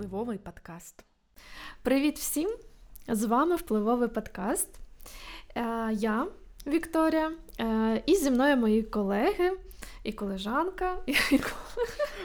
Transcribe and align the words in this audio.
Впливовий 0.00 0.38
подкаст. 0.38 1.04
Привіт 1.82 2.18
всім! 2.18 2.50
З 3.08 3.24
вами 3.24 3.56
впливовий 3.56 4.08
подкаст. 4.08 4.68
Е, 5.56 5.92
я 5.92 6.26
Вікторія, 6.66 7.32
е, 7.60 8.02
і 8.06 8.16
зі 8.16 8.30
мною 8.30 8.56
мої 8.56 8.82
колеги 8.82 9.52
і 10.04 10.12
колежанка. 10.12 10.96
І... 11.06 11.40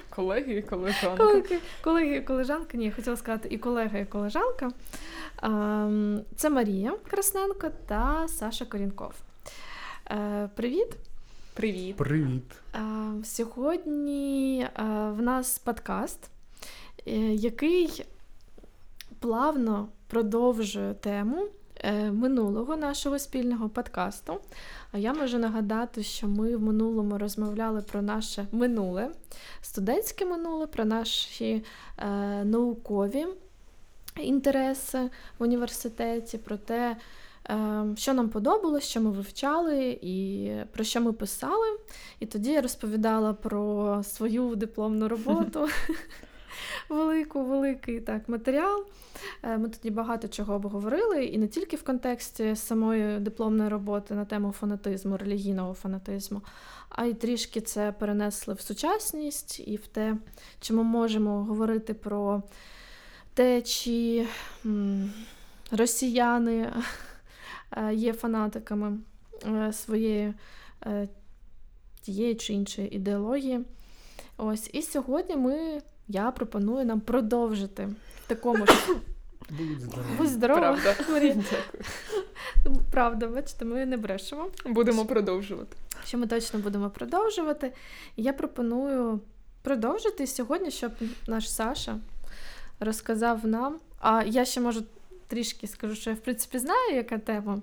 Колеги 0.10 0.54
і 0.54 0.62
колежанка. 0.62 1.18
Колеги, 1.18 1.60
колеги 1.84 2.16
і 2.16 2.22
колежанка. 2.22 2.78
Ні, 2.78 2.86
я 2.86 2.92
хотіла 2.92 3.18
сказати 3.18 3.48
і 3.52 3.58
колега, 3.58 4.00
і 4.00 4.06
колежанка. 4.06 4.72
Ем, 5.44 6.22
це 6.36 6.50
Марія 6.50 6.94
Красненко 7.10 7.70
та 7.86 8.28
Саша 8.28 8.66
Корінков. 8.66 9.14
Е, 10.12 10.50
привіт! 10.56 10.88
Привіт. 11.54 11.96
Привіт. 11.96 12.44
Сьогодні 13.24 14.68
в 15.10 15.22
нас 15.22 15.60
подкаст. 15.60 16.30
Е, 17.08 17.34
який 17.34 18.06
плавно 19.20 19.88
продовжує 20.08 20.94
тему 20.94 21.48
е, 21.78 22.12
минулого 22.12 22.78
нашого 22.78 23.20
спільного 23.20 23.70
подкасту. 23.70 24.40
А 24.92 24.98
я 24.98 25.14
можу 25.14 25.38
нагадати, 25.38 26.04
що 26.04 26.28
ми 26.28 26.56
в 26.56 26.62
минулому 26.62 27.18
розмовляли 27.18 27.82
про 27.82 28.02
наше 28.02 28.48
минуле, 28.52 29.10
студентське 29.62 30.26
минуле, 30.26 30.68
про 30.68 30.86
наші 30.86 31.64
е, 31.98 32.06
наукові 32.44 33.26
інтереси 34.22 35.10
в 35.40 35.44
університеті, 35.44 36.38
про 36.38 36.58
те, 36.58 36.98
е, 37.50 37.86
що 37.98 38.14
нам 38.14 38.30
подобалось, 38.30 38.84
що 38.84 39.02
ми 39.02 39.12
вивчали 39.12 40.00
і 40.02 40.52
про 40.72 40.84
що 40.84 41.02
ми 41.02 41.14
писали. 41.14 41.68
І 42.20 42.26
тоді 42.26 42.52
я 42.52 42.62
розповідала 42.62 43.34
про 43.34 44.04
свою 44.04 44.56
дипломну 44.56 45.08
роботу. 45.08 45.68
велику, 46.90 47.44
великий 47.44 48.00
так, 48.00 48.30
матеріал. 48.30 48.86
Е, 49.44 49.58
ми 49.58 49.70
тоді 49.70 49.90
багато 49.90 50.28
чого 50.28 50.54
обговорили, 50.54 51.26
і 51.26 51.38
не 51.38 51.48
тільки 51.48 51.76
в 51.76 51.84
контексті 51.84 52.56
самої 52.56 53.20
дипломної 53.20 53.70
роботи 53.70 54.14
на 54.14 54.26
тему 54.26 54.52
фанатизму, 54.52 55.18
релігійного 55.18 55.74
фанатизму, 55.74 56.42
а 56.90 57.06
й 57.06 57.14
трішки 57.14 57.62
це 57.62 57.92
перенесли 57.92 58.54
в 58.54 58.62
сучасність 58.62 59.60
і 59.68 59.76
в 59.76 59.88
те, 59.88 60.18
чи 60.60 60.74
ми 60.74 60.84
можемо 60.84 61.44
говорити 61.44 61.94
про 61.94 62.44
те, 63.34 63.62
чи 63.62 64.28
росіяни 65.72 66.74
е, 67.72 67.94
є 67.94 68.14
фанатиками 68.14 68.98
е, 69.48 69.74
своєї 69.74 70.34
тієї 72.02 72.36
чи 72.36 72.54
іншої 72.54 72.96
ідеології. 72.96 73.66
Ось 74.38 74.70
і 74.74 74.82
сьогодні 74.82 75.36
ми 75.36 75.82
я 76.08 76.32
пропоную 76.32 76.86
нам 76.86 77.00
продовжити 77.00 77.90
в 78.26 78.28
такому 78.28 78.66
ж. 78.66 78.74
Будь 79.50 79.82
здорова. 79.82 80.10
Будь 80.18 80.28
здорова. 80.28 80.60
Правда. 80.60 80.96
Марія. 81.12 81.36
Правда, 82.92 83.28
бачите, 83.28 83.66
ми 83.66 83.86
не 83.86 83.98
брешемо. 83.98 84.48
Будемо 84.66 85.06
продовжувати. 85.06 85.78
Що 86.06 86.18
ми 86.18 86.28
точно 86.28 86.60
будемо 86.60 86.90
продовжувати. 86.90 87.74
я 88.18 88.34
пропоную 88.34 89.20
продовжити 89.62 90.28
сьогодні, 90.28 90.72
щоб 90.72 90.92
наш 91.28 91.52
Саша 91.52 91.98
розказав 92.80 93.46
нам. 93.46 93.76
А 94.00 94.24
я 94.24 94.46
ще 94.46 94.62
можу 94.62 94.84
трішки 95.28 95.68
скажу, 95.68 95.96
що 95.96 96.10
я 96.10 96.16
в 96.16 96.20
принципі 96.20 96.60
знаю, 96.60 96.96
яка 96.96 97.18
тема 97.18 97.62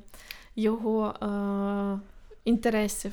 його 0.56 1.14
е- 1.22 2.00
інтересів 2.44 3.12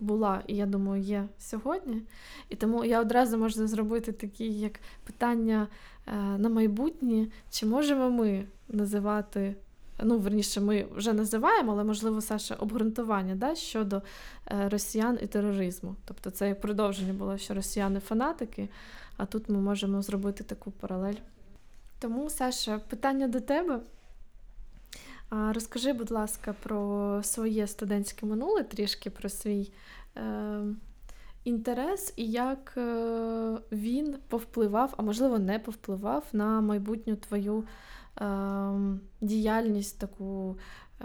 була, 0.00 0.42
і 0.46 0.56
я 0.56 0.66
думаю, 0.66 1.02
є 1.02 1.28
сьогодні. 1.38 2.02
І 2.48 2.56
тому 2.56 2.84
я 2.84 3.00
одразу 3.00 3.38
можу 3.38 3.66
зробити 3.66 4.12
такі 4.12 4.52
як 4.52 4.80
питання 5.04 5.68
е, 6.06 6.12
на 6.38 6.48
майбутнє, 6.48 7.26
чи 7.50 7.66
можемо 7.66 8.10
ми 8.10 8.44
називати. 8.68 9.54
Ну, 10.04 10.18
верніше, 10.18 10.60
ми 10.60 10.86
вже 10.96 11.12
називаємо, 11.12 11.72
але, 11.72 11.84
можливо, 11.84 12.20
Саша, 12.20 12.54
обґрунтування 12.54 13.34
да, 13.34 13.54
щодо 13.54 14.02
е, 14.46 14.68
росіян 14.68 15.18
і 15.22 15.26
тероризму. 15.26 15.96
Тобто 16.04 16.30
це 16.30 16.48
як 16.48 16.60
продовження 16.60 17.12
було, 17.12 17.38
що 17.38 17.54
росіяни 17.54 18.00
фанатики, 18.00 18.68
а 19.16 19.26
тут 19.26 19.48
ми 19.48 19.58
можемо 19.58 20.02
зробити 20.02 20.44
таку 20.44 20.70
паралель. 20.70 21.14
Тому, 21.98 22.30
Саша, 22.30 22.78
питання 22.78 23.28
до 23.28 23.40
тебе. 23.40 23.80
Розкажи, 25.32 25.92
будь 25.92 26.10
ласка, 26.10 26.54
про 26.62 27.20
своє 27.22 27.66
студентське 27.66 28.26
минуле, 28.26 28.62
трішки 28.62 29.10
про 29.10 29.28
свій 29.28 29.72
е, 30.16 30.62
інтерес 31.44 32.12
і 32.16 32.30
як 32.30 32.74
е, 32.76 33.58
він 33.72 34.16
повпливав, 34.28 34.94
а 34.96 35.02
можливо, 35.02 35.38
не 35.38 35.58
повпливав 35.58 36.24
на 36.32 36.60
майбутню 36.60 37.16
твою 37.16 37.64
е, 38.20 38.26
діяльність 39.20 39.98
таку 39.98 40.56
е, 41.00 41.04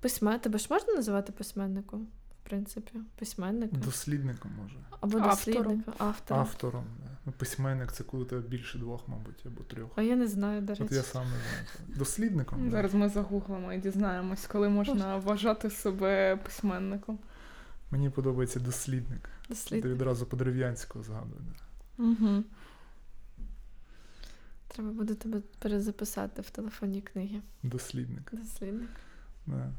письмен... 0.00 0.40
Тебе 0.40 0.58
ж 0.58 0.66
можна 0.70 0.94
називати 0.94 1.32
письменником? 1.32 2.06
В 2.44 2.48
принципі, 2.48 2.92
письменником. 3.18 3.80
Дослідником 3.80 4.50
може. 4.62 4.76
Або 5.00 5.20
дослідником, 5.20 5.94
автором. 5.98 6.42
Автором. 6.42 6.84
Ну, 7.26 7.32
Письменник 7.32 7.92
це 7.92 8.04
коли 8.04 8.24
тебе 8.24 8.40
більше 8.40 8.78
двох, 8.78 9.08
мабуть, 9.08 9.46
або 9.46 9.62
трьох. 9.62 9.90
А 9.96 10.02
я 10.02 10.16
не 10.16 10.26
знаю, 10.26 10.60
до 10.60 10.72
речі. 10.72 10.84
От 10.84 10.92
я 10.92 11.02
сам 11.02 11.22
не 11.22 11.28
знаю. 11.28 11.96
Дослідником. 11.98 12.70
Зараз 12.70 12.94
ми 12.94 13.08
загуглимо 13.08 13.72
і 13.72 13.78
дізнаємось, 13.78 14.46
коли 14.46 14.68
можна 14.68 15.16
вважати 15.16 15.70
себе 15.70 16.36
письменником. 16.36 17.18
Мені 17.90 18.10
подобається 18.10 18.60
дослідник. 18.60 19.28
Дослідник. 19.48 19.82
Ти 19.82 19.88
відразу 19.88 20.26
по 20.26 20.36
дерев'янського 20.36 21.04
згадую. 21.04 21.40
Угу. 21.98 22.44
Треба 24.68 24.90
буде 24.90 25.14
тебе 25.14 25.40
перезаписати 25.58 26.42
в 26.42 26.50
телефонній 26.50 27.02
книги. 27.02 27.40
Дослідник. 27.62 28.30
Дослідник. 28.32 28.90
Да. 29.46 29.72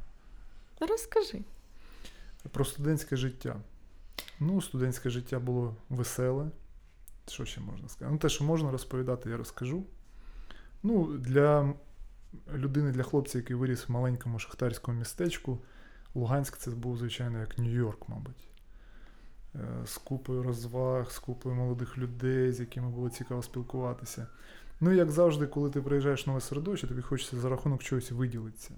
Розкажи. 0.80 1.42
Про 2.52 2.66
студентське 2.66 3.16
життя. 3.16 3.56
Ну, 4.40 4.62
студентське 4.62 5.10
життя 5.10 5.40
було 5.40 5.76
веселе. 5.90 6.52
Що 7.28 7.46
ще 7.46 7.62
можна 7.62 7.90
сказати? 7.90 8.12
Ну, 8.14 8.18
те, 8.18 8.30
що 8.30 8.44
можна 8.44 8.72
розповідати, 8.72 9.30
я 9.30 9.38
розкажу. 9.38 9.84
Ну, 10.84 11.18
Для 11.18 11.74
людини, 12.54 12.92
для 12.92 13.04
хлопця, 13.04 13.38
який 13.38 13.56
виріс 13.56 13.90
в 13.90 13.92
маленькому 13.92 14.40
шахтарському 14.40 15.00
містечку, 15.00 15.60
Луганськ 16.16 16.58
це 16.58 16.72
був, 16.72 16.98
звичайно, 16.98 17.40
як 17.40 17.60
Нью-Йорк, 17.60 18.06
мабуть. 18.08 18.48
Е, 19.56 19.86
з 19.86 19.98
купою 19.98 20.44
розваг, 20.44 21.12
з 21.12 21.20
купою 21.20 21.56
молодих 21.56 21.98
людей, 21.98 22.52
з 22.52 22.60
якими 22.60 22.90
було 22.90 23.10
цікаво 23.10 23.44
спілкуватися. 23.44 24.28
Ну, 24.80 24.92
як 24.92 25.12
завжди, 25.12 25.48
коли 25.48 25.70
ти 25.70 25.82
приїжджаєш 25.82 26.26
в 26.26 26.30
нове 26.30 26.42
середовище, 26.42 26.88
тобі 26.88 27.02
хочеться 27.02 27.38
за 27.38 27.50
рахунок 27.50 27.84
чогось 27.84 28.12
виділитися. 28.12 28.74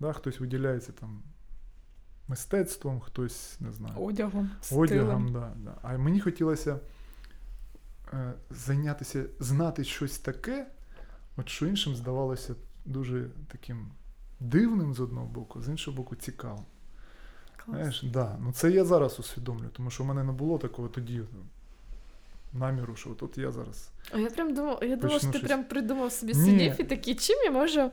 Да, 0.00 0.12
Хтось 0.12 0.40
виділяється 0.40 0.92
там 0.92 1.22
мистецтвом, 2.28 3.00
хтось, 3.00 3.56
не 3.60 3.72
знаю, 3.72 3.94
одягом. 3.98 4.50
Одягом, 4.72 5.32
да, 5.32 5.52
да. 5.56 5.74
А 5.82 5.98
мені 5.98 6.20
хотілося 6.20 6.80
е, 8.12 8.34
зайнятися, 8.50 9.24
знати 9.40 9.84
щось 9.84 10.18
таке, 10.18 10.66
от 11.36 11.48
що 11.48 11.66
іншим 11.66 11.96
здавалося 11.96 12.54
дуже 12.84 13.30
таким 13.48 13.90
дивним 14.40 14.94
з 14.94 15.00
одного 15.00 15.26
боку, 15.26 15.62
з 15.62 15.68
іншого 15.68 15.96
боку, 15.96 16.16
цікавим. 16.16 16.64
Знаєш, 17.68 18.02
да. 18.02 18.36
Ну 18.40 18.52
Це 18.52 18.70
я 18.70 18.84
зараз 18.84 19.20
усвідомлюю, 19.20 19.70
тому 19.70 19.90
що 19.90 20.04
в 20.04 20.06
мене 20.06 20.24
не 20.24 20.32
було 20.32 20.58
такого 20.58 20.88
тоді 20.88 21.22
наміру, 22.58 22.96
що 22.96 23.16
от 23.20 23.38
я 23.38 23.52
зараз. 23.52 23.90
А 24.12 24.18
я 24.18 24.30
прям 24.30 24.54
думав, 24.54 24.78
я 24.82 24.96
думав, 24.96 25.18
що 25.18 25.26
ти 25.26 25.38
щось... 25.38 25.48
прям 25.48 25.64
придумав 25.64 26.12
собі 26.12 26.34
сидів 26.34 26.72
і 26.78 26.84
такий, 26.84 27.14
чим 27.14 27.36
я 27.44 27.50
можу 27.50 27.90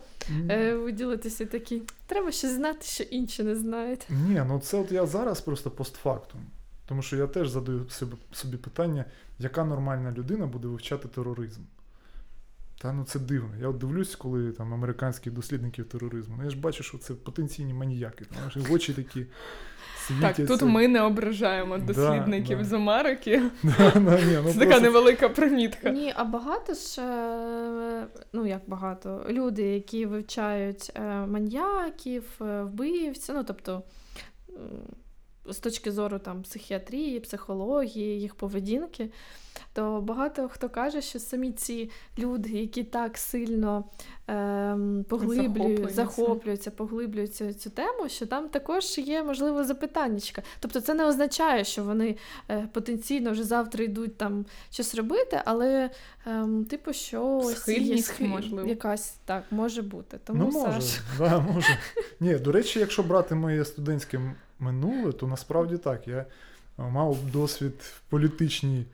е, 0.49 0.75
виділитися 0.75 1.45
такий. 1.45 1.83
Треба 2.07 2.31
ще 2.31 2.49
знати, 2.49 2.85
що 2.85 3.03
інші 3.03 3.43
не 3.43 3.55
знають. 3.55 4.07
Ні, 4.09 4.43
ну 4.47 4.59
це 4.59 4.77
от 4.77 4.91
я 4.91 5.05
зараз 5.05 5.41
просто 5.41 5.71
постфактум. 5.71 6.41
Тому 6.85 7.01
що 7.01 7.17
я 7.17 7.27
теж 7.27 7.49
задаю 7.49 7.89
собі, 7.89 8.15
собі 8.31 8.57
питання, 8.57 9.05
яка 9.39 9.63
нормальна 9.63 10.11
людина 10.11 10.45
буде 10.45 10.67
вивчати 10.67 11.07
тероризм. 11.07 11.61
Та 12.83 12.93
ну 12.93 13.03
це 13.03 13.19
дивно. 13.19 13.49
Я 13.61 13.67
от 13.67 13.77
дивлюсь, 13.77 14.15
коли 14.15 14.51
там 14.51 14.73
американських 14.73 15.33
дослідників 15.33 15.85
тероризму. 15.85 16.35
Ну 16.37 16.43
я 16.43 16.49
ж 16.49 16.57
бачу, 16.57 16.83
що 16.83 16.97
це 16.97 17.13
потенційні 17.13 17.73
маніяки. 17.73 18.25
Там, 18.25 18.63
очі 18.71 18.93
такі 18.93 19.25
світяться. 20.07 20.45
Так, 20.45 20.59
тут 20.59 20.69
ми 20.69 20.87
не 20.87 21.01
ображаємо 21.01 21.77
дослідників 21.77 22.57
да, 22.57 22.63
з 22.63 22.73
Америки. 22.73 23.41
Да, 23.63 23.91
да, 23.91 24.21
ні, 24.21 24.39
ну 24.43 24.53
Це 24.53 24.59
така 24.59 24.79
невелика 24.79 25.29
примітка. 25.29 25.89
Ні, 25.89 26.13
а 26.15 26.23
багато 26.23 26.73
ж, 26.73 27.01
е, 27.01 28.07
ну 28.33 28.45
як 28.45 28.61
багато, 28.67 29.25
люди, 29.29 29.63
які 29.63 30.05
вивчають 30.05 30.91
е, 30.95 31.01
маньяків, 31.25 32.23
е, 32.41 32.63
вбивців, 32.63 33.35
ну 33.35 33.43
тобто 33.43 33.83
з 35.45 35.57
точки 35.57 35.91
зору 35.91 36.19
там 36.19 36.41
психіатрії, 36.41 37.19
психології, 37.19 38.21
їх 38.21 38.35
поведінки, 38.35 39.09
то 39.73 40.01
багато 40.01 40.49
хто 40.49 40.69
каже, 40.69 41.01
що 41.01 41.19
самі 41.19 41.51
ці 41.51 41.89
люди, 42.17 42.49
які 42.49 42.83
так 42.83 43.17
сильно 43.17 43.83
ем, 44.27 45.05
поглиблюють, 45.09 45.91
Захоплюються. 45.93 46.71
поглиблюються 46.71 47.53
цю 47.53 47.69
тему, 47.69 48.09
що 48.09 48.25
там 48.25 48.49
також 48.49 48.97
є 48.97 49.23
можливо 49.23 49.63
запитаннячка. 49.63 50.41
Тобто 50.59 50.81
це 50.81 50.93
не 50.93 51.05
означає, 51.05 51.63
що 51.63 51.83
вони 51.83 52.17
е, 52.49 52.67
потенційно 52.73 53.31
вже 53.31 53.43
завтра 53.43 53.83
йдуть 53.83 54.17
там 54.17 54.45
щось 54.71 54.95
робити, 54.95 55.41
але 55.45 55.89
ем, 56.25 56.65
типу, 56.65 56.93
що 56.93 57.41
Схильність, 57.55 58.21
схиль- 58.21 58.27
можливо. 58.27 58.69
якась 58.69 59.15
так 59.25 59.43
може 59.51 59.81
бути. 59.81 60.19
Тому 60.23 60.43
ну, 60.43 60.59
може, 60.59 60.81
Саш, 60.81 61.01
да, 61.17 61.39
може. 61.39 61.77
Ні, 62.19 62.35
до 62.35 62.51
речі, 62.51 62.79
якщо 62.79 63.03
брати 63.03 63.35
моє 63.35 63.65
студентське 63.65 64.35
минуле, 64.59 65.11
то 65.11 65.27
насправді 65.27 65.77
так. 65.77 66.07
Я 66.07 66.17
е, 66.17 66.25
мав 66.77 67.17
досвід 67.31 67.73
в 67.79 68.01
політичній, 68.09 68.85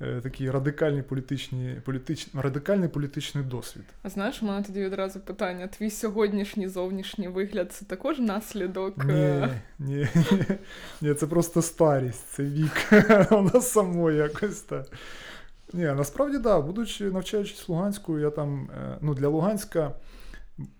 е, 0.00 0.20
такий 0.20 0.50
радикальний 0.50 1.02
політичний, 1.02 1.74
політич, 1.74 2.28
радикальний 2.34 2.88
політичний 2.88 3.44
досвід. 3.44 3.84
А 4.02 4.08
знаєш, 4.08 4.42
у 4.42 4.46
мене 4.46 4.62
тоді 4.62 4.84
відразу 4.84 5.20
питання: 5.20 5.66
твій 5.66 5.90
сьогоднішній 5.90 6.68
зовнішній 6.68 7.28
вигляд 7.28 7.72
це 7.72 7.84
також 7.84 8.18
наслідок. 8.18 9.04
Ні, 9.04 9.12
е, 9.12 9.60
ні, 9.78 10.08
ні, 11.00 11.14
це 11.14 11.26
просто 11.26 11.62
старість, 11.62 12.28
це 12.28 12.42
вік. 12.42 12.92
Воно 13.30 13.60
само 13.60 14.10
якось 14.10 14.60
так. 14.60 14.86
Ні, 15.72 15.84
насправді 15.84 16.34
так, 16.34 16.42
да, 16.42 16.60
будучи 16.60 17.04
навчаючись 17.04 17.68
Луганську, 17.68 18.18
я 18.18 18.30
там, 18.30 18.70
ну, 19.00 19.14
для 19.14 19.28
Луганська 19.28 19.92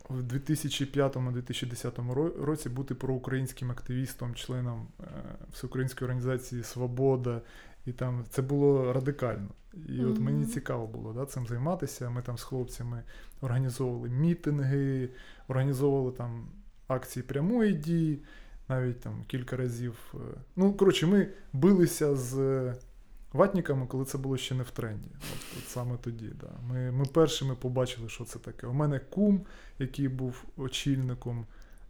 в 0.09 0.23
2005-2010 0.23 2.45
році 2.45 2.69
бути 2.69 2.95
проукраїнським 2.95 3.71
активістом, 3.71 4.35
членом 4.35 4.87
е, 5.01 5.05
Всеукраїнської 5.53 6.07
організації 6.07 6.63
Свобода. 6.63 7.41
І 7.87 7.93
там 7.93 8.25
це 8.31 8.43
було 8.43 8.93
радикально. 8.93 9.49
І 9.89 10.05
от 10.05 10.19
мені 10.19 10.47
цікаво 10.47 10.87
було 10.87 11.13
да, 11.13 11.27
цим 11.27 11.47
займатися. 11.47 12.11
Ми 12.11 12.23
там 12.23 12.39
з 12.39 12.43
хлопцями 12.43 13.03
організовували 13.41 14.09
мітинги, 14.09 15.09
організовували 15.49 16.13
там 16.13 16.47
акції 16.89 17.23
прямої 17.23 17.73
дії, 17.73 18.23
навіть 18.69 19.01
там 19.01 19.25
кілька 19.27 19.57
разів. 19.57 20.15
е, 20.15 20.19
Ну, 20.57 20.73
коротше, 20.73 21.07
ми 21.07 21.29
билися 21.53 22.17
з 22.17 22.35
ватниками, 23.33 23.87
коли 23.87 24.05
це 24.05 24.19
було 24.19 24.37
ще 24.37 24.55
не 24.55 24.63
в 24.63 24.71
тренді. 24.71 25.09
От, 25.15 25.59
от 25.59 25.69
саме 25.69 25.97
тоді. 25.97 26.33
Да. 26.41 26.51
Ми, 26.69 26.93
ми 26.93 27.05
першими 27.05 27.55
побачили, 27.55 28.09
що 28.09 28.25
це 28.25 28.39
таке. 28.39 28.67
У 28.67 28.73
мене 28.73 28.99
кум, 28.99 29.47
який 29.79 30.09
був 30.09 30.45
очільником 30.57 31.47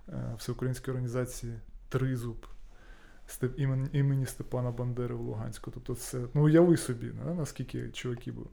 е, 0.09 0.35
Всеукраїнської 0.39 0.93
організації 0.93 1.53
Тризуб. 1.89 2.47
Імені 3.93 4.27
Степана 4.27 4.71
Бандери 4.71 5.15
в 5.15 5.21
Луганську. 5.21 5.71
Тобто 5.71 5.95
це, 5.95 6.21
ну 6.35 6.45
уяви 6.45 6.77
собі, 6.77 7.07
не? 7.07 7.35
наскільки 7.35 7.89
чуваки 7.89 8.33
були. 8.33 8.47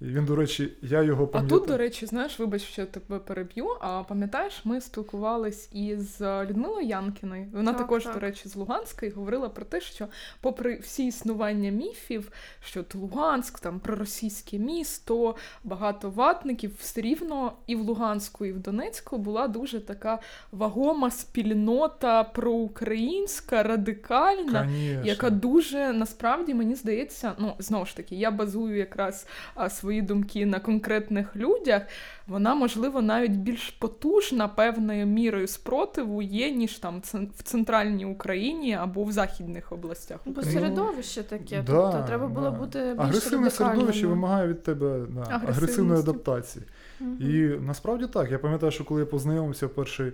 І 0.00 0.04
він, 0.04 0.24
до 0.24 0.36
речі, 0.36 0.72
я 0.82 1.02
його 1.02 1.30
А 1.32 1.42
тут, 1.42 1.66
до 1.66 1.76
речі, 1.76 2.06
знаєш, 2.06 2.38
вибач, 2.38 2.62
що 2.62 2.82
я 2.82 2.86
тебе 2.86 3.18
переб'ю. 3.18 3.66
А 3.80 4.02
пам'ятаєш, 4.02 4.64
ми 4.64 4.80
спілкувались 4.80 5.68
із 5.72 6.20
е, 6.20 6.46
Людмилою 6.46 6.86
Янкіною. 6.86 7.46
Вона 7.52 7.72
Так, 7.72 7.80
також, 7.80 8.04
так. 8.04 8.14
до 8.14 8.20
речі, 8.20 8.48
з 8.48 8.56
Луганська 8.56 9.06
і 9.06 9.10
говорила 9.10 9.48
про 9.48 9.64
те, 9.64 9.80
що, 9.80 10.06
попри 10.40 10.78
всі 10.78 11.06
існування 11.06 11.70
міфів, 11.70 12.32
що 12.64 12.80
от 12.80 12.94
Луганськ, 12.94 13.60
там 13.60 13.80
проросійське 13.80 14.58
місто, 14.58 15.36
багато 15.64 16.10
ватників, 16.10 16.72
все 16.78 17.00
рівно 17.00 17.52
і 17.66 17.76
в 17.76 17.80
Луганську, 17.80 18.44
і 18.44 18.52
в 18.52 18.58
Донецьку 18.58 19.18
була 19.18 19.48
дуже 19.48 19.80
така 19.80 20.18
вагома 20.52 21.10
спільнота 21.10 22.24
проукраїнська, 22.24 23.62
радикальна. 23.62 24.64
Конечно. 24.64 25.04
Яка 25.04 25.30
дуже 25.30 25.92
насправді 25.92 26.54
мені 26.54 26.74
здається, 26.74 27.32
ну 27.38 27.54
знову 27.58 27.86
ж 27.86 27.96
таки, 27.96 28.16
я 28.16 28.30
базую 28.30 28.76
якраз 28.76 29.26
а, 29.54 29.70
свої 29.90 30.02
думки 30.02 30.46
на 30.46 30.60
конкретних 30.60 31.36
людях. 31.36 31.82
Вона, 32.26 32.54
можливо, 32.54 33.02
навіть 33.02 33.32
більш 33.32 33.70
потужна 33.70 34.48
певною 34.48 35.06
мірою 35.06 35.46
спротиву 35.46 36.22
є, 36.22 36.50
ніж 36.50 36.78
там 36.78 37.02
в 37.36 37.42
центральній 37.42 38.04
Україні 38.04 38.74
або 38.74 39.04
в 39.04 39.12
західних 39.12 39.72
областях. 39.72 40.20
бо 40.26 40.42
середовище 40.42 41.22
таке, 41.22 41.62
да, 41.66 41.82
тобто 41.82 42.04
треба 42.06 42.26
було 42.26 42.50
да. 42.50 42.58
бути 42.58 42.78
більш 42.78 42.98
Агресивне 42.98 43.50
середовище 43.50 44.06
вимагає 44.06 44.48
від 44.48 44.62
тебе 44.62 45.06
да, 45.08 45.42
агресивної 45.48 46.00
адаптації. 46.00 46.64
Мгм. 47.00 47.16
І 47.20 47.58
насправді 47.66 48.06
так. 48.06 48.30
Я 48.30 48.38
пам'ятаю, 48.38 48.72
що 48.72 48.84
коли 48.84 49.00
я 49.00 49.06
познайомився 49.06 49.66
вперше, 49.66 50.12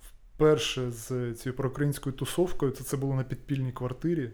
вперше 0.00 0.90
з 0.90 1.34
цією 1.34 1.56
проукраїнською 1.56 2.16
тусовкою, 2.16 2.72
то 2.72 2.84
це 2.84 2.96
було 2.96 3.14
на 3.14 3.22
підпільній 3.22 3.72
квартирі, 3.72 4.30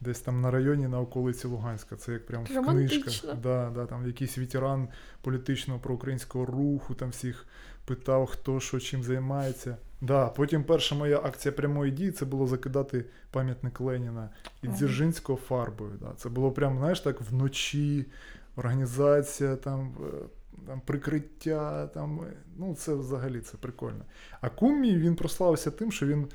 десь 0.00 0.20
там 0.20 0.40
на 0.40 0.50
районі 0.50 0.88
на 0.88 1.00
околиці 1.00 1.46
Луганська. 1.46 1.96
Це 1.96 2.12
як 2.12 2.26
прям 2.26 2.44
в 2.44 2.66
книжках. 2.66 3.36
Да, 3.42 3.70
да, 3.74 3.86
там 3.86 4.06
якийсь 4.06 4.38
ветеран 4.38 4.88
політичного 5.22 5.80
проукраїнського 5.80 6.46
руху, 6.46 6.94
там 6.94 7.10
всіх 7.10 7.46
питав, 7.84 8.26
хто 8.26 8.60
що 8.60 8.80
чим 8.80 9.02
займається. 9.02 9.76
Да, 10.00 10.26
потім 10.26 10.64
перша 10.64 10.94
моя 10.94 11.18
акція 11.18 11.52
прямої 11.52 11.92
дії 11.92 12.10
це 12.10 12.24
було 12.24 12.46
закидати 12.46 13.04
пам'ятник 13.30 13.80
Леніна 13.80 14.30
і 14.62 14.68
Дзержинського 14.68 15.38
фарбою. 15.38 15.92
Да. 16.00 16.12
Це 16.16 16.28
було 16.28 16.52
прям, 16.52 16.78
знаєш, 16.78 17.00
так 17.00 17.20
вночі, 17.20 18.06
організація, 18.56 19.56
там, 19.56 19.96
е, 20.00 20.26
там 20.66 20.80
прикриття, 20.80 21.86
там, 21.86 22.20
е, 22.20 22.32
ну 22.56 22.74
це 22.74 22.94
взагалі 22.94 23.40
це 23.40 23.56
прикольно. 23.56 24.04
А 24.40 24.48
кум 24.48 24.80
мій 24.80 24.96
він 24.96 25.16
прославився 25.16 25.70
тим, 25.70 25.92
що 25.92 26.06
він 26.06 26.28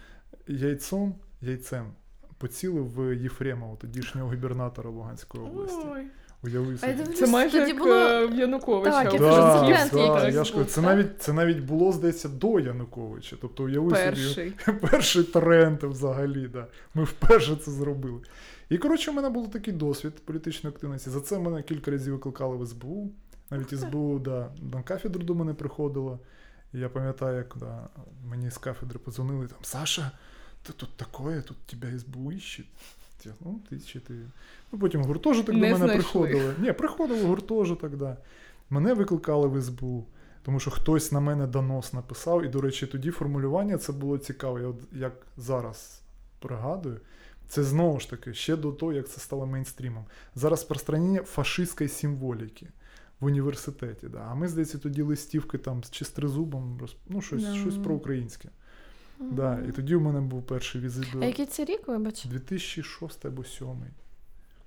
яйцом, 0.47 1.15
яйцем 1.41 1.93
поцілив 2.43 2.95
в 2.95 3.15
Єфремова, 3.15 3.75
тодішнього 3.75 4.29
губернатора 4.29 4.89
Луганської 4.89 5.43
області. 5.43 5.85
Ой. 5.93 6.03
Уяви 6.43 6.77
собі. 6.77 7.03
Це 7.03 7.27
майже 7.27 7.59
тоді 7.59 7.71
як 7.71 7.79
було- 7.79 7.95
е, 7.95 8.27
в 8.27 8.35
Януковича. 8.35 9.03
Так, 9.03 9.19
Да, 9.19 9.89
да, 9.93 10.27
я 10.29 10.43
ж 10.43 10.53
кажу, 10.53 10.65
це 10.65 10.81
навіть, 10.81 11.21
це 11.21 11.33
навіть 11.33 11.59
було, 11.59 11.91
здається, 11.91 12.29
до 12.29 12.59
Януковича. 12.59 13.35
Тобто, 13.41 13.63
уяви 13.63 13.89
собі, 13.89 14.03
перший. 14.03 14.53
перший 14.91 15.23
тренд 15.23 15.83
взагалі. 15.83 16.47
Да. 16.47 16.67
Ми 16.93 17.03
вперше 17.03 17.55
це 17.55 17.71
зробили. 17.71 18.19
І 18.69 18.77
коротше, 18.77 19.11
у 19.11 19.13
мене 19.13 19.29
був 19.29 19.51
такий 19.51 19.73
досвід 19.73 20.13
політичної 20.25 20.75
активності. 20.75 21.09
За 21.09 21.21
це 21.21 21.39
мене 21.39 21.63
кілька 21.63 21.91
разів 21.91 22.13
викликали 22.13 22.57
в 22.57 22.67
СБУ. 22.67 23.11
Навіть 23.51 23.79
СБУ 23.79 24.19
да, 24.19 24.49
на 24.73 24.81
кафедру 24.81 25.23
до 25.23 25.35
мене 25.35 25.53
приходило. 25.53 26.19
Я 26.73 26.89
пам'ятаю, 26.89 27.37
як 27.37 27.55
да, 27.59 27.87
мені 28.29 28.49
з 28.49 28.57
кафедри 28.57 28.99
подзвонили 28.99 29.47
там 29.47 29.57
Саша, 29.61 30.11
то 30.63 30.73
тут 30.73 30.97
такое, 30.97 31.41
тут 31.41 31.57
тебе 31.57 31.99
СБУ 31.99 32.31
іщить. 32.31 32.67
Ну, 33.41 33.59
ти 33.69 33.99
ти. 33.99 34.13
Ну, 34.71 34.79
потім 34.79 35.03
гуртожиток 35.03 35.55
Не 35.55 35.61
до 35.61 35.65
мене 35.65 35.77
знайшли. 35.77 35.97
приходили. 36.21 36.55
Ні, 36.59 36.73
приходили 36.73 37.25
гуртожиток, 37.25 37.95
да. 37.95 38.17
Мене 38.69 38.93
викликали 38.93 39.47
в 39.47 39.61
СБУ. 39.61 40.05
Тому 40.43 40.59
що 40.59 40.71
хтось 40.71 41.11
на 41.11 41.19
мене 41.19 41.47
донос 41.47 41.93
написав, 41.93 42.43
і, 42.45 42.47
до 42.47 42.61
речі, 42.61 42.87
тоді 42.87 43.11
формулювання 43.11 43.77
це 43.77 43.91
було 43.93 44.17
цікаво. 44.17 44.59
Я 44.59 44.67
от 44.67 44.81
як 44.91 45.13
зараз 45.37 46.01
пригадую, 46.39 46.99
це 47.47 47.63
знову 47.63 47.99
ж 47.99 48.09
таки 48.09 48.33
ще 48.33 48.55
до 48.55 48.71
того, 48.71 48.93
як 48.93 49.09
це 49.09 49.19
стало 49.19 49.45
мейнстрімом. 49.45 50.05
Зараз 50.35 50.59
розпространення 50.59 51.23
фашистської 51.23 51.89
символіки 51.89 52.67
в 53.19 53.25
університеті. 53.25 54.07
Да. 54.07 54.27
А 54.31 54.35
ми, 54.35 54.47
здається, 54.47 54.77
тоді 54.77 55.01
листівки 55.01 55.57
там 55.57 55.83
чи 55.91 56.05
з 56.05 56.09
тризубом, 56.09 56.79
ну, 57.09 57.21
щось, 57.21 57.43
Да. 57.43 57.55
щось 57.55 57.77
проукраїнське. 57.77 58.49
Мгм. 59.23 59.35
Да. 59.35 59.59
І 59.69 59.71
тоді 59.71 59.95
у 59.95 59.99
мене 59.99 60.21
був 60.21 60.43
перший 60.43 60.81
візит 60.81 61.07
А 61.21 61.25
який 61.25 61.45
це 61.45 61.65
рік, 61.65 61.87
вибач? 61.87 62.25
2006 62.25 63.25
або 63.25 63.41
2007. 63.41 63.75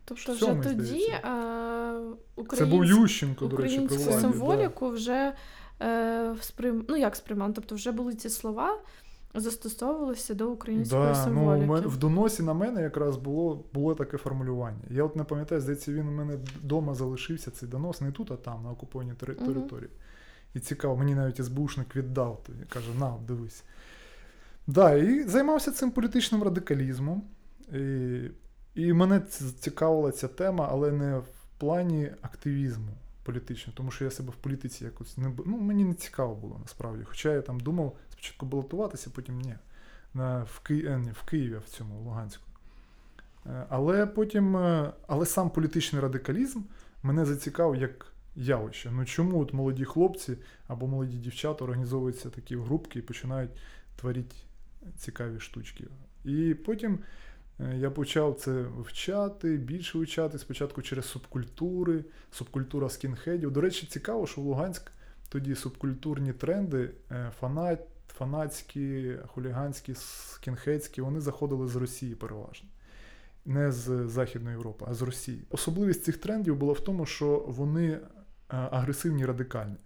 Тобто 0.05 0.33
вже 0.33 0.41
сьомий, 0.41 0.63
тоді 0.63 1.09
а, 1.23 2.01
Це 2.57 2.67
був 2.67 2.85
Ющенко, 2.85 3.47
до 3.47 3.57
речі, 3.57 3.79
українську 3.79 3.97
владі. 4.11 4.23
да. 4.23 4.33
символіку 4.33 4.91
вже 4.91 5.33
е, 5.83 6.35
сприйм... 6.41 6.85
ну 6.89 6.97
як 6.97 7.17
сприймали, 7.17 7.53
тобто 7.53 7.75
вже 7.75 7.93
були 7.93 8.15
ці 8.15 8.29
слова, 8.29 8.79
застосовувалися 9.35 10.35
до 10.35 10.51
української 10.51 11.03
Да, 11.03 11.09
ну, 11.09 11.25
символіки. 11.25 11.65
у 11.65 11.67
мене- 11.67 11.87
в 11.87 11.97
доносі 11.97 12.43
на 12.43 12.55
мене 12.55 12.83
якраз 12.83 13.17
було, 13.17 13.65
було 13.75 13.95
таке 13.95 14.17
формулювання. 14.17 14.83
Я 14.91 15.05
от 15.05 15.17
не 15.17 15.25
пам'ятаю, 15.25 15.61
здається, 15.61 15.93
він 15.93 16.09
у 16.09 16.13
мене 16.13 16.37
вдома 16.63 16.95
залишився 16.95 17.51
цей 17.51 17.69
донос 17.69 18.01
не 18.01 18.13
тут, 18.13 18.31
а 18.31 18.37
там, 18.37 18.63
на 18.63 18.71
окупованій 18.71 19.15
території. 19.15 19.91
І 20.55 20.61
цікаво, 20.61 20.97
мені 20.97 21.15
навіть 21.15 21.45
СБУшник 21.45 21.97
віддав, 21.97 22.47
каже, 22.69 22.91
на, 22.99 23.15
дивись. 23.29 23.65
Да, 24.67 24.95
і 24.95 25.23
займався 25.23 25.73
цим 25.73 25.91
політичним 25.91 26.43
радикалізмом. 26.43 27.23
І, 27.73 28.21
і 28.75 28.93
мене 28.93 29.21
цікавила 29.61 30.13
ця 30.13 30.29
тема, 30.29 30.69
але 30.71 30.93
не 30.93 31.19
в 31.19 31.29
плані 31.59 32.11
активізму 32.23 32.93
політичного, 33.23 33.77
тому 33.77 33.91
що 33.91 34.05
я 34.05 34.11
себе 34.11 34.31
в 34.31 34.37
політиці 34.37 34.85
якось 34.85 35.19
не 35.19 35.33
ну, 35.47 35.57
мені 35.57 35.85
не 35.85 35.95
цікаво 35.95 36.35
було 36.35 36.59
насправді. 36.63 37.05
Хоча 37.05 37.33
я 37.33 37.43
там 37.43 37.61
думав 37.61 37.97
спочатку 38.13 38.47
балотуватися, 38.47 39.11
потім 39.15 39.41
ні. 39.41 39.55
На, 40.15 40.43
в, 40.43 40.61
Ки... 40.61 40.75
е, 40.75 40.99
ні, 40.99 41.11
в 41.11 41.23
Києві, 41.23 41.57
в 41.67 41.69
цьому, 41.69 41.99
в 41.99 42.01
Луганську. 42.01 42.45
Е, 43.47 43.67
Але 43.69 44.07
потім, 44.07 44.57
е, 44.57 44.93
але 45.07 45.27
сам 45.27 45.51
політичний 45.51 46.03
радикалізм 46.03 46.61
мене 47.03 47.25
зацікавив 47.25 47.81
як 47.81 48.13
явище. 48.37 48.91
Ну 48.91 49.05
чому 49.05 49.41
от 49.41 49.53
молоді 49.53 49.85
хлопці 49.85 50.37
або 50.69 50.87
молоді 50.87 51.17
дівчата 51.17 51.65
організовуються 51.65 52.31
такі 52.31 52.57
групки 52.57 52.99
і 52.99 53.03
починають 53.03 53.51
творити 53.97 54.37
цікаві 54.97 55.41
штучки. 55.41 55.85
І 56.25 56.55
потім 56.55 56.99
Е, 57.61 57.77
я 57.77 57.91
почав 57.91 58.35
це 58.35 58.51
вивчати, 58.53 59.57
більше 59.57 59.99
вивчати 59.99 60.39
спочатку 60.39 60.83
через 60.83 61.05
субкультури, 61.05 62.05
субкультура 62.31 62.89
скінхедів. 62.89 63.51
До 63.51 63.61
речі, 63.61 63.87
цікаво, 63.87 64.27
що 64.27 64.41
в 64.41 64.45
Луганськ 64.45 64.91
тоді 65.29 65.55
субкультурні 65.55 66.33
тренди, 66.33 66.91
е, 67.11 67.31
фанат, 67.41 67.81
фанатські, 68.09 69.15
хуліганські, 69.27 69.95
скінхедські, 69.95 71.01
вони 71.01 71.21
заходили 71.21 71.69
з 71.69 71.77
Росії 71.77 72.15
переважно. 72.15 72.69
Не 73.45 73.73
з 73.73 74.09
Західної 74.09 74.57
Європи, 74.57 74.85
а 74.89 74.95
з 74.95 75.03
Росії. 75.03 75.45
Особливість 75.51 76.05
цих 76.05 76.17
трендів 76.17 76.57
була 76.57 76.73
в 76.73 76.81
тому, 76.81 77.07
що 77.07 77.45
вони 77.49 77.91
е, 77.93 78.01
агресивні 78.49 79.27
радикальні, 79.27 79.77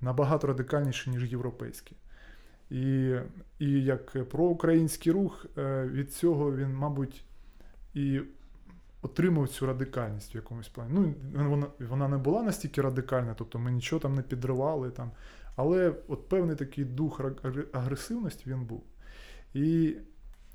набагато 0.00 0.46
радикальніші, 0.46 1.10
ніж 1.10 1.32
європейські. 1.32 1.96
І 2.70 3.14
і 3.58 3.84
як 3.84 4.28
проукраїнський 4.28 5.12
рух 5.12 5.46
е, 5.58 5.86
від 5.86 6.12
цього 6.12 6.56
він, 6.56 6.74
мабуть, 6.74 7.24
і 7.94 8.20
отримав 9.02 9.48
цю 9.48 9.66
радикальність 9.66 10.34
в 10.34 10.36
якомусь 10.36 10.68
плані. 10.68 10.90
Ну, 10.92 11.14
Вона 11.48 11.66
вона 11.80 12.08
не 12.08 12.16
була 12.16 12.42
настільки 12.42 12.82
радикальна, 12.82 13.34
тобто 13.34 13.58
ми 13.58 13.72
нічого 13.72 14.00
там 14.00 14.14
не 14.14 14.22
підривали. 14.22 14.90
Там, 14.90 15.10
Але 15.56 15.94
от 16.08 16.28
певний 16.28 16.56
такий 16.56 16.84
дух 16.84 17.20
агресивності 17.72 18.44
він 18.46 18.64
був. 18.64 18.82
І 19.54 19.96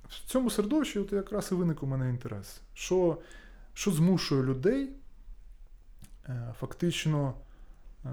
в 0.08 0.26
цьому 0.26 0.50
середовищі 0.50 1.00
от 1.00 1.14
якраз 1.14 1.50
і 1.52 1.56
виник 1.56 1.84
у 1.84 1.88
мене 1.88 2.10
інтерес. 2.10 2.62
Що 2.74 3.18
що 3.74 3.92
змушує 3.92 4.44
людей 4.44 4.90
е, 6.30 6.54
фактично 6.60 7.34
е, 8.06 8.10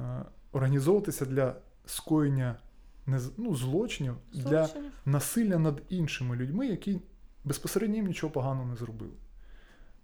організовуватися 0.52 1.26
для 1.26 1.54
скоєння 1.86 2.56
не, 3.06 3.20
ну, 3.36 3.54
злочинів, 3.54 4.14
злочинів 4.32 4.50
для 4.50 4.68
насилля 5.04 5.58
над 5.58 5.82
іншими 5.88 6.36
людьми, 6.36 6.66
які 6.66 7.00
безпосередньо 7.44 7.96
їм 7.96 8.06
нічого 8.06 8.32
поганого 8.32 8.66
не 8.66 8.76
зробили. 8.76 9.12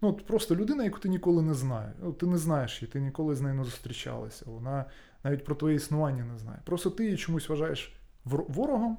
Ну, 0.01 0.09
от 0.09 0.27
Просто 0.27 0.57
людина, 0.57 0.85
яку 0.85 0.99
ти 0.99 1.09
ніколи 1.09 1.43
не 1.43 1.55
знаєш. 1.55 1.95
Ну, 2.03 2.13
Ти 2.13 2.27
не 2.27 2.39
знаєш 2.39 2.83
її, 2.83 2.93
ти 2.93 3.01
ніколи 3.01 3.35
з 3.35 3.41
нею 3.41 3.55
не 3.55 3.65
зустрічалася. 3.65 4.45
Вона 4.47 4.85
навіть 5.25 5.45
про 5.45 5.55
твоє 5.55 5.77
існування 5.77 6.25
не 6.25 6.39
знає. 6.39 6.59
Просто 6.65 6.91
ти 6.91 7.05
її 7.05 7.17
чомусь 7.17 7.49
вважаєш 7.49 7.93
ворогом 8.25 8.99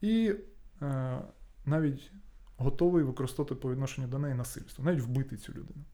і 0.00 0.34
е, 0.82 1.18
навіть 1.66 2.12
готовий 2.56 3.04
використовувати 3.04 3.54
по 3.54 3.72
відношенню 3.72 4.08
до 4.08 4.18
неї 4.18 4.34
насильство, 4.34 4.84
навіть 4.84 5.00
вбити 5.00 5.36
цю 5.36 5.52
людину. 5.52 5.84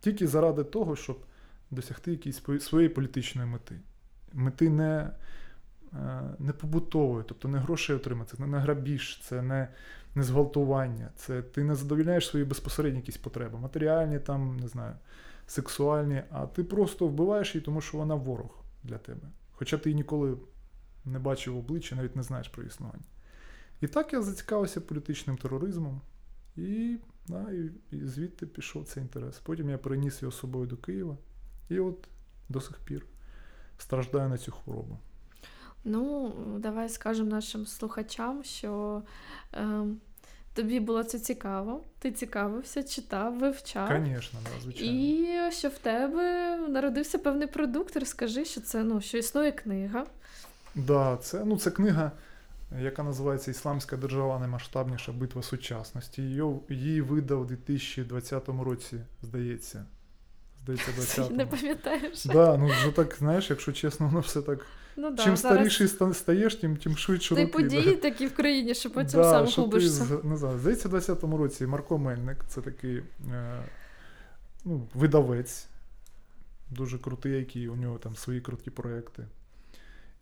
Тільки 0.00 0.26
заради 0.26 0.64
того, 0.64 0.96
щоб 0.96 1.24
досягти 1.70 2.10
якісь 2.10 2.42
своєї 2.60 2.88
політичної 2.88 3.48
мети. 3.48 3.80
Мети 4.32 4.70
не 4.70 5.10
не 6.38 6.52
побутовою, 6.52 7.24
тобто 7.28 7.48
не 7.48 7.58
грошей 7.58 7.96
отримати, 7.96 8.36
це 8.36 8.46
не 8.46 8.58
грабіж, 8.58 9.20
це 9.22 9.42
не 9.42 9.68
не 10.14 10.22
зґвалтування, 10.22 11.10
це 11.16 11.42
ти 11.42 11.64
не 11.64 11.74
задовільняєш 11.74 12.26
свої 12.26 12.44
безпосередні 12.44 13.00
якісь 13.00 13.16
потреби, 13.16 13.58
матеріальні, 13.58 14.18
там, 14.18 14.56
не 14.56 14.68
знаю, 14.68 14.94
сексуальні, 15.46 16.22
а 16.30 16.46
ти 16.46 16.64
просто 16.64 17.06
вбиваєш 17.06 17.54
її, 17.54 17.64
тому 17.64 17.80
що 17.80 17.98
вона 17.98 18.14
ворог 18.14 18.64
для 18.82 18.98
тебе. 18.98 19.28
Хоча 19.52 19.78
ти 19.78 19.90
її 19.90 19.96
ніколи 19.96 20.36
не 21.04 21.18
бачив 21.18 21.56
обличчя, 21.56 21.96
навіть 21.96 22.16
не 22.16 22.22
знаєш 22.22 22.48
про 22.48 22.62
існування. 22.62 23.04
І 23.80 23.86
так 23.86 24.12
я 24.12 24.22
зацікавився 24.22 24.80
політичним 24.80 25.36
тероризмом, 25.36 26.00
і 26.56 26.98
да, 27.26 27.50
і, 27.50 27.70
і 27.96 28.06
звідти 28.06 28.46
пішов 28.46 28.84
цей 28.84 29.02
інтерес. 29.02 29.38
Потім 29.38 29.70
я 29.70 29.78
переніс 29.78 30.22
його 30.22 30.32
з 30.32 30.38
собою 30.38 30.66
до 30.66 30.76
Києва 30.76 31.16
і 31.68 31.78
от 31.78 32.08
до 32.48 32.60
сих 32.60 32.78
пір 32.78 33.06
страждаю 33.78 34.28
на 34.28 34.38
цю 34.38 34.52
хворобу. 34.52 34.98
Ну, 35.84 36.32
давай 36.58 36.88
скажемо 36.88 37.30
нашим 37.30 37.66
слухачам, 37.66 38.44
що 38.44 39.02
е, 39.54 39.84
тобі 40.54 40.80
було 40.80 41.04
це 41.04 41.18
цікаво, 41.18 41.84
ти 41.98 42.12
цікавився, 42.12 42.82
читав, 42.82 43.38
вивчав. 43.38 43.88
Звісно, 43.88 44.40
да, 44.44 44.62
звичайно. 44.62 44.92
І 44.92 45.52
що 45.52 45.68
в 45.68 45.78
тебе 45.78 46.56
народився 46.68 47.18
певний 47.18 47.48
продукт. 47.48 47.96
Розкажи, 47.96 48.44
що 48.44 48.60
це 48.60 48.84
ну, 48.84 49.00
що 49.00 49.18
існує 49.18 49.52
книга. 49.52 50.06
Да, 50.74 51.18
це, 51.22 51.44
ну, 51.44 51.58
це 51.58 51.70
книга, 51.70 52.12
яка 52.80 53.02
називається 53.02 53.50
Ісламська 53.50 53.96
держава 53.96 54.38
наймасштабніша 54.38 55.12
битва 55.12 55.42
сучасності. 55.42 56.22
Її, 56.22 56.42
її 56.68 57.00
видав 57.00 57.40
у 57.40 57.44
2020 57.44 58.48
році, 58.48 58.96
здається. 59.22 59.84
Здається, 60.62 60.92
20 60.96 61.30
Не 61.30 61.46
пам'ятаєш? 61.46 62.24
Да, 62.24 62.56
ну 62.56 62.66
вже 62.66 62.90
так, 62.90 63.16
знаєш, 63.18 63.50
якщо 63.50 63.72
чесно, 63.72 64.06
воно 64.06 64.20
все 64.20 64.42
так. 64.42 64.66
Ну, 64.96 65.10
да, 65.10 65.24
Чим 65.24 65.36
зараз... 65.36 65.56
старіший 65.56 66.12
стаєш, 66.14 66.54
тим 66.54 66.76
тим 66.76 66.96
швидше 66.96 67.34
Ти 67.34 67.46
події 67.46 67.96
такі 67.96 68.26
в 68.26 68.34
країні, 68.34 68.74
що 68.74 68.90
потім 68.90 69.20
да, 69.20 69.30
сам 69.30 69.46
що 69.46 69.62
губишся. 69.62 70.06
Ти, 70.06 70.36
знаю, 70.36 70.58
Здається, 70.58 70.88
в 70.88 70.94
20-му 70.94 71.36
році 71.36 71.66
Марко 71.66 71.98
Мельник 71.98 72.44
це 72.48 72.60
такий 72.60 73.02
е, 73.32 73.62
ну, 74.64 74.88
видавець, 74.94 75.66
дуже 76.70 76.98
крутий, 76.98 77.32
який 77.32 77.68
у 77.68 77.76
нього 77.76 77.98
там 77.98 78.16
свої 78.16 78.40
круткі 78.40 78.70
проекти. 78.70 79.26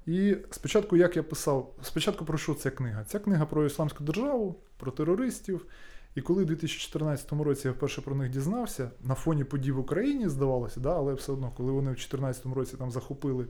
І 0.06 0.36
спочатку, 0.50 0.96
як 0.96 1.16
я 1.16 1.22
писав, 1.22 1.74
спочатку 1.82 2.24
про 2.24 2.38
що 2.38 2.54
ця 2.54 2.70
книга? 2.70 3.04
Ця 3.04 3.18
книга 3.18 3.46
про 3.46 3.66
Ісламську 3.66 4.04
державу, 4.04 4.56
про 4.76 4.90
терористів. 4.90 5.66
І 6.14 6.20
коли 6.20 6.42
в 6.42 6.46
2014 6.46 7.32
році 7.32 7.68
я 7.68 7.72
вперше 7.72 8.00
про 8.00 8.14
них 8.14 8.30
дізнався, 8.30 8.90
на 9.00 9.14
фоні 9.14 9.44
подій 9.44 9.72
в 9.72 9.78
Україні, 9.78 10.28
здавалося, 10.28 10.80
да, 10.80 10.96
але 10.96 11.14
все 11.14 11.32
одно, 11.32 11.52
коли 11.56 11.72
вони 11.72 11.90
в 11.90 11.94
2014 11.94 12.46
році 12.46 12.76
там 12.76 12.90
захопили 12.90 13.46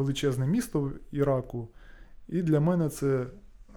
величезне 0.00 0.46
місто 0.46 0.92
Іраку, 1.12 1.68
і 2.28 2.42
для 2.42 2.60
мене 2.60 2.88
це 2.88 3.26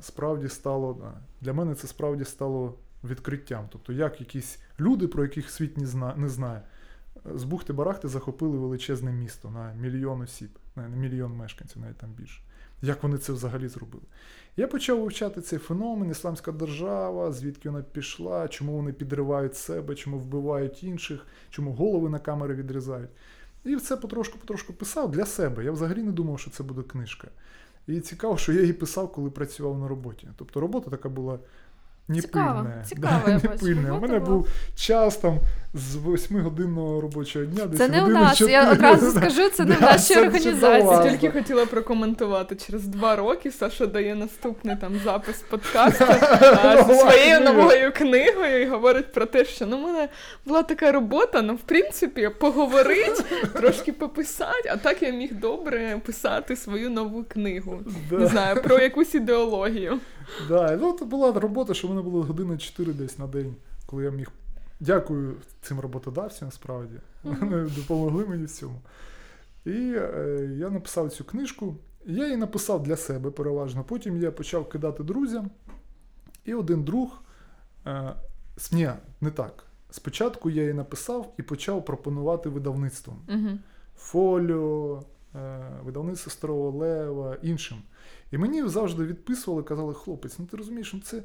справді 0.02 0.48
стало 0.48 1.14
для 1.42 1.54
мене 1.54 1.76
це 1.76 1.88
справді 1.88 2.24
стало 2.24 2.78
відкриттям. 3.04 3.66
Тобто, 3.70 3.94
як 3.94 4.20
якісь 4.20 4.60
люди, 4.80 5.08
про 5.08 5.24
яких 5.24 5.50
світ 5.50 5.78
не 6.18 6.30
знає 6.30 6.62
з 7.26 7.44
Бухти-Барахти 7.44 8.08
захопили 8.08 8.58
величезне 8.58 9.12
місто 9.12 9.50
на 9.50 9.74
мільйон 9.74 10.22
осіб, 10.22 10.50
на 10.76 10.88
мільйон 10.88 11.34
мешканців, 11.34 11.82
навіть 11.82 11.98
там 11.98 12.10
більше. 12.10 12.42
Як 12.82 13.04
вони 13.04 13.18
це 13.18 13.34
взагалі 13.34 13.68
зробили? 13.68 14.04
Я 14.58 14.68
почав 14.68 15.00
вивчати 15.00 15.42
цей 15.42 15.60
феномен, 15.60 16.12
Ісламська 16.12 16.52
держава, 16.52 17.32
звідки 17.32 17.70
вона 17.70 17.84
пішла, 17.84 18.48
чому 18.48 18.74
вони 18.74 18.94
підривають 18.94 19.56
себе, 19.56 19.96
чому 19.96 20.20
вбивають 20.20 20.84
інших, 20.84 21.26
чому 21.50 21.74
голови 21.74 22.10
на 22.10 22.20
камери 22.20 22.56
відрізають. 22.56 23.10
І 23.66 23.76
це 23.76 23.96
потрошку-потрошку 23.98 24.74
писав 24.74 25.12
для 25.12 25.26
себе. 25.26 25.64
Я 25.64 25.72
взагалі 25.72 26.04
не 26.04 26.12
думав, 26.12 26.40
що 26.40 26.52
це 26.52 26.64
буде 26.64 26.82
книжка. 26.82 27.28
І 27.88 28.00
цікаво, 28.00 28.38
що 28.38 28.54
я 28.54 28.62
її 28.62 28.74
писав, 28.74 29.12
коли 29.12 29.30
працював 29.30 29.80
на 29.80 29.88
роботі. 29.88 30.28
Тобто 30.38 30.60
робота 30.60 30.90
така 30.90 31.10
була 31.10 31.40
не 32.08 32.22
цікаво, 32.22 32.60
пильне. 32.64 32.86
Цікаво, 32.86 33.22
да, 33.26 33.34
не 33.34 33.40
пильне. 33.40 33.92
У 33.92 34.00
мене 34.00 34.20
був 34.20 34.48
час 34.76 35.18
там 35.18 35.40
з 35.74 35.96
8-годинного 35.96 37.02
робочого 37.02 37.46
дня. 37.46 37.68
Це 37.78 37.88
не 37.88 38.04
у 38.04 38.08
нас, 38.08 38.38
4, 38.38 38.52
я 38.52 38.72
одразу 38.72 39.12
скажу, 39.12 39.50
це 39.50 39.66
не 39.66 39.76
в 39.76 39.82
нашій 39.82 40.16
організації. 40.20 41.10
Тільки 41.10 41.32
хотіла 41.32 41.66
прокоментувати. 41.66 42.56
Через 42.56 42.88
два 42.88 43.16
роки 43.16 43.52
Саша 43.52 43.86
дає 43.86 44.16
наступний 44.16 44.76
там 44.76 44.94
запис 45.04 45.36
подкасту 45.50 46.06
зі 46.88 47.00
своєю 47.00 47.40
новою 47.40 47.92
книгою 47.92 48.62
і 48.62 48.66
говорить 48.66 49.14
про 49.14 49.26
те, 49.26 49.46
що 49.46 49.66
ну, 49.66 49.78
у 49.78 49.82
мене 49.82 50.10
була 50.46 50.64
така 50.64 50.92
робота, 50.92 51.42
ну, 51.42 51.56
в 51.56 51.62
принципі, 51.62 52.30
поговорити, 52.40 53.24
трошки 53.54 53.94
пописати, 53.94 54.70
а 54.70 54.78
так 54.78 55.02
я 55.02 55.12
міг 55.12 55.34
добре 55.34 56.02
писати 56.06 56.56
свою 56.56 56.90
нову 56.90 57.24
книгу. 57.24 57.80
Не 58.12 58.28
знаю, 58.28 58.62
про 58.64 58.80
якусь 58.80 59.16
ідеологію. 59.16 60.00
Да, 60.48 60.78
ну, 60.78 60.98
Це 61.00 61.06
була 61.06 61.32
робота, 61.32 61.74
що 61.74 61.88
в 61.88 61.92
мене 61.92 62.02
було 62.02 62.24
години 62.24 62.58
4 62.58 62.94
десь 62.94 63.20
на 63.20 63.28
день, 63.28 63.56
коли 63.86 64.04
я 64.04 64.12
міг. 64.12 64.32
Дякую 64.80 65.36
цим 65.62 65.80
роботодавцям, 65.80 66.52
справді. 66.52 66.96
Вони 67.24 67.70
допомогли 67.76 68.26
мені 68.26 68.46
в 68.46 68.52
цьому. 68.52 68.82
І 69.66 69.94
е, 69.96 70.50
я 70.60 70.70
написав 70.70 71.12
цю 71.12 71.24
книжку. 71.24 71.76
Я 72.06 72.26
її 72.26 72.38
написав 72.38 72.84
для 72.84 72.96
себе 72.96 73.32
переважно. 73.32 73.84
Потім 73.84 74.18
я 74.18 74.32
почав 74.32 74.70
кидати 74.70 75.04
друзям. 75.04 75.50
І 76.46 76.54
один 76.54 76.84
друг. 76.84 77.22
Е, 77.88 78.14
ні, 78.72 78.90
не 79.22 79.32
так. 79.32 79.64
Спочатку 79.90 80.50
я 80.50 80.62
її 80.62 80.74
написав 80.74 81.34
і 81.38 81.42
почав 81.44 81.86
пропонувати 81.86 82.50
видавництвом. 82.50 83.18
Фоліо, 83.98 85.04
е, 85.36 85.62
видавництво 85.84 86.32
Старого 86.32 86.72
Лева, 86.72 87.38
іншим. 87.42 87.78
І 88.34 88.38
мені 88.38 88.68
завжди 88.68 89.06
відписували, 89.06 89.64
казали, 89.64 89.94
хлопець, 89.94 90.40
ну 90.40 90.46
ти 90.46 90.58
розумієш, 90.58 90.94
ну 90.94 91.00
це 91.00 91.24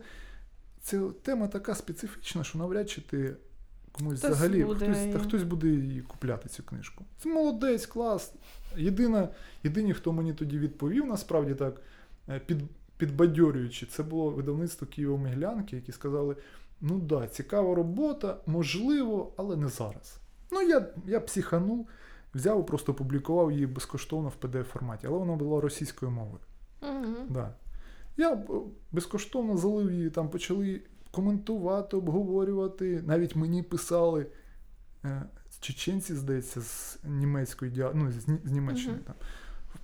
це 0.80 1.00
тема 1.22 1.48
така 1.48 1.74
специфічна, 1.74 2.44
що 2.44 2.58
навряд 2.58 2.90
чи 2.90 3.00
ти 3.00 3.36
комусь 3.92 4.18
хтось 4.18 4.30
взагалі 4.30 4.64
буде 4.64 4.84
хтось, 4.84 5.12
та, 5.12 5.18
хтось 5.18 5.42
буде 5.42 5.68
її 5.68 6.00
купляти 6.02 6.48
цю 6.48 6.62
книжку. 6.62 7.04
Це 7.18 7.28
молодець, 7.28 7.86
клас. 7.86 8.34
Єдина, 8.76 9.28
Єдині, 9.64 9.94
хто 9.94 10.12
мені 10.12 10.34
тоді 10.34 10.58
відповів, 10.58 11.06
насправді 11.06 11.54
так, 11.54 11.80
е, 12.28 12.40
під, 12.46 12.58
підбадьорюючи, 12.96 13.86
це 13.86 14.02
було 14.02 14.30
видавництво 14.30 14.86
Києво-Міглянки, 14.86 15.74
які 15.74 15.92
сказали: 15.92 16.36
ну 16.80 16.98
да, 16.98 17.26
цікава 17.26 17.74
робота, 17.74 18.36
можливо, 18.46 19.32
але 19.36 19.56
не 19.56 19.68
зараз. 19.68 20.16
Ну, 20.50 20.62
я 20.62 20.86
я 21.06 21.20
психанув, 21.20 21.88
взяв 22.34 22.66
просто 22.66 22.92
опублікував 22.92 23.52
її 23.52 23.66
безкоштовно 23.66 24.28
в 24.28 24.44
pdf 24.44 24.64
форматі, 24.64 25.06
але 25.06 25.18
вона 25.18 25.36
була 25.36 25.60
російською 25.60 26.10
мовою. 26.10 26.38
Угу. 26.82 27.16
Да. 27.30 27.54
Я 28.16 28.42
безкоштовно 28.92 29.56
залив 29.56 29.92
її, 29.92 30.10
там 30.10 30.30
почали 30.30 30.80
коментувати, 31.10 31.96
обговорювати. 31.96 33.02
Навіть 33.06 33.36
мені 33.36 33.62
писали 33.62 34.26
е, 35.04 35.22
чеченці, 35.60 36.14
здається, 36.14 36.60
з 36.60 36.98
німецької 37.04 37.84
ну, 37.94 38.12
з, 38.12 38.14
з 38.44 38.50
Німеччини 38.52 38.94
Угу. 38.94 39.02
там. 39.06 39.14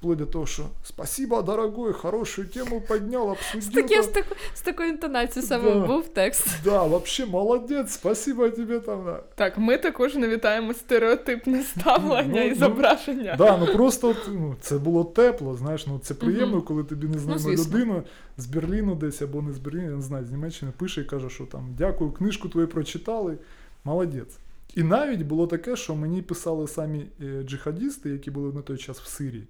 Вплоть 0.05 0.19
до 0.19 0.27
того, 0.27 0.47
що 0.47 0.63
спасибо, 0.83 1.43
дорогой, 1.43 1.93
хорошую 1.93 2.49
тему 2.49 2.83
поднял, 2.89 3.31
обсудил. 3.31 3.63
З, 3.63 3.75
такі, 3.75 3.95
там». 3.95 4.03
з, 4.03 4.07
таку, 4.09 4.35
з 4.55 4.61
такою 4.61 4.89
інтонацією 4.89 5.49
саме 5.49 5.75
Да. 5.75 5.87
був 5.87 6.09
текст. 6.09 6.49
Да, 6.65 6.83
вообще 6.83 7.27
молодець, 7.27 7.93
спасибо 7.93 8.51
тебе 8.51 8.81
там. 8.81 9.05
Да, 9.05 9.23
Так, 9.35 9.59
ми 9.59 9.79
також 9.79 10.15
не 10.15 10.29
вітаємо 10.29 10.75
стереотипне 10.75 11.63
ставлення 11.63 12.41
Ну, 12.41 12.47
і 12.47 12.51
ну, 12.51 12.57
зображення. 12.57 13.35
да 13.39 13.57
ну 13.57 13.67
просто 13.67 14.17
ну, 14.29 14.57
це 14.61 14.79
було 14.79 15.05
тепло, 15.05 15.55
знаєш, 15.55 15.87
ну 15.87 15.99
це 15.99 16.15
приємно, 16.15 16.63
коли 16.63 16.85
тобі 16.85 17.07
незнайома 17.07 17.45
Ну, 17.47 17.53
людина 17.53 18.03
з 18.37 18.47
Берліну 18.47 18.95
десь 18.95 19.23
або 19.23 19.43
не 19.43 19.53
з 19.53 19.59
Берліну, 19.59 19.85
я 19.91 19.97
не 19.97 20.03
знаю, 20.03 20.25
з 20.25 20.31
Німеччини 20.31 20.73
пише 20.77 21.01
і 21.01 21.05
каже, 21.05 21.31
що 21.31 21.45
там 21.45 21.75
дякую, 21.79 22.13
книжку 22.13 22.49
твою 22.49 22.69
прочитали, 22.69 23.39
молодець. 23.85 24.39
І 24.75 24.83
навіть 24.83 25.23
було 25.23 25.47
таке, 25.47 25.77
що 25.77 25.95
мені 25.95 26.23
писали 26.23 26.69
самі 26.69 27.07
е, 27.23 27.43
джихадісти, 27.43 28.11
які 28.11 28.31
були 28.31 28.53
на 28.53 28.63
той 28.63 28.77
час 28.79 29.01
в 29.01 29.07
Сирії. 29.07 29.47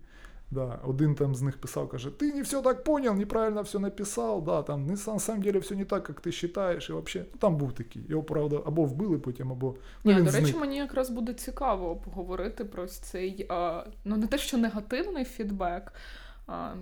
Да, 0.50 0.80
один 0.84 1.14
там 1.14 1.34
з 1.34 1.42
них 1.42 1.58
писав, 1.58 1.88
каже, 1.88 2.10
ти 2.10 2.32
не 2.32 2.42
все 2.42 2.62
так 2.62 2.84
понял, 2.84 3.14
неправильно 3.14 3.62
все 3.62 3.78
написав, 3.78 4.44
да, 4.44 4.62
там, 4.62 4.86
не, 4.86 4.92
на 4.92 5.18
самом 5.18 5.42
деле 5.42 5.58
все 5.58 5.74
не 5.74 5.84
так, 5.84 6.08
як 6.08 6.20
ти 6.20 6.30
вважаєш, 6.30 6.90
і 6.90 6.92
вообще, 6.92 7.24
ну 7.32 7.38
там 7.38 7.56
був 7.56 7.72
такий. 7.72 8.02
Його, 8.08 8.22
правда, 8.22 8.62
або 8.66 8.84
вбили 8.84 9.18
потім, 9.18 9.52
або 9.52 9.76
ну, 10.04 10.12
Ні, 10.12 10.18
він 10.18 10.24
до 10.24 10.30
речі, 10.30 10.46
зник. 10.46 10.60
мені 10.60 10.76
якраз 10.76 11.10
буде 11.10 11.34
цікаво 11.34 11.96
поговорити 11.96 12.64
про 12.64 12.86
цей, 12.86 13.46
а, 13.48 13.84
ну 14.04 14.16
не 14.16 14.26
те, 14.26 14.38
що 14.38 14.58
негативний 14.58 15.24
фідбек, 15.24 15.92
а, 16.46 16.74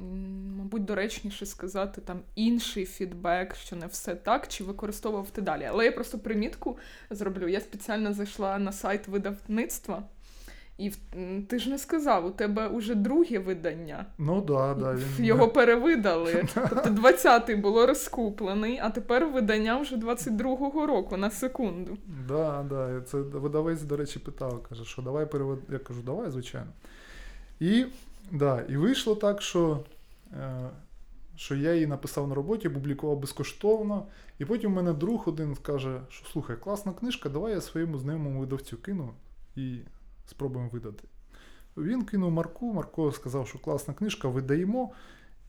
мабуть, 0.58 0.84
доречніше 0.84 1.46
сказати 1.46 2.00
там 2.00 2.20
інший 2.34 2.86
фідбек, 2.86 3.54
що 3.54 3.76
не 3.76 3.86
все 3.86 4.14
так, 4.14 4.48
чи 4.48 4.64
використовував 4.64 5.30
ти 5.30 5.40
далі. 5.40 5.64
Але 5.70 5.84
я 5.84 5.92
просто 5.92 6.18
примітку 6.18 6.78
зроблю. 7.10 7.48
Я 7.48 7.60
спеціально 7.60 8.12
зайшла 8.12 8.58
на 8.58 8.72
сайт 8.72 9.08
видавництва. 9.08 10.02
І 10.82 10.92
ти 11.48 11.58
ж 11.58 11.70
не 11.70 11.78
сказав, 11.78 12.26
у 12.26 12.30
тебе 12.30 12.68
уже 12.68 12.94
друге 12.94 13.38
видання. 13.38 14.06
Ну 14.18 14.40
да, 14.40 14.74
да, 14.74 14.94
він 14.94 15.24
Його 15.24 15.48
перевидали. 15.48 16.44
Тобто 16.54 16.90
20-й 16.90 17.54
було 17.54 17.86
розкуплений, 17.86 18.78
а 18.82 18.90
тепер 18.90 19.26
видання 19.26 19.80
вже 19.80 19.96
22-го 19.96 20.86
року 20.86 21.16
на 21.16 21.30
секунду. 21.30 21.96
Да, 22.28 22.64
да. 22.70 23.00
Це 23.00 23.18
видавець, 23.18 23.82
до 23.82 23.96
речі, 23.96 24.18
питав, 24.18 24.62
каже, 24.68 24.84
що 24.84 25.02
давай 25.02 25.30
перевод. 25.30 25.58
Я 25.72 25.78
кажу, 25.78 26.02
давай, 26.02 26.30
звичайно. 26.30 26.70
І, 27.60 27.84
да, 28.30 28.64
і 28.68 28.76
вийшло 28.76 29.14
так, 29.14 29.42
що, 29.42 29.84
е, 30.32 30.70
що 31.36 31.54
я 31.54 31.74
її 31.74 31.86
написав 31.86 32.28
на 32.28 32.34
роботі, 32.34 32.68
публікував 32.68 33.18
безкоштовно. 33.18 34.06
І 34.38 34.44
потім 34.44 34.72
у 34.72 34.74
мене 34.74 34.92
друг 34.92 35.22
один 35.26 35.56
каже, 35.62 36.00
що 36.08 36.28
слухай, 36.28 36.56
класна 36.56 36.92
книжка, 36.92 37.28
давай 37.28 37.52
я 37.52 37.60
своєму 37.60 37.98
знайомому 37.98 38.40
видавцю 38.40 38.76
кину 38.76 39.10
і 39.56 39.78
спробуємо 40.32 40.70
видати. 40.72 41.04
Він 41.76 42.04
кинув 42.04 42.30
Марку, 42.30 42.72
Марко 42.72 43.12
сказав, 43.12 43.48
що 43.48 43.58
класна 43.58 43.94
книжка, 43.94 44.28
видаємо, 44.28 44.92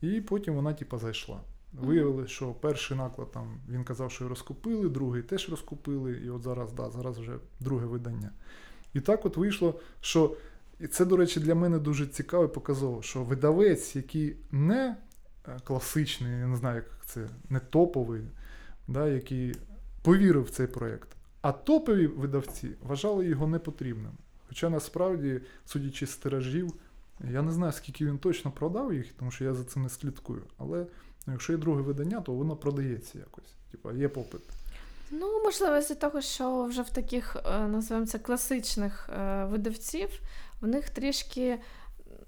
і 0.00 0.20
потім 0.20 0.54
вона, 0.54 0.74
типа, 0.74 0.98
зайшла. 0.98 1.40
Виявилось, 1.72 2.30
що 2.30 2.52
перший 2.52 2.96
наклад 2.96 3.30
там 3.30 3.60
він 3.68 3.84
казав, 3.84 4.10
що 4.10 4.28
розкупили, 4.28 4.88
другий 4.88 5.22
теж 5.22 5.48
розкупили, 5.50 6.12
і 6.24 6.30
от 6.30 6.42
зараз, 6.42 6.72
да, 6.72 6.90
зараз 6.90 7.18
вже 7.18 7.32
друге 7.60 7.86
видання. 7.86 8.30
І 8.94 9.00
так 9.00 9.26
от 9.26 9.36
вийшло, 9.36 9.80
що 10.00 10.36
і 10.80 10.86
це, 10.86 11.04
до 11.04 11.16
речі, 11.16 11.40
для 11.40 11.54
мене 11.54 11.78
дуже 11.78 12.06
цікаво 12.06 12.44
і 12.44 12.48
показово, 12.48 13.02
що 13.02 13.22
видавець, 13.22 13.96
який 13.96 14.36
не 14.50 14.96
е, 15.48 15.58
класичний, 15.64 16.32
я 16.32 16.46
не 16.46 16.56
знаю, 16.56 16.76
як 16.76 17.06
це, 17.06 17.28
не 17.48 17.60
топовий, 17.60 18.22
да, 18.88 19.08
який 19.08 19.54
повірив 20.02 20.44
в 20.44 20.50
цей 20.50 20.66
проєкт, 20.66 21.08
а 21.40 21.52
топові 21.52 22.06
видавці 22.06 22.70
вважали 22.82 23.26
його 23.26 23.46
непотрібним. 23.46 24.12
Хоча 24.48 24.70
насправді, 24.70 25.40
судячи 25.66 26.06
з 26.06 26.16
тиражів, 26.16 26.72
я 27.32 27.42
не 27.42 27.52
знаю, 27.52 27.72
скільки 27.72 28.06
він 28.06 28.18
точно 28.18 28.50
продав 28.50 28.94
їх, 28.94 29.06
тому 29.18 29.30
що 29.30 29.44
я 29.44 29.54
за 29.54 29.64
цим 29.64 29.82
не 29.82 29.88
слідкую. 29.88 30.42
Але 30.58 30.86
ну, 31.26 31.32
якщо 31.32 31.52
є 31.52 31.58
друге 31.58 31.82
видання, 31.82 32.20
то 32.20 32.32
воно 32.32 32.56
продається 32.56 33.18
якось. 33.18 33.54
Типа 33.70 33.92
є 33.92 34.08
попит. 34.08 34.40
Ну, 35.10 35.42
можливо, 35.44 35.82
з 35.82 35.94
того, 35.94 36.20
що 36.20 36.64
вже 36.64 36.82
в 36.82 36.90
таких, 36.90 37.36
е, 37.36 37.68
називаємо 37.68 38.06
це, 38.06 38.18
класичних 38.18 39.08
е, 39.18 39.44
видавців, 39.44 40.08
в 40.60 40.66
них 40.66 40.90
трішки. 40.90 41.58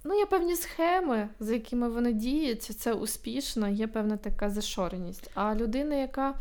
Ну, 0.05 0.19
є 0.19 0.27
певні 0.27 0.57
схеми, 0.57 1.29
за 1.41 1.53
якими 1.53 1.89
вони 1.89 2.13
діють, 2.13 2.63
це 2.63 2.93
успішно, 2.93 3.69
є 3.69 3.87
певна 3.87 4.17
така 4.17 4.51
зашореність. 4.51 5.31
А 5.35 5.55
людина, 5.55 5.95
яка, 5.95 6.35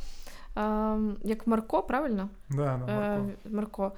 е, 0.57 0.97
як 1.23 1.47
Марко, 1.47 1.83
правильно? 1.83 2.29
Да, 2.49 2.55
да, 2.55 2.93
Марко. 2.93 3.29
Е, 3.45 3.49
Марко, 3.49 3.91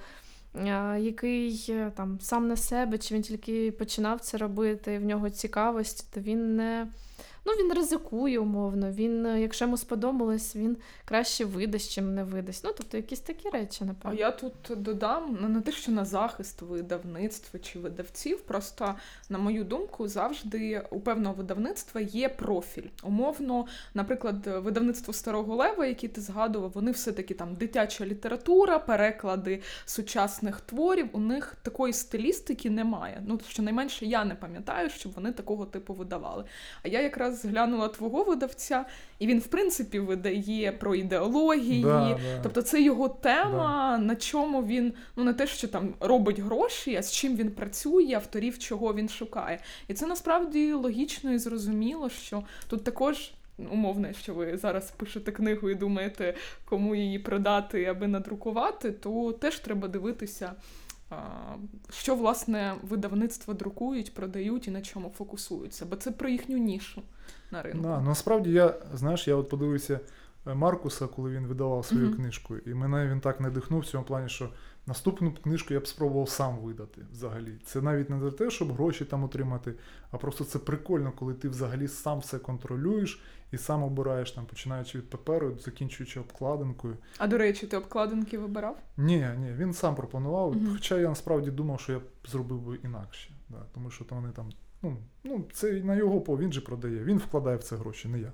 який 0.98 1.66
е, 1.68 1.92
там 1.96 2.18
сам 2.20 2.48
на 2.48 2.56
себе, 2.56 2.98
чи 2.98 3.14
він 3.14 3.22
тільки 3.22 3.72
починав 3.72 4.20
це 4.20 4.36
робити, 4.36 4.98
в 4.98 5.04
нього 5.04 5.30
цікавість, 5.30 6.14
то 6.14 6.20
він 6.20 6.56
не. 6.56 6.86
Ну, 7.48 7.54
він 7.54 7.72
ризикує 7.72 8.38
умовно. 8.38 8.90
Він, 8.90 9.26
е, 9.26 9.40
якщо 9.40 9.64
йому 9.64 9.76
сподобалось, 9.76 10.56
він 10.56 10.76
краще 11.04 11.44
видасть, 11.44 11.90
чим 11.90 12.14
не 12.14 12.24
видасть. 12.24 12.64
Ну, 12.64 12.70
тобто 12.76 12.96
якісь 12.96 13.20
такі 13.20 13.48
речі, 13.48 13.84
напевно. 13.84 14.18
А 14.18 14.20
я 14.20 14.30
тут 14.30 14.52
додам 14.76 15.38
ну, 15.40 15.48
не 15.48 15.60
те, 15.60 15.72
що 15.72 15.92
на 15.92 16.04
захист 16.04 16.62
видавництва 16.62 17.60
чи 17.60 17.78
видавців. 17.78 18.40
Просто, 18.40 18.94
на 19.28 19.38
мою 19.38 19.64
думку, 19.64 20.08
завжди 20.08 20.82
у 20.90 21.00
певного 21.00 21.34
видавництва 21.34 22.00
є 22.00 22.28
профіль. 22.28 22.88
Умовно, 23.02 23.66
наприклад, 23.94 24.46
видавництво 24.46 25.12
старого 25.12 25.56
лева, 25.56 25.86
яке 25.86 26.08
ти 26.08 26.20
згадував, 26.20 26.70
вони 26.74 26.90
все-таки 26.90 27.34
там 27.34 27.54
дитяча 27.54 28.06
література, 28.06 28.78
переклади 28.78 29.62
сучасних 29.84 30.60
творів. 30.60 31.08
У 31.12 31.20
них 31.20 31.56
такої 31.62 31.92
стилістики 31.92 32.70
немає. 32.70 33.22
Ну, 33.26 33.40
щонайменше 33.48 34.06
я 34.06 34.24
не 34.24 34.34
пам'ятаю, 34.34 34.90
щоб 34.90 35.12
вони 35.12 35.32
такого 35.32 35.66
типу 35.66 35.94
видавали. 35.94 36.44
А 36.82 36.88
я 36.88 37.02
якраз 37.02 37.37
зглянула 37.42 37.88
твого 37.88 38.24
видавця, 38.24 38.84
і 39.18 39.26
він, 39.26 39.38
в 39.38 39.46
принципі, 39.46 39.98
видає 39.98 40.72
про 40.72 40.94
ідеології. 40.94 41.82
Да, 41.82 42.18
да. 42.22 42.40
Тобто 42.42 42.62
це 42.62 42.82
його 42.82 43.08
тема, 43.08 43.98
на 43.98 44.16
чому 44.16 44.62
він 44.62 44.92
ну 45.16 45.24
не 45.24 45.34
те, 45.34 45.46
що 45.46 45.68
там 45.68 45.94
робить 46.00 46.38
гроші, 46.38 46.96
а 46.96 47.02
з 47.02 47.12
чим 47.12 47.36
він 47.36 47.50
працює, 47.50 48.14
авторів, 48.14 48.58
чого 48.58 48.94
він 48.94 49.08
шукає. 49.08 49.60
І 49.88 49.94
це 49.94 50.06
насправді 50.06 50.72
логічно 50.72 51.32
і 51.32 51.38
зрозуміло, 51.38 52.08
що 52.08 52.42
тут 52.68 52.84
також. 52.84 53.30
Умовно, 53.72 54.12
що 54.12 54.34
ви 54.34 54.56
зараз 54.56 54.90
пишете 54.90 55.32
книгу 55.32 55.70
і 55.70 55.74
думаєте, 55.74 56.34
кому 56.64 56.94
її 56.94 57.18
продати, 57.18 57.84
аби 57.84 58.06
надрукувати, 58.06 58.92
то 58.92 59.32
теж 59.32 59.58
треба 59.58 59.88
дивитися, 59.88 60.52
що 61.90 62.14
власне 62.14 62.74
видавництва 62.82 63.54
друкують, 63.54 64.14
продають 64.14 64.68
і 64.68 64.70
на 64.70 64.82
чому 64.82 65.10
фокусуються, 65.18 65.86
бо 65.86 65.96
це 65.96 66.10
про 66.10 66.28
їхню 66.28 66.56
нішу 66.58 67.02
на 67.50 67.62
ринку. 67.62 67.82
Да, 67.82 68.00
насправді 68.00 68.50
я, 68.50 68.74
знаєш, 68.94 69.28
я 69.28 69.36
от 69.36 69.48
подивився 69.48 70.00
е, 70.46 70.54
Маркуса, 70.54 71.06
коли 71.06 71.30
він 71.30 71.46
видавав 71.46 71.86
свою 71.86 72.06
Мгм. 72.06 72.16
книжку, 72.16 72.56
і 72.56 72.74
мене 72.74 73.08
він 73.08 73.20
так 73.20 73.40
надихнув 73.40 73.80
в 73.80 73.86
цьому 73.86 74.04
плані, 74.04 74.28
що 74.28 74.48
наступну 74.88 75.32
книжку 75.32 75.74
я 75.74 75.80
б 75.80 75.86
спробував 75.86 76.28
сам 76.28 76.58
видати 76.58 77.02
взагалі. 77.12 77.58
Це 77.64 77.82
навіть 77.82 78.10
не 78.10 78.20
за 78.20 78.30
те, 78.30 78.50
щоб 78.50 78.72
гроші 78.72 79.04
там 79.04 79.24
отримати, 79.24 79.74
а 80.10 80.16
просто 80.16 80.44
це 80.44 80.58
прикольно, 80.58 81.12
коли 81.12 81.34
ти 81.34 81.48
взагалі 81.48 81.88
сам 81.88 82.18
все 82.18 82.38
контролюєш 82.38 83.22
і 83.52 83.58
сам 83.58 83.82
обираєш 83.82 84.32
там, 84.32 84.46
починаючи 84.46 84.98
від 84.98 85.10
паперу, 85.10 85.58
закінчуючи 85.58 86.20
обкладинкою. 86.20 86.96
А 87.18 87.26
до 87.26 87.38
речі, 87.38 87.66
ти 87.66 87.76
обкладинки 87.76 88.38
вибирав? 88.38 88.76
Ні, 88.96 89.28
ні, 89.38 89.52
він 89.52 89.72
сам 89.72 89.94
пропонував. 89.94 90.56
Мгм. 90.56 90.72
Хоча 90.72 90.98
я 90.98 91.08
насправді 91.08 91.50
думав, 91.50 91.80
що 91.80 91.92
я 91.92 91.98
б 91.98 92.02
зробив 92.28 92.60
би 92.60 92.78
інакше. 92.84 93.30
Да, 93.48 93.66
тому 93.74 93.90
що 93.90 94.04
то 94.04 94.14
вони 94.14 94.28
там. 94.28 94.50
Ну, 94.82 94.96
ну, 95.24 95.44
це 95.52 95.72
на 95.72 95.96
його 95.96 96.20
по, 96.20 96.38
він 96.38 96.52
же 96.52 96.60
продає. 96.60 97.04
Він 97.04 97.18
вкладає 97.18 97.56
в 97.56 97.62
це 97.62 97.76
гроші, 97.76 98.08
не 98.08 98.20
я. 98.20 98.32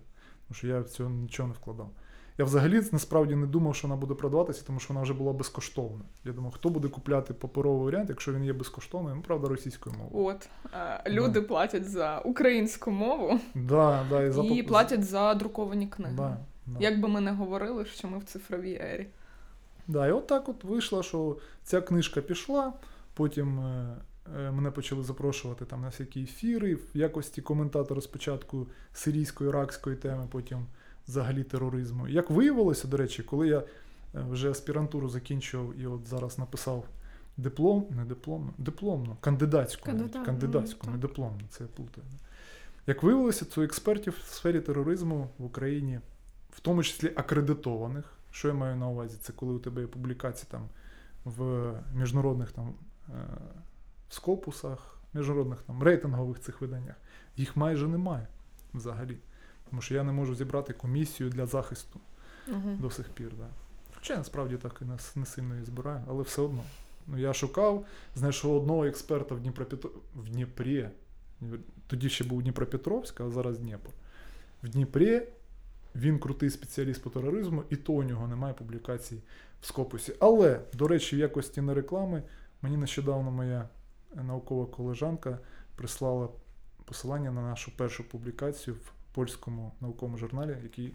Тому 0.49 0.57
що 0.57 0.67
я 0.67 0.81
в 0.81 0.89
цього 0.89 1.11
нічого 1.11 1.49
не 1.49 1.55
вкладав. 1.55 1.91
Я 2.39 2.45
взагалі 2.45 2.83
насправді 2.93 3.35
не 3.35 3.47
думав, 3.47 3.77
що 3.77 3.89
вона 3.89 4.01
буде 4.01 4.15
продаватися, 4.15 4.63
тому 4.67 4.81
що 4.81 4.95
вона 4.95 5.03
вже 5.03 5.15
була 5.15 5.33
безкоштовна. 5.33 6.05
Я 6.25 6.33
думав, 6.33 6.53
хто 6.53 6.69
буде 6.69 6.89
купляти 6.89 7.35
паперовий 7.35 7.85
варіант, 7.85 8.09
якщо 8.09 8.33
він 8.33 8.45
є 8.45 8.53
безкоштовною, 8.53 9.17
ну 9.17 9.23
правда, 9.23 9.49
російською 9.49 9.97
мовою. 9.97 10.27
От 10.27 10.49
е, 10.75 11.03
люди 11.11 11.41
платять 11.41 11.91
за 11.91 12.19
українську 12.19 12.91
мову 12.91 13.41
Да, 13.55 14.07
да, 14.11 14.23
і, 14.23 14.31
за 14.31 14.43
і 14.43 14.63
платять 14.63 15.05
за 15.05 15.35
друковані 15.35 15.87
книги. 15.87 16.15
Да, 16.17 16.37
да. 16.67 16.81
Як 16.81 17.01
би 17.01 17.09
ми 17.09 17.21
не 17.21 17.33
говорили, 17.33 17.85
що 17.85 18.09
ми 18.09 18.19
в 18.19 18.25
цифровій 18.25 18.79
ері. 18.81 19.07
Да, 19.87 20.07
і 20.07 20.13
от 20.13 20.27
так 20.27 20.49
от 20.49 20.65
вийшло, 20.65 21.03
що 21.03 21.37
ця 21.63 21.81
книжка 21.81 22.21
пішла, 22.21 22.73
потім 23.15 23.61
е, 23.61 23.97
е, 24.39 24.51
мене 24.51 24.71
почали 24.71 25.03
запрошувати 25.03 25.65
там 25.65 25.81
на 25.81 25.87
всякі 25.87 26.23
ефіри 26.23 26.75
в 26.75 26.87
якості 26.95 27.43
коментатора 27.43 28.01
спочатку 28.01 28.67
сирійсько-іракської 28.95 29.97
теми, 29.97 30.29
потім 30.31 30.67
взагалі 31.09 31.45
тероризму. 31.45 32.09
Як 32.09 32.31
виявилося, 32.31 32.89
до 32.89 32.97
речі, 32.97 33.23
коли 33.23 33.49
я 33.49 33.59
е, 33.59 33.65
вже 34.31 34.51
аспірантуру 34.51 35.09
закінчував 35.09 35.81
і 35.81 35.87
от 35.87 36.07
зараз 36.07 36.39
написав 36.39 36.85
диплом, 37.37 37.87
не 37.91 38.05
дипломну, 38.05 38.53
дипломну, 38.59 39.17
кандидатську, 39.21 39.93
навіть, 39.93 40.13
кандидатську, 40.13 40.81
ну, 40.87 40.93
не 40.93 40.99
так. 40.99 41.11
дипломну, 41.11 41.41
це 41.51 41.65
я 41.65 41.69
плутаю. 41.77 42.07
Як 42.87 43.03
виявилося, 43.03 43.45
то 43.45 43.63
експертів 43.63 44.21
в 44.25 44.35
сфері 44.35 44.61
тероризму 44.61 45.29
в 45.39 45.45
Україні, 45.45 46.01
в 46.51 46.61
тому 46.61 46.83
числі 46.83 47.13
акредитованих, 47.17 48.13
Що 48.31 48.49
я 48.49 48.55
маю 48.55 48.77
на 48.77 48.89
увазі? 48.89 49.17
Це 49.21 49.33
коли 49.33 49.53
у 49.53 49.59
тебе 49.59 49.81
є 49.81 49.87
публікації 49.87 50.49
там 50.51 50.69
в 51.25 51.73
міжнародних 51.95 52.53
там 52.53 52.75
е, 53.09 53.13
скопусах, 54.09 54.99
міжнародних 55.15 55.63
там 55.63 55.83
рейтингових 55.83 56.41
цих 56.41 56.61
виданнях. 56.61 56.97
Їх 57.37 57.57
майже 57.57 57.89
немає 57.89 58.27
взагалі. 58.75 59.19
Тому 59.75 59.83
що 59.83 59.95
я 59.95 60.03
не 60.03 60.13
можу 60.13 60.35
зібрати 60.35 60.73
комісію 60.73 61.31
для 61.31 61.47
захисту 61.47 62.01
Угу. 62.49 62.77
до 62.79 62.91
сих 62.91 63.09
пір. 63.09 63.33
Да. 63.39 63.47
Хоча 63.95 64.13
я 64.13 64.19
насправді 64.19 64.57
так 64.57 64.79
і 64.83 64.85
не, 64.85 64.97
не 65.15 65.27
сильно 65.27 65.55
її 65.55 65.67
збираю, 65.67 66.01
але 66.09 66.23
все 66.23 66.43
одно. 66.43 66.63
Ну, 67.07 67.19
я 67.19 67.33
шукав, 67.33 67.87
знайшов 68.15 68.57
одного 68.57 68.85
експерта 68.85 69.35
в 69.35 69.41
Дніпропетро... 69.41 69.91
в 70.17 70.29
Дніпрі. 70.29 70.89
Тоді 71.87 72.09
ще 72.09 72.25
був 72.25 72.43
Дніпропетровськ, 72.43 73.21
а 73.21 73.31
зараз 73.31 73.59
Дніпро. 73.59 73.93
В 74.63 74.69
Дніпрі 74.69 75.23
він 75.95 76.19
крутий 76.19 76.51
спеціаліст 76.51 77.03
по 77.03 77.11
тероризму, 77.11 77.65
і 77.71 77.77
то 77.77 77.93
у 77.93 78.03
нього 78.03 78.29
немає 78.29 78.55
публікацій 78.55 79.23
в 79.61 79.67
Скопусі. 79.67 80.15
Але, 80.21 80.61
до 80.73 80.89
речі, 80.89 81.17
в 81.17 81.19
якості 81.19 81.61
не 81.61 81.75
реклами, 81.75 82.23
мені 82.63 82.77
нещодавно 82.77 83.31
моя 83.31 83.69
наукова 84.15 84.67
колежанка 84.67 85.39
прислала 85.77 86.29
посилання 86.85 87.31
на 87.31 87.43
нашу 87.43 87.77
першу 87.77 88.09
публікацію 88.09 88.77
в 88.77 88.94
польському 89.15 89.73
науковому 89.81 90.19
журналі, 90.19 90.57
який 90.63 90.95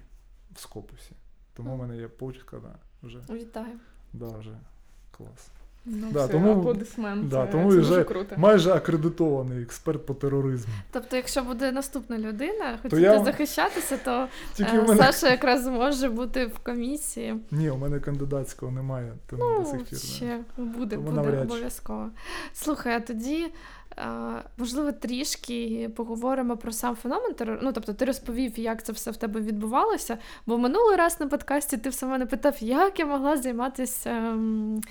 в 0.55 0.59
Скопусі. 0.59 1.11
Тому 1.53 1.75
в 1.75 1.79
мене 1.79 1.97
є 1.97 2.07
почка, 2.07 2.57
да, 2.57 2.75
вже, 3.03 3.19
Вітаю. 3.29 3.79
да, 4.13 4.25
вже 4.37 4.51
клас. 5.17 5.47
Ну, 5.85 6.07
Да, 6.11 6.23
все, 6.23 6.33
тому- 6.33 6.59
аплодисменти. 6.59 7.27
да, 7.27 7.45
це, 7.45 7.51
тому 7.51 7.71
це 7.71 7.77
дуже 7.77 7.91
вже 7.93 8.03
круто. 8.03 8.35
Майже 8.37 8.71
акредитований 8.73 9.61
експерт 9.63 10.05
по 10.05 10.13
тероризму. 10.13 10.73
Тобто, 10.91 11.15
якщо 11.15 11.43
буде 11.43 11.71
наступна 11.71 12.17
людина, 12.17 12.77
хотіти 12.81 13.01
я- 13.01 13.23
захищатися, 13.25 13.97
то 13.97 14.27
е, 14.59 14.73
мене 14.83 15.03
Саша 15.03 15.29
якраз 15.29 15.63
зможе 15.63 16.09
бути 16.09 16.45
в 16.45 16.59
комісії. 16.59 17.35
ні, 17.51 17.69
у 17.69 17.77
мене 17.77 17.99
кандидатського 17.99 18.71
немає, 18.71 19.13
тому 19.29 19.43
до 19.43 19.59
Ну, 19.59 19.65
сих 19.65 19.83
пір. 19.83 19.99
ще 19.99 20.39
буде, 20.57 20.95
Тому 20.95 21.07
буде 21.09 21.21
навряд 21.21 21.41
обов'язково. 21.51 22.09
Слухай, 22.53 22.93
а 22.95 22.99
тоді. 22.99 23.47
Можливо, 24.57 24.91
трішки 24.91 25.89
поговоримо 25.95 26.57
про 26.57 26.71
сам 26.71 26.95
феномен 26.95 27.33
тероризму. 27.33 27.67
Ну, 27.67 27.73
тобто, 27.73 27.93
ти 27.93 28.05
розповів, 28.05 28.59
як 28.59 28.83
це 28.83 28.93
все 28.93 29.11
в 29.11 29.17
тебе 29.17 29.41
відбувалося. 29.41 30.17
Бо 30.45 30.57
минулий 30.57 30.95
раз 30.95 31.19
на 31.19 31.27
подкасті 31.27 31.77
ти 31.77 31.89
все 31.89 32.05
мене 32.05 32.25
питав, 32.25 32.57
як 32.59 32.99
я 32.99 33.05
могла 33.05 33.37
займатися 33.37 34.09
ем, 34.09 34.81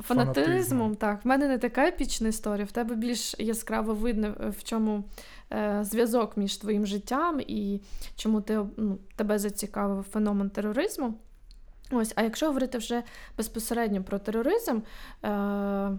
фанатизмом. 0.00 0.44
Фанатизмом. 0.44 0.94
Так, 0.94 1.24
в 1.24 1.28
мене 1.28 1.48
не 1.48 1.58
така 1.58 1.86
епічна 1.86 2.28
історія, 2.28 2.64
в 2.64 2.72
тебе 2.72 2.94
більш 2.94 3.34
яскраво 3.38 3.94
видно, 3.94 4.34
е, 4.40 4.48
в 4.48 4.64
чому 4.64 5.04
е, 5.52 5.78
зв'язок 5.82 6.36
між 6.36 6.56
твоїм 6.56 6.86
життям 6.86 7.40
і 7.40 7.80
чому 8.16 8.40
ти, 8.40 8.60
ну, 8.76 8.98
тебе 9.16 9.38
зацікавив 9.38 10.04
феномен 10.12 10.50
тероризму. 10.50 11.14
Ось, 11.90 12.12
а 12.16 12.22
якщо 12.22 12.46
говорити 12.46 12.78
вже 12.78 13.02
безпосередньо 13.36 14.02
про 14.02 14.18
тероризм, 14.18 14.78
е, 15.24 15.98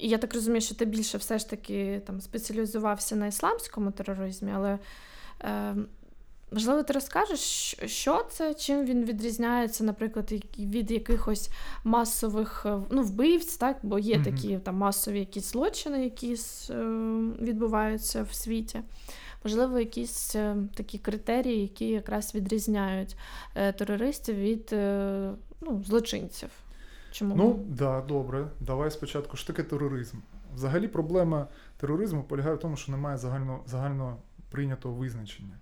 і 0.00 0.08
я 0.08 0.18
так 0.18 0.34
розумію, 0.34 0.60
що 0.60 0.74
ти 0.74 0.84
більше 0.84 1.18
все 1.18 1.38
ж 1.38 1.50
таки 1.50 2.02
там 2.06 2.20
спеціалізувався 2.20 3.16
на 3.16 3.26
ісламському 3.26 3.90
тероризмі, 3.90 4.52
але 4.54 4.78
е, 5.40 5.74
можливо, 6.52 6.82
ти 6.82 6.92
розкажеш, 6.92 7.76
що 7.86 8.26
це, 8.30 8.54
чим 8.54 8.84
він 8.84 9.04
відрізняється, 9.04 9.84
наприклад, 9.84 10.32
від 10.58 10.90
якихось 10.90 11.50
масових 11.84 12.66
е, 12.66 12.78
ну, 12.90 13.02
вбивць, 13.02 13.56
так? 13.56 13.76
бо 13.82 13.98
є 13.98 14.14
Мгм. 14.18 14.24
такі 14.24 14.58
там 14.58 14.76
масові 14.76 15.18
якісь 15.18 15.52
злочини, 15.52 16.04
які 16.04 16.36
е, 16.70 16.74
відбуваються 17.40 18.22
в 18.22 18.34
світі. 18.34 18.80
Можливо, 19.44 19.78
якісь 19.78 20.36
е, 20.36 20.56
такі 20.74 20.98
критерії, 20.98 21.62
які 21.62 21.86
якраз 21.86 22.34
відрізняють 22.34 23.16
е, 23.54 23.72
терористів 23.72 24.36
від 24.36 24.72
е, 24.72 25.32
ну, 25.60 25.84
злочинців. 25.86 26.48
Чому? 27.10 27.34
Ну, 27.36 27.64
да, 27.68 28.00
добре. 28.00 28.46
Давай 28.60 28.90
спочатку. 28.90 29.36
Що 29.36 29.46
таке 29.46 29.62
тероризм? 29.62 30.16
Взагалі 30.54 30.88
проблема 30.88 31.46
тероризму 31.76 32.22
полягає 32.22 32.54
в 32.54 32.58
тому, 32.58 32.76
що 32.76 32.92
немає 32.92 33.18
загально, 33.18 33.60
загально 33.66 34.16
прийнятого 34.50 34.94
визначення. 34.94 35.58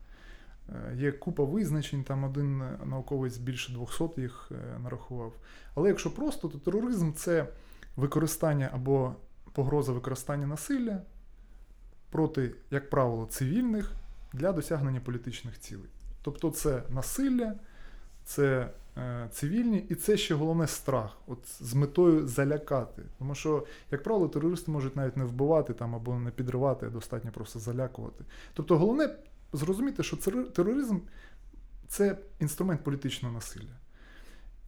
Е, 0.68 0.96
Є 0.96 1.12
купа 1.12 1.44
визначень, 1.44 2.04
там 2.04 2.24
один 2.24 2.62
науковець 2.84 3.37
більше 3.37 3.72
200 3.72 4.20
їх 4.20 4.52
е, 4.52 4.78
нарахував. 4.78 5.32
Але 5.74 5.88
якщо 5.88 6.14
просто, 6.14 6.48
то 6.48 6.58
тероризм 6.58 7.12
це 7.12 7.46
використання 7.96 8.70
або 8.72 9.14
погроза 9.52 9.92
використання 9.92 10.46
насилля 10.46 11.02
проти, 12.11 12.54
як 12.70 12.90
правило, 12.90 13.26
цивільних 13.26 13.92
для 14.32 14.52
досягнення 14.52 15.00
політичних 15.00 15.58
цілей. 15.58 15.88
Тобто 16.22 16.50
це 16.50 16.82
насилля, 16.90 17.54
це 18.24 18.70
цивільні, 19.30 19.87
і 19.88 19.94
це 19.94 20.16
ще 20.16 20.34
головне 20.34 20.66
страх, 20.66 21.18
от 21.26 21.38
з 21.61 21.74
метою 21.74 22.26
залякати. 22.26 23.02
Тому 23.18 23.34
що, 23.34 23.66
як 23.90 24.02
правило, 24.02 24.28
терористи 24.28 24.70
можуть 24.70 24.96
навіть 24.96 25.16
не 25.16 25.24
вбивати 25.24 25.74
там 25.74 25.94
або 25.94 26.18
не 26.18 26.30
підривати, 26.30 26.87
а 26.87 26.90
достатньо 26.90 27.30
просто 27.30 27.58
залякувати. 27.58 28.24
Тобто, 28.54 28.78
головне 28.78 29.16
зрозуміти, 29.52 30.02
що 30.02 30.16
тероризм 30.52 30.98
це 31.88 32.18
інструмент 32.40 32.84
політичного 32.84 33.34
насилля. 33.34 33.78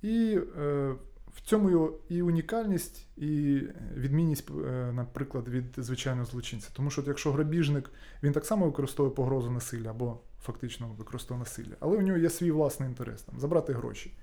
І 0.03 0.39
е, 0.59 0.95
в 1.35 1.41
цьому 1.41 1.71
його 1.71 1.99
і 2.09 2.23
унікальність, 2.23 3.07
і 3.17 3.63
відмінність, 3.97 4.51
е, 4.51 4.93
наприклад, 4.93 5.49
від 5.49 5.65
звичайного 5.77 6.27
злочинця. 6.27 6.69
Тому 6.73 6.91
що 6.91 7.03
якщо 7.07 7.33
грабіжник, 7.33 7.91
він 8.23 8.33
так 8.33 8.47
само 8.47 8.67
використовує 8.67 9.15
погрозу 9.15 9.51
насилля 9.51 9.91
або 9.91 10.21
фактично 10.43 10.89
використовує 10.99 11.45
насилля, 11.45 11.77
але 11.81 11.97
у 11.97 12.01
нього 12.01 12.19
є 12.19 12.31
свій 12.31 12.51
власний 12.51 12.89
інтерес 12.89 13.23
там, 13.23 13.41
забрати 13.41 13.73
гроші. 13.73 14.15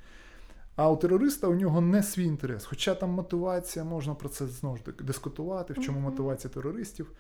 А 0.76 0.90
у 0.90 0.98
терориста 0.98 1.48
у 1.48 1.56
нього 1.56 1.82
не 1.82 2.04
свій 2.04 2.24
інтерес. 2.24 2.66
Хоча 2.66 2.96
там 2.96 3.10
мотивація, 3.10 3.86
можна 3.86 4.16
про 4.16 4.30
це 4.30 4.48
знову 4.48 4.78
ж 4.78 4.86
таки 4.86 5.04
дискутувати, 5.04 5.74
в 5.74 5.80
чому 5.80 6.00
мотивація 6.00 6.54
терористів. 6.54 7.12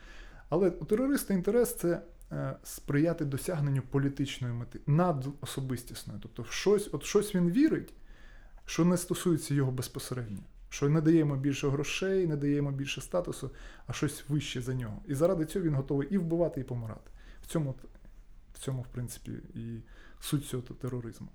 Але 0.49 0.69
у 0.69 0.85
терориста 0.85 1.33
інтерес 1.33 1.75
це 1.75 2.01
е, 2.31 2.55
сприяти 2.63 3.25
досягненню 3.25 3.81
політичної 3.81 4.53
мети, 4.53 4.79
надособистісної. 4.87 6.19
Тобто, 6.23 6.41
в 6.41 6.47
щось, 6.51 6.89
от 6.91 7.03
щось 7.03 7.35
він 7.35 7.51
вірить, 7.51 7.93
що 8.65 8.85
не 8.85 8.97
стосується 8.97 9.53
його 9.53 9.71
безпосередньо. 9.71 10.39
Що 10.69 10.89
не 10.89 11.01
дає 11.01 11.17
йому 11.17 11.35
більше 11.35 11.69
грошей, 11.69 12.27
не 12.27 12.35
дає 12.35 12.55
йому 12.55 12.71
більше 12.71 13.01
статусу, 13.01 13.51
а 13.87 13.93
щось 13.93 14.23
вище 14.29 14.61
за 14.61 14.73
нього. 14.73 15.01
І 15.07 15.15
заради 15.15 15.45
цього 15.45 15.65
він 15.65 15.75
готовий 15.75 16.07
і 16.11 16.17
вбивати, 16.17 16.61
і 16.61 16.63
помирати. 16.63 17.11
В 17.43 17.47
цьому, 17.47 17.75
в 18.57 18.63
цьому 18.63 18.81
в 18.81 18.87
принципі, 18.87 19.31
і 19.55 19.81
суть 20.19 20.45
цього 20.45 20.63
тероризму. 20.63 21.27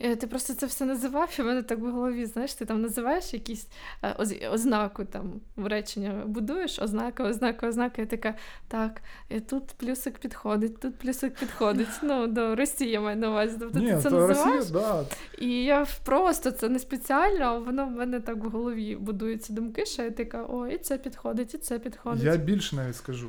Е, 0.00 0.16
Ти 0.16 0.26
просто 0.26 0.54
це 0.54 0.66
все 0.66 0.84
називав, 0.84 1.36
і 1.38 1.42
в 1.42 1.44
мене 1.44 1.62
так 1.62 1.78
в 1.78 1.90
голові, 1.90 2.26
знаєш, 2.26 2.54
ти 2.54 2.64
там 2.64 2.82
називаєш 2.82 3.34
якісь 3.34 3.68
е, 4.02 4.48
ознаку 4.48 5.04
там 5.04 5.40
в 5.56 5.66
речення 5.66 6.24
будуєш, 6.26 6.78
ознака, 6.78 7.24
ознака, 7.24 7.68
ознака, 7.68 8.02
і 8.02 8.06
така, 8.06 8.34
так, 8.68 9.02
і 9.28 9.40
тут 9.40 9.64
плюсик 9.66 10.18
підходить, 10.18 10.80
тут 10.80 10.98
плюсик 10.98 11.34
підходить. 11.34 11.88
Ну, 12.02 12.26
до 12.26 12.56
Росії 12.56 12.98
маю 12.98 13.16
на 13.16 13.30
увазі. 13.30 13.56
Тобто 13.60 13.78
Ні, 13.78 13.92
ти 13.92 14.00
це 14.00 14.10
називаєш, 14.10 14.58
Росія, 14.58 14.80
да, 14.80 15.04
і 15.38 15.64
я 15.64 15.86
просто 16.04 16.50
це 16.50 16.68
не 16.68 16.78
спеціально, 16.78 17.44
а 17.44 17.58
воно 17.58 17.86
в 17.86 17.90
мене 17.90 18.20
так 18.20 18.36
в 18.36 18.48
голові 18.48 18.96
будуються 18.96 19.52
думки, 19.52 19.86
що 19.86 20.02
я 20.02 20.10
така, 20.10 20.46
о, 20.48 20.66
і 20.66 20.78
це 20.78 20.98
підходить, 20.98 21.54
і 21.54 21.58
це 21.58 21.78
підходить. 21.78 22.24
Я 22.24 22.36
більше 22.36 22.76
навіть 22.76 22.96
скажу. 22.96 23.28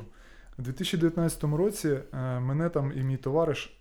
У 0.60 0.62
2019 0.62 1.44
році 1.44 1.88
е, 1.88 2.40
мене 2.40 2.68
там 2.68 2.92
і 2.96 3.02
мій 3.02 3.16
товариш, 3.16 3.78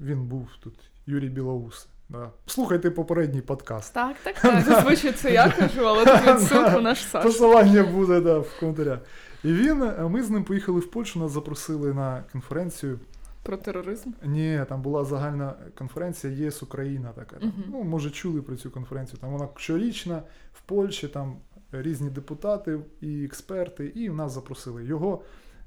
він 0.00 0.24
був 0.24 0.48
тут, 0.60 0.74
Юрій 1.06 1.28
Білоус. 1.28 1.88
Да. 2.08 2.30
Слухайте 2.46 2.90
попередній 2.90 3.40
подкаст. 3.40 3.94
Так, 3.94 4.16
так, 4.24 4.40
так. 4.40 4.60
Зазвичай 4.60 5.12
це 5.12 5.32
я 5.32 5.48
кажу, 5.48 5.86
але 5.86 6.04
тут 6.04 6.26
відсилку 6.34 6.80
наш 6.80 7.04
Саш. 7.04 7.24
Посилання 7.24 7.82
буде 7.82 8.20
да, 8.20 8.38
в 8.38 8.60
коментарях. 8.60 8.98
І 9.44 9.52
він, 9.52 9.82
е, 9.82 10.08
ми 10.08 10.22
з 10.22 10.30
ним 10.30 10.44
поїхали 10.44 10.80
в 10.80 10.90
Польщу, 10.90 11.20
нас 11.20 11.30
запросили 11.30 11.94
на 11.94 12.24
конференцію. 12.32 13.00
Про 13.42 13.56
тероризм. 13.56 14.10
Ні, 14.24 14.64
там 14.68 14.82
була 14.82 15.04
загальна 15.04 15.54
конференція 15.78 16.32
ЄС 16.32 16.62
Україна 16.62 17.12
така. 17.16 17.36
Там. 17.36 17.52
Ну, 17.68 17.82
може, 17.82 18.10
чули 18.10 18.42
про 18.42 18.56
цю 18.56 18.70
конференцію. 18.70 19.18
Там 19.20 19.30
вона 19.30 19.48
щорічна 19.56 20.22
в 20.52 20.60
Польщі, 20.60 21.08
там 21.08 21.36
різні 21.72 22.10
депутати 22.10 22.78
і 23.00 23.24
експерти, 23.24 23.86
і 23.86 24.08
нас 24.08 24.32
запросили. 24.32 24.84
Його 24.84 25.22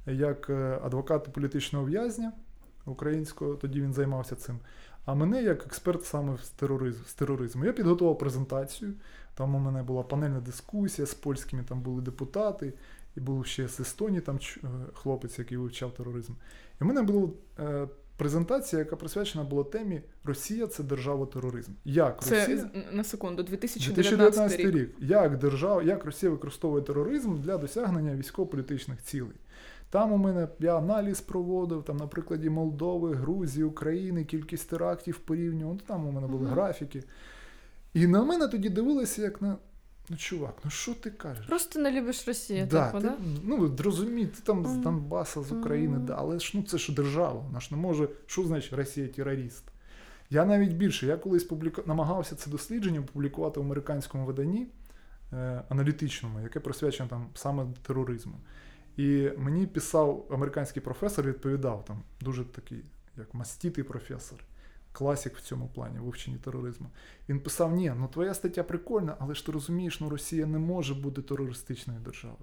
як 0.06 0.50
е, 0.50 0.80
адвоката 0.84 1.32
політичного 1.32 1.86
в'язня 1.86 2.32
українського, 2.86 3.56
тоді 3.56 3.82
він 3.82 3.94
займався 3.94 4.36
цим. 4.36 4.60
А 5.06 5.14
мене 5.16 5.44
як 5.44 5.66
експерт 5.66 6.06
саме 6.06 6.38
з 6.44 6.50
тероризму. 6.50 7.04
З 7.08 7.14
тероризму. 7.14 7.66
Я 7.66 7.74
підготував 7.74 8.18
презентацію. 8.18 8.94
Там 9.36 9.56
у 9.56 9.60
мене 9.60 9.84
була 9.84 10.04
панельна 10.04 10.40
дискусія 10.40 11.06
з 11.06 11.14
польськими, 11.14 11.64
там 11.64 11.82
були 11.82 12.02
депутати, 12.02 12.74
і 13.18 13.20
був 13.20 13.46
ще 13.46 13.68
з 13.68 13.80
Естонії 13.80 14.22
там 14.22 14.40
е, 14.64 14.68
хлопець, 14.94 15.40
який 15.40 15.58
вивчав 15.58 15.94
тероризм. 15.94 16.34
І 16.82 16.84
в 16.84 16.88
мене 16.88 17.02
була 17.02 17.30
е, 17.60 17.88
презентація, 18.18 18.80
яка 18.80 18.96
присвячена 18.96 19.44
була 19.44 19.64
темі 19.64 20.02
Росія 20.24 20.68
це 20.68 20.84
держава 20.84 21.26
тероризм. 21.26 21.72
Як 21.86 22.24
Це 22.24 22.40
Росія 22.40 22.70
на 22.92 23.04
секунду, 23.04 23.44
2019 23.44 23.96
2019 23.96 24.60
рік. 24.60 24.76
рік. 24.76 24.96
Як 25.00 25.38
держава, 25.38 25.84
як 25.84 26.06
Росія 26.06 26.32
використовує 26.32 26.84
тероризм 26.84 27.42
для 27.42 27.58
досягнення 27.58 28.16
військово-політичних 28.16 29.04
цілей. 29.04 29.36
Там 29.94 30.12
у 30.12 30.18
мене 30.18 30.48
я 30.60 30.78
аналіз 30.78 31.22
проводив, 31.22 31.84
там 31.84 31.98
на 31.98 32.08
прикладі 32.08 32.50
Молдови, 32.50 33.16
Грузії, 33.16 33.64
України, 33.64 34.26
кількість 34.26 34.70
терактів 34.70 35.20
порівнював. 35.20 35.74
Ну, 35.74 35.82
там 35.88 36.08
у 36.08 36.12
мене 36.12 36.28
були 36.28 36.44
Мгм. 36.44 36.54
графіки. 36.54 37.04
І 37.94 38.08
на 38.08 38.24
мене 38.24 38.48
тоді 38.48 38.70
дивилися, 38.70 39.22
як 39.22 39.42
на. 39.42 39.58
Ну, 40.10 40.18
чувак, 40.18 40.56
ну 40.64 40.72
що 40.72 40.94
ти 40.94 41.12
кажеш? 41.12 41.46
Просто 41.46 41.80
не 41.80 41.92
любиш 41.92 42.28
Росію, 42.28 42.68
да, 42.72 42.86
типу, 42.86 43.02
ти, 43.02 43.08
да? 43.08 43.18
Ну, 43.44 43.76
розумій, 43.84 44.26
ти 44.26 44.42
там 44.44 44.66
з. 44.66 44.78
Донбаса, 44.78 45.42
з 45.42 45.52
України, 45.52 45.98
да, 45.98 46.16
але 46.18 46.40
ж 46.40 46.52
ну 46.54 46.64
це 46.64 46.78
ж 46.78 46.94
держава, 46.94 47.40
вона 47.40 47.60
ж 47.60 47.68
не 47.72 47.78
може. 47.78 48.10
Що 48.26 48.44
значить 48.44 48.74
Росія 48.74 49.08
терорист? 49.08 49.64
Я 50.30 50.46
навіть 50.46 50.74
більше, 50.74 51.06
я 51.08 51.18
колись 51.18 51.44
публіку... 51.44 51.82
намагався 51.86 52.36
це 52.36 52.50
дослідження 52.50 53.00
опублікувати 53.00 53.60
в 53.60 53.64
американському 53.64 54.26
виданні 54.26 54.68
е, 55.34 55.64
аналітичному, 55.70 56.40
яке 56.40 56.60
присвячено 56.60 57.10
там 57.10 57.28
саме 57.34 57.66
тероризму. 57.88 58.36
І 58.98 59.30
мені 59.38 59.68
писав 59.68 60.26
американський 60.32 60.82
професор, 60.82 61.26
відповідав 61.26 61.86
там 61.86 62.04
дуже 62.22 62.44
такий, 62.44 62.84
як 63.18 63.34
маститий 63.34 63.84
професор, 63.84 64.40
класик 64.92 65.38
в 65.38 65.42
цьому 65.42 65.68
плані, 65.76 66.00
вивченні 66.00 66.38
тероризму. 66.38 66.88
Він 67.30 67.40
писав: 67.40 67.72
ні, 67.72 67.94
ну 68.00 68.08
твоя 68.08 68.34
стаття 68.34 68.64
прикольна, 68.64 69.16
але 69.20 69.36
ж 69.36 69.46
ти 69.46 69.52
розумієш, 69.52 70.00
ну 70.00 70.10
Росія 70.10 70.46
не 70.46 70.60
може 70.60 70.94
бути 70.94 71.22
терористичною 71.22 72.00
державою. 72.00 72.40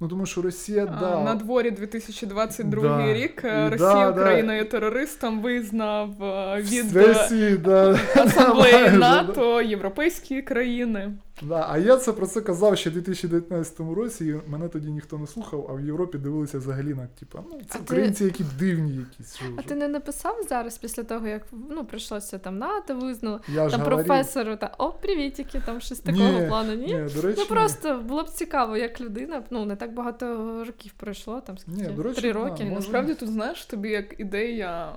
Ну 0.00 0.08
тому 0.08 0.26
що 0.26 0.42
Росія 0.42 0.84
А, 0.96 1.00
да, 1.00 1.20
На 1.24 1.34
дворі 1.34 1.70
2022 1.70 2.82
Да. 2.82 3.14
рік 3.14 3.44
е, 3.44 3.48
да, 3.48 3.70
Росія 3.70 4.10
да. 4.10 4.20
Україною 4.20 4.64
терористом 4.68 5.42
визнав 5.42 6.22
е, 6.24 6.62
від 6.62 7.62
да, 7.62 7.98
Асамблеї 8.16 8.90
НАТО, 8.98 9.62
європейські 9.62 10.42
країни. 10.42 11.12
Да, 11.42 11.66
а 11.70 11.78
я 11.78 11.96
це 11.96 12.12
про 12.12 12.26
це 12.26 12.40
казав 12.40 12.78
ще 12.78 12.90
в 12.90 12.92
2019 12.92 13.80
році, 13.80 14.26
і 14.26 14.50
мене 14.50 14.68
тоді 14.68 14.90
ніхто 14.90 15.18
не 15.18 15.26
слухав, 15.26 15.66
а 15.70 15.72
в 15.72 15.80
Європі 15.80 16.18
дивилися 16.18 16.58
взагалі 16.58 16.94
на 16.94 17.06
типу, 17.06 17.38
ну 17.50 17.58
це 17.58 17.64
А 17.68 17.72
ти- 17.72 17.78
українці, 17.82 18.24
які 18.24 18.44
дивні 18.58 18.92
якісь. 18.96 19.36
Що 19.36 19.44
А 19.56 19.60
вже. 19.60 19.68
ти 19.68 19.74
не 19.74 19.88
написав 19.88 20.36
зараз, 20.48 20.78
після 20.78 21.02
того, 21.02 21.26
як 21.26 21.42
ну, 21.70 21.84
прийшлося 21.84 22.38
там 22.38 22.58
НАТО 22.58 22.94
визнало, 22.94 23.40
Я 23.54 23.68
там 23.68 23.84
професору, 23.84 24.56
та 24.56 24.74
о, 24.78 24.92
привітики, 24.92 25.62
там 25.66 25.80
щось 25.80 25.98
такого 26.00 26.40
Ні, 26.40 26.46
плану, 26.48 26.74
ні? 26.74 26.86
Ні, 26.86 26.92
до 27.14 27.20
речі, 27.20 27.34
Ну 27.38 27.42
ні. 27.42 27.48
просто 27.48 27.94
було 28.08 28.22
б 28.22 28.28
цікаво, 28.28 28.76
як 28.76 29.00
людина, 29.00 29.42
ну 29.50 29.64
не 29.64 29.76
так 29.76 29.94
багато 29.94 30.26
років 30.66 30.92
пройшло, 30.96 31.40
там 31.40 31.58
скільки 31.58 31.82
Ні, 31.82 31.88
до 31.88 32.02
речі, 32.02 32.20
три 32.20 32.32
роки. 32.32 32.64
Насправді 32.64 33.14
тут 33.14 33.28
знаєш 33.28 33.64
тобі 33.64 33.88
як 33.88 34.20
ідея. 34.20 34.92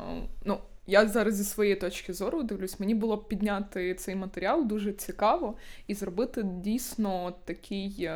Ну 0.45 0.57
я 0.87 1.07
зараз 1.07 1.35
зі 1.35 1.43
своєї 1.43 1.75
точки 1.75 2.13
зору 2.13 2.43
дивлюсь, 2.43 2.79
мені 2.79 2.95
було 2.95 3.17
б 3.17 3.27
підняти 3.27 3.95
цей 3.95 4.15
матеріал 4.15 4.65
дуже 4.65 4.93
цікаво 4.93 5.57
і 5.87 5.93
зробити 5.93 6.43
дійсно 6.43 7.33
такий. 7.45 8.09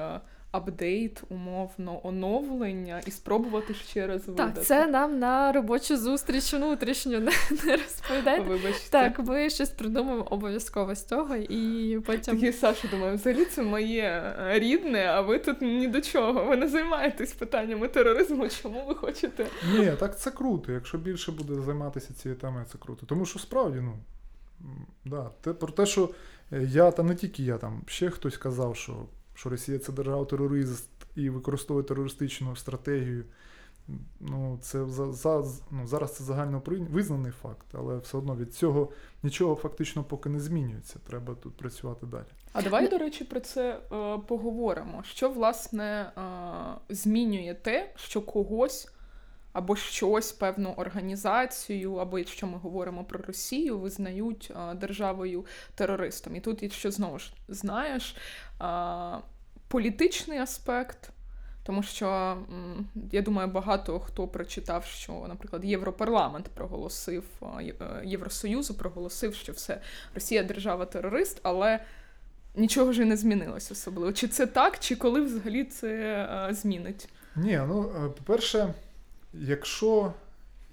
Апдейт, 0.52 1.24
умовно, 1.30 2.02
оновлення 2.04 3.02
і 3.06 3.12
спробувати 3.12 3.74
ще 3.74 4.08
раз 4.08 4.28
видати. 4.28 4.54
Так, 4.54 4.64
це 4.64 4.88
нам 4.88 5.20
на 5.20 5.52
робочу 5.52 5.98
зустріч 5.98 6.54
внутрішню 6.54 7.20
не, 7.20 7.32
не 7.66 7.76
розповідайте. 7.76 8.44
Вибачте. 8.44 8.90
Так, 8.90 9.20
ми 9.20 9.50
щось 9.50 9.70
придумаємо 9.70 10.24
обов'язково 10.24 10.96
з 10.96 11.06
цього, 11.06 11.36
і 11.36 12.00
потім 12.06 12.36
Такий 12.36 12.54
Саша 12.54 12.88
думаю, 12.88 13.16
взагалі 13.16 13.46
це 13.46 13.64
моє 13.64 14.04
е, 14.40 14.60
рідне, 14.60 15.06
а 15.06 15.22
ви 15.22 15.40
тут 15.40 15.62
ні 15.62 15.88
до 15.88 16.02
чого. 16.02 16.46
Ви 16.46 16.58
не 16.58 16.68
займаєтесь 16.68 17.34
питаннями 17.34 17.88
тероризму. 17.88 18.50
Чому 18.50 18.86
ви 18.88 18.96
хочете? 18.96 19.46
Ні, 19.74 19.92
так 20.00 20.20
це 20.20 20.32
круто. 20.32 20.72
Якщо 20.72 20.98
більше 20.98 21.32
буде 21.32 21.62
займатися 21.62 22.14
цією 22.14 22.40
темою, 22.40 22.66
це 22.72 22.78
круто. 22.78 23.06
Тому 23.06 23.26
що 23.26 23.40
справді, 23.40 23.80
ну 23.80 23.94
да, 25.06 25.32
те, 25.42 25.54
про 25.54 25.72
те, 25.72 25.86
що 25.86 26.10
е, 26.52 26.64
я, 26.64 26.92
та 26.92 27.04
не 27.04 27.16
тільки 27.16 27.44
я, 27.44 27.58
там 27.58 27.82
ще 27.86 28.10
хтось 28.10 28.38
казав, 28.38 28.76
що, 28.76 29.06
що 29.38 29.50
Росія 29.50 29.80
це 29.80 29.92
держава-терорист 29.92 30.90
і 31.16 31.30
використовує 31.30 31.84
терористичну 31.86 32.56
стратегію. 32.56 33.26
Ну, 34.20 34.60
це 34.62 34.86
за, 34.86 35.12
за, 35.12 35.44
ну, 35.72 35.88
зараз 35.88 36.16
це 36.16 36.24
загально 36.24 36.62
прийня- 36.62 36.88
визнаний 36.92 37.32
факт, 37.32 37.68
але 37.74 37.98
все 37.98 38.18
одно 38.18 38.36
від 38.36 38.54
цього 38.54 38.92
нічого 39.24 39.56
фактично 39.56 40.04
поки 40.04 40.30
не 40.30 40.40
змінюється. 40.40 41.00
Треба 41.08 41.36
тут 41.36 41.58
працювати 41.58 42.06
далі. 42.06 42.26
А 42.54 42.62
давай, 42.62 42.88
до 42.88 42.98
речі, 42.98 43.24
про 43.24 43.40
це 43.40 43.80
е, 43.92 44.18
поговоримо. 44.28 45.04
Що 45.04 45.30
власне 45.30 46.12
е, 46.18 46.94
змінює 46.94 47.54
те, 47.62 47.94
що 47.96 48.22
когось 48.22 48.92
або 49.58 49.76
щось, 49.76 50.32
певну 50.32 50.74
організацію, 50.78 51.96
або 51.96 52.20
якщо 52.20 52.48
ми 52.48 52.58
говоримо 52.58 53.04
про 53.04 53.20
Росію, 53.28 53.80
визнають 53.80 54.52
державою 54.76 55.46
терористом. 55.76 56.36
І 56.36 56.40
тут, 56.40 56.64
якщо 56.64 56.92
знову 56.92 57.20
ж 57.20 57.34
знаєш, 57.48 58.16
політичний 59.68 60.40
аспект. 60.40 61.10
Тому 61.64 61.84
що 61.84 62.38
я 63.12 63.22
думаю, 63.22 63.48
багато 63.48 64.00
хто 64.00 64.28
прочитав, 64.28 64.86
що, 64.86 65.26
наприклад, 65.28 65.66
Європарламент 65.66 66.46
проголосив 66.48 67.24
е, 67.42 67.74
Євросоюзу, 68.06 68.74
проголосив, 68.74 69.36
що 69.36 69.52
все 69.52 69.82
Росія 70.16 70.44
держава-терорист, 70.44 71.40
але 71.44 71.80
нічого 72.56 72.94
і 72.94 73.06
не 73.06 73.18
змінилось 73.18 73.72
особливо. 73.72 74.14
Чи 74.14 74.28
це 74.28 74.46
так, 74.46 74.80
чи 74.80 74.96
коли 74.96 75.22
взагалі 75.22 75.64
це 75.64 75.90
е, 76.50 76.54
змінить? 76.54 77.10
Ні, 77.36 77.62
ну 77.68 77.92
е, 78.06 78.10
по-перше, 78.10 78.74
якщо 79.40 80.14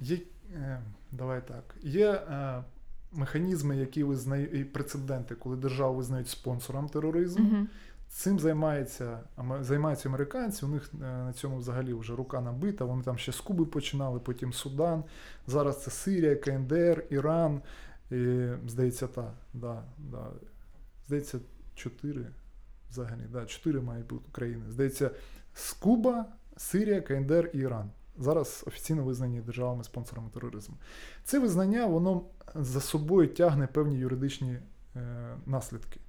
є, 0.01 0.19
е, 0.55 0.81
давай 1.13 1.49
так, 1.49 1.75
є 1.83 2.11
е, 2.11 2.63
механізми, 3.13 3.77
які 3.77 4.05
визнають 4.05 4.55
і 4.55 4.65
прецеденти, 4.65 5.35
коли 5.35 5.57
державу 5.57 5.97
визнають 5.97 6.29
спонсором 6.29 6.89
тероризму. 6.89 7.49
Угу. 7.49 7.67
Цим 8.09 8.39
займається, 8.39 9.21
займаються 9.61 10.09
американці. 10.09 10.65
У 10.65 10.69
них 10.69 10.91
е, 10.95 10.97
на 11.05 11.33
цьому 11.33 11.57
взагалі 11.57 11.95
вже 11.95 12.17
рука 12.17 12.41
набита. 12.41 12.85
Вони 12.85 13.03
там 13.03 13.19
ще 13.19 13.33
з 13.33 13.41
Куби 13.41 13.65
починали, 13.65 14.21
потім 14.21 14.53
Судан. 14.53 15.05
Зараз 15.47 15.83
це 15.83 15.91
Сирія, 15.91 16.37
КНДР, 16.37 17.05
Іран. 17.11 17.63
І, 18.11 18.49
здається, 18.67 19.07
та, 19.07 19.33
да, 19.55 19.83
да. 19.99 20.27
Здається, 21.07 21.39
чотири 21.75 22.27
взагалі. 22.91 23.21
Да, 23.33 23.47
чотири 23.47 23.81
має 23.81 24.03
бути 24.03 24.25
країни. 24.33 24.65
Здається, 24.71 25.11
з 25.55 25.73
Куба, 25.73 26.25
Сирія, 26.57 27.01
КНДР 27.01 27.51
і 27.53 27.59
Іран. 27.59 27.91
Зараз 28.19 28.65
офіційно 28.67 29.05
визнані 29.05 29.41
державами-спонсорами 29.41 30.31
тероризму. 30.31 30.77
Це 31.25 31.39
визнання 31.39 31.87
воно 31.87 32.23
за 32.55 32.81
собою 32.81 33.29
тягне 33.29 33.67
певні 33.67 33.97
юридичні 33.97 34.59
е, 34.97 35.37
наслідки. 35.47 36.01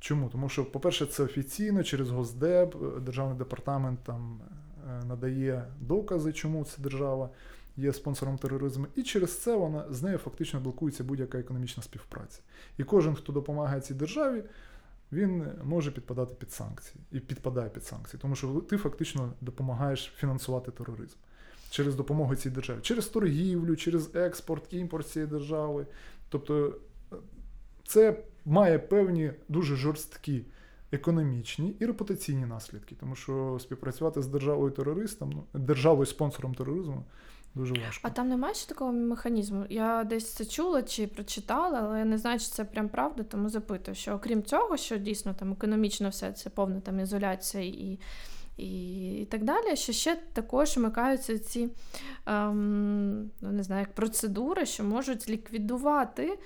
Чому? 0.00 0.28
Тому 0.28 0.48
що, 0.48 0.64
по-перше, 0.64 1.06
це 1.06 1.22
офіційно 1.22 1.84
через 1.84 2.10
Госдеп, 2.10 2.76
е, 2.76 3.00
Державний 3.00 3.38
департамент 3.38 4.00
там 4.04 4.40
е, 4.90 5.04
надає 5.04 5.64
докази, 5.80 6.32
чому 6.32 6.64
ця 6.64 6.82
держава 6.82 7.30
є 7.76 7.92
спонсором 7.92 8.38
тероризму, 8.38 8.86
і 8.94 9.02
через 9.02 9.42
це 9.42 9.56
вона 9.56 9.84
з 9.90 10.02
нею 10.02 10.18
фактично 10.18 10.60
блокується 10.60 11.04
будь-яка 11.04 11.38
економічна 11.38 11.82
співпраця. 11.82 12.40
І 12.78 12.84
кожен, 12.84 13.14
хто 13.14 13.32
допомагає 13.32 13.80
цій 13.80 13.94
державі, 13.94 14.44
він 15.12 15.46
може 15.64 15.90
підпадати 15.90 16.34
під 16.34 16.52
санкції 16.52 17.04
і 17.12 17.20
підпадає 17.20 17.70
під 17.70 17.84
санкції, 17.84 18.20
тому 18.20 18.34
що 18.34 18.48
ти 18.48 18.76
фактично 18.76 19.32
допомагаєш 19.40 20.12
фінансувати 20.16 20.70
тероризм 20.70 21.16
через 21.74 21.94
допомогу 21.94 22.36
цій 22.36 22.50
державі, 22.50 22.78
через 22.82 23.06
торгівлю, 23.06 23.76
через 23.76 24.16
експорт, 24.16 24.72
імпорт 24.72 25.08
цієї 25.08 25.30
держави. 25.30 25.86
Тобто 26.28 26.76
е, 27.12 27.16
це 27.84 28.22
має 28.44 28.78
певні 28.78 29.32
дуже 29.48 29.76
жорсткі 29.76 30.44
економічні 30.92 31.76
і 31.80 31.86
репутаційні 31.86 32.46
наслідки, 32.46 32.94
тому 33.00 33.14
що 33.14 33.58
співпрацювати 33.60 34.22
з 34.22 34.26
державою 34.26 34.70
терористом, 34.70 35.32
ну, 35.34 35.60
державою 35.60 36.06
спонсором 36.06 36.54
тероризму 36.54 37.04
дуже 37.54 37.74
важко. 37.74 38.08
А 38.08 38.10
там 38.10 38.28
немає 38.28 38.54
ще 38.54 38.68
такого 38.68 38.92
механізму. 38.92 39.66
Я 39.70 40.04
десь 40.04 40.32
це 40.32 40.44
чула 40.44 40.82
чи 40.82 41.06
прочитала, 41.06 41.80
але 41.80 41.98
я 41.98 42.04
не 42.04 42.18
знаю, 42.18 42.38
чи 42.38 42.46
це 42.46 42.64
прям 42.64 42.88
правда, 42.88 43.22
тому 43.22 43.48
запитую, 43.48 43.94
що 43.94 44.12
окрім 44.12 44.42
цього, 44.42 44.76
що 44.76 44.98
дійсно 44.98 45.34
там 45.34 45.52
економічно 45.52 46.08
все 46.08 46.32
це 46.32 46.50
повна 46.50 46.80
там 46.80 47.00
ізоляція 47.00 47.64
і. 47.64 47.98
І, 48.56 49.12
і 49.12 49.24
так 49.24 49.44
далі, 49.44 49.76
що 49.76 49.92
ще 49.92 50.16
також 50.32 50.76
вмикаються 50.76 51.38
ці 51.38 51.68
ем, 52.26 53.30
ну, 53.40 53.52
не 53.52 53.62
знаю, 53.62 53.80
як 53.80 53.94
процедури, 53.94 54.66
що 54.66 54.84
можуть 54.84 55.28
ліквідувати, 55.28 56.38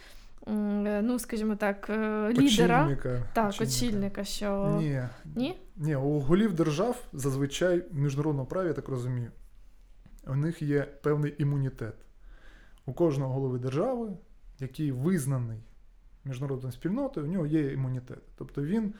е, 0.46 1.02
ну, 1.02 1.18
скажімо 1.18 1.56
так, 1.56 1.90
е, 1.90 2.28
лідера, 2.32 2.82
Очільника, 2.84 3.22
так, 3.32 3.54
очільника, 3.60 4.24
що 4.24 4.76
Ні, 4.80 5.02
Ні? 5.36 5.60
Ні, 5.76 5.96
у 5.96 6.20
голів 6.20 6.52
держав 6.52 7.04
зазвичай 7.12 7.78
в 7.90 7.98
міжнародному 7.98 8.48
праві, 8.48 8.66
я 8.66 8.74
так 8.74 8.88
розумію, 8.88 9.30
у 10.26 10.34
них 10.34 10.62
є 10.62 10.82
певний 10.82 11.34
імунітет. 11.38 11.94
У 12.86 12.92
кожного 12.92 13.34
голови 13.34 13.58
держави, 13.58 14.10
який 14.58 14.92
визнаний 14.92 15.58
міжнародною 16.24 16.72
спільнотою, 16.72 17.26
у 17.26 17.30
нього 17.30 17.46
є 17.46 17.72
імунітет. 17.72 18.22
Тобто 18.36 18.62
він, 18.62 18.94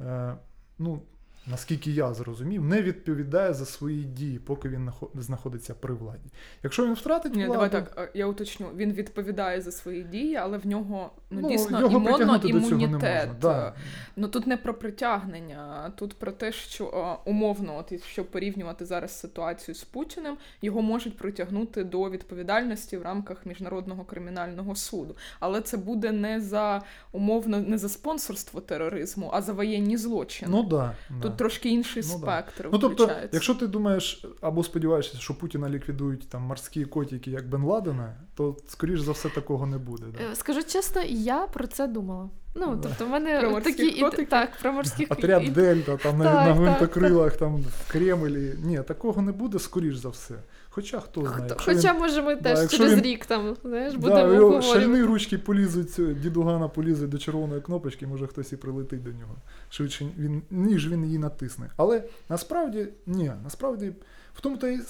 е, 0.00 0.36
ну, 0.78 1.02
наскільки 1.46 1.90
я 1.90 2.14
зрозумів, 2.14 2.64
не 2.64 2.82
відповідає 2.82 3.54
за 3.54 3.66
свої 3.66 4.04
дії, 4.04 4.38
поки 4.38 4.68
він 4.68 4.90
знаходиться 5.14 5.74
при 5.74 5.94
владі. 5.94 6.30
Якщо 6.62 6.86
він 6.86 6.94
втратить 6.94 7.34
Ні, 7.34 7.46
владу... 7.46 7.52
давай 7.52 7.70
так, 7.70 8.10
я 8.14 8.26
уточню. 8.26 8.66
Він 8.76 8.92
відповідає 8.92 9.60
за 9.60 9.72
свої 9.72 10.02
дії, 10.02 10.36
але 10.36 10.58
в 10.58 10.66
нього 10.66 11.10
ну, 11.30 11.40
Ну, 11.40 11.48
дійсно 11.48 11.80
не 11.80 12.48
імунітет. 12.48 13.30
да. 13.40 13.74
Ну 14.16 14.28
тут 14.28 14.46
не 14.46 14.56
про 14.56 14.74
притягнення, 14.74 15.92
тут 15.96 16.14
про 16.18 16.32
те, 16.32 16.52
що 16.52 17.18
умовно, 17.24 17.76
от 17.78 17.92
якщо 17.92 18.24
порівнювати 18.24 18.86
зараз 18.86 19.20
ситуацію 19.20 19.74
з 19.74 19.84
Путіним, 19.84 20.36
його 20.62 20.82
можуть 20.82 21.16
притягнути 21.16 21.84
до 21.84 22.10
відповідальності 22.10 22.96
в 22.96 23.02
рамках 23.02 23.46
міжнародного 23.46 24.04
кримінального 24.04 24.74
суду. 24.74 25.16
Але 25.40 25.60
це 25.60 25.76
буде 25.76 26.12
не 26.12 26.40
за 26.40 26.82
умовно 27.12 27.58
не 27.60 27.78
за 27.78 27.88
спонсорство 27.88 28.60
тероризму, 28.60 29.30
а 29.32 29.42
за 29.42 29.52
воєнні 29.52 29.96
злочини. 29.96 30.52
Ну 30.52 30.62
да, 30.62 30.94
Тут 31.22 31.29
да. 31.30 31.36
трошки 31.36 31.68
інший 31.68 32.02
Ну, 32.06 32.18
спектр. 32.18 32.68
Ну, 32.72 32.78
тобто, 32.78 33.10
якщо 33.32 33.54
ти 33.54 33.66
думаєш 33.66 34.24
або 34.40 34.64
сподіваєшся, 34.64 35.18
що 35.18 35.38
Путіна 35.38 35.68
ліквідують 35.70 36.28
там 36.28 36.42
морські 36.42 36.84
котики, 36.84 37.30
як 37.30 37.48
Бен 37.48 37.62
Ладена, 37.62 38.16
то 38.34 38.56
скоріш 38.66 39.00
за 39.00 39.12
все 39.12 39.28
такого 39.28 39.66
не 39.66 39.78
буде. 39.78 40.04
Да? 40.18 40.24
Е, 40.32 40.34
Скажу 40.36 40.62
чесно, 40.62 41.02
я 41.02 41.46
про 41.46 41.66
це 41.66 41.86
думала. 41.86 42.30
Ну, 42.54 42.76
Да. 42.76 42.88
тобто, 42.88 43.06
в 43.06 43.08
мене 43.08 43.40
Про 43.40 43.60
такі 43.60 43.86
і 43.86 44.24
так, 44.30 44.50
про 44.62 44.72
морських 44.72 45.10
Отряд 45.10 45.42
і- 45.44 45.50
Дельта, 45.50 45.96
там 45.96 46.18
на, 46.18 46.24
Так, 46.24 46.34
на 46.34 46.52
винтокрилах, 46.52 46.78
гвинтокрилах, 46.78 47.36
там 47.36 47.56
в 47.56 47.92
Кремлі. 47.92 48.54
Ні, 48.64 48.82
такого 48.88 49.22
не 49.22 49.32
буде, 49.32 49.58
скоріш 49.58 49.96
за 49.96 50.08
все. 50.08 50.34
Хоча 50.72 51.00
хто 51.00 51.20
знає. 51.20 51.34
Хто- 51.36 51.46
якщо 51.48 51.74
Хоча, 51.74 51.92
він- 51.92 52.00
може, 52.00 52.22
ми 52.22 52.36
теж 52.36 52.58
якщо 52.58 52.76
через 52.78 52.94
він- 52.94 53.02
рік 53.02 53.26
там, 53.26 53.56
знаєш, 53.62 53.92
да, 53.92 53.98
будемо 53.98 54.18
його 54.18 54.46
обговорювати. 54.46 54.80
шальні 54.80 55.02
ручки 55.02 55.38
полізуть, 55.38 56.20
дідугана 56.20 56.68
полізуть 56.68 57.08
до 57.10 57.18
червоної 57.18 57.60
кнопочки, 57.60 58.06
може 58.06 58.26
хтось 58.26 58.52
і 58.52 58.56
прилетить 58.56 59.02
до 59.02 59.10
нього. 59.10 59.34
Швидше 59.70 60.08
він, 60.18 60.42
ніж 60.50 60.88
він 60.88 61.04
її 61.04 61.18
натисне. 61.18 61.70
Але 61.76 62.02
насправді, 62.28 62.88
ні, 63.06 63.32
насправді, 63.44 63.92
в 64.34 64.40
тому 64.40 64.56
то 64.56 64.68
і 64.68 64.80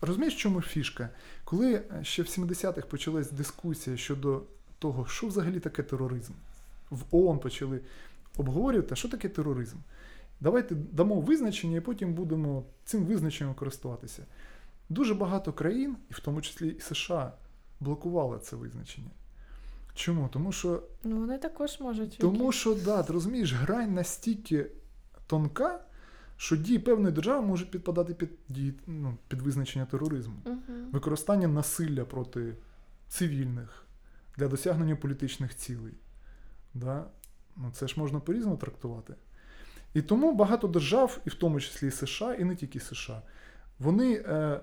розумієш, 0.00 0.34
чому 0.36 0.60
фішка? 0.60 1.08
Коли 1.44 1.72
е, 1.74 1.84
ще 2.02 2.22
в 2.22 2.26
70-х 2.26 2.86
почалась 2.86 3.30
дискусія 3.32 3.96
щодо 3.96 4.42
того, 4.78 5.06
що 5.06 5.26
взагалі 5.26 5.60
таке 5.60 5.82
тероризм, 5.82 6.32
в 6.90 7.00
ООН 7.10 7.38
почали 7.38 7.80
обговорювати, 8.36 8.96
що 8.96 9.08
таке 9.08 9.28
тероризм. 9.28 9.76
Давайте 10.40 10.74
дамо 10.74 11.14
визначення 11.20 11.76
і 11.76 11.80
потім 11.80 12.14
будемо 12.14 12.62
цим 12.84 13.04
визначенням 13.04 13.54
користуватися. 13.54 14.22
Дуже 14.90 15.14
багато 15.14 15.52
країн, 15.52 15.96
і 16.10 16.14
в 16.14 16.20
тому 16.20 16.42
числі 16.42 16.68
і 16.68 16.80
США, 16.80 17.32
блокували 17.80 18.38
це 18.38 18.56
визначення. 18.56 19.10
Чому? 19.94 20.28
Тому 20.32 20.52
що, 20.52 20.82
Ну, 21.04 21.18
вони 21.18 21.38
також 21.38 21.80
можуть. 21.80 22.18
тому 22.18 22.52
що 22.52 22.74
да, 22.74 23.02
ти 23.02 23.12
розумієш, 23.12 23.52
грань 23.52 23.94
настільки 23.94 24.66
тонка, 25.26 25.80
що 26.36 26.56
дії 26.56 26.78
певної 26.78 27.14
держави 27.14 27.46
можуть 27.46 27.70
підпадати 27.70 28.14
під 28.14 28.30
дії, 28.48 28.74
ну, 28.86 29.16
під 29.28 29.42
визначення 29.42 29.86
тероризму. 29.86 30.34
Угу. 30.44 30.58
Використання 30.92 31.48
насилля 31.48 32.04
проти 32.04 32.56
цивільних 33.08 33.84
для 34.36 34.48
досягнення 34.48 34.96
політичних 34.96 35.56
цілей. 35.56 35.94
Да? 36.74 37.04
Ну, 37.56 37.70
це 37.72 37.88
ж 37.88 37.94
можна 38.00 38.20
по-різному 38.20 38.56
трактувати. 38.56 39.14
І 39.94 40.02
тому 40.02 40.34
багато 40.34 40.68
держав, 40.68 41.20
і 41.24 41.30
в 41.30 41.34
тому 41.34 41.60
числі 41.60 41.88
і 41.88 41.90
США, 41.90 42.34
і 42.34 42.44
не 42.44 42.56
тільки 42.56 42.80
США, 42.80 43.22
вони 43.78 44.14
е, 44.14 44.60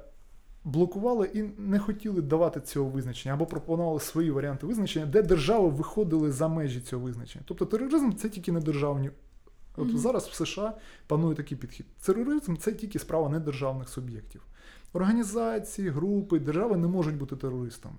блокували 0.67 1.29
і 1.33 1.43
не 1.57 1.79
хотіли 1.79 2.21
давати 2.21 2.61
цього 2.61 2.89
визначення, 2.89 3.33
або 3.33 3.45
пропонували 3.45 3.99
свої 3.99 4.31
варіанти 4.31 4.67
визначення, 4.67 5.05
де 5.05 5.21
держави 5.21 5.69
виходили 5.69 6.31
за 6.31 6.47
межі 6.47 6.81
цього 6.81 7.03
визначення. 7.03 7.43
Тобто 7.47 7.65
тероризм 7.65 8.11
це 8.13 8.29
тільки 8.29 8.51
не 8.51 8.59
державні. 8.59 9.09
От 9.77 9.87
Мгм. 9.87 9.97
зараз 9.97 10.27
в 10.27 10.33
США 10.33 10.73
панує 11.07 11.35
такий 11.35 11.57
підхід. 11.57 11.85
Тероризм 12.05 12.55
це 12.55 12.71
тільки 12.71 12.99
справа 12.99 13.29
недержавних 13.29 13.89
суб'єктів. 13.89 14.41
Організації, 14.93 15.89
групи, 15.89 16.39
держави 16.39 16.77
не 16.77 16.87
можуть 16.87 17.17
бути 17.17 17.35
терористами. 17.35 17.95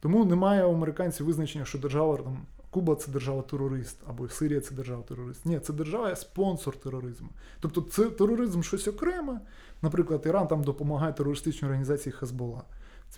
Тому 0.00 0.24
немає 0.24 0.64
у 0.64 0.72
американців 0.74 1.26
визначення, 1.26 1.64
що 1.64 1.78
держава 1.78 2.16
там, 2.16 2.38
Куба 2.74 2.94
це 2.94 3.10
держава-терорист, 3.10 3.98
або 4.06 4.28
Сирія 4.28 4.60
це 4.60 4.74
держава-терорист. 4.74 5.46
Ні, 5.46 5.60
це 5.60 5.72
держава 5.72 6.16
спонсор 6.16 6.76
тероризму. 6.76 7.28
Тобто 7.60 7.80
це 7.80 8.10
тероризм 8.10 8.62
щось 8.62 8.88
окреме. 8.88 9.40
Наприклад, 9.82 10.22
Іран 10.26 10.46
там 10.46 10.64
допомагає 10.64 11.12
терористичній 11.12 11.68
організації 11.68 12.12
Хезбола. 12.12 12.64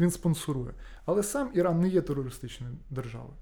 Він 0.00 0.10
спонсорує. 0.10 0.74
Але 1.04 1.22
сам 1.22 1.50
Іран 1.54 1.80
не 1.80 1.88
є 1.88 2.00
терористичною 2.00 2.76
державою. 2.90 3.34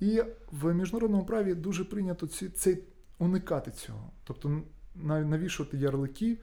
І 0.00 0.22
в 0.52 0.74
міжнародному 0.74 1.24
праві 1.24 1.54
дуже 1.54 1.84
прийнято 1.84 2.26
ці, 2.26 2.48
цей, 2.48 2.84
уникати 3.18 3.70
цього. 3.70 4.10
Тобто 4.24 4.62
навішувати 4.94 5.76
ярлики 5.76 6.38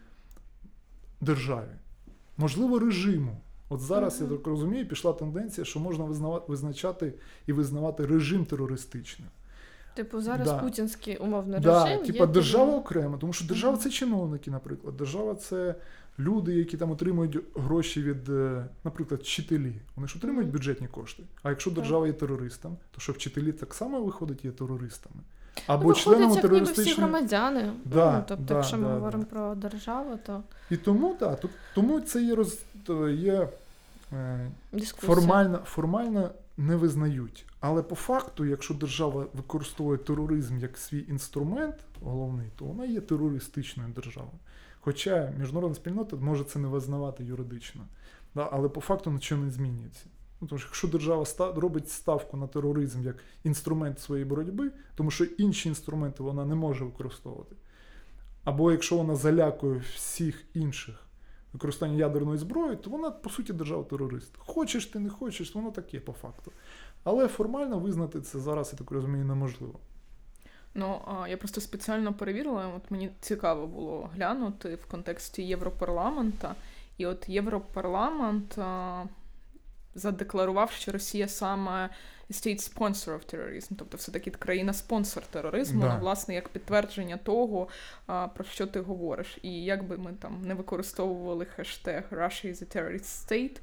державі. 1.21 1.75
Можливо, 2.37 2.79
режиму. 2.79 3.41
От 3.69 3.80
зараз, 3.80 4.21
я 4.21 4.28
так 4.28 4.47
розумію, 4.47 4.88
пішла 4.88 5.13
тенденція, 5.13 5.65
що 5.65 5.80
можна 5.80 6.06
визначати 6.47 7.13
і 7.47 7.54
визнавати 7.54 8.06
режим 8.06 8.45
терористичним. 8.45 9.28
Tипу, 9.95 10.21
зараз 10.21 10.47
Да. 10.47 10.58
путінський 10.58 11.17
умовно 11.17 11.60
Да, 11.60 11.86
режим. 11.86 12.06
типа 12.06 12.25
держава 12.25 12.78
окремо, 12.78 13.17
тому 13.17 13.34
що 13.34 13.45
держава 13.45 13.78
це 13.78 13.89
чиновники, 13.89 14.51
наприклад. 14.51 14.97
Держава 14.97 15.36
це 15.36 15.75
люди, 16.19 16.54
які 16.54 16.78
там 16.78 16.91
отримують 16.91 17.38
гроші 17.56 18.01
від, 18.01 18.30
е, 18.30 18.65
наприклад, 18.84 19.21
вчителі. 19.21 19.73
Вони 19.95 20.08
ж 20.08 20.17
отримують 20.17 20.49
бюджетні 20.51 20.88
кошти. 20.88 21.23
А 21.43 21.49
якщо 21.49 21.71
держава 21.71 22.08
є 22.08 22.13
терористом, 22.13 22.78
то 22.91 23.01
що 23.01 23.13
вчителі 23.13 23.51
так 23.51 23.73
само 23.73 24.01
виходять 24.04 24.45
є 24.45 24.51
терористами. 24.51 25.21
Ну, 25.57 25.63
Або 25.67 25.87
виходить, 25.87 26.03
членами 26.03 26.59
ніби 26.59 26.71
всі 26.71 26.93
громадяни. 26.93 27.73
Да, 27.85 28.11
ну, 28.17 28.23
тобто, 28.27 28.43
да, 28.43 28.53
якщо 28.53 28.77
ми 28.77 28.83
да, 28.87 28.93
говоримо 28.93 29.23
да. 29.23 29.29
про 29.29 29.55
державу, 29.55 30.19
то 30.25 30.43
І 30.69 30.77
тому, 30.77 31.13
так, 31.19 31.39
тут- 31.39 31.51
тому 31.75 32.01
це 32.01 32.23
є, 32.23 32.35
роз, 32.35 32.59
є 33.13 33.49
е, 34.13 34.51
дискусія. 34.71 35.15
формально, 35.15 35.59
формально 35.65 36.29
не 36.57 36.75
визнають. 36.75 37.45
Але 37.59 37.81
по 37.83 37.95
факту, 37.95 38.45
якщо 38.45 38.73
держава 38.73 39.25
використовує 39.33 39.97
тероризм 39.97 40.57
як 40.59 40.77
свій 40.77 41.05
інструмент 41.09 41.75
головний, 42.03 42.47
то 42.55 42.65
вона 42.65 42.85
є 42.85 43.01
терористичною 43.01 43.89
державою. 43.89 44.39
Хоча 44.81 45.33
міжнародна 45.39 45.75
спільнота 45.75 46.15
може 46.15 46.43
це 46.43 46.59
не 46.59 46.67
визнавати 46.67 47.23
юридично. 47.23 47.81
Да, 48.35 48.49
але 48.51 48.69
по 48.69 48.81
факту 48.81 49.11
нічого 49.11 49.43
не 49.43 49.51
змінюється. 49.51 50.05
Ну, 50.45 50.49
тому 50.49 50.60
що 50.60 50.67
якщо 50.67 50.88
держава 50.88 51.25
робить 51.55 51.89
ставку 51.89 52.38
на 52.38 52.47
тероризм 52.47 53.01
як 53.03 53.15
інструмент 53.43 53.99
своєї 53.99 54.25
боротьби, 54.25 54.71
тому 54.95 55.12
що 55.12 55.23
інші 55.23 55.69
інструменти 55.69 56.23
вона 56.23 56.45
не 56.45 56.55
може 56.55 56.86
використовувати. 56.86 57.55
Або 58.43 58.71
якщо 58.71 58.97
вона 58.97 59.15
залякує 59.15 59.81
всіх 59.95 60.45
інших 60.53 61.05
використання 61.53 61.95
ядерної 61.97 62.38
зброї, 62.38 62.75
то 62.75 62.89
вона, 62.89 63.12
по 63.12 63.29
суті, 63.29 63.53
держава-терорист. 63.53 64.38
Хочеш 64.38 64.86
ти, 64.86 64.99
не 64.99 65.10
хочеш, 65.10 65.55
воно 65.55 65.71
таке 65.71 65.99
по 65.99 66.13
факту. 66.13 66.51
Але 67.03 67.27
формально 67.27 67.79
визнати 67.79 68.21
це 68.21 68.39
зараз, 68.39 68.69
я 68.73 68.77
так 68.77 68.91
розумію, 68.91 69.25
неможливо. 69.25 69.79
Ну, 70.73 71.01
я 71.29 71.38
просто 71.38 71.62
спеціально 71.62 72.13
перевірила, 72.13 72.67
от 72.77 72.91
мені 72.91 73.12
цікаво 73.19 73.67
було 73.67 74.10
глянути 74.13 74.75
в 74.75 74.86
контексті 74.86 75.43
Європарламента. 75.43 76.55
І 76.97 77.05
от 77.05 77.29
Європарламент 77.29 78.58
задекларував, 79.95 80.71
що 80.71 80.91
Росія 80.91 81.27
саме 81.27 81.89
state 82.29 82.73
sponsor 82.73 83.10
of 83.13 83.36
terrorism, 83.36 83.71
тобто 83.77 83.97
все-таки 83.97 84.31
країна-спонсор 84.31 85.23
тероризму, 85.25 85.81
Да. 85.81 85.93
ну, 85.93 85.99
власне, 85.99 86.36
як 86.36 86.49
підтвердження 86.49 87.17
того, 87.17 87.67
про 88.05 88.43
що 88.43 88.67
ти 88.67 88.79
говориш. 88.79 89.38
І 89.41 89.63
як 89.63 89.88
би 89.88 89.97
ми 89.97 90.13
там 90.13 90.41
не 90.41 90.53
використовували 90.53 91.45
хештег 91.45 92.03
Russia 92.12 92.47
is 92.47 92.63
a 92.63 92.75
terrorist 92.77 93.27
state, 93.31 93.58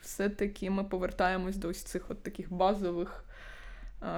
все-таки 0.00 0.70
ми 0.70 0.84
повертаємось 0.84 1.56
до 1.56 1.68
ось 1.68 1.82
цих 1.82 2.10
от 2.10 2.22
таких 2.22 2.52
базових 2.52 3.24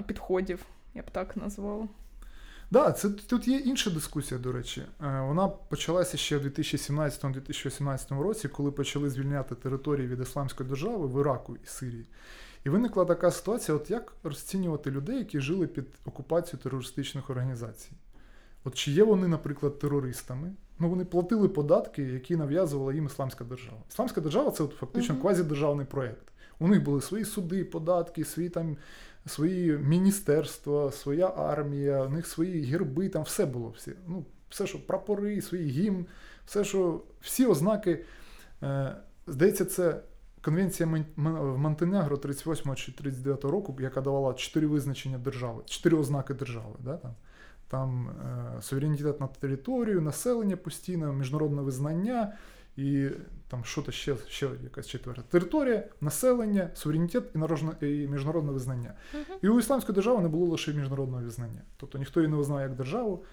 підходів, 0.06 0.66
я 0.94 1.02
б 1.02 1.10
так 1.10 1.36
назвала. 1.36 1.88
Да, 2.70 2.92
це 2.92 3.10
тут 3.10 3.48
є 3.48 3.56
інша 3.58 3.90
дискусія, 3.90 4.40
до 4.40 4.52
речі. 4.52 4.80
Е, 5.02 5.20
Вона 5.20 5.48
почалася 5.48 6.16
ще 6.16 6.38
в 6.38 6.46
2017-2018 6.46 8.20
році, 8.22 8.48
коли 8.48 8.70
почали 8.70 9.10
звільняти 9.10 9.54
території 9.54 10.06
від 10.08 10.20
ісламської 10.20 10.68
держави 10.68 11.06
в 11.06 11.20
Іраку 11.20 11.56
і 11.56 11.66
Сирії. 11.66 12.06
І 12.64 12.68
виникла 12.68 13.04
така 13.04 13.30
ситуація: 13.30 13.76
от 13.76 13.90
як 13.90 14.12
розцінювати 14.24 14.90
людей, 14.90 15.18
які 15.18 15.40
жили 15.40 15.66
під 15.66 15.84
окупацією 16.04 16.62
терористичних 16.62 17.30
організацій? 17.30 17.90
От 18.64 18.74
чи 18.74 18.90
є 18.90 19.04
вони, 19.04 19.28
наприклад, 19.28 19.78
терористами? 19.78 20.52
Ну, 20.78 20.88
вони 20.88 21.04
платили 21.04 21.48
податки, 21.48 22.02
які 22.02 22.36
нав'язувала 22.36 22.92
їм 22.94 23.06
ісламська 23.06 23.44
держава. 23.44 23.78
Ісламська 23.90 24.20
держава 24.20 24.50
це 24.50 24.64
от 24.64 24.74
фактично 24.74 25.14
Мгм. 25.14 25.22
квазідержавний 25.22 25.86
проєкт. 25.86 26.32
У 26.58 26.68
них 26.68 26.82
були 26.82 27.00
свої 27.00 27.24
суди, 27.24 27.64
податки, 27.64 28.24
свої 28.24 28.48
там 28.48 28.76
свої 29.26 29.78
міністерства, 29.78 30.92
своя 30.92 31.26
армія, 31.36 32.02
у 32.02 32.08
них 32.08 32.26
свої 32.26 32.62
герби, 32.62 33.08
там 33.08 33.22
все 33.22 33.46
було. 33.46 33.74
Всі. 33.76 33.92
Ну, 34.06 34.24
все, 34.50 34.66
що 34.66 34.86
прапори, 34.86 35.42
свій 35.42 35.66
гімн, 35.66 36.06
все, 36.46 36.64
що 36.64 37.02
всі 37.20 37.46
ознаки. 37.46 38.04
Е, 38.62 38.96
здається, 39.26 39.64
це 39.64 40.00
конвенція 40.42 41.04
в 41.16 41.58
Монтенегро 41.58 42.16
38 42.16 42.74
чи 42.74 42.92
39 42.92 43.44
року, 43.44 43.76
яка 43.80 44.00
давала 44.00 44.34
чотири 44.34 44.66
визначення 44.66 45.18
держави, 45.18 45.62
чотири 45.66 45.96
ознаки 45.96 46.34
держави. 46.34 46.74
Да, 46.84 46.96
там. 46.96 47.14
там 47.68 48.08
е, 48.08 48.62
суверенітет 48.62 49.20
на 49.20 49.26
територію, 49.26 50.00
населення 50.00 50.56
постійно, 50.56 51.12
міжнародне 51.12 51.62
визнання 51.62 52.32
і 52.76 53.10
там 53.48 53.64
що 53.64 53.82
то 53.82 53.92
ще 53.92 54.16
ще 54.28 54.48
якась 54.62 54.86
четверта. 54.86 55.22
Територія, 55.22 55.88
населення, 56.00 56.70
суверенітет 56.74 57.24
і 57.34 57.38
народне, 57.38 57.72
і 57.80 58.08
міжнародне 58.08 58.52
визнання. 58.52 58.94
Мгм. 59.14 59.38
І 59.42 59.48
у 59.48 59.58
ісламської 59.58 59.94
держави 59.94 60.22
не 60.22 60.28
було 60.28 60.46
лише 60.46 60.72
міжнародного 60.72 61.22
визнання. 61.22 61.62
Тобто 61.76 61.98
ніхто 61.98 62.20
її 62.20 62.30
не 62.30 62.36
визнав 62.36 62.60
як 62.60 62.74
державу, 62.74 63.24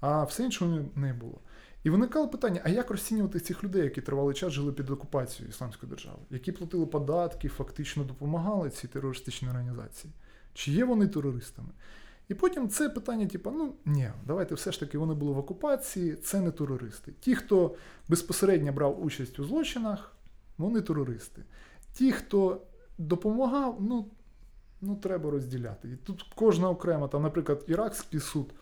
а 0.00 0.24
все 0.24 0.42
неї 0.42 0.90
не 0.94 1.12
було. 1.12 1.40
І 1.84 1.90
виникало 1.90 2.28
питання: 2.28 2.60
а 2.64 2.68
як 2.68 2.90
розцінювати 2.90 3.40
цих 3.40 3.64
людей, 3.64 3.82
які 3.82 4.00
тривалий 4.00 4.34
час 4.34 4.52
жили 4.52 4.72
під 4.72 4.90
окупацією 4.90 5.50
ісламської 5.50 5.90
держави, 5.90 6.18
які 6.30 6.52
платили 6.52 6.86
податки, 6.86 7.48
фактично 7.48 8.04
допомагали 8.04 8.70
цій 8.70 8.88
терористичній 8.88 9.48
організації? 9.48 10.12
Чи 10.54 10.72
є 10.72 10.84
вони 10.84 11.08
терористами? 11.08 11.68
І 12.28 12.34
потім 12.34 12.68
це 12.68 12.88
питання, 12.88 13.26
типу, 13.26 13.50
ну 13.50 13.74
ні, 13.84 14.10
давайте 14.26 14.54
все 14.54 14.72
ж 14.72 14.80
таки 14.80 14.98
вони 14.98 15.14
були 15.14 15.32
в 15.32 15.38
окупації, 15.38 16.16
це 16.16 16.40
не 16.40 16.50
терористи. 16.50 17.12
Ті, 17.20 17.34
хто 17.34 17.74
безпосередньо 18.08 18.72
брав 18.72 19.04
участь 19.04 19.38
у 19.38 19.44
злочинах, 19.44 20.16
вони 20.58 20.80
терористи. 20.80 21.42
Ті, 21.92 22.12
хто 22.12 22.62
допомагав, 22.98 23.76
ну, 23.80 24.06
ну 24.80 24.96
треба 24.96 25.30
розділяти. 25.30 25.88
І 25.88 25.96
тут 25.96 26.26
кожна 26.34 26.70
окрема, 26.70 27.08
там, 27.08 27.22
наприклад, 27.22 27.64
іракський 27.66 28.20
суд, 28.20 28.54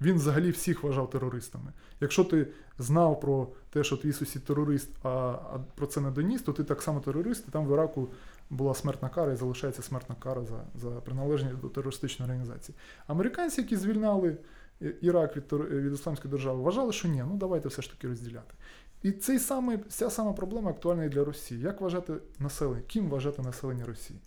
він 0.00 0.16
взагалі 0.16 0.50
всіх 0.50 0.82
вважав 0.82 1.10
терористами. 1.10 1.72
Якщо 2.00 2.24
ти 2.24 2.46
знав 2.78 3.20
про 3.20 3.48
те, 3.70 3.84
що 3.84 3.96
твій 3.96 4.12
сусід 4.12 4.44
терорист, 4.44 4.90
а, 5.02 5.08
а 5.08 5.58
про 5.74 5.86
це 5.86 6.00
не 6.00 6.10
доніс, 6.10 6.42
то 6.42 6.52
ти 6.52 6.64
так 6.64 6.82
само 6.82 7.00
терорист, 7.00 7.44
і 7.48 7.50
там 7.50 7.66
в 7.66 7.72
Іраку 7.72 8.08
була 8.50 8.74
смертна 8.74 9.08
кара 9.08 9.32
і 9.32 9.36
залишається 9.36 9.82
смертна 9.82 10.16
кара 10.18 10.44
за, 10.44 10.64
за 10.74 10.90
приналежність 10.90 11.60
до 11.60 11.68
терористичної 11.68 12.30
організації. 12.30 12.78
Американці, 13.06 13.60
які 13.60 13.76
звільняли 13.76 14.36
Ірак 15.00 15.36
від, 15.36 15.52
від 15.52 15.92
ісламської 15.92 16.30
держави, 16.30 16.62
вважали, 16.62 16.92
що 16.92 17.08
ні, 17.08 17.24
ну 17.28 17.36
давайте 17.36 17.68
все 17.68 17.82
ж 17.82 17.90
таки 17.90 18.08
розділяти. 18.08 18.54
І 19.02 19.12
цей 19.12 19.38
самий, 19.38 19.78
ця 19.88 20.10
сама 20.10 20.32
проблема 20.32 20.70
актуальна 20.70 21.04
і 21.04 21.08
для 21.08 21.24
Росії. 21.24 21.60
Як 21.60 21.80
вважати 21.80 22.14
населення? 22.38 22.82
Ким 22.86 23.10
вважати 23.10 23.42
населення 23.42 23.84
Росії? 23.86 24.20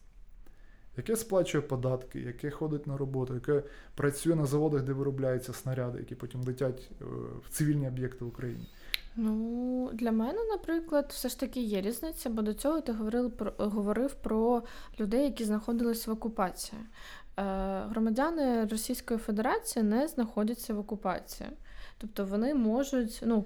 Яке 0.98 1.16
сплачує 1.16 1.62
податки, 1.62 2.20
яке 2.20 2.52
ходить 2.52 2.88
на 2.88 2.98
роботу, 2.98 3.34
яке 3.34 3.64
працює 3.96 4.36
на 4.36 4.46
заводах, 4.46 4.84
де 4.84 4.94
виробляються 4.94 5.54
снаряди, 5.54 6.00
які 6.00 6.16
потім 6.16 6.44
летять 6.44 6.90
е, 7.02 7.06
в 7.46 7.50
цивільні 7.50 7.88
об'єкти 7.88 8.26
в 8.26 8.28
Україні. 8.28 8.68
Ну, 9.16 9.90
для 9.94 10.12
мене, 10.12 10.40
наприклад, 10.52 11.06
все 11.10 11.30
ж 11.30 11.40
таки 11.40 11.62
є 11.62 11.82
різниця, 11.82 12.30
бо 12.30 12.42
до 12.42 12.54
цього 12.54 12.82
ти 12.82 12.92
говорив 12.92 13.32
про, 13.32 13.54
говорив 13.58 14.14
про 14.14 14.64
людей, 15.00 15.24
які 15.24 15.46
знаходились 15.46 16.08
в 16.08 16.12
окупації. 16.12 16.82
Е, 16.82 17.44
громадяни 17.90 18.66
Російської 18.66 19.20
Федерації 19.20 19.84
не 19.84 20.08
знаходяться 20.08 20.74
в 20.74 20.80
окупації. 20.80 21.50
Тобто 21.98 22.26
вони 22.26 22.54
можуть, 22.54 23.22
ну, 23.26 23.46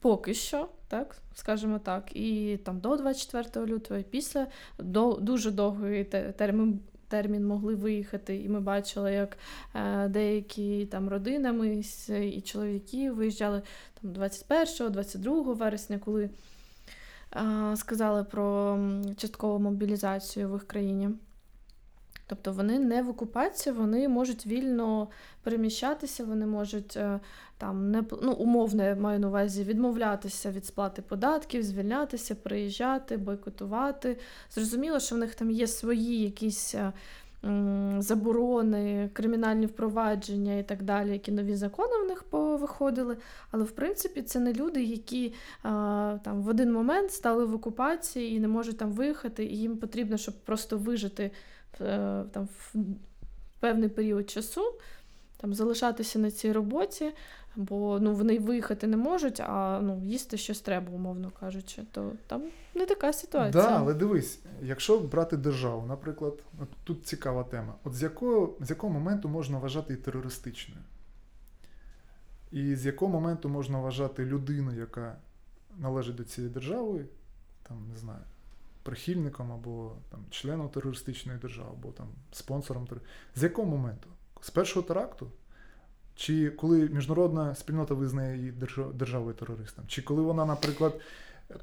поки 0.00 0.34
що, 0.34 0.68
так, 0.88 1.16
скажімо 1.34 1.78
так, 1.78 2.16
і 2.16 2.56
там 2.64 2.80
до 2.80 2.96
24 2.96 3.66
лютого, 3.66 4.00
і 4.00 4.02
після 4.02 4.46
до, 4.78 5.12
дуже 5.12 5.50
довгий 5.50 6.04
термін. 6.36 6.80
Термін 7.08 7.46
могли 7.46 7.74
виїхати, 7.74 8.36
і 8.36 8.48
ми 8.48 8.60
бачили, 8.60 9.12
як 9.12 9.38
е, 9.74 10.08
деякі 10.08 10.86
там 10.86 11.08
родинами 11.08 11.82
і 12.20 12.40
чоловіки 12.40 13.10
виїжджали 13.10 13.62
там 14.02 14.12
21, 14.12 14.92
22 14.92 15.42
вересня, 15.52 15.98
коли 15.98 16.30
е, 17.36 17.76
сказали 17.76 18.24
про 18.24 18.78
часткову 19.16 19.58
мобілізацію 19.58 20.48
в 20.48 20.52
їх 20.52 20.66
країні. 20.66 21.10
Тобто 22.26 22.52
вони 22.52 22.78
не 22.78 23.02
в 23.02 23.08
окупації, 23.08 23.74
вони 23.74 24.08
можуть 24.08 24.46
вільно 24.46 25.08
переміщатися, 25.42 26.24
вони 26.24 26.46
можуть 26.46 26.96
е, 26.96 27.20
там 27.58 27.90
не 27.90 28.04
ну, 28.22 28.32
умовно 28.32 28.84
я 28.84 28.94
маю 28.94 29.20
на 29.20 29.28
увазі 29.28 29.64
відмовлятися 29.64 30.50
від 30.50 30.66
сплати 30.66 31.02
податків, 31.02 31.62
звільнятися, 31.62 32.34
приїжджати, 32.34 33.16
бойкотувати. 33.16 34.16
Зрозуміло, 34.50 35.00
що 35.00 35.14
в 35.14 35.18
них 35.18 35.34
там 35.34 35.50
є 35.50 35.66
свої 35.66 36.22
якісь 36.22 36.74
е, 36.74 36.92
заборони, 37.98 39.10
кримінальні 39.12 39.66
впровадження 39.66 40.58
і 40.58 40.62
так 40.62 40.82
далі, 40.82 41.12
які 41.12 41.32
нові 41.32 41.56
закони 41.56 41.92
в 42.04 42.08
них 42.08 42.22
повиходили. 42.22 43.16
Але 43.50 43.64
в 43.64 43.70
принципі 43.70 44.22
це 44.22 44.40
не 44.40 44.52
люди, 44.52 44.82
які 44.82 45.32
а, 45.62 46.18
там 46.24 46.42
в 46.42 46.48
один 46.48 46.72
момент 46.72 47.12
стали 47.12 47.44
в 47.44 47.54
окупації 47.54 48.36
і 48.36 48.40
не 48.40 48.48
можуть 48.48 48.78
там 48.78 48.92
виїхати, 48.92 49.44
і 49.44 49.56
їм 49.56 49.76
потрібно, 49.76 50.16
щоб 50.16 50.34
просто 50.34 50.78
вижити 50.78 51.22
е, 51.24 51.30
там 52.32 52.48
в 52.58 52.74
певний 53.60 53.88
період 53.88 54.30
часу, 54.30 54.62
там 55.36 55.54
залишатися 55.54 56.18
на 56.18 56.30
цій 56.30 56.52
роботі. 56.52 57.12
Бо 57.56 57.98
ну, 58.00 58.14
вони 58.14 58.38
виїхати 58.38 58.86
не 58.86 58.96
можуть, 58.96 59.40
а 59.40 59.80
ну, 59.82 60.02
їсти 60.04 60.36
щось 60.36 60.60
треба, 60.60 60.92
умовно 60.92 61.32
кажучи, 61.40 61.82
то 61.92 62.12
там 62.26 62.42
не 62.74 62.86
така 62.86 63.12
ситуація. 63.12 63.64
Да, 63.64 63.76
але 63.78 63.94
дивись, 63.94 64.38
якщо 64.62 64.98
брати 64.98 65.36
державу, 65.36 65.86
наприклад, 65.86 66.42
от 66.60 66.68
тут 66.84 67.06
цікава 67.06 67.44
тема. 67.44 67.74
От 67.84 67.94
з 67.94 68.02
якого, 68.02 68.56
з 68.60 68.70
якого 68.70 68.92
моменту 68.92 69.28
можна 69.28 69.58
вважати 69.58 69.92
її 69.92 70.04
терористичною? 70.04 70.80
І 72.52 72.74
з 72.74 72.86
якого 72.86 73.12
моменту 73.12 73.48
можна 73.48 73.78
вважати 73.80 74.24
людину, 74.24 74.74
яка 74.74 75.16
належить 75.76 76.16
до 76.16 76.24
цієї 76.24 76.52
держави, 76.52 77.04
там, 77.62 77.88
не 77.92 77.96
знаю, 77.96 78.20
прихильником 78.84 79.52
або 79.52 79.92
там, 80.10 80.20
членом 80.30 80.68
терористичної 80.68 81.38
держави, 81.38 81.68
або 81.72 81.88
там, 81.92 82.06
спонсором 82.32 82.86
терористичної. 82.86 83.20
З 83.36 83.42
якого 83.42 83.68
моменту? 83.68 84.08
З 84.40 84.50
першого 84.50 84.86
теракту? 84.86 85.30
Чи 86.16 86.50
коли 86.50 86.88
міжнародна 86.88 87.54
спільнота 87.54 87.94
визнає 87.94 88.36
її 88.38 88.52
держа- 88.52 88.92
державою 88.92 89.34
терористом? 89.34 89.84
Чи 89.88 90.02
коли 90.02 90.22
вона, 90.22 90.44
наприклад, 90.44 91.00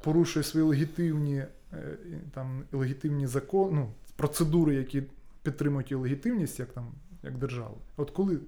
порушує 0.02 0.42
свої 0.42 0.66
легітимні, 0.66 1.36
е, 1.72 1.96
там, 2.34 2.62
легітимні 2.72 3.26
закони, 3.26 3.72
ну, 3.72 3.92
процедури, 4.16 4.74
які 4.74 5.02
підтримують 5.42 5.90
її 5.90 6.02
легітимність, 6.02 6.58
як 6.60 6.72
там 6.72 6.86
як 7.22 7.38
держави? 7.38 7.74
От 7.96 8.10
коли 8.10 8.38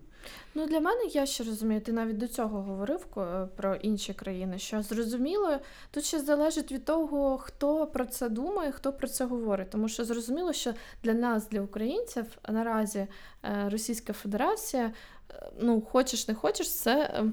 Ну, 0.55 0.66
для 0.66 0.81
мене 0.81 1.05
я 1.12 1.27
ще 1.27 1.45
розумію, 1.45 1.81
ти 1.81 1.93
навіть 1.93 2.18
до 2.18 2.29
цього 2.29 2.62
говорив 2.62 3.07
е, 3.16 3.49
про 3.57 3.75
інші 3.75 4.14
країни, 4.14 4.59
що 4.59 4.83
зрозуміло, 4.83 5.59
тут 5.91 6.05
ще 6.05 6.20
залежить 6.20 6.72
від 6.72 6.85
того, 6.85 7.39
хто 7.39 7.87
про 7.87 8.07
це 8.07 8.29
думає, 8.29 8.72
хто 8.72 8.93
про 8.93 9.09
це 9.09 9.25
говорить. 9.25 9.70
Тому 9.70 9.89
що 9.89 10.05
зрозуміло, 10.05 10.53
що 10.53 10.75
для 11.03 11.14
нас, 11.14 11.49
для 11.49 11.61
українців, 11.61 12.25
наразі 12.49 12.99
е, 12.99 13.68
Російська 13.68 14.12
Федерація, 14.12 14.93
е, 15.31 15.51
ну, 15.61 15.81
хочеш 15.81 16.29
не 16.29 16.35
хочеш, 16.35 16.75
це. 16.75 16.93
е, 17.03 17.25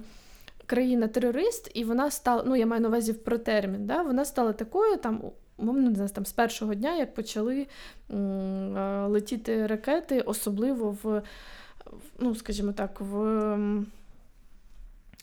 Країна-терорист, 0.66 1.72
і 1.74 1.84
вона 1.84 2.12
стала, 2.12 2.44
ну 2.46 2.56
я 2.56 2.66
маю 2.66 2.82
на 2.82 2.88
увазі 2.88 3.14
про 3.14 3.38
термін, 3.38 3.86
да? 3.88 4.02
вона 4.02 4.26
стала 4.26 4.54
такою 4.54 4.98
там, 4.98 5.22
умовно, 5.58 5.90
не 5.90 6.10
там 6.10 6.26
з 6.26 6.32
першого 6.32 6.74
дня, 6.74 6.96
як 6.96 7.14
почали 7.14 7.68
м, 8.12 8.78
е, 8.78 9.08
летіти 9.08 9.68
ракети, 9.68 10.22
особливо 10.22 10.98
в, 11.04 11.22
ну, 12.20 12.36
скажімо 12.36 12.72
так, 12.72 13.02
в 13.02 13.16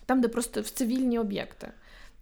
там, 0.06 0.20
де 0.20 0.28
просто 0.28 0.60
в 0.60 0.70
цивільні 0.70 1.18
об'єкти. 1.18 1.70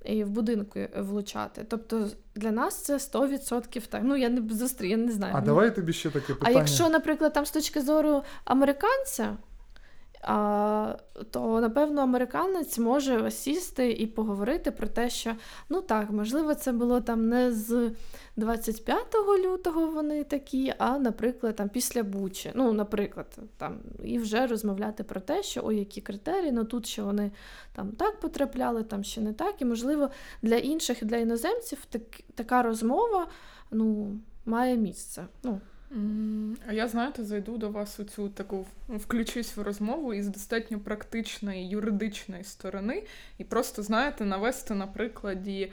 І 0.05 0.24
в 0.24 0.30
будинку 0.30 0.80
влучати. 0.97 1.66
Тобто 1.68 2.09
для 2.34 2.51
нас 2.51 2.82
це 2.82 2.97
100% 2.97 3.86
так. 3.86 4.01
Ну, 4.05 4.16
я 4.16 4.28
не 4.28 4.55
зустрі, 4.55 4.88
я 4.88 4.97
не 4.97 5.12
знаю. 5.12 5.34
а 5.36 5.40
давай 5.40 5.74
тобі 5.74 5.92
ще 5.92 6.11
таке 6.11 6.34
а 6.40 6.51
якщо, 6.51 6.88
наприклад, 6.88 7.32
там 7.32 7.47
з 7.47 7.51
точки 7.51 7.80
зору 7.80 8.22
американця, 8.44 9.36
то 11.31 11.61
напевно 11.61 12.03
американець 12.03 12.79
може 12.79 13.31
сісти 13.31 13.93
і 13.93 14.07
поговорити 14.07 14.70
про 14.70 14.89
те, 14.89 15.11
що 15.11 15.35
ну 15.68 15.83
так, 15.83 16.11
можливо, 16.11 16.55
це 16.55 16.72
було 16.72 17.01
там 17.01 17.29
не 17.29 17.53
з 17.53 17.91
25 18.37 18.99
лютого 19.45 19.87
вони 19.87 20.24
такі, 20.24 20.74
а, 20.79 20.99
наприклад, 20.99 21.57
там 21.57 21.68
після 21.68 22.03
Бучі. 22.03 22.53
Ну, 22.55 22.72
наприклад, 22.72 23.39
там, 23.57 23.79
і 24.05 24.18
вже 24.18 24.47
розмовляти 24.47 25.05
про 25.05 25.20
те, 25.20 25.43
що 25.43 25.61
ой, 25.64 25.77
які 25.77 26.01
критерії, 26.01 26.53
ну 26.53 26.64
тут 26.64 26.87
ще 26.87 27.03
вони 27.03 27.31
там 27.72 27.89
так 27.89 28.20
потрапляли, 28.20 28.83
там 28.83 29.05
ще 29.05 29.20
не 29.20 29.33
так. 29.33 29.62
І, 29.62 29.64
можливо, 29.64 30.11
для 30.43 30.57
інших, 30.57 31.05
для 31.05 31.16
іноземців 31.16 31.85
так, 31.91 32.03
така 32.35 32.62
розмова 32.62 33.27
ну, 33.70 34.18
має 34.47 34.77
місце. 34.77 35.27
Ну, 35.43 35.61
А 36.66 36.72
я, 36.72 36.88
знаєте, 36.88 37.24
зайду 37.24 37.59
до 37.59 37.70
вас 37.70 38.01
у 38.01 38.05
цю 38.05 38.28
таку 38.28 38.66
включусь 38.88 39.57
в 39.57 39.62
розмову 39.62 40.14
із 40.14 40.28
достатньо 40.28 40.80
практичної 40.80 41.68
юридичної 41.68 42.44
сторони, 42.44 43.03
і 43.38 43.44
просто 43.44 43.82
знаєте, 43.82 44.24
навести 44.24 44.74
на 44.74 44.86
прикладі 44.86 45.72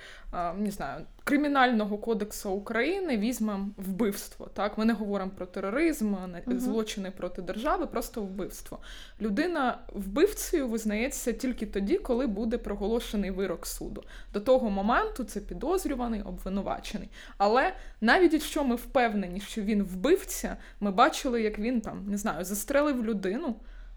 не 0.58 0.72
знаю, 0.72 1.06
кримінального 1.24 1.98
кодексу 1.98 2.52
України 2.52 3.18
візьмемо 3.18 3.70
вбивство. 3.78 4.50
Так, 4.54 4.78
ми 4.78 4.86
не 4.86 4.94
говоримо 4.94 5.32
про 5.32 5.46
тероризм, 5.46 6.12
не- 6.32 6.44
Мгм. 6.46 6.60
злочини 6.60 7.12
проти 7.12 7.42
держави, 7.42 7.86
просто 7.88 8.22
вбивство. 8.22 8.80
Людина 9.22 9.78
вбивцею 9.94 10.68
визнається 10.68 11.34
тільки 11.34 11.66
тоді, 11.66 11.98
коли 11.98 12.28
буде 12.28 12.58
проголошений 12.58 13.32
вирок 13.32 13.68
суду. 13.68 14.04
До 14.34 14.40
того 14.40 14.70
моменту 14.70 15.24
це 15.24 15.40
підозрюваний, 15.40 16.22
обвинувачений. 16.22 17.10
Але 17.38 17.74
навіть 18.02 18.34
якщо 18.34 18.64
ми 18.64 18.76
впевнені, 18.76 19.40
що 19.40 19.62
він 19.62 19.84
вбивця, 19.84 20.58
ми 20.80 20.92
бачили, 20.92 21.42
як 21.42 21.60
він 21.60 21.82
там 21.82 22.06
не 22.10 22.18
знаю, 22.18 22.46
застрелив 22.46 23.06
людину. 23.06 23.56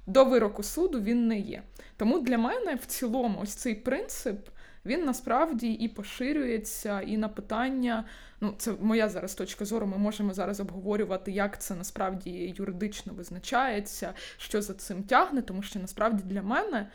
до 0.08 0.24
вироку 0.24 0.62
суду 0.62 1.00
він 1.00 1.28
не 1.28 1.38
є. 1.38 1.62
Тому 1.96 2.18
для 2.20 2.38
мене 2.38 2.74
в 2.74 2.86
цілому 2.86 3.38
ось 3.42 3.54
цей 3.54 3.74
принцип 3.74 4.48
він 4.86 5.04
насправді 5.04 5.72
і 5.72 5.88
поширюється, 5.88 7.00
і 7.00 7.16
на 7.16 7.28
питання. 7.28 8.04
Ну, 8.40 8.54
це 8.58 8.72
моя 8.80 9.08
зараз 9.08 9.34
точка 9.34 9.64
зору. 9.64 9.86
Ми 9.86 9.98
можемо 9.98 10.34
зараз 10.34 10.60
обговорювати, 10.60 11.32
як 11.32 11.60
це 11.60 11.74
насправді 11.74 12.54
юридично 12.58 13.12
визначається, 13.12 14.14
що 14.36 14.62
за 14.62 14.74
цим 14.74 15.02
тягне, 15.02 15.42
тому 15.42 15.62
що 15.62 15.78
насправді 15.78 16.22
для 16.26 16.42
мене 16.42 16.86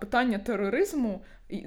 питання 0.00 0.38
тероризму 0.38 1.20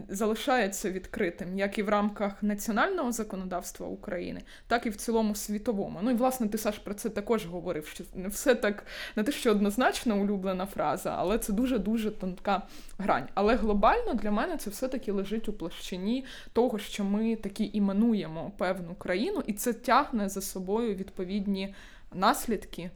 залишається 0.09 0.91
відкритим, 0.91 1.59
як 1.59 1.78
і 1.78 1.84
в 1.84 1.89
рамках 1.89 2.43
національного 2.43 3.11
законодавства 3.11 3.88
України, 3.88 4.41
так 4.68 4.86
і 4.86 4.89
в 4.89 4.95
цілому 4.95 5.36
світовому. 5.36 5.99
Ну 6.01 6.11
і 6.11 6.13
власне 6.13 6.47
ти 6.47 6.57
Саш 6.57 6.78
про 6.78 6.93
це 6.93 7.09
також 7.09 7.45
говорив. 7.45 7.88
Що 7.88 8.03
не 8.13 8.28
все 8.28 8.55
так 8.55 8.86
не 9.16 9.24
те, 9.24 9.32
що 9.32 9.51
однозначно 9.51 10.22
улюблена 10.22 10.66
фраза, 10.66 11.16
але 11.18 11.38
це 11.38 11.53
дуже 11.53 11.80
дуже 11.80 12.11
тонка 12.11 12.61
грань. 12.97 13.28
Але 13.34 13.55
глобально 13.55 14.13
для 14.13 14.32
мене 14.32 14.57
це 14.57 14.70
все-таки 14.70 15.11
лежить 15.11 15.49
у 15.49 15.53
площині 15.53 16.26
того, 16.53 16.80
що 16.80 17.03
ми 17.03 17.36
таки 17.36 17.63
іменуємо 17.63 18.51
певну 18.57 18.95
країну, 18.95 19.43
і 19.47 19.53
це 19.53 19.74
тягне 19.74 20.30
за 20.30 20.41
собою 20.41 20.95
відповідні 20.95 21.76
наслідки. 22.13 22.91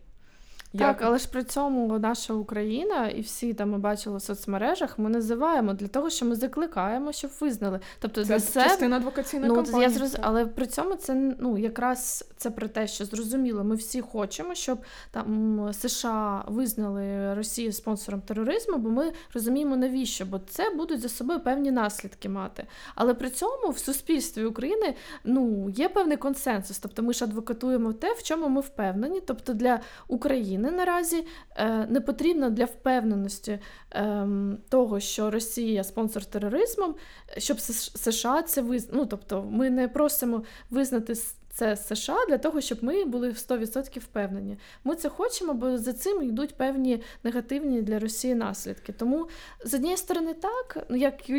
Так, 0.77 1.01
але 1.01 1.17
ж 1.17 1.29
при 1.31 1.43
цьому 1.43 1.99
наша 1.99 2.33
Україна 2.33 3.07
і 3.07 3.21
всі 3.21 3.53
там 3.53 3.69
ми 3.69 3.77
бачили 3.77 4.17
в 4.17 4.21
соцмережах, 4.21 4.99
ми 4.99 5.09
називаємо 5.09 5.73
для 5.73 5.87
того, 5.87 6.09
що 6.09 6.25
ми 6.25 6.35
закликаємо, 6.35 7.11
щоб 7.11 7.31
визнали. 7.39 7.79
Тобто 7.99 8.25
це 8.25 8.39
це 8.39 8.63
частина 8.63 8.97
адвокаційної 8.97 9.49
ну, 9.49 9.55
кампанії. 9.55 9.83
Я 9.83 9.89
зроз... 9.89 10.17
Але 10.21 10.45
при 10.45 10.67
цьому 10.67 10.95
це 10.95 11.35
ну 11.39 11.57
якраз 11.57 12.25
це 12.37 12.51
про 12.51 12.67
те, 12.67 12.87
що 12.87 13.05
зрозуміло, 13.05 13.63
ми 13.63 13.75
всі 13.75 14.01
хочемо, 14.01 14.55
щоб 14.55 14.79
там 15.11 15.69
США 15.73 16.43
визнали 16.47 17.33
Росію 17.33 17.71
спонсором 17.71 18.21
тероризму, 18.21 18.77
бо 18.77 18.89
ми 18.89 19.11
розуміємо 19.33 19.77
навіщо, 19.77 20.25
бо 20.25 20.39
це 20.39 20.69
будуть 20.69 21.01
за 21.01 21.09
собою 21.09 21.39
певні 21.39 21.71
наслідки 21.71 22.29
мати. 22.29 22.65
Але 22.95 23.13
при 23.13 23.29
цьому 23.29 23.69
в 23.69 23.77
суспільстві 23.77 24.45
України 24.45 24.95
ну 25.23 25.69
є 25.69 25.89
певний 25.89 26.17
консенсус. 26.17 26.79
Тобто 26.79 27.03
ми 27.03 27.13
ж 27.13 27.25
адвокатуємо 27.25 27.93
те, 27.93 28.13
в 28.13 28.23
чому 28.23 28.49
ми 28.49 28.61
впевнені, 28.61 29.21
тобто 29.25 29.53
для 29.53 29.79
України. 30.07 30.58
України 30.59 30.77
наразі 30.77 31.25
е, 31.55 31.87
не 31.89 32.01
потрібно 32.01 32.49
для 32.49 32.65
впевненості 32.65 33.59
ем, 33.91 34.57
того, 34.69 34.99
що 34.99 35.31
Росія 35.31 35.83
спонсор 35.83 36.25
тероризму, 36.25 36.95
щоб 37.37 37.59
США 37.59 38.41
це 38.41 38.61
визнали. 38.61 38.97
Ну, 38.99 39.05
тобто, 39.05 39.43
ми 39.43 39.69
не 39.69 39.87
просимо 39.87 40.43
визнати 40.69 41.15
це 41.59 41.75
США 41.75 42.25
для 42.29 42.37
того, 42.37 42.61
щоб 42.61 42.83
ми 42.83 43.05
були 43.05 43.29
в 43.29 43.33
100% 43.33 43.99
впевнені. 43.99 44.57
Ми 44.83 44.95
це 44.95 45.09
хочемо, 45.09 45.53
бо 45.53 45.77
за 45.77 45.93
цим 45.93 46.23
йдуть 46.23 46.55
певні 46.55 47.01
негативні 47.23 47.81
для 47.81 47.99
Росії 47.99 48.35
наслідки. 48.35 48.93
Тому 48.93 49.27
з 49.65 49.73
однієї 49.73 49.97
сторони, 49.97 50.33
так, 50.33 50.85
ну 50.89 50.97
як 50.97 51.29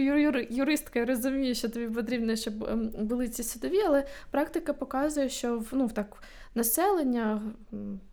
юристка, 0.50 0.98
я 0.98 1.04
розумію, 1.04 1.54
що 1.54 1.68
тобі 1.68 1.94
потрібно, 1.94 2.36
щоб 2.36 2.64
ем, 2.64 2.90
були 2.98 3.28
ці 3.28 3.42
судові, 3.42 3.80
але 3.86 4.04
практика 4.30 4.72
показує, 4.72 5.28
що 5.28 5.62
ну 5.72 5.88
так 5.88 6.16
населення. 6.54 7.42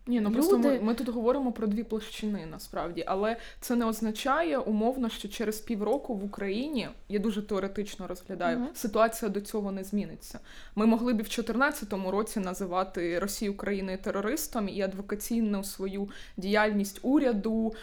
Ні, 0.06 0.20
ну 0.20 0.28
люди... 0.30 0.34
просто 0.34 0.58
ми, 0.58 0.80
ми 0.80 0.94
тут 0.94 1.08
говоримо 1.08 1.52
про 1.52 1.66
дві 1.66 1.84
площини 1.84 2.46
насправді, 2.50 3.04
але 3.06 3.36
це 3.60 3.76
не 3.76 3.84
означає 3.84 4.58
умовно, 4.58 5.08
що 5.08 5.28
через 5.28 5.60
півроку 5.60 6.14
в 6.14 6.24
Україні 6.24 6.88
я 7.08 7.18
дуже 7.18 7.42
теоретично 7.42 8.06
розглядаю, 8.06 8.58
mm 8.58 8.64
ситуація 8.74 9.28
до 9.28 9.40
цього 9.40 9.72
не 9.72 9.84
зміниться. 9.84 10.38
Ми 10.74 10.86
могли 10.86 11.12
б 11.12 11.16
в 11.16 11.18
2014 11.18 11.92
році 11.92 12.40
називати 12.40 13.18
Росію 13.18 13.56
країною 13.56 13.98
терористом 13.98 14.68
і 14.68 14.82
адвокаційну 14.82 15.64
свою 15.64 16.08
діяльність 16.36 16.98
уряду 17.02 17.74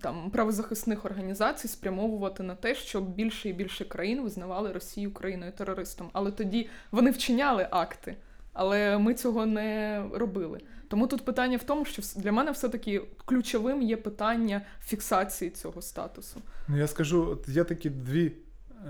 там 0.00 0.30
правозахисних 0.32 1.04
організацій 1.04 1.68
спрямовувати 1.68 2.42
на 2.42 2.54
те, 2.54 2.74
щоб 2.74 3.08
більше 3.14 3.48
і 3.48 3.52
більше 3.52 3.84
країн 3.84 4.22
визнавали 4.22 4.72
Росію 4.72 5.12
країною 5.12 5.52
терористом. 5.52 6.10
Але 6.12 6.30
тоді 6.30 6.68
вони 6.90 7.10
вчиняли 7.10 7.68
акти. 7.70 8.16
Але 8.52 8.98
ми 8.98 9.14
цього 9.14 9.46
не 9.46 10.02
робили. 10.14 10.60
Тому 10.88 11.06
тут 11.06 11.24
питання 11.24 11.56
в 11.56 11.62
тому, 11.62 11.84
що 11.84 12.02
для 12.16 12.32
мене 12.32 12.50
все-таки 12.50 13.02
ключовим 13.24 13.82
є 13.82 13.96
питання 13.96 14.62
фіксації 14.80 15.50
цього 15.50 15.82
статусу. 15.82 16.40
Ну 16.68 16.76
я 16.76 16.86
скажу, 16.86 17.28
от 17.30 17.48
є 17.48 17.64
такі 17.64 17.90
дві 17.90 18.32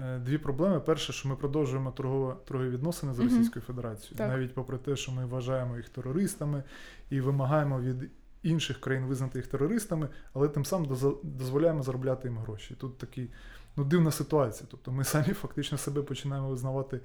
е, 0.02 0.18
дві 0.18 0.38
проблеми. 0.38 0.80
Перше, 0.80 1.12
що 1.12 1.28
ми 1.28 1.36
продовжуємо 1.36 1.90
торгово, 1.90 2.36
торгові 2.44 2.70
відносини 2.70 3.14
з 3.14 3.18
Російською 3.18 3.64
Федерацією, 3.64 4.16
так. 4.16 4.28
навіть 4.28 4.54
попри 4.54 4.78
те, 4.78 4.96
що 4.96 5.12
ми 5.12 5.26
вважаємо 5.26 5.76
їх 5.76 5.88
терористами 5.88 6.62
і 7.10 7.20
вимагаємо 7.20 7.80
від 7.80 8.10
інших 8.42 8.80
країн 8.80 9.04
визнати 9.04 9.38
їх 9.38 9.46
терористами, 9.46 10.08
але 10.32 10.48
тим 10.48 10.64
самим 10.64 10.96
дозволяємо 11.22 11.82
заробляти 11.82 12.28
їм 12.28 12.38
гроші. 12.38 12.74
Тут 12.78 12.98
такий 12.98 13.30
ну, 13.76 13.84
дивна 13.84 14.10
ситуація. 14.10 14.66
Тобто 14.70 14.92
ми 14.92 15.04
самі 15.04 15.32
фактично 15.42 15.78
себе 15.78 16.02
починаємо 16.02 16.48
визнавати 16.48 17.00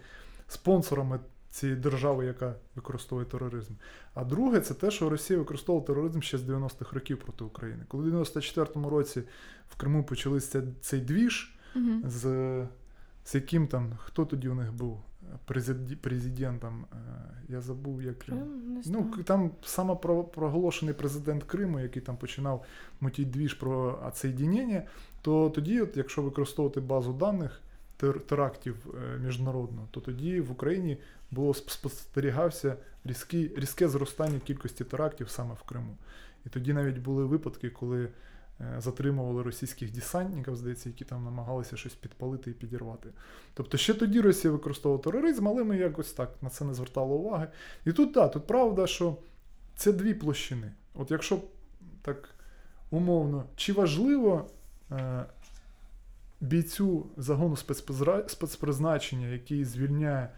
спонсорами 0.47 1.19
цієї 1.49 1.79
держави, 1.79 2.25
яка 2.25 2.55
використовує 2.75 3.25
тероризм. 3.25 3.73
А 4.13 4.23
друге, 4.23 4.59
це 4.59 4.73
те, 4.73 4.91
що 4.91 5.09
Росія 5.09 5.39
використовувала 5.39 5.87
тероризм 5.87 6.21
ще 6.21 6.37
з 6.37 6.49
90-х 6.49 6.93
років 6.93 7.19
проти 7.19 7.43
України. 7.43 7.83
Коли 7.87 8.09
в 8.09 8.15
94-му 8.15 8.89
році 8.89 9.23
в 9.69 9.75
Криму 9.75 10.03
почався 10.03 10.63
цей 10.81 11.01
двіж, 11.01 11.57
угу. 11.75 12.01
з 12.03 12.65
з 13.27 13.35
яким 13.35 13.67
там, 13.67 13.91
хто 13.97 14.25
тоді 14.25 14.49
у 14.49 14.53
них 14.53 14.73
був 14.73 15.01
президентом, 16.01 16.85
е, 16.93 16.97
я 17.49 17.61
забув, 17.61 18.01
як 18.01 18.19
Крим, 18.19 18.81
ну 18.85 19.13
там 19.23 19.51
саме 19.61 19.95
проголошений 20.35 20.93
президент 20.93 21.43
Криму, 21.43 21.79
який 21.79 22.01
там 22.01 22.17
починав 22.17 22.65
мутіть 23.01 23.31
двіж 23.31 23.53
про 23.53 23.99
отсоєдінення, 24.07 24.83
то 25.21 25.49
тоді, 25.49 25.81
от, 25.81 25.97
якщо 25.97 26.21
використовувати 26.21 26.81
базу 26.81 27.13
даних 27.13 27.61
терактів 27.97 28.75
е, 28.87 29.17
міжнародно, 29.17 29.87
то 29.91 29.99
тоді 29.99 30.41
в 30.41 30.51
Україні 30.51 30.97
було 31.31 31.53
спостерігався 31.53 32.75
різкі, 33.05 33.51
різке 33.55 33.87
зростання 33.87 34.39
кількості 34.39 34.83
терактів 34.83 35.29
саме 35.29 35.53
в 35.53 35.61
Криму. 35.61 35.97
І 36.45 36.49
тоді 36.49 36.73
навіть 36.73 36.97
були 36.97 37.25
випадки, 37.25 37.69
коли 37.69 38.09
е, 38.61 38.75
затримували 38.79 39.43
російських 39.43 39.91
десантників, 39.91 40.55
здається, 40.55 40.89
які 40.89 41.05
там 41.05 41.23
намагалися 41.23 41.77
щось 41.77 41.93
підпалити 41.93 42.51
і 42.51 42.53
підірвати. 42.53 43.09
Тобто 43.53 43.77
ще 43.77 43.93
тоді 43.93 44.21
Росія 44.21 44.51
використовувала 44.51 45.03
тероризм, 45.03 45.47
але 45.47 45.63
ми 45.63 45.77
якось 45.77 46.13
так 46.13 46.31
на 46.41 46.49
це 46.49 46.65
не 46.65 46.73
звертали 46.73 47.15
уваги. 47.15 47.47
І 47.85 47.91
тут 47.91 48.13
так, 48.13 48.31
тут 48.31 48.47
правда, 48.47 48.87
що 48.87 49.17
це 49.75 49.93
дві 49.93 50.13
площини. 50.13 50.71
От 50.93 51.11
якщо 51.11 51.41
так 52.01 52.29
умовно, 52.89 53.45
чи 53.55 53.73
важливо 53.73 54.49
е, 54.91 55.25
бійцю 56.41 57.05
загону 57.17 57.55
спецпризначення, 58.27 59.27
який 59.27 59.65
звільняє 59.65 60.29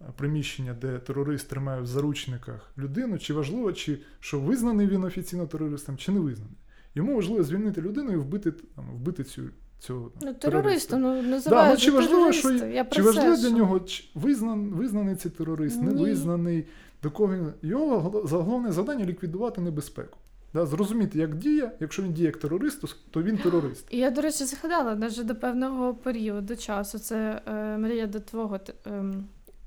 е, 0.00 0.04
приміщення, 0.16 0.76
де 0.80 0.98
терорист 0.98 1.48
тримає 1.48 1.82
в 1.82 1.86
заручниках 1.86 2.72
людину, 2.78 3.18
чи 3.18 3.34
важливо, 3.34 3.72
чи 3.72 3.98
що 4.20 4.40
визнаний 4.40 4.86
він 4.86 5.04
офіційно 5.04 5.46
терористом, 5.46 5.96
чи 5.96 6.12
не 6.12 6.20
визнаний. 6.20 6.56
Йому 6.94 7.16
важливо 7.16 7.42
звільнити 7.42 7.80
людину 7.80 8.12
і 8.12 8.16
вбити 8.16 8.52
там, 8.52 8.90
вбити 8.94 9.24
цю. 9.24 9.42
Цього 9.78 10.12
ну, 10.22 10.34
терориста, 10.34 10.96
ну 10.96 11.22
називають 11.22 11.68
да, 11.68 11.70
ну, 11.70 11.76
чи 11.76 11.90
важливо, 11.90 12.32
що 12.32 12.52
я 12.52 12.84
чи 12.84 13.02
важливо 13.02 13.36
для 13.36 13.50
нього 13.50 13.80
чи 13.80 14.04
визнан, 14.14 14.70
визнаний 14.70 15.16
цей 15.16 15.32
терорист, 15.32 15.82
Ні. 15.82 15.88
не 15.88 15.92
визнаний, 15.92 16.66
до 17.02 17.10
кого 17.10 17.34
він 17.34 17.52
його 17.62 18.00
головне 18.24 18.72
завдання 18.72 19.04
ліквідувати 19.04 19.60
небезпеку. 19.60 20.18
Да, 20.54 20.66
Зрозуміти, 20.66 21.18
як 21.18 21.34
діє, 21.34 21.70
якщо 21.80 22.02
він 22.02 22.12
діє 22.12 22.26
як 22.26 22.36
терорист, 22.36 22.84
то 23.10 23.22
він 23.22 23.38
терорист. 23.38 23.86
І 23.90 23.98
я, 23.98 24.10
до 24.10 24.20
речі, 24.20 24.44
згадала 24.44 24.94
навіть 24.94 25.26
до 25.26 25.34
певного 25.34 25.94
періоду 25.94 26.56
часу. 26.56 26.98
Це 26.98 27.42
е, 27.46 27.78
Марія 27.78 28.06
до 28.06 28.20
твого 28.20 28.60
е, 28.86 29.04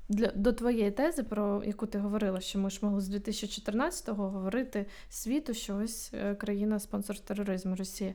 для 0.08 0.32
до 0.34 0.52
твоєї 0.52 0.90
тези, 0.90 1.22
про 1.22 1.62
яку 1.64 1.86
ти 1.86 1.98
говорила, 1.98 2.40
що 2.40 2.58
ми 2.58 2.70
ж 2.70 2.78
могли 2.82 3.00
з 3.00 3.10
2014-го 3.10 4.28
говорити 4.28 4.86
світу, 5.10 5.54
що 5.54 5.76
ось 5.76 6.10
е, 6.14 6.34
країна 6.34 6.80
спонсор 6.80 7.18
тероризму 7.18 7.76
Росія. 7.76 8.14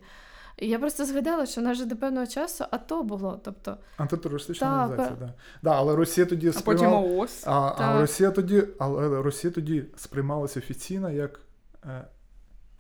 І 0.57 0.67
я 0.67 0.79
просто 0.79 1.05
згадала, 1.05 1.45
що 1.45 1.61
навіть 1.61 1.87
до 1.87 1.95
певного 1.95 2.27
часу 2.27 2.65
АТО 2.71 3.03
було. 3.03 3.39
тобто... 3.43 3.77
Антитерористична 3.97 4.67
так, 4.67 4.77
організація, 4.77 5.17
так. 5.19 5.27
Да. 5.27 5.33
Да, 5.69 5.77
але 5.77 5.95
Росія 5.95 6.25
тоді 6.25 6.51
сприймала... 6.51 6.97
А 6.97 7.01
потім 7.01 7.19
ООС. 7.19 7.43
А, 7.45 7.73
а 7.77 8.01
Росія 8.01 8.31
тоді, 8.31 8.63
але 8.79 9.21
Росія 9.21 9.53
тоді 9.53 9.85
сприймалася 9.95 10.59
офіційно 10.59 11.11
як 11.11 11.39
е, 11.85 12.05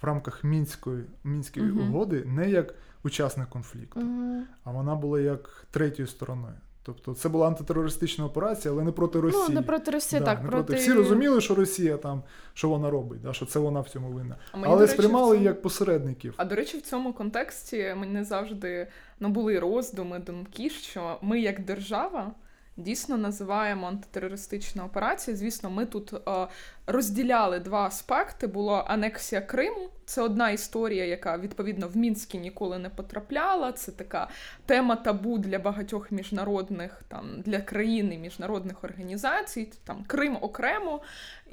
в 0.03 0.05
рамках 0.05 0.43
мінської 0.43 1.03
мінської 1.23 1.65
uh-huh. 1.65 1.89
угоди 1.89 2.23
не 2.25 2.49
як 2.49 2.75
учасник 3.03 3.49
конфлікту, 3.49 3.99
uh-huh. 3.99 4.41
а 4.63 4.71
вона 4.71 4.95
була 4.95 5.19
як 5.19 5.65
третьою 5.71 6.07
стороною. 6.07 6.53
Тобто 6.85 7.13
це 7.13 7.29
була 7.29 7.47
антитерористична 7.47 8.25
операція, 8.25 8.73
але 8.73 8.83
не 8.83 8.91
проти 8.91 9.19
Росії. 9.19 9.43
Ну, 9.49 9.55
не 9.55 9.61
проти 9.61 9.91
Росії, 9.91 10.19
да, 10.19 10.25
так. 10.25 10.43
Не 10.43 10.49
проти... 10.49 10.75
Всі 10.75 10.93
розуміли, 10.93 11.41
що 11.41 11.55
Росія 11.55 11.97
там, 11.97 12.23
що 12.53 12.69
вона 12.69 12.89
робить, 12.89 13.21
да, 13.21 13.33
що 13.33 13.45
це 13.45 13.59
вона 13.59 13.79
в 13.79 13.89
цьому 13.89 14.07
винна. 14.07 14.35
Мені, 14.53 14.65
але 14.67 14.81
речі, 14.81 14.93
сприймали 14.93 15.35
цьому... 15.35 15.45
як 15.45 15.61
посередників. 15.61 16.33
А 16.37 16.45
до 16.45 16.55
речі, 16.55 16.77
в 16.77 16.81
цьому 16.81 17.13
контексті 17.13 17.95
мені 17.97 18.23
завжди 18.23 18.87
ну, 19.19 19.29
були 19.29 19.59
роздуми, 19.59 20.19
думки, 20.19 20.69
що 20.69 21.17
ми 21.21 21.39
як 21.39 21.65
держава 21.65 22.31
дійсно 22.77 23.17
називаємо 23.17 23.87
антитерористична 23.87 24.85
операція. 24.85 25.37
Звісно, 25.37 25.69
ми 25.69 25.85
тут 25.85 26.13
е, 26.13 26.47
розділяли 26.87 27.59
два 27.59 27.85
аспекти: 27.85 28.47
було 28.47 28.85
анексія 28.87 29.41
Криму 29.41 29.89
Це 30.05 30.21
одна 30.21 30.49
історія, 30.49 31.05
яка 31.05 31.37
відповідно 31.37 31.87
в 31.87 31.97
Мінські 31.97 32.37
ніколи 32.37 32.79
не 32.79 32.89
потрапляла. 32.89 33.71
Це 33.71 33.91
така 33.91 34.29
тема 34.65 34.95
табу 34.95 35.37
для 35.37 35.59
багатьох 35.59 36.11
міжнародних 36.11 37.01
там 37.07 37.41
для 37.41 37.61
країн 37.61 38.13
і 38.13 38.17
міжнародних 38.17 38.83
організацій. 38.83 39.71
Там 39.83 40.03
Крим 40.07 40.37
окремо, 40.41 41.01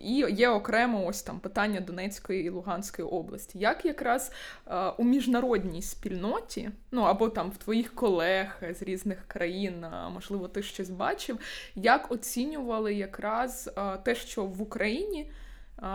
і 0.01 0.27
є 0.31 0.49
окремо 0.49 1.07
ось 1.07 1.23
там 1.23 1.41
питання 1.41 1.81
Донецької 1.81 2.45
і 2.45 2.49
Луганської 2.51 3.09
області. 3.09 3.59
Як 3.59 3.85
якраз 3.85 4.33
е, 4.67 4.89
у 4.89 5.05
міжнародній 5.05 5.83
спільноті, 5.83 6.71
ну 6.91 7.03
або 7.03 7.29
там 7.29 7.51
в 7.51 7.57
твоїх 7.57 7.95
колег 7.95 8.63
з 8.79 8.83
різних 8.83 9.25
країн, 9.27 9.87
можливо, 10.15 10.49
ти 10.49 10.63
щось 10.63 10.91
бачив, 10.91 11.39
як 11.75 12.13
оцінювали 12.13 12.95
якраз 12.95 13.71
е, 13.77 13.97
те, 13.97 14.15
що 14.15 14.45
в 14.45 14.63
Україні 14.63 15.31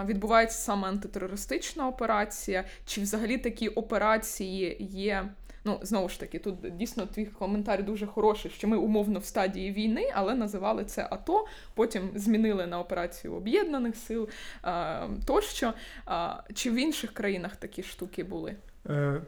відбувається 0.06 0.58
саме 0.58 0.88
антитерористична 0.88 1.88
операція, 1.88 2.64
чи 2.86 3.01
взагалі 3.01 3.38
такі 3.38 3.68
операції 3.68 4.78
є. 4.80 5.30
Ну, 5.66 5.80
знову 5.82 6.09
ж 6.09 6.20
таки, 6.20 6.39
тут 6.39 6.78
дійсно 6.78 7.05
твій 7.05 7.26
коментар 7.26 7.86
дуже 7.86 8.07
хороший, 8.07 8.51
що 8.51 8.68
ми 8.68 8.78
умовно 8.78 9.20
в 9.20 9.26
стадії 9.26 9.72
війни, 9.72 10.11
але 10.13 10.36
називали 10.36 10.86
це 10.86 11.07
АТО, 11.11 11.45
потім 11.74 12.09
змінили 12.16 12.68
на 12.68 12.80
операцію 12.80 13.34
Об'єднаних 13.34 13.95
Сил 13.95 14.30
тощо. 15.26 15.74
Чи 16.53 16.72
в 16.72 16.76
інших 16.76 17.11
країнах 17.11 17.55
такі 17.55 17.84
штуки 17.84 18.24
були? 18.24 18.55
Е, 18.89 19.22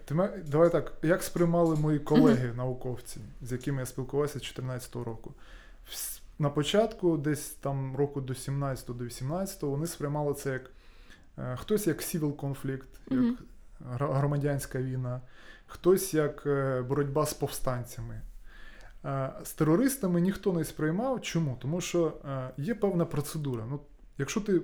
Давай 0.47 0.71
так, 0.71 0.93
як 1.03 1.23
сприймали 1.23 1.75
мої 1.75 1.99
колеги-науковці, 1.99 3.19
з 3.41 3.51
якими 3.51 3.79
я 3.79 3.85
спілкувався 3.85 4.39
з 4.39 4.41
2014 4.41 4.95
року? 4.95 5.33
на 6.39 6.49
початку, 6.49 7.17
десь 7.17 7.49
там 7.49 7.95
року 7.95 8.21
до 8.21 8.35
17 8.35 8.97
до 8.97 9.05
18 9.05 9.63
вони 9.63 9.87
сприймали 9.87 10.33
це 10.33 10.53
як 10.53 10.71
е, 11.37 11.55
хтось 11.55 11.87
як 11.87 12.01
civil 12.01 12.35
конфлікт, 12.35 12.89
як 13.11 13.35
громадянська 13.89 14.81
війна, 14.81 15.21
хтось 15.67 16.13
як 16.13 16.43
е, 16.45 16.81
боротьба 16.81 17.25
з 17.25 17.33
повстанцями. 17.33 18.21
Е, 19.05 19.31
з 19.43 19.53
терористами 19.53 20.21
ніхто 20.21 20.53
не 20.53 20.63
сприймав. 20.63 21.21
Чому? 21.21 21.57
Тому 21.61 21.81
що 21.81 22.13
є 22.57 22.75
певна 22.75 23.05
процедура. 23.05 23.65
Ну, 23.69 23.79
Якщо 24.17 24.41
ти 24.41 24.61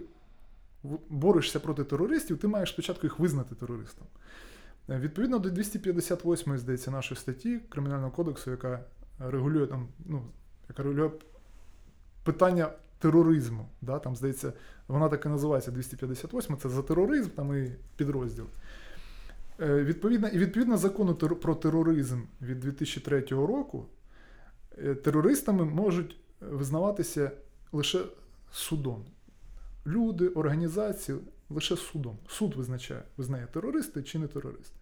борешся 1.10 1.60
проти 1.60 1.84
терористів, 1.84 2.38
ти 2.38 2.48
маєш 2.48 2.70
спочатку 2.70 3.08
їх 3.08 3.20
визнати 3.20 3.56
терористом. 3.56 4.08
Відповідно 4.90 5.40
до 5.40 5.50
258 5.50 6.58
здається, 6.58 6.92
нашої 6.92 7.20
статті 7.20 7.60
Кримінального 7.70 8.12
кодексу, 8.12 8.52
яка 8.52 8.80
регулює 9.20 9.68
там, 9.68 9.88
ну, 10.06 10.24
яка 10.70 10.84
регулює 10.84 11.12
питання 12.24 12.70
тероризму. 13.00 13.70
Да, 13.82 14.00
Там, 14.00 14.16
здається, 14.16 14.54
вона 14.88 15.10
так 15.10 15.26
і 15.26 15.30
називається 15.30 15.72
258, 15.72 16.58
це 16.58 16.70
за 16.70 16.82
тероризм, 16.82 17.30
там 17.30 17.58
і 17.66 17.72
підрозділ. 17.98 18.46
Е, 19.62 19.84
відповідно, 19.84 20.28
І 20.28 20.38
відповідно 20.38 20.78
закону 20.78 21.16
про 21.16 21.56
тероризм 21.56 22.22
від 22.42 22.60
2003 22.60 23.22
року 23.22 23.86
е, 24.78 24.96
терористами 24.96 25.66
можуть 25.66 26.16
визнаватися 26.42 27.32
лише 27.72 28.00
судом. 28.52 29.06
Люди, 29.88 30.28
організації 30.28 31.18
лише 31.50 31.78
судом. 31.78 32.18
Суд 32.28 32.56
визначає, 32.56 33.04
визнає 33.18 33.48
терористи 33.54 34.04
чи 34.04 34.20
не 34.20 34.28
терорист. 34.28 34.74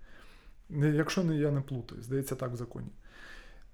Якщо 0.70 1.24
не 1.24 1.38
я 1.38 1.52
не 1.52 1.62
плутаю, 1.62 2.02
здається, 2.02 2.36
так 2.36 2.52
в 2.52 2.56
законі. 2.56 2.88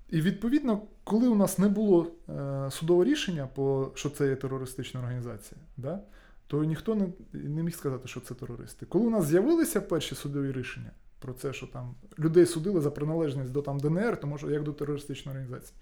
І 0.09 0.21
відповідно, 0.21 0.81
коли 1.03 1.27
у 1.27 1.35
нас 1.35 1.57
не 1.57 1.67
було 1.67 2.11
е, 2.29 2.71
судового 2.71 3.05
рішення, 3.05 3.47
по, 3.55 3.91
що 3.95 4.09
це 4.09 4.29
є 4.29 4.35
терористична 4.35 4.99
організація, 4.99 5.61
да, 5.77 5.99
то 6.47 6.63
ніхто 6.63 6.95
не 6.95 7.07
не 7.33 7.63
міг 7.63 7.75
сказати, 7.75 8.07
що 8.07 8.19
це 8.19 8.33
терористи. 8.33 8.85
Коли 8.85 9.05
у 9.05 9.09
нас 9.09 9.25
з'явилися 9.25 9.81
перші 9.81 10.15
судові 10.15 10.51
рішення 10.51 10.91
про 11.19 11.33
це, 11.33 11.53
що 11.53 11.67
там 11.67 11.95
людей 12.19 12.45
судили 12.45 12.81
за 12.81 12.91
приналежність 12.91 13.51
до 13.51 13.61
там 13.61 13.79
ДНР, 13.79 14.19
то 14.19 14.27
може 14.27 14.51
як 14.51 14.63
до 14.63 14.73
терористичної 14.73 15.37
організації, 15.37 15.77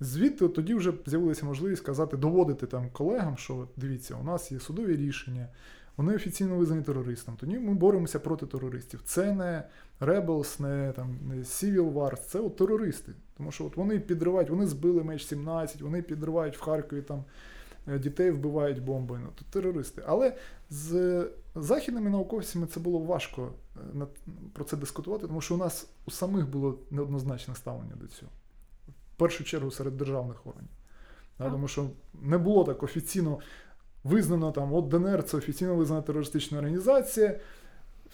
звідти 0.00 0.48
тоді 0.48 0.74
вже 0.74 0.92
з'явилася 1.06 1.46
можливість 1.46 1.82
сказати, 1.82 2.16
доводити 2.16 2.66
там 2.66 2.90
колегам, 2.90 3.36
що 3.36 3.68
дивіться, 3.76 4.16
у 4.20 4.24
нас 4.24 4.52
є 4.52 4.60
судові 4.60 4.96
рішення. 4.96 5.48
Вони 5.96 6.14
офіційно 6.14 6.56
визнані 6.56 6.82
терористом. 6.82 7.36
Тоді 7.40 7.58
ми 7.58 7.74
боремося 7.74 8.20
проти 8.20 8.46
терористів. 8.46 9.00
Це 9.04 9.32
не 9.32 9.64
Rebels, 10.00 10.62
не 10.62 10.92
там 10.92 11.18
не 11.28 11.34
Civil 11.34 11.92
Wars, 11.92 12.26
це 12.26 12.40
от 12.40 12.56
терористи. 12.56 13.12
Тому 13.36 13.52
що 13.52 13.64
от 13.64 13.76
вони 13.76 14.00
підривають, 14.00 14.50
вони 14.50 14.66
збили 14.66 15.04
меч 15.04 15.26
17, 15.26 15.82
вони 15.82 16.02
підривають 16.02 16.56
в 16.56 16.60
Харкові 16.60 17.02
там 17.02 17.24
дітей, 17.86 18.30
вбивають 18.30 18.82
бомби, 18.82 19.18
Ну, 19.22 19.28
то 19.34 19.44
терористи. 19.50 20.02
Але 20.06 20.36
з 20.70 21.26
західними 21.54 22.10
науковцями 22.10 22.66
це 22.66 22.80
було 22.80 22.98
важко 22.98 23.52
е, 23.76 24.06
про 24.52 24.64
це 24.64 24.76
дискутувати, 24.76 25.26
тому 25.26 25.40
що 25.40 25.54
у 25.54 25.58
нас 25.58 25.88
у 26.06 26.10
самих 26.10 26.48
було 26.48 26.78
неоднозначне 26.90 27.54
ставлення 27.54 27.94
до 27.96 28.06
цього. 28.06 28.32
В 28.88 29.16
першу 29.16 29.44
чергу 29.44 29.70
серед 29.70 29.96
державних 29.96 30.46
органів. 30.46 30.70
Да, 31.38 31.50
тому 31.50 31.68
що 31.68 31.90
не 32.22 32.38
було 32.38 32.64
так 32.64 32.82
офіційно 32.82 33.38
визнано 34.04 34.52
там, 34.52 34.74
от 34.74 34.88
ДНР 34.88 35.22
це 35.24 35.36
офіційно 35.36 35.74
визнана 35.74 36.02
терористична 36.02 36.58
організація. 36.58 37.40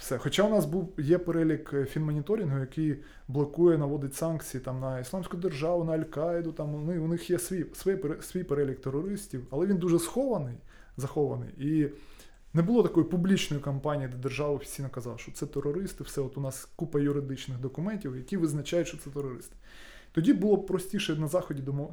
Все. 0.01 0.19
Хоча 0.19 0.43
у 0.43 0.51
нас 0.51 0.67
був 0.67 0.95
є 0.99 1.19
перелік 1.19 1.75
е, 1.75 1.85
фінмоніторингу, 1.85 2.59
який 2.59 2.97
блокує, 3.29 3.79
наводить 3.79 4.15
санкції 4.15 4.61
там 4.61 4.81
на 4.81 5.01
Ісламську 5.01 5.37
державу, 5.37 5.85
на 5.85 5.93
Аль-Каїду, 5.93 6.53
там 6.53 6.73
вони, 6.73 6.99
у 6.99 7.09
них 7.09 7.31
є 7.31 7.39
свій, 7.39 7.67
свій 7.75 7.99
свій 8.21 8.45
перелік 8.45 8.81
терористів, 8.81 9.47
але 9.51 9.67
він 9.67 9.77
дуже 9.77 9.99
схований, 9.99 10.55
захований. 10.97 11.49
І 11.59 11.89
не 12.55 12.63
було 12.63 12.83
такої 12.83 13.07
публічної 13.07 13.63
кампанії, 13.63 14.09
де 14.13 14.17
держава 14.17 14.55
офіційно 14.55 14.89
казала, 14.89 15.19
що 15.19 15.33
це 15.33 15.47
терористи, 15.47 16.05
все, 16.05 16.21
от 16.21 16.39
у 16.39 16.41
нас 16.41 16.69
купа 16.77 17.01
юридичних 17.01 17.59
документів, 17.59 18.17
які 18.17 18.37
визначають, 18.37 18.89
що 18.89 18.97
це 18.97 19.11
терористи. 19.11 19.57
Тоді 20.13 20.33
було 20.33 20.57
б 20.57 20.67
простіше 20.67 21.15
на 21.15 21.27
Заході 21.27 21.63
ну, 21.67 21.91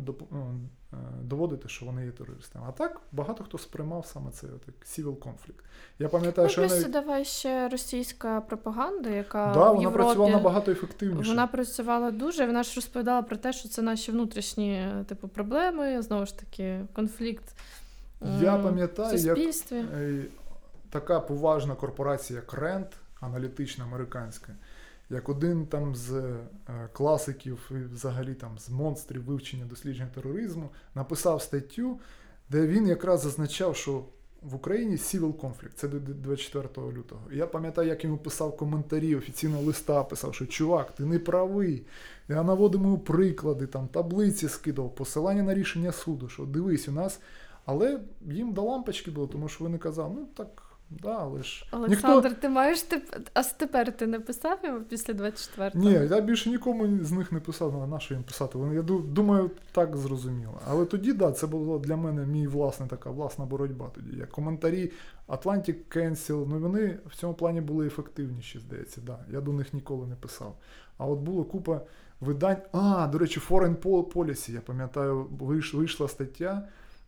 доводити, 1.22 1.70
що 1.70 1.86
вони 1.86 2.06
є 2.06 2.12
терористами. 2.12 2.66
А 2.70 2.72
так 2.72 3.02
багато 3.12 3.44
хто 3.44 3.58
сприймав 3.58 4.06
саме 4.06 4.32
це 4.32 4.48
як 4.48 4.76
civil 4.86 5.16
conflict. 5.16 5.64
Я 6.00 6.10
пам'ятаю, 6.10 6.48
ну, 6.48 6.52
що 6.52 6.68
навіть... 6.68 6.92
давай 6.92 7.26
ще 7.26 7.70
російська 7.70 8.42
пропаганда, 8.42 9.10
яка 9.10 9.54
да, 9.54 9.66
в 9.66 9.68
вона 9.68 9.82
Європі... 9.82 10.04
працювала 10.04 10.32
набагато 10.32 10.72
ефективніше. 10.72 11.30
Вона 11.30 11.48
працювала 11.48 12.12
дуже. 12.12 12.46
Вона 12.46 12.64
ж 12.64 12.76
розповідала 12.76 13.22
про 13.22 13.38
те, 13.38 13.54
що 13.54 13.70
це 13.70 13.82
наші 13.82 14.12
внутрішні 14.12 14.88
типу 15.08 15.28
проблеми, 15.28 16.02
знову 16.02 16.26
ж 16.26 16.40
таки, 16.40 16.80
конфлікт. 16.94 17.56
Я 18.42 18.58
пам'ятаю, 18.58 19.18
як 19.18 19.38
така 20.90 21.20
поважна 21.20 21.76
корпорація, 21.76 22.40
як 22.40 22.54
Rent, 22.54 22.92
аналітична 23.22 23.86
американська 23.86 24.56
як 25.10 25.30
один 25.30 25.66
там 25.66 25.96
з 25.96 26.14
е, 26.14 26.38
класиків, 26.94 27.72
і 27.72 27.94
взагалі 27.94 28.34
там 28.34 28.58
з 28.60 28.70
монстрів 28.70 29.24
вивчення 29.24 29.66
дослідження 29.66 30.10
тероризму, 30.16 30.70
написав 30.96 31.42
статтю, 31.42 32.00
де 32.50 32.68
він 32.68 32.88
якраз 32.88 33.22
зазначав, 33.22 33.76
що 33.76 34.04
в 34.42 34.56
Україні 34.56 34.96
civil 34.96 35.34
conflict, 35.34 35.74
це 35.76 35.88
до 35.88 36.00
24 36.00 36.92
лютого. 36.92 37.22
Я 37.32 37.48
пам'ятаю, 37.48 37.88
як 37.88 38.04
йому 38.04 38.18
писав 38.18 38.58
коментарі 38.58 39.16
офіційного 39.16 39.64
листа, 39.64 40.04
писав, 40.04 40.36
що 40.36 40.46
чувак, 40.46 40.96
ти 40.96 41.06
не 41.06 41.20
правий. 41.20 41.86
Я 42.28 42.44
наводимо 42.44 42.98
приклади, 42.98 43.68
там 43.68 43.88
таблиці 43.88 44.50
скидав, 44.50 44.96
посилання 44.96 45.44
на 45.44 45.54
рішення 45.54 45.92
суду, 45.92 46.30
що 46.30 46.46
дивись, 46.46 46.88
у 46.88 46.92
нас. 46.92 47.20
Але 47.66 48.00
їм 48.22 48.54
до 48.54 48.62
лампочки 48.62 49.12
було, 49.12 49.28
тому 49.28 49.50
що 49.50 49.64
вони 49.64 49.78
казали, 49.78 50.14
ну 50.16 50.28
так. 50.36 50.67
Да, 50.90 51.18
але 51.20 51.44
ж 51.44 51.66
Олександр, 51.72 52.28
ніхто... 52.28 52.42
ти 52.42 52.50
маєш 52.50 52.82
теп... 52.82 53.30
А 53.34 53.44
тепер 53.44 53.98
ти 53.98 54.08
не 54.08 54.20
писав 54.20 54.60
йому 54.64 54.80
після 54.80 55.14
24-го? 55.14 55.80
Ні, 55.80 55.92
я 55.92 56.22
більше 56.22 56.50
нікому 56.50 57.04
з 57.04 57.12
них 57.12 57.32
не 57.32 57.40
писав, 57.40 57.74
ну, 57.74 57.88
на 57.88 58.00
що 58.00 58.14
їм 58.14 58.24
писати. 58.24 58.58
Вони, 58.58 58.76
я 58.76 58.82
думаю, 58.82 59.52
так 59.72 59.98
зрозуміло. 59.98 60.62
Але 60.68 60.86
тоді, 60.86 61.14
да, 61.14 61.32
це 61.32 61.48
було 61.48 61.80
для 61.80 61.96
мене 61.96 62.26
мій 62.26 62.48
власний 62.48 62.90
така 62.90 63.10
власна 63.10 63.46
боротьба. 63.46 63.90
Тоді. 63.96 64.18
Як 64.18 64.30
коментарі 64.30 64.92
Atlantic 65.28 65.76
Cancel, 65.98 66.46
ну 66.50 66.60
вони 66.60 67.00
в 67.06 67.16
цьому 67.16 67.34
плані 67.34 67.62
були 67.62 67.88
ефективніші, 67.88 68.60
здається. 68.60 69.02
Да. 69.02 69.20
Я 69.32 69.42
до 69.42 69.54
них 69.54 69.74
ніколи 69.74 70.08
не 70.08 70.16
писав. 70.16 70.56
А 70.98 71.06
от 71.06 71.20
було 71.20 71.44
купа 71.44 71.82
видань. 72.22 72.62
А, 72.72 73.08
до 73.12 73.18
речі, 73.18 73.42
Foreign 73.50 73.76
Policy, 74.14 74.54
я 74.54 74.62
пам'ятаю, 74.62 75.28
вийшла 75.74 76.08
стаття 76.08 76.68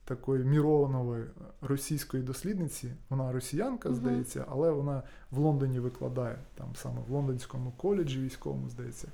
такої 0.09 0.43
мірованої 0.43 1.25
російської 1.61 2.23
дослідниці. 2.23 2.91
Вона 3.09 3.31
росіянка, 3.31 3.93
здається, 3.93 4.45
але 4.49 4.71
вона 4.71 5.03
в 5.31 5.37
Лондоні 5.37 5.79
викладає, 5.79 6.37
там 6.55 6.67
саме 6.75 7.01
в 7.07 7.11
Лондонському 7.11 7.73
коледжі 7.77 8.19
військовому, 8.21 8.69
здається. 8.69 9.07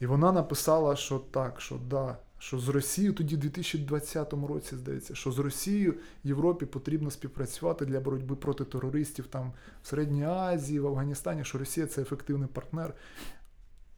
І 0.00 0.06
вона 0.06 0.32
написала, 0.32 0.96
що 0.96 1.18
так, 1.18 1.60
що 1.60 1.78
да, 1.90 2.16
що 2.38 2.58
з 2.58 2.68
Росією 2.68 3.12
тоді 3.12 3.36
в 3.36 3.38
2020 3.38 4.32
році, 4.32 4.76
здається, 4.76 5.14
що 5.14 5.32
з 5.32 5.38
Росією 5.38 5.94
Європі 6.24 6.66
потрібно 6.66 7.10
співпрацювати 7.10 7.86
для 7.86 8.00
боротьби 8.00 8.36
проти 8.36 8.64
терористів 8.64 9.26
там 9.26 9.52
в 9.82 9.86
Середній 9.86 10.24
Азії, 10.24 10.80
в 10.80 10.86
Афганістані, 10.86 11.44
що 11.44 11.58
Росія 11.58 11.86
це 11.86 12.02
ефективний 12.02 12.48
партнер. 12.52 12.94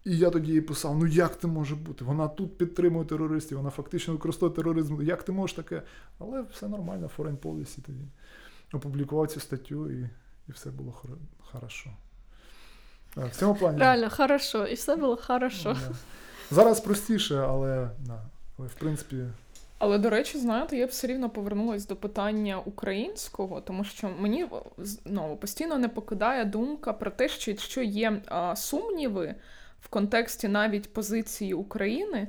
І 0.05 0.19
я 0.19 0.31
тоді 0.31 0.53
їй 0.53 0.61
писав: 0.61 0.99
ну 0.99 1.07
як 1.07 1.41
це 1.41 1.47
може 1.47 1.75
бути? 1.75 2.05
Вона 2.05 2.29
тут 2.29 2.59
підтримує 2.59 3.05
терористів, 3.05 3.59
вона 3.59 3.71
фактично 3.71 4.15
використовує 4.15 4.57
тероризм. 4.57 5.03
Як 5.03 5.23
ти 5.23 5.33
можеш 5.33 5.57
таке? 5.57 5.83
Але 6.19 6.43
все 6.43 6.69
нормально, 6.69 7.11
foreign 7.19 7.37
policy 7.37 7.81
тоді. 7.87 8.05
Опублікував 8.73 9.29
цю 9.29 9.41
статтю 9.41 9.91
і 9.91 10.11
і 10.49 10.53
все 10.53 10.71
було 10.71 10.95
хорошо. 11.53 11.91
В 13.17 13.31
цьому 13.31 13.55
плані. 13.55 13.79
Реально, 13.79 14.11
хорошо, 14.11 14.67
і 14.67 14.75
все 14.75 14.97
було 14.97 15.17
хорошо. 15.17 15.77
Да. 15.89 15.95
Зараз 16.51 16.81
простіше, 16.81 17.37
але, 17.37 17.91
да, 18.07 18.23
але 18.59 18.69
в 18.69 18.75
принципі. 18.75 19.17
Але, 19.79 19.99
до 19.99 20.11
речі, 20.11 20.39
знаєте, 20.39 20.77
я 20.77 20.87
б 20.87 20.89
все 20.89 21.07
рівно 21.07 21.31
повернулася 21.31 21.89
до 21.89 21.97
питання 21.97 22.59
українського, 22.59 23.61
тому 23.61 23.85
що 23.85 24.09
мені 24.19 24.47
знову 24.79 25.37
постійно 25.37 25.79
не 25.79 25.89
покидає 25.89 26.45
думка 26.45 26.93
про 26.93 27.11
те, 27.11 27.29
що 27.29 27.51
якщо 27.51 27.83
є 27.83 28.23
а, 28.27 28.57
сумніви 28.57 29.35
в 29.81 29.89
контексті 29.89 30.49
навіть 30.49 30.93
позиції 30.93 31.55
України, 31.55 32.29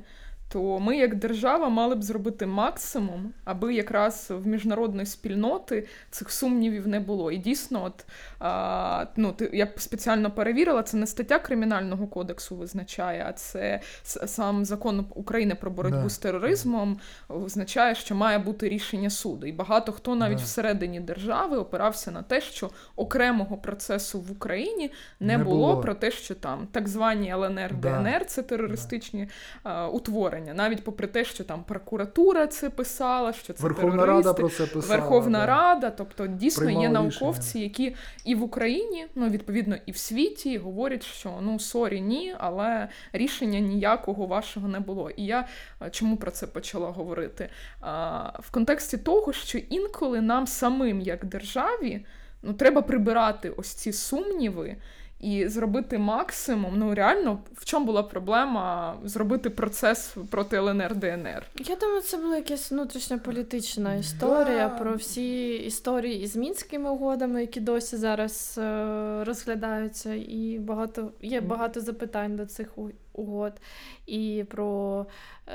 то 0.52 0.78
ми, 0.78 0.96
як 0.96 1.14
держава, 1.14 1.68
мали 1.68 1.94
б 1.94 2.02
зробити 2.02 2.46
максимум, 2.46 3.32
аби 3.44 3.74
якраз 3.74 4.26
в 4.30 4.46
міжнародної 4.46 5.06
спільноти 5.06 5.86
цих 6.10 6.30
сумнівів 6.30 6.88
не 6.88 7.00
було. 7.00 7.32
І 7.32 7.36
дійсно, 7.36 7.84
от 7.84 8.04
а, 8.44 9.06
ну, 9.16 9.32
ти, 9.32 9.50
я 9.52 9.68
спеціально 9.76 10.30
перевірила, 10.30 10.82
це 10.82 10.96
не 10.96 11.06
стаття 11.06 11.38
Кримінального 11.38 12.06
кодексу 12.06 12.56
визначає, 12.56 13.26
а 13.28 13.32
це 13.32 13.80
сам 14.02 14.64
закон 14.64 15.06
України 15.14 15.54
про 15.54 15.70
боротьбу 15.70 16.02
да. 16.02 16.08
з 16.08 16.18
тероризмом 16.18 17.00
визначає, 17.28 17.94
що 17.94 18.14
має 18.14 18.38
бути 18.38 18.68
рішення 18.68 19.10
суду. 19.10 19.46
І 19.46 19.52
багато 19.52 19.92
хто 19.92 20.14
навіть 20.14 20.38
да. 20.38 20.44
всередині 20.44 21.00
держави 21.00 21.56
опирався 21.56 22.10
на 22.10 22.22
те, 22.22 22.40
що 22.40 22.70
окремого 22.96 23.56
процесу 23.56 24.20
в 24.20 24.32
Україні 24.32 24.90
не, 25.20 25.38
не 25.38 25.44
було, 25.44 25.56
було 25.56 25.80
про 25.80 25.94
те, 25.94 26.10
що 26.10 26.34
там 26.34 26.68
так 26.72 26.88
звані 26.88 27.30
ЛНР, 27.32 27.74
да. 27.74 27.98
ДНР 27.98 28.26
це 28.26 28.42
терористичні 28.42 29.28
а, 29.62 29.88
утворення 29.88 30.54
навіть 30.54 30.84
попри 30.84 31.06
те, 31.06 31.24
що 31.24 31.44
там 31.44 31.64
прокуратура 31.64 32.46
це 32.46 32.70
писала, 32.70 33.32
що 33.32 33.52
це 33.52 33.62
Верховна 33.62 34.02
терористи, 34.02 34.28
Рада 34.28 34.40
про 34.40 34.48
це 34.48 34.66
писала. 34.66 35.00
Верховна 35.00 35.38
да. 35.38 35.46
Рада, 35.46 35.90
тобто 35.90 36.26
дійсно 36.26 36.64
Приймали 36.64 36.86
є 36.86 36.92
науковці, 36.92 37.58
рішення. 37.58 37.64
які 37.64 37.96
і 38.32 38.34
в 38.34 38.42
Україні, 38.42 39.06
ну 39.14 39.28
відповідно, 39.28 39.76
і 39.86 39.92
в 39.92 39.96
світі 39.96 40.58
говорять, 40.58 41.02
що 41.04 41.38
ну 41.42 41.58
sorry, 41.58 42.00
ні, 42.00 42.34
але 42.38 42.88
рішення 43.12 43.60
ніякого 43.60 44.26
вашого 44.26 44.68
не 44.68 44.80
було. 44.80 45.10
І 45.10 45.24
я 45.24 45.48
чому 45.90 46.16
про 46.16 46.30
це 46.30 46.46
почала 46.46 46.90
говорити? 46.90 47.48
А, 47.80 48.32
В 48.40 48.50
контексті 48.50 48.98
того, 48.98 49.32
що 49.32 49.58
інколи 49.58 50.20
нам 50.20 50.46
самим, 50.46 51.00
як 51.00 51.24
державі, 51.24 52.06
ну 52.42 52.52
треба 52.52 52.82
прибирати 52.82 53.50
ось 53.50 53.74
ці 53.74 53.92
сумніви 53.92 54.76
і 55.22 55.48
зробити 55.48 55.98
максимум. 55.98 56.72
Ну 56.76 56.94
реально, 56.94 57.38
в 57.52 57.64
чому 57.64 57.86
була 57.86 58.02
проблема 58.02 58.96
зробити 59.04 59.50
процес 59.50 60.16
проти 60.30 60.56
ЛНР 60.56 60.94
ДНР? 60.94 61.46
Я 61.58 61.76
думаю, 61.76 62.00
це 62.00 62.16
була 62.16 62.36
якась 62.36 62.70
внутрішньополітична 62.70 63.94
історія 63.94 64.68
да. 64.68 64.78
про 64.78 64.94
всі 64.94 65.54
історії 65.54 66.22
із 66.22 66.36
мінськими 66.36 66.90
угодами, 66.90 67.40
які 67.40 67.60
досі 67.60 67.96
зараз 67.96 68.58
е- 68.58 69.24
розглядаються, 69.24 70.14
і 70.14 70.58
багато 70.58 71.12
є 71.22 71.40
багато 71.40 71.80
запитань 71.80 72.36
до 72.36 72.46
цих 72.46 72.68
угод. 73.12 73.52
І 74.06 74.44
про 74.50 75.06
е, 75.48 75.52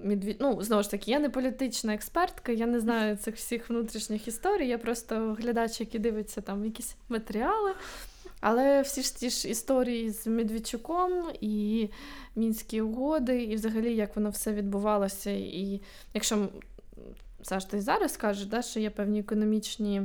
медвід... 0.00 0.36
Ну, 0.40 0.62
знову 0.62 0.82
ж 0.82 0.90
таки, 0.90 1.10
я 1.10 1.18
не 1.18 1.30
політична 1.30 1.94
експертка, 1.94 2.52
я 2.52 2.66
не 2.66 2.80
знаю 2.80 3.16
цих 3.16 3.34
всіх 3.36 3.70
внутрішніх 3.70 4.28
історій. 4.28 4.68
Я 4.68 4.78
просто 4.78 5.36
глядач, 5.40 5.80
який 5.80 6.00
дивиться 6.00 6.40
там 6.40 6.64
якісь 6.64 6.96
матеріали. 7.08 7.72
Але 8.40 8.82
всі 8.82 9.02
ж 9.02 9.16
ті 9.16 9.30
ж 9.30 9.48
історії 9.48 10.10
з 10.10 10.26
Медведчуком 10.26 11.12
і 11.40 11.88
мінські 12.36 12.80
угоди, 12.80 13.42
і 13.42 13.54
взагалі 13.54 13.94
як 13.94 14.16
воно 14.16 14.30
все 14.30 14.52
відбувалося. 14.52 15.30
І 15.30 15.80
якщо 16.14 16.48
завжди 17.44 17.76
і 17.76 17.80
зараз 17.80 18.16
кажуть, 18.16 18.48
да, 18.48 18.62
що 18.62 18.80
є 18.80 18.90
певні 18.90 19.20
економічні 19.20 20.02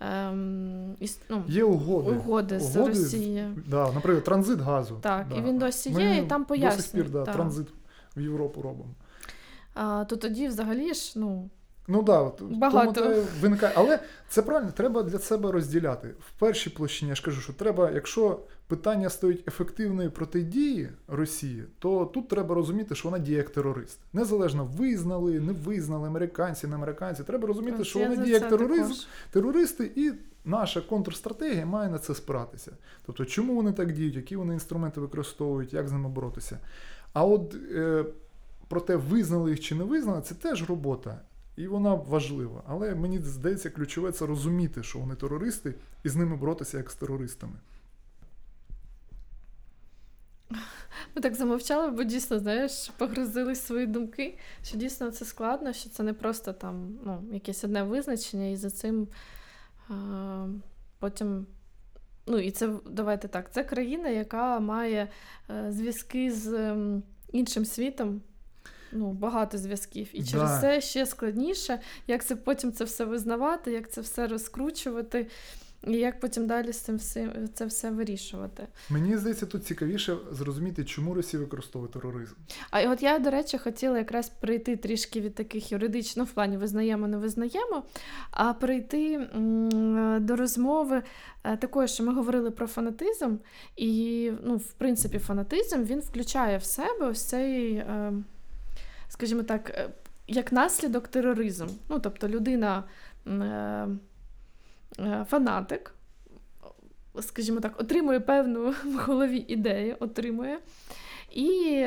ем, 0.00 0.96
іс, 1.00 1.20
ну, 1.28 1.44
є 1.48 1.64
угоди 1.64 2.10
угоди, 2.10 2.60
з 2.60 2.76
Росією. 2.76 3.62
Да, 3.66 3.92
Наприклад, 3.92 4.24
транзит 4.24 4.60
газу. 4.60 4.98
Так, 5.02 5.28
да. 5.28 5.36
і 5.36 5.42
він 5.42 5.58
досі 5.58 5.90
Ми 5.90 6.02
є, 6.02 6.16
і 6.16 6.22
там 6.22 6.44
пояснює. 6.44 6.76
До 6.76 6.82
сих 6.82 6.92
пір 6.92 7.10
да, 7.10 7.24
транзит 7.24 7.66
в 8.16 8.20
Європу 8.20 8.62
робимо. 8.62 8.94
А, 9.74 10.04
То 10.04 10.16
тоді 10.16 10.48
взагалі 10.48 10.94
ж, 10.94 11.12
ну. 11.16 11.50
Ну 11.88 12.02
да, 12.02 12.20
от, 12.20 12.42
Багато. 12.42 13.00
тому 13.00 13.22
виникає. 13.40 13.72
Але 13.76 13.98
це 14.28 14.42
правильно, 14.42 14.72
треба 14.76 15.02
для 15.02 15.18
себе 15.18 15.52
розділяти. 15.52 16.08
В 16.08 16.38
першій 16.38 16.70
площині 16.70 17.08
я 17.08 17.14
ж 17.14 17.22
кажу, 17.22 17.40
що 17.40 17.52
треба, 17.52 17.90
якщо 17.90 18.40
питання 18.66 19.10
стоїть 19.10 19.48
ефективної 19.48 20.08
протидії 20.08 20.88
Росії, 21.08 21.64
то 21.78 22.04
тут 22.04 22.28
треба 22.28 22.54
розуміти, 22.54 22.94
що 22.94 23.08
вона 23.08 23.24
діє 23.24 23.36
як 23.36 23.50
терорист. 23.50 23.98
Незалежно 24.12 24.64
визнали, 24.64 25.40
не 25.40 25.52
визнали 25.52 26.08
американці, 26.08 26.66
не 26.66 26.74
американці. 26.74 27.22
Треба 27.24 27.48
розуміти, 27.48 27.84
що 27.84 27.98
вона 27.98 28.16
діє 28.16 28.34
як 28.34 28.48
тероризм, 28.48 28.94
терористи, 29.30 29.90
і 29.96 30.12
наша 30.44 30.80
контрстратегія 30.80 31.66
має 31.66 31.90
на 31.90 31.98
це 31.98 32.14
спиратися. 32.14 32.72
Тобто, 33.06 33.24
чому 33.24 33.54
вони 33.54 33.72
так 33.72 33.92
діють, 33.92 34.16
які 34.16 34.36
вони 34.36 34.54
інструменти 34.54 35.00
використовують, 35.00 35.72
як 35.72 35.88
з 35.88 35.92
ними 35.92 36.08
боротися. 36.08 36.58
А 37.12 37.24
от 37.24 37.54
е, 37.74 38.04
про 38.68 38.80
те, 38.80 38.96
визнали 38.96 39.50
їх 39.50 39.60
чи 39.60 39.74
не 39.74 39.84
визнали, 39.84 40.22
це 40.22 40.34
теж 40.34 40.68
робота. 40.68 41.20
І 41.56 41.66
вона 41.66 41.94
важлива. 41.94 42.62
Але 42.66 42.94
мені 42.94 43.18
здається, 43.18 43.70
ключове 43.70 44.12
це 44.12 44.26
розуміти, 44.26 44.82
що 44.82 44.98
вони 44.98 45.14
терористи, 45.14 45.74
і 46.04 46.08
з 46.08 46.16
ними 46.16 46.36
боротися 46.36 46.78
як 46.78 46.90
з 46.90 46.94
терористами. 46.94 47.54
Ми 51.14 51.22
так 51.22 51.34
замовчали, 51.34 51.90
бо 51.90 52.02
дійсно, 52.02 52.38
знаєш, 52.38 52.88
погрузили 52.98 53.54
свої 53.54 53.86
думки, 53.86 54.38
що 54.62 54.76
дійсно 54.76 55.10
це 55.10 55.24
складно, 55.24 55.72
що 55.72 55.90
це 55.90 56.02
не 56.02 56.12
просто 56.12 56.52
там 56.52 56.98
ну, 57.04 57.24
якесь 57.32 57.64
одне 57.64 57.82
визначення, 57.82 58.46
і 58.46 58.56
за 58.56 58.70
цим 58.70 59.08
а, 59.88 60.46
потім. 60.98 61.46
Ну, 62.26 62.38
і 62.38 62.50
це 62.50 62.70
давайте 62.90 63.28
так, 63.28 63.52
це 63.52 63.64
країна, 63.64 64.08
яка 64.08 64.60
має 64.60 65.08
е, 65.50 65.72
зв'язки 65.72 66.32
з 66.32 66.76
іншим 67.32 67.64
світом 67.64 68.20
ну, 68.96 69.12
багато 69.12 69.58
зв'язків. 69.58 70.08
І 70.12 70.24
через 70.24 70.50
да. 70.50 70.60
це 70.60 70.80
ще 70.80 71.06
складніше, 71.06 71.80
як 72.06 72.24
це 72.24 72.36
потім 72.36 72.72
це 72.72 72.84
все 72.84 73.04
визнавати, 73.04 73.72
як 73.72 73.90
це 73.90 74.00
все 74.00 74.26
розкручувати. 74.26 75.26
І 75.86 75.92
як 75.92 76.20
потім 76.20 76.46
далі 76.46 76.72
з 76.72 76.78
цим 76.78 76.96
все, 76.96 77.30
це 77.54 77.66
все 77.66 77.90
вирішувати? 77.90 78.66
Мені 78.90 79.16
здається, 79.16 79.46
тут 79.46 79.66
цікавіше 79.66 80.16
зрозуміти, 80.32 80.84
чому 80.84 81.14
Росія 81.14 81.42
використовує 81.42 81.92
тероризм. 81.92 82.34
А 82.70 82.82
от 82.82 83.02
я, 83.02 83.18
до 83.18 83.30
речі, 83.30 83.58
хотіла 83.58 83.98
якраз 83.98 84.28
прийти 84.28 84.76
трішки 84.76 85.20
від 85.20 85.34
таких 85.34 85.72
юридично 85.72 86.24
в 86.24 86.30
плані 86.30 86.56
визнаємо, 86.56 87.06
не 87.06 87.16
визнаємо, 87.16 87.82
а 88.30 88.52
прийти 88.52 89.28
до 90.20 90.36
розмови 90.36 91.02
е, 91.44 91.56
такої, 91.56 91.88
що 91.88 92.04
ми 92.04 92.14
говорили 92.14 92.50
про 92.50 92.66
фанатизм, 92.66 93.36
і, 93.76 94.32
ну, 94.44 94.56
в 94.56 94.72
принципі, 94.72 95.18
фанатизм 95.18 95.82
він 95.82 96.00
включає 96.00 96.58
в 96.58 96.64
себе 96.64 97.06
ось 97.06 97.22
цей. 97.22 97.84
Скажімо 99.08 99.42
так, 99.42 99.70
е, 99.70 99.88
як 100.26 100.52
наслідок 100.52 101.08
тероризм. 101.08 101.66
Ну, 101.88 102.00
тобто 102.00 102.28
людина 102.28 102.84
е, 103.26 103.30
е, 104.98 105.26
фанатик, 105.28 105.94
скажімо 107.20 107.60
так, 107.60 107.80
отримує 107.80 108.20
певну 108.20 108.70
в 108.84 108.94
голові 108.94 109.44
ідею, 109.48 109.96
отримує. 110.00 110.58
І 111.32 111.84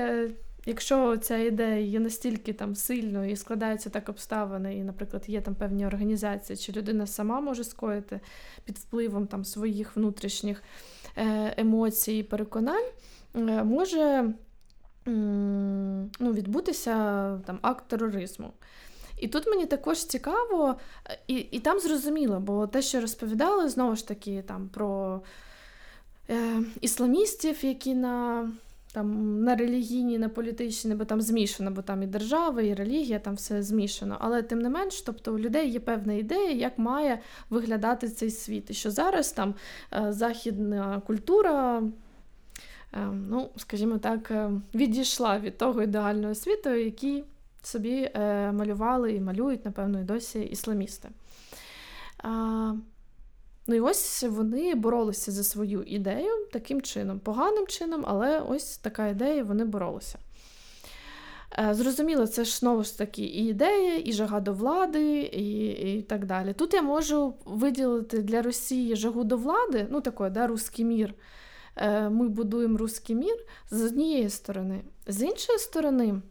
якщо 0.66 1.18
ця 1.18 1.38
ідея 1.38 1.80
є 1.80 2.00
настільки 2.00 2.54
там 2.54 2.76
сильною 2.76 3.32
і 3.32 3.36
складаються 3.36 3.90
так 3.90 4.10
обставини, 4.10 4.78
і, 4.78 4.84
наприклад, 4.84 5.24
є 5.28 5.42
там 5.42 5.56
певні 5.56 5.86
організації, 5.86 6.58
чи 6.58 6.72
людина 6.72 7.08
сама 7.08 7.42
може 7.42 7.64
скоїти 7.64 8.20
під 8.66 8.78
впливом 8.78 9.28
там 9.28 9.46
своїх 9.46 9.96
внутрішніх 9.96 10.64
емоцій 11.58 12.14
і 12.14 12.24
переконань, 12.24 12.90
може 13.64 14.34
ну, 16.20 16.34
відбутися 16.34 16.94
там, 17.46 17.60
акт 17.62 17.84
тероризму. 17.88 18.54
І 19.18 19.28
тут 19.28 19.48
мені 19.48 19.66
також 19.66 20.06
цікаво, 20.06 20.76
і 21.28 21.36
і 21.36 21.60
там 21.60 21.80
зрозуміло, 21.80 22.40
бо 22.40 22.68
те, 22.68 22.82
що 22.82 23.02
розповідали, 23.02 23.70
знову 23.70 23.96
ж 23.96 24.08
таки, 24.08 24.44
там 24.48 24.70
про 24.70 25.22
е, 26.30 26.62
ісламістів, 26.82 27.66
які 27.66 27.96
на 27.96 28.50
там, 28.94 29.40
на 29.44 29.56
релігійні, 29.56 30.18
на 30.18 30.30
політичні, 30.30 30.96
бо 30.96 31.06
там 31.06 31.22
змішано, 31.22 31.72
бо 31.72 31.82
там 31.82 32.04
і 32.04 32.08
держава, 32.08 32.62
і 32.62 32.74
релігія, 32.74 33.20
там 33.20 33.36
все 33.36 33.64
змішано. 33.64 34.18
Але 34.20 34.42
тим 34.42 34.60
не 34.60 34.70
менш, 34.70 35.02
тобто 35.02 35.34
у 35.34 35.40
людей 35.40 35.70
є 35.70 35.80
певна 35.80 36.14
ідея, 36.14 36.52
як 36.52 36.78
має 36.78 37.20
виглядати 37.50 38.10
цей 38.10 38.32
світ. 38.32 38.70
І 38.70 38.74
що 38.74 38.92
зараз 38.92 39.32
там 39.32 39.56
е, 39.94 40.08
західна 40.10 41.02
культура. 41.08 41.84
Ем, 42.94 43.28
ну, 43.30 43.50
скажімо 43.58 43.98
так, 43.98 44.32
ем, 44.32 44.64
відійшла 44.74 45.40
від 45.40 45.58
того 45.58 45.84
ідеального 45.84 46.36
світу, 46.36 46.70
який 46.70 47.24
собі 47.64 48.12
е, 48.14 48.52
малювали 48.52 49.14
і 49.14 49.22
малюють, 49.22 49.66
напевно, 49.66 50.00
і 50.00 50.04
досі 50.04 50.40
ісламісти. 50.40 51.10
Ну 53.68 53.76
і 53.76 53.80
ось 53.80 54.24
вони 54.24 54.76
боролися 54.76 55.32
за 55.32 55.44
свою 55.44 55.84
ідею 55.84 56.48
таким 56.52 56.82
чином, 56.82 57.20
поганим 57.20 57.68
чином, 57.68 58.04
але 58.08 58.40
ось 58.40 58.78
така 58.78 59.08
ідея, 59.08 59.44
вони 59.44 59.66
боролися. 59.66 60.20
Е, 61.60 61.74
зрозуміло, 61.74 62.28
це 62.28 62.46
ж 62.46 62.58
знову 62.58 62.84
ж 62.84 62.98
таки 62.98 63.22
і 63.22 63.46
ідея, 63.46 64.02
і 64.06 64.14
жага 64.14 64.40
до 64.40 64.54
влади, 64.54 65.22
і 65.22 65.68
і 65.98 66.02
так 66.02 66.26
далі. 66.26 66.54
Тут 66.54 66.74
я 66.74 66.82
можу 66.82 67.34
виділити 67.46 68.18
для 68.18 68.42
Росії 68.42 68.96
жагу 68.96 69.24
до 69.24 69.38
влади, 69.38 69.88
ну 69.90 70.02
такий, 70.02 70.30
да, 70.30 70.48
русський 70.48 70.86
мір. 70.86 71.14
Е, 71.80 72.10
ми 72.10 72.30
будуємо 72.30 72.78
русський 72.78 73.16
мір 73.16 73.36
з 73.72 73.82
однієї 73.82 74.30
сторони. 74.30 74.82
З 75.08 75.22
іншої 75.22 75.60
сторони, 75.60 76.22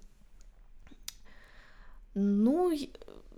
ну, 2.15 2.73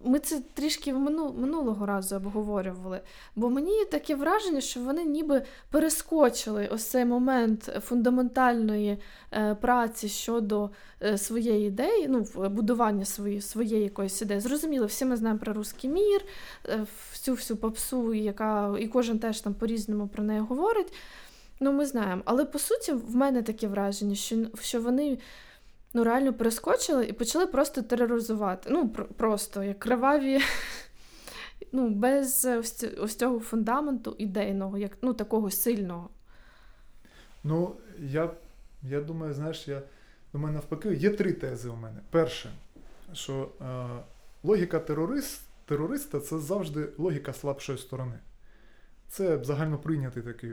ми 0.05 0.19
це 0.19 0.41
трішки 0.55 0.95
минулого 0.95 1.87
разу 1.87 2.17
обговорювали, 2.17 3.01
бо 3.37 3.51
мені 3.51 3.85
таке 3.85 4.15
враження, 4.15 4.61
що 4.61 4.81
вони 4.81 5.05
ніби 5.05 5.43
перескочили 5.71 6.69
ось 6.73 6.85
цей 6.85 7.05
момент 7.05 7.65
фундаментальної 7.81 8.99
е, 9.33 9.55
праці 9.55 10.09
щодо 10.09 10.71
е, 11.03 11.19
своєї 11.19 11.69
ідеї, 11.69 12.09
ну, 12.09 12.27
будування 12.49 13.05
своєї 13.05 13.41
своєї 13.41 13.85
якоїсь 13.85 14.23
ідеї. 14.23 14.41
Зрозуміло, 14.41 14.87
всі 14.87 15.05
ми 15.05 15.17
знаємо 15.17 15.41
про 15.41 15.53
русський 15.53 15.91
мір, 15.91 16.25
всю 17.13 17.35
всю 17.35 17.57
попсу, 17.57 18.15
яка 18.15 18.77
і 18.81 18.89
кожен 18.89 19.19
теж 19.19 19.41
там 19.41 19.55
по-різному 19.55 20.09
про 20.09 20.25
неї 20.25 20.41
говорить. 20.41 20.93
Ну, 21.61 21.73
ми 21.73 21.87
знаємо. 21.87 22.23
Але 22.25 22.45
по 22.45 22.59
суті, 22.59 22.93
в 22.93 23.17
мене 23.17 23.43
таке 23.43 23.69
враження, 23.69 24.15
що, 24.15 24.37
що 24.61 24.81
вони 24.81 25.19
ну, 25.95 26.05
реально 26.05 26.35
перескочили 26.35 27.07
і 27.07 27.13
почали 27.13 27.47
просто 27.47 27.83
тероризувати. 27.83 28.71
Ну, 28.73 28.85
пр- 28.89 29.05
просто 29.05 29.63
як 29.63 29.79
криваві, 29.79 30.41
ну, 31.73 31.89
без 31.89 32.45
ось, 32.45 32.85
ось 32.99 33.17
цього 33.17 33.41
фундаменту 33.41 34.15
ідейного, 34.19 34.79
як 34.79 34.93
ну, 35.03 35.15
такого 35.15 35.51
сильного. 35.51 36.09
Ну, 37.45 37.75
я 37.99 38.31
я 38.83 39.01
думаю, 39.01 39.35
знаєш, 39.35 39.69
я 39.69 39.83
думаю, 40.33 40.55
навпаки, 40.55 40.95
є 40.95 41.11
три 41.11 41.33
тези 41.33 41.69
у 41.69 41.77
мене. 41.77 42.01
Перше, 42.11 42.51
що 43.13 43.49
е, 43.61 43.87
логіка 44.43 44.79
терорист, 44.79 45.41
терориста 45.67 46.21
це 46.21 46.39
завжди 46.39 46.89
логіка 46.99 47.33
слабшої 47.33 47.79
сторони. 47.79 48.19
Це 49.09 49.45
загально 49.45 49.79
прийнятий 49.79 50.23
такий 50.23 50.53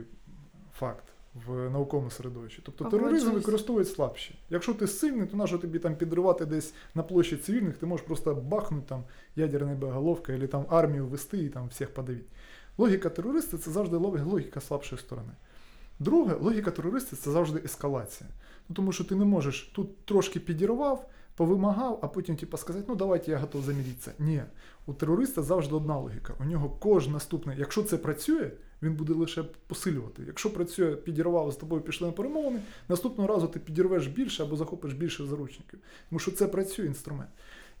факт 0.78 1.04
в 1.46 1.70
науковому 1.70 2.10
середовищі. 2.10 2.62
Тобто 2.64 2.84
тероризм 2.84 3.30
використовують 3.30 3.88
слабші. 3.88 4.38
Якщо 4.50 4.74
ти 4.74 4.86
сильний, 4.86 5.26
то 5.26 5.36
нащо 5.36 5.58
тобі 5.58 5.78
там 5.78 5.96
підривати 5.96 6.46
десь 6.46 6.74
на 6.94 7.02
площі 7.02 7.36
цивільних, 7.36 7.76
ти 7.76 7.86
можеш 7.86 8.06
просто 8.06 8.34
бахнути 8.34 8.88
там 8.88 9.04
ядерною 9.36 9.76
боєголовкою, 9.76 10.38
або 10.38 10.46
там 10.46 10.66
армію 10.68 11.06
вести 11.06 11.38
і 11.38 11.48
там 11.48 11.68
всіх 11.68 11.94
подавити. 11.94 12.24
Логіка 12.78 13.08
терориста 13.08 13.58
це 13.58 13.70
завжди 13.70 13.96
логіка 13.96 14.60
слабшої 14.60 15.00
сторони. 15.00 15.32
Друге, 15.98 16.34
логіка 16.40 16.70
терориста 16.70 17.16
це 17.16 17.30
завжди 17.30 17.60
ескалація. 17.64 18.30
Ну, 18.68 18.76
Тому 18.76 18.92
що 18.92 19.04
ти 19.04 19.14
не 19.14 19.24
можеш 19.24 19.72
тут 19.74 20.04
трошки 20.04 20.40
підірвав, 20.40 21.10
повимагав, 21.38 21.98
а 22.02 22.08
потім 22.08 22.36
типу, 22.36 22.56
сказати, 22.56 22.84
ну 22.88 22.94
давайте 22.94 23.30
я 23.30 23.38
готов 23.38 23.62
заміритися. 23.62 24.12
Ні, 24.18 24.42
у 24.86 24.92
терориста 24.92 25.42
завжди 25.42 25.74
одна 25.74 25.98
логіка. 25.98 26.34
У 26.40 26.44
нього 26.44 26.70
кожен 26.70 27.12
наступний, 27.12 27.58
якщо 27.58 27.82
це 27.82 27.96
працює, 27.96 28.50
він 28.82 28.94
буде 28.94 29.12
лише 29.12 29.42
посилювати. 29.42 30.22
Якщо 30.26 30.52
працює, 30.52 30.96
підірвав 30.96 31.52
з 31.52 31.56
тобою 31.56 31.82
пішли 31.82 32.06
на 32.06 32.12
перемовини, 32.12 32.60
наступного 32.88 33.28
разу 33.28 33.46
ти 33.46 33.60
підірвеш 33.60 34.06
більше 34.06 34.42
або 34.42 34.56
захопиш 34.56 34.92
більше 34.92 35.26
заручників. 35.26 35.78
Тому 36.08 36.18
що 36.18 36.30
це 36.30 36.48
працює 36.48 36.86
інструмент. 36.86 37.30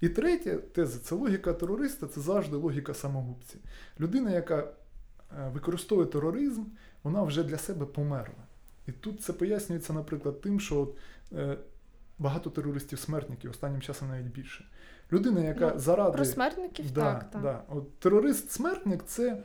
І 0.00 0.08
третя 0.08 0.56
теза 0.56 0.98
це 0.98 1.14
логіка 1.14 1.52
терориста, 1.52 2.06
це 2.06 2.20
завжди 2.20 2.56
логіка 2.56 2.94
самогубці. 2.94 3.56
Людина, 4.00 4.30
яка 4.30 4.58
е, 4.58 5.50
використовує 5.54 6.06
тероризм, 6.06 6.62
вона 7.02 7.22
вже 7.22 7.44
для 7.44 7.58
себе 7.58 7.86
померла. 7.86 8.44
І 8.86 8.92
тут 8.92 9.22
це 9.22 9.32
пояснюється, 9.32 9.92
наприклад, 9.92 10.40
тим, 10.40 10.60
що 10.60 10.88
е, 11.32 11.58
багато 12.18 12.50
терористів-смертників, 12.50 13.50
останнім 13.50 13.80
часом 13.80 14.08
навіть 14.08 14.26
більше. 14.26 14.64
Людина, 15.12 15.40
яка 15.40 15.70
ну, 15.74 15.80
заради. 15.80 16.16
Про 16.16 16.24
смертників, 16.24 16.92
да, 16.92 17.14
так. 17.14 17.30
так. 17.30 17.42
Да. 17.42 17.62
От 17.68 17.98
Терорист-смертник 17.98 19.04
це 19.06 19.42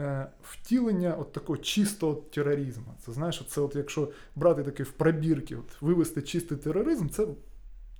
е, 0.00 0.26
втілення 0.42 1.14
от 1.14 1.32
такого 1.32 1.58
чистого 1.58 2.14
тероризму. 2.14 2.94
Це 3.06 3.12
знаєш, 3.12 3.44
це 3.48 3.60
от 3.60 3.76
якщо 3.76 4.12
брати 4.36 4.62
таке 4.62 4.82
в 4.82 4.90
пробірки, 4.90 5.56
от 5.56 5.82
вивести 5.82 6.22
чистий 6.22 6.58
тероризм, 6.58 7.08
це 7.08 7.26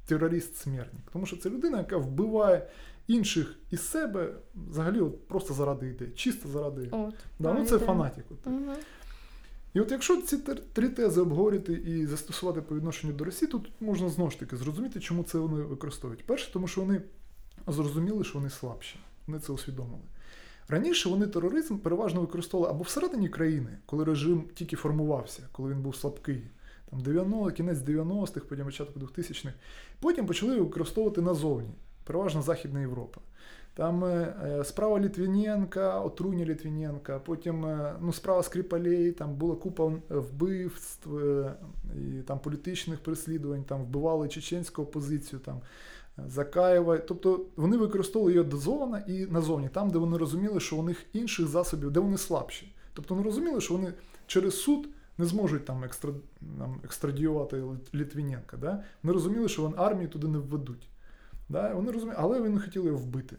терорист-смертник. 0.07 1.03
Тому 1.13 1.27
що 1.27 1.37
це 1.37 1.51
людина, 1.51 1.79
яка 1.79 1.97
вбиває 1.97 2.67
інших 3.07 3.57
із 3.71 3.89
себе 3.89 4.35
взагалі 4.55 5.01
от 5.01 5.29
просто 5.29 5.55
заради 5.55 5.89
ідеї, 5.89 6.11
чисто 6.11 6.49
заради. 6.49 6.89
От, 6.91 7.15
да, 7.39 7.53
ну 7.53 7.65
Це 7.65 7.79
фанатик. 7.79 8.25
От. 8.31 8.47
Угу. 8.47 8.73
І 9.75 9.81
от 9.81 9.91
якщо 9.91 10.23
ці 10.23 10.39
три 10.73 10.89
тези 10.89 11.21
обговорити 11.21 11.73
і 11.73 12.07
застосувати 12.07 12.61
по 12.61 12.77
відношенню 12.77 13.13
до 13.13 13.25
Росії, 13.25 13.51
тут 13.51 13.73
можна 13.81 14.09
знову 14.09 14.31
ж 14.31 14.39
таки 14.39 14.57
зрозуміти, 14.57 15.01
чому 15.01 15.23
це 15.23 15.39
вони 15.39 15.63
використовують. 15.63 16.27
Перше, 16.27 16.53
тому 16.53 16.69
що 16.69 16.81
вони 16.81 17.03
зрозуміли, 17.67 18.25
що 18.25 18.39
вони 18.39 18.51
слабші. 18.51 18.97
Вони 19.27 19.39
це 19.41 19.53
усвідомили. 19.53 20.03
Раніше 20.69 21.09
вони 21.09 21.27
тероризм 21.27 21.79
переважно 21.79 22.21
використовували 22.21 22.75
або 22.75 22.83
всередині 22.83 23.29
країни, 23.29 23.79
коли 23.87 24.05
режим 24.05 24.45
тільки 24.55 24.77
формувався, 24.77 25.49
коли 25.53 25.71
він 25.71 25.83
був 25.83 25.97
слабкий. 25.97 26.43
Там 26.91 27.01
90, 27.01 27.51
кінець 27.51 27.79
90-х, 27.79 28.47
потім 28.49 28.65
початок 28.65 28.97
2000-х. 28.97 29.55
Потім 30.01 30.27
почали 30.27 30.61
використовувати 30.61 31.21
назовні, 31.21 31.75
переважно 32.05 32.43
Західна 32.43 32.81
Європа. 32.81 33.21
Там 33.75 34.05
е, 34.05 34.35
е, 34.45 34.65
справа 34.65 35.01
Літвіненка, 35.01 36.01
отруєння 36.01 36.45
Літвіненка, 36.45 37.19
потім 37.19 37.65
е, 37.65 37.95
ну, 38.01 38.13
справа 38.13 38.43
Скрипалей, 38.43 39.13
там 39.13 39.35
була 39.35 39.55
купа 39.55 39.93
вбивств 40.09 41.09
і 41.97 42.23
там 42.23 42.39
політичних 42.39 42.99
переслідувань, 42.99 43.65
там 43.65 43.83
вбивали 43.83 44.29
чеченську 44.29 44.83
опозицію, 44.83 45.41
там 45.41 45.61
Закаєва. 46.29 46.99
Тобто 46.99 47.47
вони 47.57 47.77
використовували 47.77 48.33
її 48.33 48.45
дозовано 48.45 48.99
і 49.07 49.27
назовні, 49.27 49.69
там, 49.69 49.91
де 49.91 49.99
вони 49.99 50.17
розуміли, 50.17 50.61
що 50.61 50.77
у 50.77 50.83
них 50.83 51.07
інших 51.13 51.47
засобів, 51.47 51.91
де 51.91 52.01
вони 52.01 52.19
слабші. 52.19 52.75
Тобто 52.93 53.15
вони 53.15 53.27
розуміли, 53.27 53.61
що 53.61 53.75
вони 53.75 53.93
через 54.27 54.61
суд 54.61 54.89
не 55.19 55.25
зможуть 55.25 55.65
там, 55.65 55.85
екстра, 55.85 56.13
там 56.59 56.81
екстрадіювати 56.85 57.63
Літвіненка. 57.95 58.57
Да? 58.57 58.85
Вони 59.03 59.15
розуміли, 59.15 59.49
що 59.49 59.63
вони 59.63 59.75
армію 59.77 60.09
туди 60.09 60.29
не 60.29 60.39
введуть. 60.39 60.89
Да? 61.49 61.75
Вони 61.75 61.91
розуміли, 61.91 62.17
Але 62.21 62.41
вони 62.41 62.61
хотіли 62.61 62.87
його 62.87 62.99
вбити. 62.99 63.37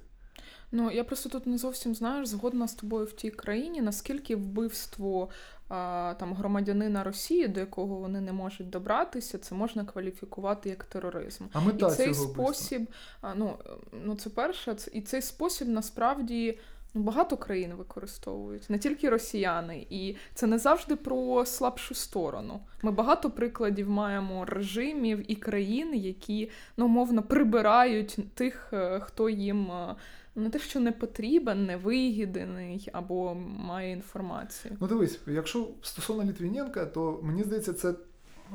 Ну 0.76 0.92
я 0.92 1.04
просто 1.04 1.30
тут 1.30 1.48
не 1.48 1.58
зовсім 1.58 1.96
знаю, 1.96 2.26
згодна 2.26 2.68
з 2.68 2.74
тобою 2.74 3.06
в 3.06 3.12
тій 3.12 3.30
країні, 3.30 3.82
наскільки 3.82 4.36
вбивство 4.36 5.30
а, 5.70 6.14
там 6.20 6.34
громадянина 6.34 7.04
Росії, 7.04 7.48
до 7.48 7.60
якого 7.60 7.96
вони 7.96 8.22
не 8.22 8.34
можуть 8.34 8.70
добратися, 8.70 9.38
це 9.38 9.56
можна 9.56 9.86
кваліфікувати 9.86 10.70
як 10.70 10.84
тероризм. 10.84 11.44
А 11.54 11.62
мета 11.62 11.88
і 11.88 11.92
цей 11.92 12.14
цього 12.14 12.30
спосіб, 12.30 12.88
а, 13.22 13.36
ну 13.36 13.58
ну 14.06 14.16
це 14.16 14.30
перше, 14.30 14.74
це 14.74 14.92
і 14.94 15.02
цей 15.02 15.22
спосіб 15.22 15.68
насправді. 15.68 16.60
Ну, 16.96 17.02
багато 17.02 17.38
країн 17.38 17.74
використовують, 17.74 18.70
не 18.70 18.80
тільки 18.80 19.10
росіяни, 19.10 19.88
і 19.90 20.16
це 20.34 20.48
не 20.48 20.60
завжди 20.60 20.96
про 20.96 21.46
слабшу 21.46 21.96
сторону. 21.96 22.60
Ми 22.82 22.92
багато 22.92 23.32
прикладів 23.32 23.90
маємо 23.90 24.46
режимів 24.46 25.32
і 25.32 25.36
країн, 25.36 25.96
які 25.96 26.50
ну, 26.78 26.88
мовно 26.88 27.24
прибирають 27.24 28.18
тих, 28.36 28.70
е, 28.74 29.00
хто 29.00 29.30
їм 29.30 29.72
е, 29.72 29.96
не 30.36 30.50
те, 30.50 30.60
що 30.60 30.80
не 30.80 30.92
потрібен, 30.92 31.66
не 31.66 31.78
вигідний 31.78 32.90
або 32.94 33.36
має 33.58 33.92
інформацію. 33.92 34.78
Ну 34.80 34.88
дивись, 34.88 35.20
якщо 35.28 35.68
стосовно 35.82 36.24
Літвіненка, 36.24 36.86
то 36.86 37.20
мені 37.24 37.44
здається, 37.44 37.74
це 37.74 37.94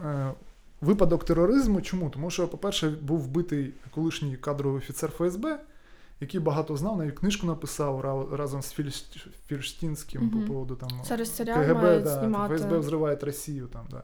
е, 0.04 0.32
випадок 0.80 1.24
тероризму. 1.24 1.80
Чому? 1.80 2.10
Тому 2.10 2.30
що, 2.30 2.48
по-перше, 2.48 2.90
був 2.90 3.20
вбитий 3.20 3.74
колишній 3.90 4.36
кадровий 4.36 4.78
офіцер 4.78 5.10
ФСБ, 5.10 5.60
який 6.20 6.40
багато 6.40 6.76
знав, 6.76 6.98
навіть 6.98 7.18
книжку 7.18 7.46
написав 7.46 8.00
разом 8.32 8.62
з 8.62 8.76
Фільштінським 9.46 10.22
mm-hmm. 10.22 10.40
по 10.40 10.52
поводу 10.52 10.76
там 10.76 10.88
КГБ, 11.54 12.02
да, 12.02 12.18
знімати. 12.18 12.56
ФСБ 12.56 12.78
взриває 12.78 13.16
Росію. 13.16 13.66
Там, 13.66 13.86
да. 13.90 14.02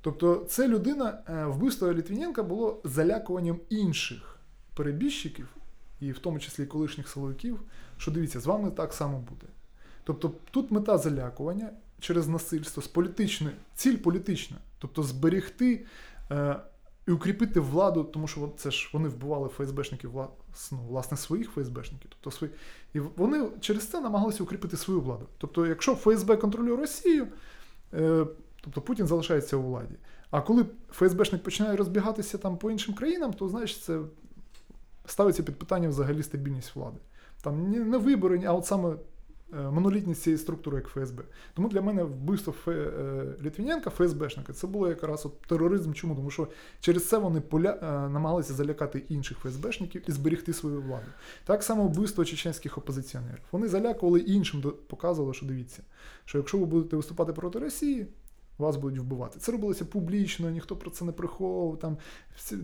Тобто, 0.00 0.46
це 0.48 0.68
людина, 0.68 1.18
е, 1.28 1.44
вбивство 1.44 1.92
Літвіненка 1.92 2.42
було 2.42 2.80
залякуванням 2.84 3.60
інших 3.68 4.38
перебіжчиків 4.74 5.48
і 6.00 6.12
в 6.12 6.18
тому 6.18 6.38
числі 6.38 6.66
колишніх 6.66 7.08
силовиків, 7.08 7.60
що 7.98 8.10
дивіться, 8.10 8.40
з 8.40 8.46
вами 8.46 8.70
так 8.70 8.92
само 8.92 9.18
буде. 9.18 9.46
Тобто 10.04 10.32
тут 10.50 10.70
мета 10.70 10.98
залякування 10.98 11.70
через 12.00 12.28
насильство 12.28 12.82
з 12.82 12.88
політичної, 12.88 13.54
ціль 13.74 13.96
політична, 13.96 14.56
тобто 14.78 15.02
зберегти 15.02 15.86
е, 16.30 16.60
і 17.08 17.10
укріпити 17.10 17.60
владу, 17.60 18.04
тому 18.04 18.28
що 18.28 18.52
це 18.56 18.70
ж 18.70 18.90
вони 18.92 19.08
вбивали 19.08 19.48
ФСБшників 19.48 20.10
ну, 20.72 20.78
власне 20.88 21.16
своїх 21.16 21.50
ФСБшників. 21.50 22.10
Тобто 22.10 22.30
свої, 22.30 22.52
І 22.94 23.00
вони 23.00 23.48
через 23.60 23.88
це 23.88 24.00
намагалися 24.00 24.42
укріпити 24.42 24.76
свою 24.76 25.00
владу. 25.00 25.26
Тобто, 25.38 25.66
якщо 25.66 25.94
ФСБ 25.94 26.36
контролює 26.36 26.76
Росію, 26.76 27.28
е, 27.94 28.26
тобто 28.60 28.80
Путін 28.80 29.06
залишається 29.06 29.56
у 29.56 29.62
владі. 29.62 29.94
А 30.30 30.40
коли 30.40 30.66
ФСБшник 30.90 31.42
починає 31.42 31.76
розбігатися 31.76 32.38
там 32.38 32.58
по 32.58 32.70
іншим 32.70 32.94
країнам, 32.94 33.32
то 33.32 33.48
значить 33.48 33.82
це 33.82 34.00
ставиться 35.06 35.42
під 35.42 35.58
питання 35.58 35.88
взагалі 35.88 36.22
стабільність 36.22 36.76
влади. 36.76 36.98
Там 37.42 37.70
не 37.70 37.98
вибори, 37.98 38.42
а 38.46 38.52
от 38.52 38.66
саме 38.66 38.96
е, 39.52 39.70
монолітність 39.70 40.22
цієї 40.22 40.38
структури, 40.38 40.76
як 40.76 40.86
ФСБ. 40.86 41.22
Тому 41.54 41.68
для 41.68 41.82
мене 41.82 42.02
вбивство 42.02 42.52
Ф... 42.52 42.68
Е, 42.68 43.24
Літвіненка, 43.42 43.90
ФСБшника, 43.90 44.52
це 44.52 44.66
було 44.66 44.88
якраз 44.88 45.26
от 45.26 45.40
тероризм. 45.40 45.92
Чому? 45.92 46.14
Тому 46.14 46.30
що 46.30 46.48
через 46.80 47.08
це 47.08 47.18
вони 47.18 47.40
поля... 47.40 47.78
Е, 47.82 48.08
намагалися 48.08 48.54
залякати 48.54 49.02
інших 49.08 49.38
ФСБшників 49.38 50.02
і 50.08 50.12
зберегти 50.12 50.52
свою 50.52 50.82
владу. 50.82 51.06
Так 51.44 51.62
само 51.62 51.82
вбивство 51.86 52.24
чеченських 52.24 52.78
опозиціонерів. 52.78 53.42
Вони 53.52 53.68
залякували 53.68 54.20
іншим, 54.20 54.72
показували, 54.86 55.34
що 55.34 55.46
дивіться, 55.46 55.82
що 56.24 56.38
якщо 56.38 56.58
ви 56.58 56.66
будете 56.66 56.96
виступати 56.96 57.32
проти 57.32 57.58
Росії, 57.58 58.06
вас 58.58 58.76
будуть 58.76 58.98
вбивати. 58.98 59.38
Це 59.38 59.52
робилося 59.52 59.84
публічно, 59.84 60.50
ніхто 60.50 60.76
про 60.76 60.90
це 60.90 61.04
не 61.04 61.12
приховував. 61.12 61.78
Там 61.78 61.96
всі... 62.36 62.56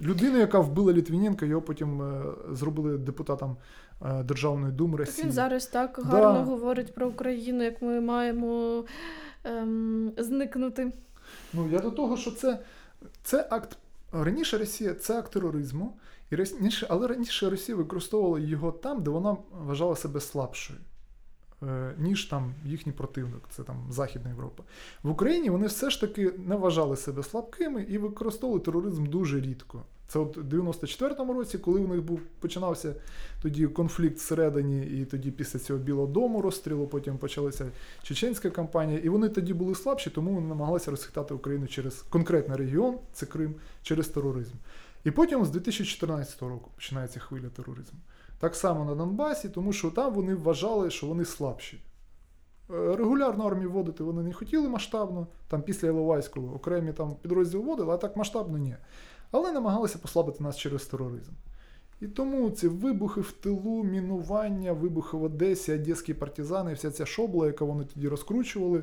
людину, 0.00 0.38
яка 0.38 0.58
вбила 0.58 0.92
Літвіненка, 0.92 1.46
його 1.46 1.62
потім 1.62 2.02
е, 2.02 2.24
зробили 2.52 2.98
депутатом 2.98 3.56
е, 4.02 4.22
Державної 4.22 4.72
думи 4.72 4.98
Росії. 4.98 5.16
Так 5.16 5.24
він 5.24 5.32
зараз 5.32 5.66
так 5.66 6.00
гарно 6.04 6.44
говорить 6.44 6.94
про 6.94 7.08
Україну, 7.08 7.64
як 7.64 7.82
ми 7.82 8.00
маємо 8.00 8.84
ем, 9.44 10.12
зникнути. 10.18 10.92
Ну 11.52 11.68
я 11.72 11.78
до 11.78 11.90
того, 11.90 12.16
що 12.16 12.30
це, 12.30 12.58
це 13.22 13.46
акт 13.50 13.78
раніше 14.12 14.58
Росія 14.58 14.94
це 14.94 15.18
акт 15.18 15.32
тероризму, 15.32 15.96
і 16.30 16.36
раніше, 16.36 16.86
але 16.90 17.06
раніше 17.06 17.50
Росія 17.50 17.76
використовувала 17.76 18.38
його 18.38 18.72
там, 18.72 19.02
де 19.02 19.10
вона 19.10 19.36
вважала 19.52 19.96
себе 19.96 20.20
слабшою. 20.20 20.78
Е, 21.62 21.94
ніж 21.98 22.24
там 22.24 22.54
їхній 22.64 22.92
противник, 22.92 23.42
це 23.50 23.62
там 23.62 23.76
Західна 23.90 24.30
Європа. 24.30 24.62
В 25.02 25.10
Україні 25.10 25.50
вони 25.50 25.66
все 25.66 25.90
ж 25.90 26.00
таки 26.00 26.32
не 26.38 26.56
вважали 26.56 26.96
себе 26.96 27.22
слабкими 27.22 27.82
і 27.82 27.98
використовували 27.98 28.64
тероризм 28.64 29.06
дуже 29.06 29.40
рідко. 29.40 29.82
Це 30.08 30.18
от 30.18 30.36
у 30.36 30.42
94-му 30.42 31.32
році, 31.32 31.58
коли 31.58 31.80
у 31.80 31.88
них 31.88 32.02
був 32.02 32.20
починався 32.40 32.94
тоді 33.42 33.66
конфлікт 33.66 34.16
всередині, 34.16 34.86
і 34.86 35.04
тоді 35.04 35.30
після 35.30 35.58
цього 35.58 35.78
Білого 35.78 36.06
Дому 36.06 36.42
розстрілу, 36.42 36.86
потім 36.86 37.18
почалася 37.18 37.70
чеченська 38.02 38.50
кампанія, 38.50 38.98
і 38.98 39.08
вони 39.08 39.28
тоді 39.28 39.54
були 39.54 39.74
слабші, 39.74 40.10
тому 40.10 40.34
вони 40.34 40.48
намагалися 40.48 40.90
розхитати 40.90 41.34
Україну 41.34 41.66
через 41.66 41.94
конкретний 41.94 42.58
регіон, 42.58 42.98
це 43.12 43.26
Крим, 43.26 43.54
через 43.82 44.08
тероризм. 44.08 44.54
І 45.04 45.10
потім 45.10 45.44
з 45.44 45.50
2014 45.50 46.42
року 46.42 46.70
починається 46.74 47.20
хвиля 47.20 47.48
тероризму. 47.48 47.98
Так 48.38 48.54
само 48.54 48.84
на 48.84 48.94
Донбасі, 48.94 49.48
тому 49.48 49.72
що 49.72 49.90
там 49.90 50.14
вони 50.14 50.34
вважали, 50.34 50.90
що 50.90 51.06
вони 51.06 51.24
слабші. 51.24 51.80
Е, 52.70 52.96
регулярну 52.96 53.44
армію 53.44 53.70
вводити 53.70 54.04
вони 54.04 54.22
не 54.22 54.32
хотіли 54.32 54.68
масштабно, 54.68 55.26
там 55.48 55.62
після 55.62 55.88
Іловайського 55.88 56.54
окремі 56.54 56.92
там 56.92 57.16
підрозділ 57.22 57.60
вводили, 57.60 57.94
а 57.94 57.96
так 57.96 58.16
масштабно 58.16 58.58
ні. 58.58 58.76
Але 59.30 59.52
намагалися 59.52 59.98
послабити 59.98 60.44
нас 60.44 60.56
через 60.56 60.84
тероризм. 60.86 61.32
І 62.00 62.06
тому 62.06 62.50
ці 62.50 62.68
вибухи 62.68 63.20
в 63.20 63.32
тилу, 63.32 63.84
мінування, 63.84 64.72
вибухи 64.72 65.16
в 65.16 65.22
Одесі, 65.22 65.74
одеські 65.74 66.14
партизани, 66.14 66.74
вся 66.74 66.90
ця 66.90 67.06
шобла, 67.06 67.46
яку 67.46 67.66
вони 67.66 67.84
тоді 67.84 68.08
розкручували, 68.08 68.82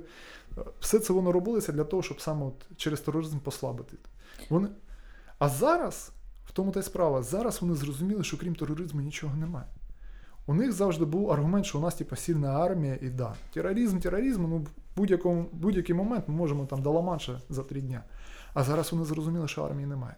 е, 0.58 0.62
все 0.80 0.99
це 0.99 1.14
воно 1.14 1.32
робилося 1.32 1.72
для 1.72 1.84
того, 1.84 2.04
щоб 2.04 2.22
саме 2.22 2.45
от 2.45 2.78
через 2.78 2.99
тероризм 2.99 3.39
послабити. 3.39 3.97
Вони... 4.49 4.68
А 5.39 5.49
зараз 5.49 6.12
тому 6.54 6.72
та 6.72 6.80
й 6.80 6.84
справа. 6.84 7.24
Зараз 7.24 7.62
вони 7.62 7.76
зрозуміли, 7.76 8.24
що 8.24 8.38
крім 8.38 8.56
тероризму 8.56 9.01
нічого 9.01 9.38
немає. 9.38 9.68
У 10.45 10.54
них 10.54 10.72
завжди 10.72 11.06
був 11.06 11.32
аргумент, 11.32 11.66
що 11.66 11.78
у 11.78 11.82
нас 11.82 11.95
типу, 11.95 12.16
сильна 12.16 12.47
армія 12.47 12.97
і 13.01 13.10
да. 13.10 13.34
Тероризм, 13.54 13.99
тероризм, 13.99 14.41
ну 14.49 14.68
будь-якому, 14.95 15.45
будь-який 15.51 15.95
момент 15.95 16.28
ми 16.28 16.36
можемо 16.36 16.66
там 16.66 16.82
до 16.82 16.91
Ла-Манша 16.91 17.38
за 17.49 17.64
три 17.64 17.82
дня. 17.82 18.04
А 18.54 18.64
зараз 18.64 18.91
вони 18.91 19.06
зрозуміли, 19.06 19.47
що 19.47 19.64
армії 19.64 19.88
немає. 19.88 20.16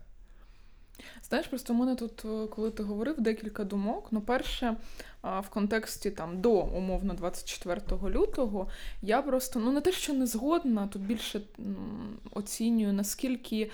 Знаєш, 1.30 1.48
просто 1.48 1.74
у 1.74 1.76
мене 1.76 1.96
тут, 1.96 2.26
е, 2.26 2.48
коли 2.48 2.72
ти 2.72 2.84
говорив, 2.84 3.16
декілька 3.22 3.64
думок. 3.64 4.08
Ну, 4.12 4.22
перше, 4.22 4.78
в 5.26 5.50
контексті 5.50 6.12
там 6.12 6.42
до 6.42 6.52
умовно 6.52 7.14
24 7.14 7.82
лютого, 8.16 8.68
я 9.02 9.22
просто 9.22 9.60
ну 9.60 9.72
не 9.72 9.82
те, 9.82 9.92
що 9.92 10.14
не 10.14 10.28
згодна, 10.28 10.88
тут 10.88 11.02
більше 11.02 11.42
оцінюю, 12.32 12.94
наскільки 12.94 13.72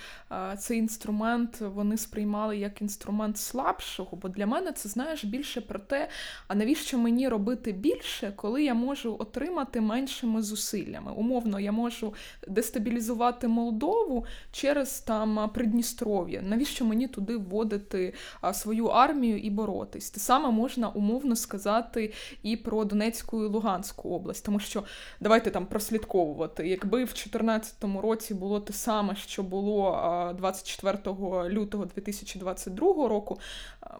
цей 0.60 0.80
інструмент 0.80 1.62
вони 1.62 1.98
сприймали 1.98 2.58
як 2.58 2.82
інструмент 2.82 3.38
слабшого. 3.38 4.18
Бо 4.22 4.30
для 4.30 4.46
мене 4.46 4.72
це 4.72 4.90
знаєш 4.90 5.26
більше 5.26 5.62
про 5.62 5.80
те, 5.80 6.10
а 6.48 6.56
навіщо 6.56 6.98
мені 6.98 7.30
робити 7.30 7.72
більше, 7.72 8.34
коли 8.36 8.64
я 8.64 8.74
можу 8.74 9.16
отримати 9.20 9.82
меншими 9.82 10.42
зусиллями. 10.42 11.12
Умовно, 11.12 11.60
я 11.60 11.72
можу 11.72 12.14
дестабілізувати 12.48 13.48
Молдову 13.48 14.26
через 14.52 15.00
там 15.00 15.50
Придністров'я. 15.54 16.42
Навіщо 16.42 16.86
мені 16.86 17.08
туди 17.08 17.38
вводити 17.38 18.14
свою 18.54 18.86
армію 18.86 19.40
і 19.40 19.50
боротись? 19.50 20.10
Те 20.10 20.20
саме 20.20 20.52
можна 20.52 20.90
умовно 20.90 21.36
сказати 21.42 22.14
і 22.44 22.58
про 22.58 22.86
Донецьку 22.86 23.44
і 23.44 23.48
Луганську 23.48 24.10
область, 24.10 24.46
тому 24.46 24.60
що 24.60 24.84
давайте 25.20 25.52
там 25.52 25.66
прослідковувати. 25.66 26.68
Якби 26.68 26.98
в 26.98 27.08
2014 27.08 27.76
році 28.02 28.34
було 28.34 28.60
те 28.60 28.74
саме, 28.74 29.16
що 29.16 29.44
було 29.44 30.34
24 30.38 30.98
лютого 31.50 31.86
2022 31.86 33.08
року, 33.08 33.40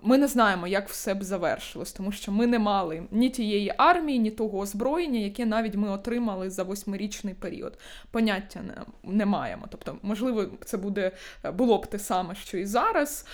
ми 0.02 0.18
не 0.18 0.28
знаємо, 0.28 0.68
як 0.68 0.90
все 0.90 1.14
б 1.14 1.24
завершилось, 1.24 1.92
тому 1.92 2.12
що 2.12 2.32
ми 2.32 2.48
не 2.48 2.60
мали 2.60 3.04
ні 3.12 3.30
тієї 3.30 3.74
армії, 3.78 4.20
ні 4.20 4.32
того 4.32 4.60
озброєння, 4.60 5.20
яке 5.20 5.46
навіть 5.46 5.76
ми 5.76 5.90
отримали 5.90 6.50
за 6.50 6.64
восьмирічний 6.64 7.34
період. 7.34 7.78
Поняття 8.12 8.62
не, 9.04 9.26
маємо. 9.26 9.66
Тобто, 9.70 9.98
можливо, 10.02 10.46
це 10.66 10.78
буде 10.78 11.12
було 11.54 11.78
б 11.78 11.88
те 11.88 12.00
саме, 12.00 12.36
що 12.36 12.58
і 12.58 12.66
зараз. 12.66 13.26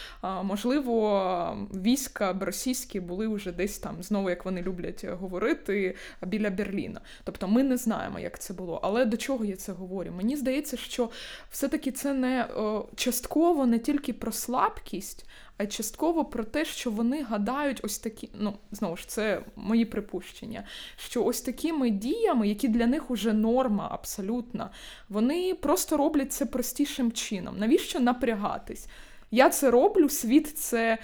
Можливо, 0.43 1.67
війська 1.73 2.33
б 2.33 2.43
російські 2.43 2.99
були 2.99 3.27
вже 3.27 3.51
десь 3.51 3.79
там 3.79 3.96
знову, 4.03 4.29
як 4.29 4.45
вони 4.45 4.61
люблять 4.61 5.05
говорити, 5.05 5.95
біля 6.21 6.49
Берліна. 6.49 7.01
Тобто 7.23 7.47
ми 7.47 7.63
не 7.63 7.77
знаємо, 7.77 8.19
як 8.19 8.39
це 8.39 8.53
було. 8.53 8.79
Але 8.83 9.05
до 9.05 9.17
чого 9.17 9.45
я 9.45 9.55
це 9.55 9.71
говорю? 9.71 10.11
Мені 10.11 10.37
здається, 10.37 10.77
що 10.77 11.09
все-таки 11.49 11.91
це 11.91 12.13
не 12.13 12.47
частково 12.95 13.65
не 13.65 13.79
тільки 13.79 14.13
про 14.13 14.31
слабкість. 14.31 15.25
А 15.57 15.65
частково 15.65 16.25
про 16.25 16.43
те, 16.43 16.65
що 16.65 16.91
вони 16.91 17.23
гадають 17.23 17.79
ось 17.83 17.99
такі, 17.99 18.29
ну 18.39 18.53
знову 18.71 18.97
ж 18.97 19.07
це 19.07 19.41
мої 19.55 19.85
припущення, 19.85 20.63
що 20.97 21.23
ось 21.23 21.41
такими 21.41 21.89
діями, 21.89 22.47
які 22.47 22.67
для 22.67 22.87
них 22.87 23.11
уже 23.11 23.33
норма 23.33 23.87
абсолютна, 23.91 24.69
вони 25.09 25.53
просто 25.53 25.97
роблять 25.97 26.33
це 26.33 26.45
простішим 26.45 27.11
чином. 27.11 27.57
Навіщо 27.57 27.99
напрягатись? 27.99 28.87
Я 29.31 29.49
це 29.49 29.71
роблю, 29.71 30.09
світ 30.09 30.57
це 30.57 30.97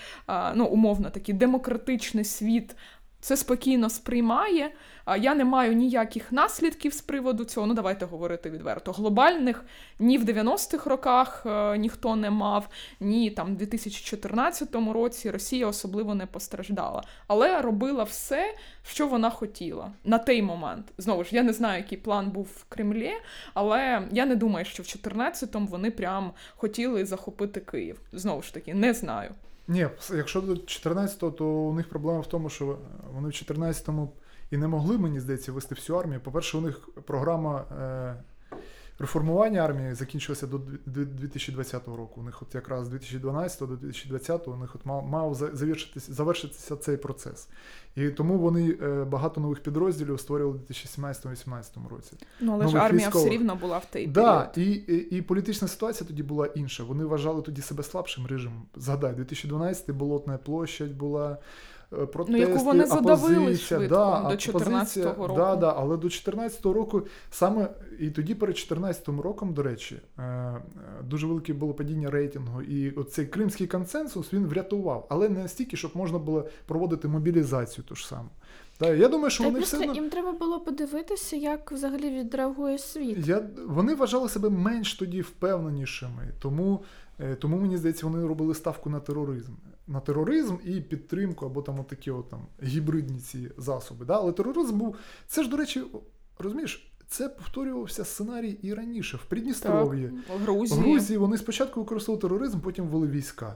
ну, 0.55 0.65
умовно 0.65 1.09
такий 1.09 1.35
демократичний 1.35 2.25
світ 2.25 2.75
це 3.19 3.37
спокійно 3.37 3.89
сприймає. 3.89 4.71
Я 5.07 5.35
не 5.35 5.45
маю 5.45 5.73
ніяких 5.73 6.31
наслідків 6.31 6.93
з 6.93 7.01
приводу 7.01 7.45
цього. 7.45 7.67
Ну, 7.67 7.73
давайте 7.73 8.05
говорити 8.05 8.49
відверто. 8.49 8.91
Глобальних 8.91 9.65
ні 9.99 10.17
в 10.17 10.23
90-х 10.23 10.89
роках 10.89 11.43
е, 11.45 11.77
ніхто 11.77 12.15
не 12.15 12.29
мав, 12.29 12.69
ні 12.99 13.31
там 13.31 13.55
в 13.55 13.57
2014 13.57 14.75
році 14.93 15.31
Росія 15.31 15.67
особливо 15.67 16.15
не 16.15 16.25
постраждала, 16.25 17.03
але 17.27 17.61
робила 17.61 18.03
все, 18.03 18.55
що 18.83 19.07
вона 19.07 19.29
хотіла 19.29 19.91
на 20.03 20.17
той 20.17 20.41
момент. 20.41 20.85
Знову 20.97 21.23
ж 21.23 21.35
я 21.35 21.43
не 21.43 21.53
знаю, 21.53 21.77
який 21.77 21.97
план 21.97 22.29
був 22.29 22.47
в 22.57 22.63
Кремлі, 22.69 23.13
але 23.53 24.07
я 24.11 24.25
не 24.25 24.35
думаю, 24.35 24.65
що 24.65 24.83
в 24.83 24.85
2014-му 24.85 25.67
вони 25.67 25.91
прям 25.91 26.31
хотіли 26.55 27.05
захопити 27.05 27.59
Київ. 27.59 27.99
Знову 28.11 28.41
ж 28.41 28.53
таки, 28.53 28.73
не 28.73 28.93
знаю. 28.93 29.31
Ні, 29.67 29.87
якщо 30.15 30.41
до 30.41 30.53
14-го, 30.53 31.31
то 31.31 31.45
у 31.45 31.73
них 31.73 31.89
проблема 31.89 32.19
в 32.19 32.27
тому, 32.27 32.49
що 32.49 32.77
вони 33.13 33.27
в 33.27 33.31
14-му 33.31 34.09
і 34.53 34.57
не 34.57 34.67
могли, 34.67 34.97
мені 34.97 35.19
здається, 35.19 35.51
вести 35.51 35.75
всю 35.75 35.99
армію. 35.99 36.19
По-перше, 36.19 36.57
у 36.57 36.61
них 36.61 36.89
програма 37.05 37.65
е, 37.81 38.15
реформування 38.99 39.61
армії 39.61 39.93
закінчилася 39.93 40.47
до 40.47 40.57
2020 40.85 41.87
року. 41.87 42.21
У 42.21 42.23
них 42.23 42.41
от 42.41 42.55
якраз 42.55 42.85
з 42.85 42.89
2012 42.89 43.59
до 43.59 43.75
2020 43.75 44.47
у 44.47 44.55
них 44.55 44.75
от 44.75 44.85
мав, 44.85 45.05
мав 45.05 45.35
завершитися, 45.35 46.13
завершитися 46.13 46.75
цей 46.75 46.97
процес. 46.97 47.47
І 47.95 48.09
тому 48.09 48.37
вони 48.37 48.77
е, 48.81 49.03
багато 49.03 49.41
нових 49.41 49.59
підрозділів 49.59 50.19
створювали 50.19 50.59
у 50.69 50.73
2017-2018 50.73 51.89
році. 51.89 52.13
Ну 52.39 52.53
але 52.53 52.67
ж 52.67 52.77
армія 52.77 53.07
військових. 53.07 53.27
все 53.27 53.37
рівно 53.37 53.55
була 53.55 53.77
в 53.77 53.85
той 53.85 54.07
да, 54.07 54.51
І, 54.55 54.71
і 54.71 55.17
і, 55.17 55.21
політична 55.21 55.67
ситуація 55.67 56.07
тоді 56.07 56.23
була 56.23 56.47
інша. 56.47 56.83
Вони 56.83 57.05
вважали 57.05 57.41
тоді 57.41 57.61
себе 57.61 57.83
слабшим 57.83 58.27
режимом. 58.27 58.65
Згадай, 58.75 59.13
2012 59.13 59.91
болотна 59.91 60.37
площадь 60.37 60.97
була. 60.97 61.37
Протести, 61.93 62.31
ну, 62.31 62.37
яку 62.37 62.63
вони 62.63 62.85
задавили 62.85 63.57
швидко 63.57 63.95
да, 63.95 64.29
до 64.29 64.37
14 64.37 65.05
року. 65.05 65.33
Да, 65.35 65.55
да, 65.55 65.73
але 65.77 65.97
до 65.97 66.09
14 66.09 66.65
року 66.65 67.01
саме 67.31 67.69
і 67.99 68.09
тоді 68.09 68.35
перед 68.35 68.57
14 68.57 69.07
роком, 69.07 69.53
до 69.53 69.63
речі, 69.63 70.01
е, 70.19 70.55
дуже 71.03 71.27
велике 71.27 71.53
було 71.53 71.73
падіння 71.73 72.11
рейтингу. 72.11 72.61
І 72.61 72.91
оцей 72.91 73.25
кримський 73.25 73.67
консенсус 73.67 74.33
він 74.33 74.47
врятував, 74.47 75.07
але 75.09 75.29
не 75.29 75.47
стільки, 75.47 75.77
щоб 75.77 75.91
можна 75.93 76.19
було 76.19 76.47
проводити 76.65 77.07
мобілізацію 77.07 77.85
ту 77.85 77.95
ж 77.95 78.07
саму. 78.07 78.29
Да, 78.79 78.93
я 78.93 79.07
думаю, 79.07 79.29
що 79.29 79.43
Та 79.43 79.49
вони 79.49 79.59
все 79.59 79.77
одно... 79.77 79.93
їм 79.93 80.09
треба 80.09 80.31
було 80.31 80.59
подивитися, 80.59 81.35
як 81.35 81.71
взагалі 81.71 82.09
відреагує 82.19 82.77
світ. 82.77 83.27
Я... 83.27 83.41
Вони 83.67 83.95
вважали 83.95 84.29
себе 84.29 84.49
менш 84.49 84.93
тоді 84.93 85.21
впевненішими, 85.21 86.29
тому 86.39 86.83
е, 87.19 87.35
тому 87.35 87.57
мені 87.57 87.77
здається, 87.77 88.07
вони 88.07 88.27
робили 88.27 88.55
ставку 88.55 88.89
на 88.89 88.99
тероризм. 88.99 89.51
На 89.87 89.99
тероризм 89.99 90.55
і 90.65 90.81
підтримку, 90.81 91.45
або 91.45 91.61
там 91.61 91.79
отакі 91.79 92.11
от, 92.11 92.29
там 92.29 92.47
гібридні 92.63 93.19
ці 93.19 93.51
засоби. 93.57 94.05
Да? 94.05 94.13
Але 94.13 94.31
тероризм 94.31 94.77
був. 94.77 94.95
Це 95.27 95.43
ж, 95.43 95.49
до 95.49 95.57
речі, 95.57 95.83
розумієш, 96.39 96.91
це 97.07 97.29
повторювався 97.29 98.05
сценарій 98.05 98.57
і 98.61 98.73
раніше 98.73 99.17
в 99.17 99.25
Придністров'ї. 99.25 100.07
В 100.07 100.43
Грузії. 100.43 100.81
Грузії 100.81 101.17
вони 101.17 101.37
спочатку 101.37 101.79
використовували 101.79 102.21
тероризм, 102.21 102.59
потім 102.59 102.87
ввели 102.87 103.07
війська. 103.07 103.55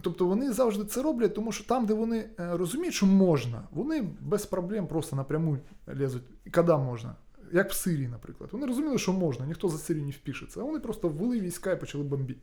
Тобто 0.00 0.26
вони 0.26 0.52
завжди 0.52 0.84
це 0.84 1.02
роблять, 1.02 1.34
тому 1.34 1.52
що 1.52 1.64
там, 1.64 1.86
де 1.86 1.94
вони 1.94 2.18
е, 2.18 2.56
розуміють, 2.56 2.94
що 2.94 3.06
можна, 3.06 3.68
вони 3.70 4.08
без 4.20 4.46
проблем 4.46 4.86
просто 4.86 5.16
напряму 5.16 5.58
лізуть. 5.88 6.22
Коли 6.52 6.78
можна? 6.78 7.14
як 7.52 7.70
в 7.70 7.74
Сирії, 7.74 8.08
наприклад. 8.08 8.50
Вони 8.52 8.66
розуміли, 8.66 8.98
що 8.98 9.12
можна, 9.12 9.46
ніхто 9.46 9.68
за 9.68 9.78
Сирію 9.78 10.04
не 10.04 10.10
впишеться. 10.10 10.60
А 10.60 10.62
вони 10.62 10.80
просто 10.80 11.08
ввели 11.08 11.40
війська 11.40 11.72
і 11.72 11.80
почали 11.80 12.04
бомбити. 12.04 12.40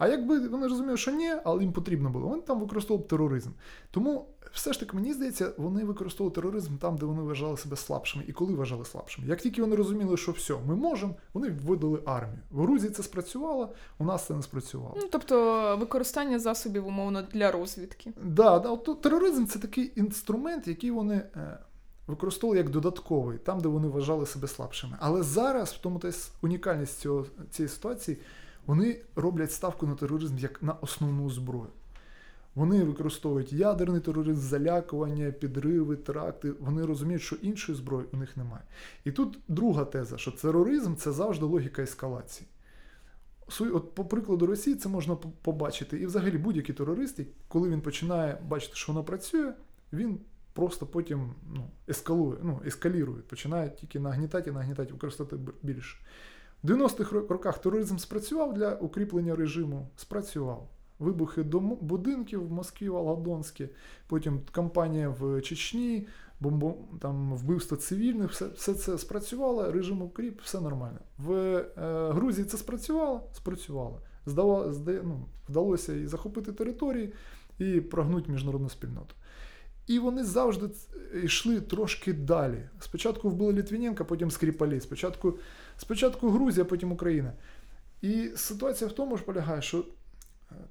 А 0.00 0.08
якби 0.08 0.48
вони 0.48 0.68
розуміли, 0.68 0.96
що 0.96 1.10
ні, 1.10 1.32
але 1.44 1.62
їм 1.62 1.72
потрібно 1.72 2.10
було, 2.10 2.28
вони 2.28 2.42
там 2.42 2.60
використовували 2.60 3.08
тероризм. 3.08 3.50
Тому 3.90 4.26
все 4.52 4.72
ж 4.72 4.80
таки, 4.80 4.96
мені 4.96 5.12
здається, 5.12 5.52
вони 5.56 5.84
використовували 5.84 6.34
тероризм 6.34 6.76
там, 6.76 6.96
де 6.96 7.06
вони 7.06 7.22
вважали 7.22 7.56
себе 7.56 7.76
слабшими, 7.76 8.24
і 8.28 8.32
коли 8.32 8.54
вважали 8.54 8.84
слабшими. 8.84 9.28
Як 9.28 9.40
тільки 9.40 9.62
вони 9.62 9.76
розуміли, 9.76 10.16
що 10.16 10.32
все, 10.32 10.54
ми 10.66 10.76
можемо, 10.76 11.14
вони 11.34 11.50
вводили 11.50 12.02
армію. 12.06 12.38
В 12.50 12.62
Грузії 12.62 12.92
це 12.92 13.02
спрацювало, 13.02 13.72
у 13.98 14.04
нас 14.04 14.26
це 14.26 14.34
не 14.34 14.42
спрацювало. 14.42 14.94
Ну, 14.96 15.08
тобто 15.12 15.76
використання 15.80 16.38
засобів, 16.38 16.86
умовно, 16.86 17.22
для 17.32 17.50
розвідки. 17.50 18.12
Да, 18.22 18.58
да, 18.58 18.68
от 18.68 19.00
тероризм 19.00 19.44
це 19.44 19.58
такий 19.58 19.92
інструмент, 19.96 20.68
який 20.68 20.90
вони. 20.90 21.14
Е, 21.36 21.58
використовували 22.06 22.58
як 22.58 22.70
додатковий, 22.70 23.38
там, 23.38 23.60
де 23.60 23.68
вони 23.68 23.88
вважали 23.88 24.26
себе 24.26 24.48
слабшими. 24.48 24.96
Але 25.00 25.22
зараз, 25.22 25.70
в 25.72 25.78
тому 25.78 25.98
та 25.98 26.10
унікальність 26.42 26.98
цього, 26.98 27.26
цієї 27.50 27.68
ситуації, 27.68 28.18
вони 28.66 29.00
роблять 29.16 29.52
ставку 29.52 29.86
на 29.86 29.94
тероризм 29.94 30.38
як 30.38 30.62
на 30.62 30.72
основну 30.72 31.30
зброю. 31.30 31.70
Вони 32.54 32.84
використовують 32.84 33.52
ядерний 33.52 34.00
тероризм, 34.00 34.40
залякування, 34.40 35.30
підриви, 35.30 35.96
теракти. 35.96 36.52
Вони 36.60 36.84
розуміють, 36.84 37.22
що 37.22 37.36
іншої 37.36 37.78
зброї 37.78 38.06
у 38.12 38.16
них 38.16 38.36
немає. 38.36 38.62
І 39.04 39.12
тут 39.12 39.38
друга 39.48 39.84
теза, 39.84 40.18
що 40.18 40.30
тероризм 40.30 40.94
це 40.94 41.12
завжди 41.12 41.44
логіка 41.44 41.82
ескалації. 41.82 42.48
От 43.60 43.94
По 43.94 44.04
прикладу 44.04 44.46
Росії 44.46 44.76
це 44.76 44.88
можна 44.88 45.16
побачити. 45.16 45.98
І 45.98 46.06
взагалі 46.06 46.38
будь-який 46.38 46.74
терорист, 46.74 47.20
коли 47.48 47.68
він 47.68 47.80
починає 47.80 48.38
бачити, 48.48 48.76
що 48.76 48.92
воно 48.92 49.04
працює, 49.04 49.52
він 49.92 50.18
просто 50.52 50.86
потім 50.86 51.34
ну, 51.54 51.70
ескалує, 51.88 52.38
ну, 52.42 52.60
ескалірує, 52.66 53.22
починає 53.22 53.70
тільки 53.70 54.00
нагнітати 54.00 54.50
і 54.50 54.52
нагнітати, 54.52 54.92
використовувати 54.92 55.52
більше. 55.62 55.98
В 56.62 56.70
90-х 56.70 57.12
роках 57.28 57.58
тероризм 57.58 57.96
спрацював 57.96 58.54
для 58.54 58.74
укріплення 58.74 59.36
режиму, 59.36 59.88
спрацював. 59.96 60.68
Вибухи 60.98 61.42
будинків 61.42 62.48
в 62.48 62.52
Москві, 62.52 62.88
Волгодонській, 62.88 63.68
потім 64.06 64.40
кампанія 64.52 65.08
в 65.08 65.40
Чечні, 65.40 66.06
бомбо, 66.40 66.74
там, 67.00 67.34
вбивство 67.34 67.76
цивільних, 67.76 68.30
все 68.30 68.46
все 68.48 68.74
це 68.74 68.98
спрацювало, 68.98 69.72
режим 69.72 70.02
укріп, 70.02 70.40
все 70.40 70.60
нормально. 70.60 70.98
В 71.18 71.32
е, 71.32 71.64
Грузії 72.12 72.44
це 72.44 72.56
спрацювало, 72.56 73.22
спрацювало. 73.32 74.00
Здало, 74.26 74.72
зда, 74.72 74.92
ну, 75.04 75.26
Вдалося 75.48 75.92
і 75.92 76.06
захопити 76.06 76.52
території, 76.52 77.12
і 77.58 77.80
прогнути 77.80 78.32
міжнародну 78.32 78.68
спільноту. 78.68 79.14
І 79.90 79.98
вони 79.98 80.24
завжди 80.24 80.68
йшли 81.24 81.60
трошки 81.60 82.12
далі. 82.12 82.68
Спочатку 82.80 83.30
вбили 83.30 83.52
Літвіненка, 83.52 84.04
потім 84.04 84.30
Скріпалі. 84.30 84.80
Спочатку 84.80 85.38
спочатку 85.76 86.30
Грузія, 86.30 86.64
потім 86.64 86.92
Україна. 86.92 87.32
І 88.02 88.30
ситуація 88.36 88.90
в 88.90 88.92
тому 88.92 89.16
ж 89.16 89.24
полягає, 89.24 89.62
що 89.62 89.78
е, 89.78 89.84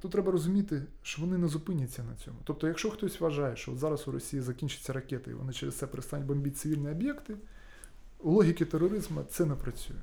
тут 0.01 0.11
треба 0.11 0.31
розуміти, 0.31 0.81
що 1.03 1.21
вони 1.21 1.37
не 1.37 1.47
зупиняться 1.47 2.03
на 2.03 2.15
цьому. 2.25 2.37
Тобто, 2.43 2.67
якщо 2.67 2.89
хтось 2.89 3.19
вважає, 3.19 3.55
що 3.55 3.75
зараз 3.75 4.07
у 4.07 4.11
Росії 4.11 4.41
закінчаться 4.41 4.93
ракети, 4.93 5.31
і 5.31 5.33
вони 5.33 5.53
через 5.53 5.75
це 5.75 5.87
перестануть 5.87 6.25
бомбити 6.25 6.55
цивільні 6.55 6.89
об'єкти, 6.89 7.35
у 8.19 8.31
логіки 8.31 8.65
тероризму 8.65 9.23
це 9.29 9.45
не 9.45 9.55
працює. 9.55 9.97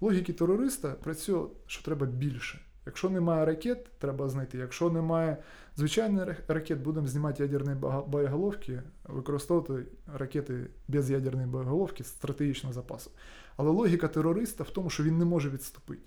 Логіки 0.00 0.32
терориста 0.32 0.90
працює, 0.90 1.46
що 1.66 1.84
треба 1.84 2.06
більше. 2.06 2.60
Якщо 2.86 3.10
немає 3.10 3.44
ракет, 3.44 3.88
треба 3.98 4.28
знайти. 4.28 4.58
Якщо 4.58 4.90
немає 4.90 5.36
звичайних 5.76 6.38
ракет, 6.48 6.80
будемо 6.80 7.06
знімати 7.06 7.42
ядерні 7.42 7.74
боєголовки, 8.06 8.82
використовувати 9.04 9.86
ракети 10.14 10.66
без 10.88 11.10
ядерної 11.10 11.46
боєголовки 11.46 12.04
стратегічного 12.04 12.72
запасу. 12.72 13.10
Але 13.56 13.70
логіка 13.70 14.08
терориста 14.08 14.64
в 14.64 14.70
тому, 14.70 14.90
що 14.90 15.02
він 15.02 15.18
не 15.18 15.24
може 15.24 15.50
відступити. 15.50 16.02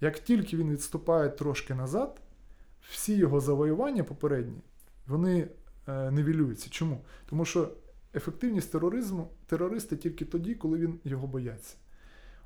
Як 0.00 0.18
тільки 0.18 0.56
він 0.56 0.70
відступає 0.70 1.28
трошки 1.28 1.74
назад, 1.74 2.20
всі 2.90 3.16
його 3.16 3.40
завоювання 3.40 4.04
попередні, 4.04 4.58
вони 5.06 5.48
е, 5.88 6.10
невілюються. 6.10 6.70
Чому? 6.70 7.04
Тому 7.26 7.44
що 7.44 7.70
ефективність 8.14 8.72
тероризму 8.72 9.30
терориста 9.46 9.96
тільки 9.96 10.24
тоді, 10.24 10.54
коли 10.54 10.78
він 10.78 11.00
його 11.04 11.26
бояться. 11.26 11.76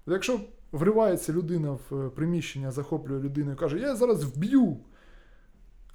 От 0.06 0.12
Якщо 0.12 0.40
вривається 0.72 1.32
людина 1.32 1.70
в 1.70 2.06
е, 2.06 2.10
приміщення, 2.10 2.70
захоплює 2.70 3.20
людину 3.20 3.52
і 3.52 3.56
каже, 3.56 3.78
я 3.78 3.96
зараз 3.96 4.24
вб'ю, 4.24 4.76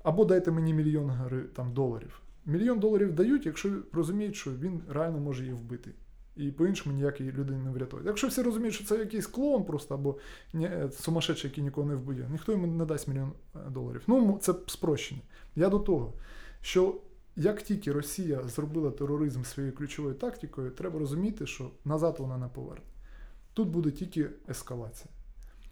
або 0.03 0.25
дайте 0.25 0.51
мені 0.51 0.73
мільйон 0.73 1.11
там, 1.55 1.73
доларів. 1.73 2.21
Мільйон 2.45 2.79
доларів 2.79 3.13
дають, 3.13 3.45
якщо 3.45 3.69
розуміють, 3.93 4.35
що 4.35 4.51
він 4.51 4.81
реально 4.89 5.19
може 5.19 5.43
її 5.43 5.55
вбити. 5.55 5.91
І 6.35 6.51
по-іншому 6.51 6.95
ніякої 6.95 7.31
людини 7.31 7.63
не 7.63 7.71
врятує. 7.71 8.03
Якщо 8.05 8.27
всі 8.27 8.41
розуміють, 8.41 8.75
що 8.75 8.85
це 8.85 8.97
якийсь 8.97 9.27
клоун 9.27 9.63
просто 9.63 9.95
або 9.95 10.17
е, 10.55 10.89
сумасшедший, 10.91 11.49
який 11.49 11.63
нікого 11.63 11.87
не 11.87 11.95
вб'є, 11.95 12.27
ніхто 12.31 12.51
йому 12.51 12.67
не 12.67 12.85
дасть 12.85 13.07
мільйон 13.07 13.31
е, 13.55 13.59
доларів. 13.69 14.03
Ну, 14.07 14.37
це 14.41 14.53
спрощення. 14.67 15.21
Я 15.55 15.69
до 15.69 15.79
того, 15.79 16.13
що 16.61 16.95
як 17.35 17.61
тільки 17.61 17.91
Росія 17.91 18.43
зробила 18.43 18.91
тероризм 18.91 19.43
своєю 19.43 19.75
ключовою 19.75 20.15
тактикою, 20.15 20.71
треба 20.71 20.99
розуміти, 20.99 21.47
що 21.47 21.71
назад 21.85 22.15
вона 22.19 22.37
не 22.37 22.47
поверне. 22.47 22.85
Тут 23.53 23.69
буде 23.69 23.91
тільки 23.91 24.29
ескалація. 24.49 25.09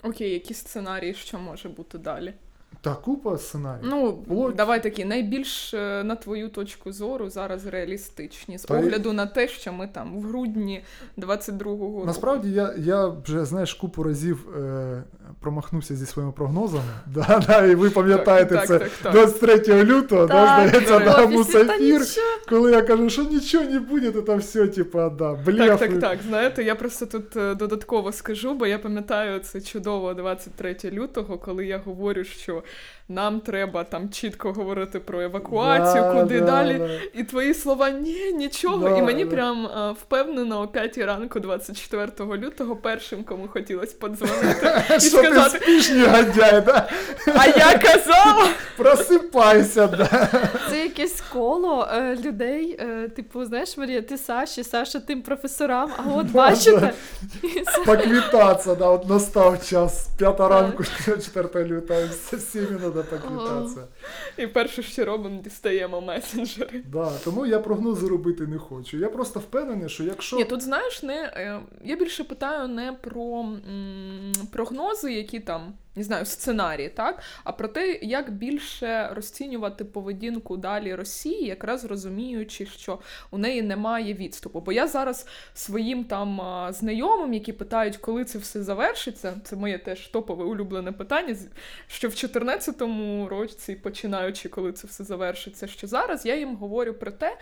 Окей, 0.03 0.33
які 0.33 0.53
сценарії, 0.53 1.13
що 1.13 1.39
може 1.39 1.69
бути 1.69 1.97
далі? 1.97 2.33
Та 2.81 2.95
купа 2.95 3.37
сценаріїв. 3.37 3.89
Ну, 3.89 4.13
Плоть. 4.13 4.55
давай 4.55 4.83
такі 4.83 5.05
найбільш 5.05 5.73
е, 5.73 6.03
на 6.03 6.15
твою 6.15 6.49
точку 6.49 6.91
зору 6.91 7.29
зараз 7.29 7.65
реалістичні 7.65 8.57
з 8.57 8.63
Та 8.63 8.77
огляду 8.77 9.09
й... 9.09 9.13
на 9.13 9.25
те, 9.25 9.47
що 9.47 9.73
ми 9.73 9.87
там 9.87 10.19
в 10.19 10.21
грудні 10.21 10.83
22-го 11.17 11.85
року. 11.85 12.03
Насправді 12.05 12.51
я 12.51 12.73
я 12.77 13.07
вже 13.07 13.45
знаєш 13.45 13.73
купу 13.73 14.03
разів 14.03 14.49
е, 14.57 15.03
промахнувся 15.39 15.95
зі 15.95 16.05
своїми 16.05 16.33
прогнозами. 16.33 16.83
Да, 17.07 17.43
да, 17.47 17.65
І 17.65 17.75
ви 17.75 17.89
пам'ятаєте 17.89 18.55
так, 18.55 18.67
це 18.67 18.79
так, 18.79 18.91
так, 19.03 19.13
23 19.13 19.83
лютого, 19.83 20.25
да, 20.25 20.67
здається, 20.67 20.99
на 20.99 21.27
мусафір, 21.27 22.01
коли 22.49 22.71
я 22.71 22.81
кажу, 22.81 23.09
що 23.09 23.23
нічого 23.23 23.63
не 23.63 23.79
буде, 23.79 24.11
то 24.11 24.21
там 24.21 24.39
все, 24.39 24.67
типа, 24.67 25.09
да, 25.09 25.33
блефи. 25.33 25.67
Так, 25.67 25.79
так, 25.79 25.99
так. 25.99 26.19
Знаєте, 26.27 26.63
я 26.63 26.75
просто 26.75 27.05
тут 27.05 27.35
е, 27.35 27.55
додатково 27.55 28.11
скажу, 28.11 28.53
бо 28.53 28.67
я 28.67 28.79
пам'ятаю 28.79 29.39
це 29.39 29.61
чудово 29.61 30.13
23 30.13 30.77
лютого, 30.83 31.37
коли 31.37 31.65
я 31.65 31.77
говорю, 31.77 32.23
що 32.23 32.60
нам 33.11 33.39
треба 33.39 33.83
там 33.83 34.09
чітко 34.09 34.51
говорити 34.53 34.99
про 34.99 35.21
евакуацію, 35.21 36.03
да, 36.03 36.21
куди 36.21 36.39
да, 36.39 36.45
далі. 36.45 36.77
Да. 36.77 37.19
І 37.19 37.23
твої 37.23 37.53
слова 37.53 37.89
ні, 37.89 38.33
нічого. 38.33 38.97
І 38.97 39.01
мені 39.01 39.25
прям 39.25 39.67
а, 39.67 39.91
впевнено 39.91 40.61
о 40.61 40.67
5 40.67 40.97
ранку, 40.97 41.39
24 41.39 42.11
лютого, 42.19 42.75
першим, 42.75 43.23
кому 43.23 43.47
хотілося 43.47 43.95
подзвонити 43.99 44.83
і 44.95 44.99
сказати 44.99 45.59
спішні 45.59 45.99
гадяй, 45.99 46.61
да? 46.61 46.89
А 47.35 47.47
я 47.47 47.77
казала, 47.77 48.47
просипайся. 48.77 49.87
да. 49.87 50.29
Це 50.69 50.83
якесь 50.83 51.23
коло 51.33 51.87
е, 51.93 52.15
людей. 52.15 52.77
Е, 52.79 53.09
типу, 53.09 53.45
знаєш, 53.45 53.77
Марія, 53.77 54.01
ти 54.01 54.17
Саші, 54.17 54.63
Саша 54.63 54.99
тим 54.99 55.21
професорам, 55.21 55.91
а 55.97 56.13
от 56.15 56.27
бачите. 56.31 56.93
Поквітатися, 57.85 58.75
да, 58.75 58.87
от 58.87 59.09
настав 59.09 59.65
час. 59.65 60.07
П'ята 60.17 60.47
ранку, 60.47 60.83
4 61.33 61.65
лютого, 61.65 61.99
всім 62.59 62.65
треба 62.65 63.03
поквітатися. 63.03 63.87
І 64.37 64.47
перше, 64.47 64.83
що 64.83 65.05
робимо, 65.05 65.41
дістаємо 65.41 66.01
месенджери. 66.01 66.83
Да, 66.91 67.11
Тому 67.23 67.45
я 67.45 67.59
прогнози 67.59 68.07
робити 68.07 68.47
не 68.47 68.57
хочу. 68.57 68.97
Я 68.97 69.09
просто 69.09 69.39
впевнений, 69.39 69.89
що 69.89 70.03
якщо. 70.03 70.35
Ні, 70.37 70.45
тут 70.45 70.61
знаєш, 70.61 71.03
не 71.03 71.15
е, 71.23 71.59
я 71.83 71.95
більше 71.95 72.23
питаю 72.23 72.67
не 72.67 72.93
про 72.93 73.39
м, 73.41 74.31
прогнози, 74.51 75.13
які 75.13 75.39
там 75.39 75.73
не 75.95 76.03
знаю, 76.03 76.25
сценарії, 76.25 76.89
так? 76.89 77.21
А 77.43 77.51
про 77.51 77.67
те, 77.67 77.99
як 78.01 78.31
більше 78.31 79.09
розцінювати 79.13 79.85
поведінку 79.85 80.57
далі 80.57 80.95
Росії, 80.95 81.47
якраз 81.47 81.85
розуміючи, 81.85 82.65
що 82.65 82.99
у 83.31 83.37
неї 83.37 83.61
немає 83.61 84.13
відступу. 84.13 84.61
Бо 84.61 84.71
я 84.71 84.87
зараз 84.87 85.27
своїм 85.53 86.03
там 86.03 86.41
знайомим, 86.69 87.33
які 87.33 87.53
питають, 87.53 87.97
коли 87.97 88.25
це 88.25 88.39
все 88.39 88.63
завершиться, 88.63 89.33
це 89.43 89.55
моє 89.55 89.77
теж 89.77 90.07
топове 90.07 90.45
улюблене 90.45 90.91
питання. 90.91 91.35
Що 91.87 92.07
в 92.07 92.11
2014 92.11 92.81
році, 93.29 93.75
починаючи, 93.75 94.49
коли 94.49 94.71
це 94.71 94.87
все 94.87 95.03
завершиться, 95.03 95.67
що 95.67 95.87
зараз 95.87 96.25
я 96.25 96.35
їм 96.35 96.55
говорю 96.55 96.93
про 96.93 97.11
те, 97.11 97.37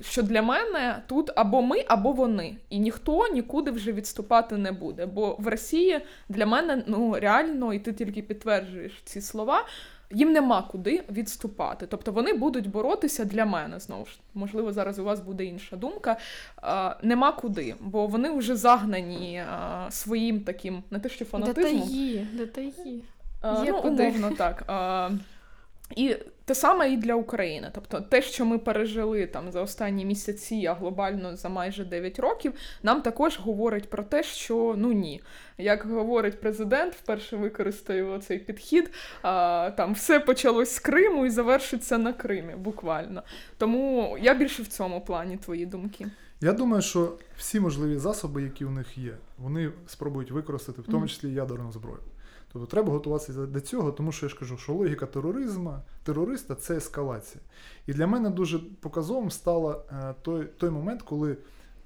що 0.00 0.22
для 0.22 0.42
мене 0.42 1.02
тут 1.06 1.30
або 1.36 1.62
ми, 1.62 1.84
або 1.88 2.12
вони, 2.12 2.56
і 2.70 2.78
ніхто 2.78 3.28
нікуди 3.28 3.70
вже 3.70 3.92
відступати 3.92 4.56
не 4.56 4.72
буде. 4.72 5.06
Бо 5.06 5.36
в 5.38 5.48
Росії 5.48 6.00
для 6.28 6.46
мене 6.46 6.82
ну 6.86 7.16
реально 7.20 7.69
і 7.72 7.78
ти 7.78 7.92
тільки 7.92 8.22
підтверджуєш 8.22 8.92
ці 9.04 9.20
слова. 9.20 9.66
Їм 10.12 10.32
нема 10.32 10.62
куди 10.62 11.02
відступати. 11.12 11.86
Тобто 11.86 12.12
вони 12.12 12.32
будуть 12.32 12.70
боротися 12.70 13.24
для 13.24 13.44
мене 13.46 13.80
знову 13.80 14.06
ж. 14.06 14.18
Можливо, 14.34 14.72
зараз 14.72 14.98
у 14.98 15.04
вас 15.04 15.20
буде 15.20 15.44
інша 15.44 15.76
думка. 15.76 16.16
А, 16.56 16.96
Нема 17.02 17.32
куди, 17.32 17.74
бо 17.80 18.06
вони 18.06 18.30
вже 18.30 18.56
загнані 18.56 19.42
а, 19.50 19.86
своїм 19.90 20.40
таким, 20.40 20.82
не 20.90 20.98
те, 20.98 21.08
що 21.08 21.24
фанатизмом. 21.24 21.80
Детаї, 21.80 22.26
детаї. 22.32 23.02
А, 23.40 23.64
Є 23.64 23.72
ну, 23.72 23.82
куди. 23.82 24.08
умовно 24.08 24.30
так. 24.30 24.64
А, 24.66 25.10
І 25.96 26.16
те 26.44 26.54
саме 26.54 26.92
і 26.92 26.96
для 26.96 27.14
України. 27.14 27.70
Тобто 27.74 28.00
те, 28.00 28.22
що 28.22 28.44
ми 28.44 28.58
пережили 28.58 29.26
там 29.26 29.52
за 29.52 29.62
останні 29.62 30.04
місяці, 30.04 30.66
а 30.66 30.74
глобально 30.74 31.36
за 31.36 31.48
майже 31.48 31.84
9 31.84 32.18
років, 32.18 32.52
нам 32.82 33.02
також 33.02 33.38
говорить 33.38 33.90
про 33.90 34.02
те, 34.02 34.22
що 34.22 34.74
ну 34.78 34.92
ні. 34.92 35.22
Як 35.58 35.86
говорить 35.86 36.40
президент, 36.40 36.94
вперше 36.94 37.36
використаю 37.36 38.18
цей 38.18 38.38
підхід, 38.38 38.90
а, 39.22 39.70
там 39.76 39.94
все 39.94 40.20
почалось 40.20 40.74
з 40.74 40.78
Криму 40.78 41.26
і 41.26 41.30
завершиться 41.30 41.98
на 41.98 42.12
Кримі, 42.12 42.54
буквально. 42.54 43.22
Тому 43.58 44.16
я 44.20 44.34
більше 44.34 44.62
в 44.62 44.66
цьому 44.66 45.00
плані 45.00 45.36
твої 45.36 45.66
думки. 45.66 46.06
Я 46.40 46.52
думаю, 46.52 46.82
що 46.82 47.18
всі 47.36 47.60
можливі 47.60 47.98
засоби, 47.98 48.42
які 48.42 48.64
у 48.64 48.70
них 48.70 48.98
є, 48.98 49.16
вони 49.38 49.72
спробують 49.86 50.30
використати, 50.30 50.82
в 50.82 50.86
тому 50.86 51.08
числі 51.08 51.32
ядерну 51.32 51.72
зброю. 51.72 51.98
Тобто 52.52 52.66
треба 52.66 52.92
готуватися 52.92 53.32
до 53.32 53.60
цього, 53.60 53.92
тому 53.92 54.12
що 54.12 54.26
я 54.26 54.30
ж 54.30 54.38
кажу, 54.38 54.58
що 54.58 54.72
логіка 54.74 55.06
тероризму, 55.06 55.74
терориста 56.04 56.54
це 56.54 56.76
ескалація. 56.76 57.44
І 57.86 57.92
для 57.92 58.06
мене 58.06 58.30
дуже 58.30 58.58
показовим 58.58 59.30
стало 59.30 59.84
е, 59.92 60.14
той, 60.22 60.44
той 60.44 60.70
момент, 60.70 61.02
коли 61.02 61.36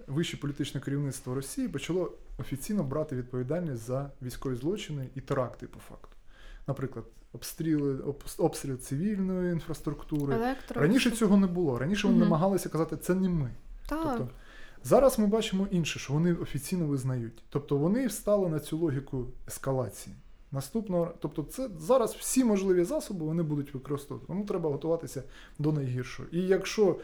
вище 0.07 0.37
політичне 0.37 0.81
керівництво 0.81 1.35
Росії 1.35 1.69
почало 1.69 2.13
офіційно 2.39 2.83
брати 2.83 3.17
відповідальність 3.17 3.87
за 3.87 4.11
військові 4.23 4.55
злочини 4.55 5.09
і 5.15 5.21
теракти 5.21 5.67
по 5.67 5.81
факту. 5.81 6.09
Наприклад, 6.67 7.05
обстріли, 7.33 7.99
обстріл 8.39 8.77
цивільної 8.77 9.53
інфраструктури. 9.53 10.35
Електро. 10.35 10.81
Раніше 10.83 11.11
цього 11.11 11.37
не 11.37 11.47
було. 11.47 11.79
Раніше 11.79 12.07
вони 12.07 12.19
Мгм. 12.19 12.25
намагалися 12.29 12.69
казати, 12.69 12.97
це 12.97 13.15
не 13.15 13.29
ми. 13.29 13.51
Так. 13.89 14.01
Тобто, 14.03 14.29
зараз 14.85 15.19
ми 15.19 15.27
бачимо 15.27 15.69
інше, 15.71 15.99
що 15.99 16.13
вони 16.13 16.35
офіційно 16.35 16.87
визнають. 16.87 17.43
Тобто 17.49 17.77
вони 17.77 18.07
встали 18.07 18.49
на 18.49 18.61
цю 18.61 18.79
логіку 18.79 19.27
ескалації. 19.49 20.17
Наступного, 20.55 21.15
тобто, 21.21 21.43
це 21.43 21.69
зараз 21.79 22.15
всі 22.15 22.45
можливі 22.45 22.85
засоби 22.85 23.27
вони 23.27 23.43
будуть 23.43 23.75
використовувати. 23.75 24.27
Тому 24.27 24.45
треба 24.45 24.71
готуватися 24.71 25.23
до 25.59 25.73
найгіршого. 25.73 26.29
І 26.33 26.41
якщо 26.41 27.01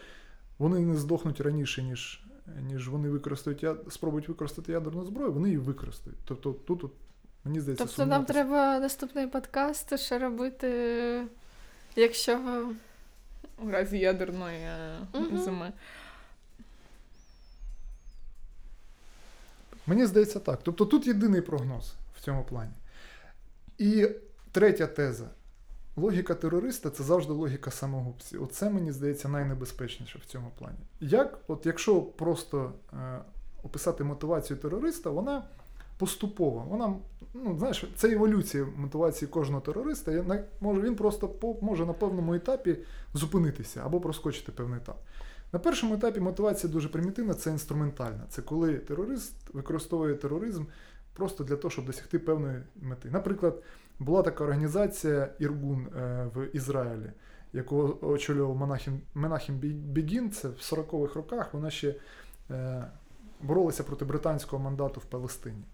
вони 0.59 0.81
не 0.81 0.97
здохнуть 0.97 1.41
раніше, 1.41 1.83
ніж 1.83 2.25
ніж 2.69 2.89
вони 2.89 3.09
використають 3.09 3.65
спробують 3.89 4.29
використати 4.29 4.73
ядерну 4.73 5.05
зброю, 5.05 5.33
вони 5.33 5.49
її 5.49 5.59
використають. 5.59 6.19
Тобто 6.25 6.53
тут, 6.53 6.85
от, 6.85 6.93
мені 7.45 7.61
здається, 7.61 7.85
Тобто 7.85 8.07
нам 8.07 8.25
треба 8.25 8.81
наступний 8.81 9.27
подкаст 9.27 9.99
ще 9.99 10.19
робити, 10.19 11.27
якщо 11.97 12.69
У 13.65 13.71
разі 13.71 13.99
ядерної 13.99 14.69
Мгм. 15.15 15.39
зими. 15.39 15.73
Мені 19.87 20.07
здається 20.07 20.39
так. 20.39 20.61
Тобто 20.63 20.87
тут 20.87 21.07
єдиний 21.07 21.41
прогноз 21.41 21.95
в 22.17 22.21
цьому 22.21 22.45
плані. 22.45 22.73
І 23.81 24.09
третя 24.53 24.87
теза. 24.87 25.31
Логіка 25.97 26.35
терориста 26.35 26.91
це 26.91 27.03
завжди 27.03 27.33
логіка 27.33 27.71
самогубці. 27.71 28.37
Оце 28.37 28.71
мені 28.71 28.93
здається 28.93 29.29
найнебезпечніше 29.29 30.19
в 30.19 30.27
цьому 30.27 30.51
плані. 30.59 30.79
Як, 31.01 31.39
от 31.49 31.67
якщо 31.67 32.03
просто 32.03 32.73
е, 32.93 33.19
описати 33.63 34.05
мотивацію 34.05 34.57
терориста, 34.57 35.11
вона 35.11 35.45
поступова. 35.99 36.65
Вона, 36.65 36.95
ну, 37.35 37.59
знаєш, 37.59 37.85
це 37.97 38.13
еволюція 38.13 38.67
мотивації 38.77 39.29
кожного 39.29 39.61
терориста. 39.61 40.13
Я 40.13 40.45
Може, 40.61 40.81
він 40.81 40.97
просто 40.97 41.29
по, 41.29 41.57
може 41.61 41.87
на 41.87 41.93
певному 41.93 42.35
етапі 42.35 42.77
зупинитися 43.15 43.83
або 43.85 44.01
проскочити 44.01 44.53
певний 44.53 44.79
етап. 44.79 45.03
На 45.53 45.59
першому 45.59 45.95
етапі 45.95 46.21
мотивація 46.21 46.73
дуже 46.73 46.89
примітивна, 46.89 47.35
це 47.35 47.51
інструментальна. 47.51 48.25
Це 48.29 48.43
коли 48.43 48.75
терорист 48.75 49.55
використовує 49.55 50.15
тероризм 50.15 50.65
просто 51.13 51.45
для 51.45 51.57
того, 51.57 51.71
щоб 51.71 51.87
досягти 51.87 52.19
певної 52.19 52.63
мети. 52.77 53.11
Наприклад, 53.11 53.63
була 53.99 54.23
така 54.23 54.45
організація 54.45 55.29
Іргун 55.39 55.87
е, 55.87 56.31
в 56.35 56.57
Ізраїлі, 56.57 57.11
яку 57.53 57.99
очолював 58.03 58.57
Менахім 59.15 59.59
Бі- 59.59 59.73
Бегін. 59.75 60.31
Це 60.31 60.49
в 60.49 60.53
40-х 60.53 61.15
роках 61.15 61.55
вона 61.55 61.71
ще 61.71 61.95
е, 62.51 62.85
боролася 63.43 63.83
проти 63.85 64.05
британського 64.05 64.63
мандату 64.63 65.01
в 65.01 65.05
Палестині. 65.05 65.65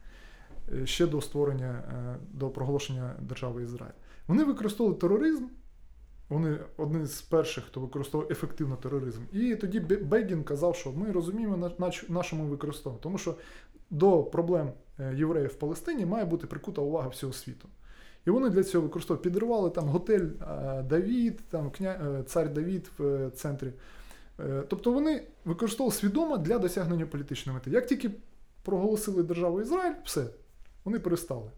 е, 0.74 0.86
Ще 0.86 1.06
до 1.06 1.20
створення, 1.20 1.82
до 2.32 2.48
проголошення 2.50 3.14
держави 3.20 3.62
Ізраїль. 3.62 3.92
Вони 4.26 4.44
використовували 4.44 5.00
тероризм. 5.00 5.44
Вони 6.28 6.58
одні 6.76 7.06
з 7.06 7.22
перших, 7.22 7.64
хто 7.64 7.80
використовував 7.80 8.32
ефективно 8.32 8.76
тероризм. 8.76 9.20
І 9.32 9.56
тоді 9.56 9.80
Бе- 9.80 9.96
Бегін 9.96 10.44
казав, 10.44 10.76
що 10.76 10.92
ми 10.92 11.12
розуміємо, 11.12 11.70
на, 12.08 12.22
що 12.22 12.36
ми 12.36 12.44
використовуємо. 12.46 13.02
Тому 13.02 13.18
що 13.18 13.34
до 13.90 14.22
проблем 14.22 14.72
е, 15.00 15.14
євреїв 15.16 15.50
в 15.50 15.54
Палестині 15.54 16.06
має 16.06 16.24
бути 16.24 16.46
прикута 16.46 16.82
увага 16.82 17.08
всього 17.08 17.32
світу. 17.32 17.68
І 18.26 18.30
вони 18.30 18.50
для 18.50 18.64
цього 18.64 18.84
використовували, 18.84 19.22
підривали 19.22 19.70
там 19.70 19.88
готель 19.88 20.28
е, 20.40 20.82
Давід, 20.82 21.40
там 21.50 21.70
кня... 21.70 22.18
е, 22.20 22.22
цар 22.22 22.52
Давід 22.52 22.90
в 22.98 23.30
центрі. 23.30 23.72
Тобто 24.68 24.92
вони 24.92 25.22
використовували 25.44 25.98
свідомо 25.98 26.38
для 26.38 26.58
досягнення 26.58 27.06
політичної 27.06 27.58
мети. 27.58 27.70
Як 27.70 27.86
тільки 27.86 28.10
проголосили 28.62 29.22
державу 29.22 29.60
Ізраїль, 29.60 29.94
все, 30.04 30.26
вони 30.84 30.98
перестали. 30.98 31.50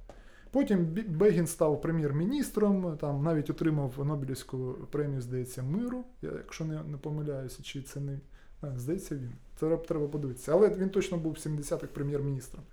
Потім 0.51 0.87
Бегін 1.09 1.47
став 1.47 1.81
прем'єр-міністром, 1.81 2.97
там 3.01 3.23
навіть 3.23 3.51
отримав 3.51 4.07
Нобелівську 4.07 4.77
премію, 4.91 5.21
здається, 5.21 5.63
миру, 5.63 6.05
якщо 6.23 6.65
не 6.65 6.97
помиляюся, 7.01 7.63
чи 7.63 7.83
це 7.83 8.01
не. 8.01 8.19
А, 8.61 8.79
здається, 8.79 9.15
він. 9.15 9.33
Це 9.61 9.77
треба- 9.77 10.09
подивитися. 10.09 10.53
Але 10.53 10.69
він 10.69 10.91
точно 10.91 11.19
був 11.19 11.33
в 11.33 11.39
70-х 11.39 11.93
прем'єр-міністром. 11.93 12.65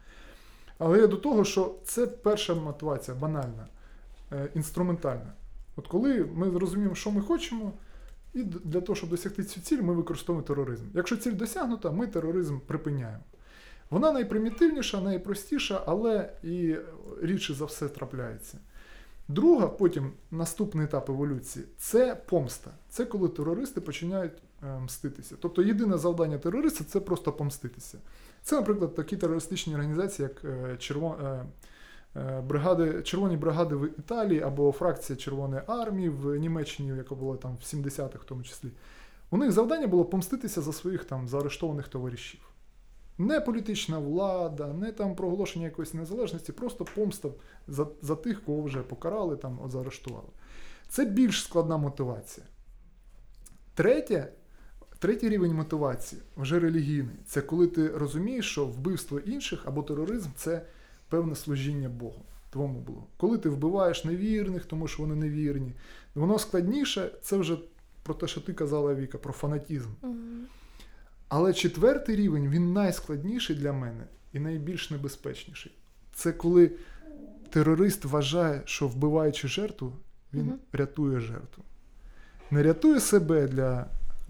Але 0.77 0.99
я 0.99 1.07
до 1.07 1.17
того, 1.17 1.43
що 1.43 1.75
це 1.83 2.07
перша 2.07 2.55
мотивація, 2.55 3.17
банальна, 3.17 3.67
е, 4.31 4.49
інструментальна. 4.55 5.33
От 5.75 5.87
коли 5.87 6.29
ми 6.35 6.59
розуміємо, 6.59 6.95
що 6.95 7.11
ми 7.11 7.21
хочемо, 7.21 7.71
і 8.33 8.43
для 8.43 8.81
того, 8.81 8.95
щоб 8.95 9.09
досягти 9.09 9.43
цю 9.43 9.61
ціль, 9.61 9.81
ми 9.81 9.93
використовуємо 9.93 10.47
тероризм. 10.47 10.85
Якщо 10.93 11.17
ціль 11.17 11.33
досягнута, 11.33 11.91
ми 11.91 12.07
тероризм 12.07 12.59
припиняємо. 12.59 13.23
Вона 13.89 14.11
найпримітивніша, 14.11 15.01
найпростіша, 15.01 15.83
але 15.85 16.33
і 16.43 16.75
рідше 17.21 17.53
за 17.53 17.65
все 17.65 17.89
трапляється. 17.89 18.57
Друга, 19.27 19.67
потім 19.67 20.11
наступний 20.31 20.85
етап 20.85 21.09
еволюції 21.09 21.65
це 21.77 22.15
помста. 22.15 22.71
Це 22.89 23.05
коли 23.05 23.29
терористи 23.29 23.81
починають 23.81 24.33
мститися. 24.79 25.35
Тобто 25.41 25.61
єдине 25.61 25.97
завдання 25.97 26.37
терориста 26.37 26.83
це 26.83 26.99
просто 26.99 27.31
помститися. 27.31 27.97
Це, 28.43 28.55
наприклад, 28.55 28.95
такі 28.95 29.17
терористичні 29.17 29.73
організації, 29.73 30.29
як 30.29 30.45
е, 30.45 30.77
черво, 30.77 31.17
е, 31.23 31.45
е, 32.19 32.41
бригади, 32.41 33.01
Червоні 33.03 33.37
бригади 33.37 33.75
в 33.75 33.99
Італії 33.99 34.41
або 34.41 34.71
фракція 34.71 35.17
Червоної 35.17 35.61
армії 35.67 36.09
в 36.09 36.35
Німеччині, 36.35 36.97
яка 36.97 37.15
була 37.15 37.37
там 37.37 37.57
в 37.61 37.75
70-х 37.75 38.19
в 38.21 38.25
тому 38.25 38.43
числі. 38.43 38.69
У 39.29 39.37
них 39.37 39.51
завдання 39.51 39.87
було 39.87 40.05
помститися 40.05 40.61
за 40.61 40.73
своїх 40.73 41.05
там 41.05 41.27
заарештованих 41.27 41.87
товаришів. 41.87 42.39
Не 43.17 43.41
політична 43.41 43.99
влада, 43.99 44.73
не 44.73 44.91
там 44.91 45.15
проголошення 45.15 45.65
якоїсь 45.65 45.93
незалежності, 45.93 46.51
просто 46.51 46.85
помста 46.95 47.29
за, 47.67 47.87
за 48.01 48.15
тих, 48.15 48.45
кого 48.45 48.61
вже 48.61 48.79
покарали, 48.79 49.35
там 49.35 49.59
заарештували. 49.67 50.27
Це 50.89 51.05
більш 51.05 51.43
складна 51.43 51.77
мотивація. 51.77 52.47
Третє, 53.73 54.33
третій 54.99 55.30
рівень 55.30 55.53
мотивації, 55.53 56.22
вже 56.38 56.59
релігійний, 56.59 57.15
це 57.26 57.41
коли 57.41 57.67
ти 57.67 57.88
розумієш, 57.88 58.51
що 58.51 58.65
вбивство 58.65 59.19
інших 59.19 59.61
або 59.65 59.84
тероризм 59.84 60.30
це 60.35 60.61
певне 61.09 61.35
служіння 61.35 61.89
Богу. 61.89 62.26
Твому 62.49 62.80
було. 62.80 63.07
Коли 63.17 63.38
ти 63.38 63.49
вбиваєш 63.49 64.05
невірних, 64.05 64.65
тому 64.65 64.88
що 64.88 65.03
вони 65.03 65.15
невірні, 65.15 65.73
воно 66.15 66.39
складніше, 66.39 67.11
це 67.22 67.38
вже 67.38 67.57
про 68.03 68.13
те, 68.13 68.27
що 68.27 68.41
ти 68.41 68.53
казала 68.53 68.95
Віка, 68.95 69.17
про 69.17 69.34
фанатізм. 69.34 69.89
Але 71.27 71.53
четвертий 71.53 72.15
рівень 72.15 72.49
він 72.49 72.73
найскладніший 72.73 73.55
для 73.55 73.73
мене 73.73 74.03
і 74.34 74.39
найбільш 74.39 74.91
небезпечніший. 74.91 75.72
Це 76.13 76.31
коли 76.31 76.72
терорист 77.49 78.05
вважає, 78.05 78.61
що 78.65 78.88
вбиваючи 78.88 79.47
жертву, 79.47 79.93
він 80.34 80.53
рятує 80.73 81.19
жертву. 81.19 81.63
Не 82.51 82.63
рятує 82.63 82.99
себе 82.99 83.47
для 83.47 83.85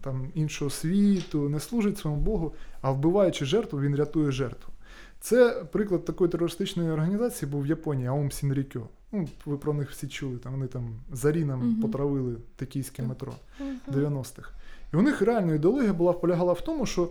там, 0.06 0.32
іншого 0.34 0.72
світу, 0.72 1.49
не 1.49 1.60
служить 1.60 1.98
своєму 1.98 2.22
Богу, 2.23 2.53
а 2.82 2.91
вбиваючи 2.91 3.45
жертву, 3.45 3.82
він 3.82 3.95
рятує 3.95 4.32
жертву. 4.32 4.73
Це 5.19 5.65
приклад 5.72 6.06
такої 6.06 6.30
терористичної 6.30 6.90
організації 6.90 7.52
був 7.52 7.61
в 7.61 7.68
Японії, 7.68 8.07
Аум 8.07 8.32
Сінрікьо. 8.32 8.88
Ну, 9.11 9.27
ви 9.45 9.57
про 9.57 9.73
них 9.73 9.91
всі 9.91 10.07
чули, 10.07 10.38
там 10.38 10.52
вони 10.52 10.68
там 10.68 10.90
заріном 11.11 11.60
Мгм. 11.60 11.82
потравили 11.82 12.36
токійське 12.56 13.03
метро. 13.03 13.34
Мгм. 13.60 13.77
90-х. 13.88 14.52
І 14.94 14.98
у 14.98 15.02
них 15.02 15.22
реально 15.22 15.53
ідеологія 15.56 15.94
була 15.94 16.14
полягала 16.14 16.53
в 16.53 16.61
тому, 16.61 16.86
що 16.86 17.10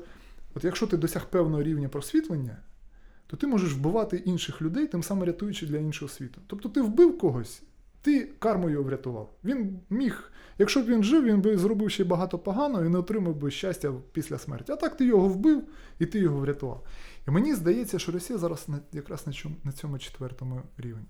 от 0.54 0.64
якщо 0.64 0.86
ти 0.86 0.96
досяг 0.96 1.26
певного 1.26 1.62
рівня 1.62 1.88
просвітлення, 1.88 2.56
то 3.26 3.36
ти 3.36 3.46
можеш 3.46 3.72
вбивати 3.74 4.16
інших 4.16 4.62
людей, 4.62 4.86
тим 4.86 5.02
самим 5.02 5.24
рятуючи 5.24 5.66
для 5.66 5.78
іншого 5.78 6.08
світу. 6.08 6.40
Тобто 6.46 6.68
ти 6.68 6.80
вбив 6.80 7.18
когось, 7.18 7.62
ти 8.05 8.24
карму 8.39 8.70
його 8.70 8.85
врятував. 8.85 9.31
Він 9.44 9.81
міг, 9.90 10.32
якщо 10.59 10.82
б 10.82 10.86
він 10.86 11.05
жив, 11.05 11.24
він 11.24 11.40
би 11.40 11.59
зробив 11.59 11.90
ще 11.90 12.05
багато 12.05 12.39
поганого 12.39 12.85
і 12.85 12.89
не 12.89 12.98
отримав 12.98 13.36
би 13.36 13.51
щастя 13.51 13.93
після 14.12 14.39
смерті. 14.39 14.72
А 14.72 14.76
так 14.76 14.97
ти 14.97 15.06
його 15.06 15.28
вбив 15.28 15.62
і 15.98 16.06
ти 16.06 16.18
його 16.18 16.39
врятував. 16.39 16.85
І 17.28 17.31
мені 17.31 17.55
здається, 17.55 17.98
що 17.98 18.12
Росія 18.12 18.39
зараз 18.39 18.66
якраз 18.93 19.26
на, 19.64 19.72
цьому 19.72 19.98
четвертому 19.98 20.62
рівні. 20.78 21.05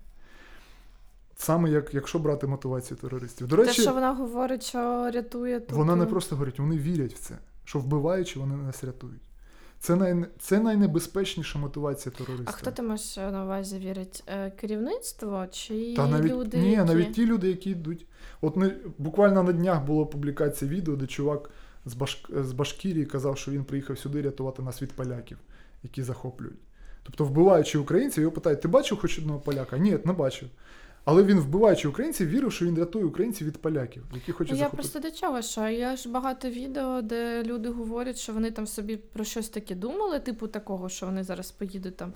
Саме 1.35 1.69
як 1.69 1.93
якщо 1.93 2.19
брати 2.19 2.47
мотивацію 2.47 2.97
терористів. 2.97 3.47
До 3.47 3.55
речі, 3.55 3.75
Те, 3.75 3.81
що 3.81 3.93
вона 3.93 4.13
говорить, 4.13 4.63
що 4.63 5.11
рятує 5.11 5.59
тут. 5.59 5.71
вона 5.71 5.95
не 5.95 6.03
е, 6.03 6.07
просто 6.07 6.35
говорить, 6.35 6.59
вони 6.59 6.77
вірять 6.77 7.13
в 7.13 7.19
це, 7.19 7.37
що 7.63 7.79
вбиваючи, 7.79 8.39
вони 8.39 8.55
нас 8.55 8.83
рятують. 8.83 9.21
Це, 9.85 9.95
най... 9.95 10.25
це 10.39 10.59
найнебезпечніша 10.59 11.59
мотивація 11.59 12.15
терористів. 12.17 12.49
А 12.49 12.51
хто 12.51 12.71
ти 12.71 12.81
маєш 12.81 13.17
на 13.17 13.43
увазі 13.43 13.77
вірить? 13.77 14.23
Е, 14.27 14.51
Керівництво 14.51 15.45
чи 15.51 15.93
Та 15.95 16.07
навіть, 16.07 16.31
люди? 16.31 16.57
ні, 16.57 16.71
які... 16.71 16.87
навіть 16.87 17.13
ті 17.13 17.25
люди, 17.25 17.47
які 17.47 17.69
йдуть. 17.69 18.05
От 18.41 18.57
не, 18.57 18.75
буквально 18.97 19.43
на 19.43 19.51
днях 19.51 19.83
була 19.83 20.05
публікація 20.05 20.71
відео, 20.71 20.95
де 20.95 21.07
чувак 21.07 21.49
з, 21.85 21.93
Баш... 21.93 22.25
з 22.29 22.51
Башкірії 22.51 23.05
казав, 23.05 23.37
що 23.37 23.51
він 23.51 23.63
приїхав 23.63 23.97
сюди 23.97 24.21
рятувати 24.21 24.61
нас 24.61 24.81
від 24.81 24.91
поляків, 24.91 25.37
які 25.83 26.03
захоплюють. 26.03 26.59
Тобто, 27.03 27.25
вбиваючи 27.25 27.77
українців, 27.77 28.21
його 28.21 28.35
питають: 28.35 28.61
ти 28.61 28.67
бачив 28.67 28.99
хоч 28.99 29.19
одного 29.19 29.39
поляка? 29.39 29.77
Ні, 29.77 29.99
не 30.05 30.13
бачив. 30.13 30.49
Але 31.05 31.23
він, 31.23 31.39
вбиваючи 31.39 31.87
українців, 31.87 32.29
вірив, 32.29 32.51
що 32.51 32.65
він 32.65 32.79
рятує 32.79 33.05
українців 33.05 33.47
від 33.47 33.61
поляків, 33.61 34.03
які 34.13 34.31
хочуть 34.31 34.51
Ну, 34.51 34.57
я 34.57 34.63
захопити. 34.63 34.81
просто 34.81 34.99
до 34.99 35.11
чого, 35.11 35.41
що 35.41 35.67
я 35.67 35.95
ж 35.95 36.09
багато 36.09 36.49
відео, 36.49 37.01
де 37.01 37.43
люди 37.43 37.69
говорять, 37.69 38.17
що 38.17 38.33
вони 38.33 38.51
там 38.51 38.67
собі 38.67 38.97
про 38.97 39.23
щось 39.23 39.49
таке 39.49 39.75
думали, 39.75 40.19
типу 40.19 40.47
такого, 40.47 40.89
що 40.89 41.05
вони 41.05 41.23
зараз 41.23 41.51
поїдуть 41.51 41.97
там 41.97 42.13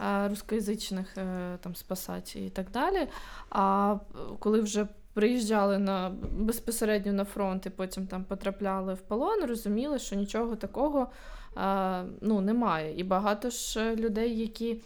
е, 0.00 0.28
рускоязичних 0.28 1.18
е, 1.18 1.58
там 1.60 1.74
спасати 1.74 2.40
і 2.46 2.50
так 2.50 2.70
далі. 2.70 3.08
А 3.50 3.96
коли 4.38 4.60
вже 4.60 4.86
приїжджали 5.14 5.78
на 5.78 6.12
безпосередньо 6.38 7.12
на 7.12 7.24
фронт 7.24 7.66
і 7.66 7.70
потім 7.70 8.06
там 8.06 8.24
потрапляли 8.24 8.94
в 8.94 8.98
полон, 9.00 9.44
розуміли, 9.44 9.98
що 9.98 10.16
нічого 10.16 10.56
такого 10.56 11.10
е, 11.56 12.04
ну, 12.20 12.40
немає. 12.40 13.00
І 13.00 13.04
багато 13.04 13.50
ж 13.50 13.94
людей, 13.96 14.38
які. 14.40 14.80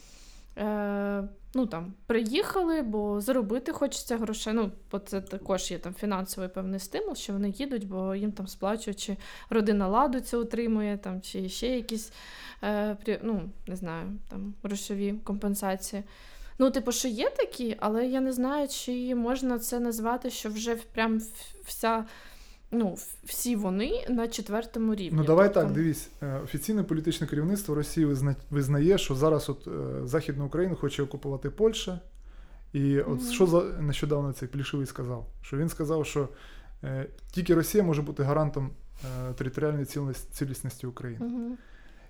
Ну 1.54 1.66
там 1.66 1.94
приїхали, 2.06 2.82
бо 2.82 3.20
заробити 3.20 3.72
хочеться 3.72 4.16
грошей. 4.16 4.52
Ну, 4.52 4.72
бо 4.92 4.98
це 4.98 5.20
також 5.20 5.70
є 5.70 5.78
там 5.78 5.94
фінансовий 5.94 6.48
певний 6.48 6.80
стимул, 6.80 7.14
що 7.14 7.32
вони 7.32 7.50
їдуть, 7.50 7.88
бо 7.88 8.14
їм 8.14 8.32
там 8.32 8.46
сплачують, 8.46 9.00
чи 9.00 9.16
родина 9.50 9.88
ладу 9.88 10.20
це 10.20 10.36
утримує, 10.36 10.98
там, 10.98 11.20
чи 11.20 11.48
ще 11.48 11.68
якісь 11.68 12.12
е, 12.62 12.96
ну, 13.22 13.50
не 13.66 13.76
знаю, 13.76 14.12
там 14.28 14.54
грошові 14.62 15.14
компенсації. 15.24 16.02
Ну, 16.58 16.70
типу, 16.70 16.92
що 16.92 17.08
є 17.08 17.30
такі, 17.30 17.76
але 17.80 18.06
я 18.06 18.20
не 18.20 18.32
знаю, 18.32 18.68
чи 18.68 19.14
можна 19.14 19.58
це 19.58 19.80
назвати, 19.80 20.30
що 20.30 20.48
вже 20.48 20.76
прям 20.76 21.20
вся. 21.64 22.04
Ну, 22.70 22.96
всі 23.24 23.56
вони 23.56 24.06
на 24.08 24.28
четвертому 24.28 24.94
рівні. 24.94 25.18
Ну 25.18 25.24
давай 25.24 25.46
Тобто- 25.48 25.60
так, 25.60 25.72
дивись, 25.72 26.08
е, 26.22 26.40
офіційне 26.44 26.82
політичне 26.82 27.26
керівництво 27.26 27.74
Росії 27.74 28.06
визна- 28.06 28.36
визнає, 28.50 28.98
що 28.98 29.14
зараз 29.14 29.48
от 29.50 29.66
е, 29.68 30.06
Західну 30.06 30.46
Україну 30.46 30.76
хоче 30.76 31.02
окупувати 31.02 31.50
Польща. 31.50 32.00
І 32.72 33.00
от 33.00 33.20
Мгм. 33.20 33.32
що 33.32 33.46
за 33.46 33.60
нещодавно 33.62 34.32
цей 34.32 34.48
Плішивий 34.48 34.86
сказав? 34.86 35.26
Що 35.42 35.56
він 35.56 35.68
сказав, 35.68 36.06
що 36.06 36.28
е, 36.84 37.06
тільки 37.32 37.54
Росія 37.54 37.84
може 37.84 38.02
бути 38.02 38.22
гарантом 38.22 38.70
е, 39.30 39.32
територіальної 39.32 39.84
ціліс- 39.84 40.26
цілісності 40.32 40.86
України. 40.86 41.26
Мгм. 41.26 41.58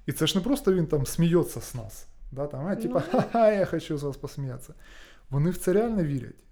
І 0.07 0.13
це 0.13 0.27
ж 0.27 0.39
не 0.39 0.45
просто 0.45 0.75
він 0.75 0.87
там 0.87 1.07
сміється 1.07 1.61
з 1.61 1.75
нас. 1.75 2.07
Да, 2.33 2.47
там, 2.47 2.67
а, 2.67 2.77
типа, 2.77 3.03
Ну. 3.13 3.21
ха-ха, 3.21 3.53
я 3.53 3.67
хочу 3.67 3.99
з 3.99 4.03
вас 4.03 4.17
посміятися. 4.17 4.75
Вони 5.31 5.51
в 5.51 5.59
це 5.59 5.73
реально 5.73 6.05
вірять. 6.05 6.45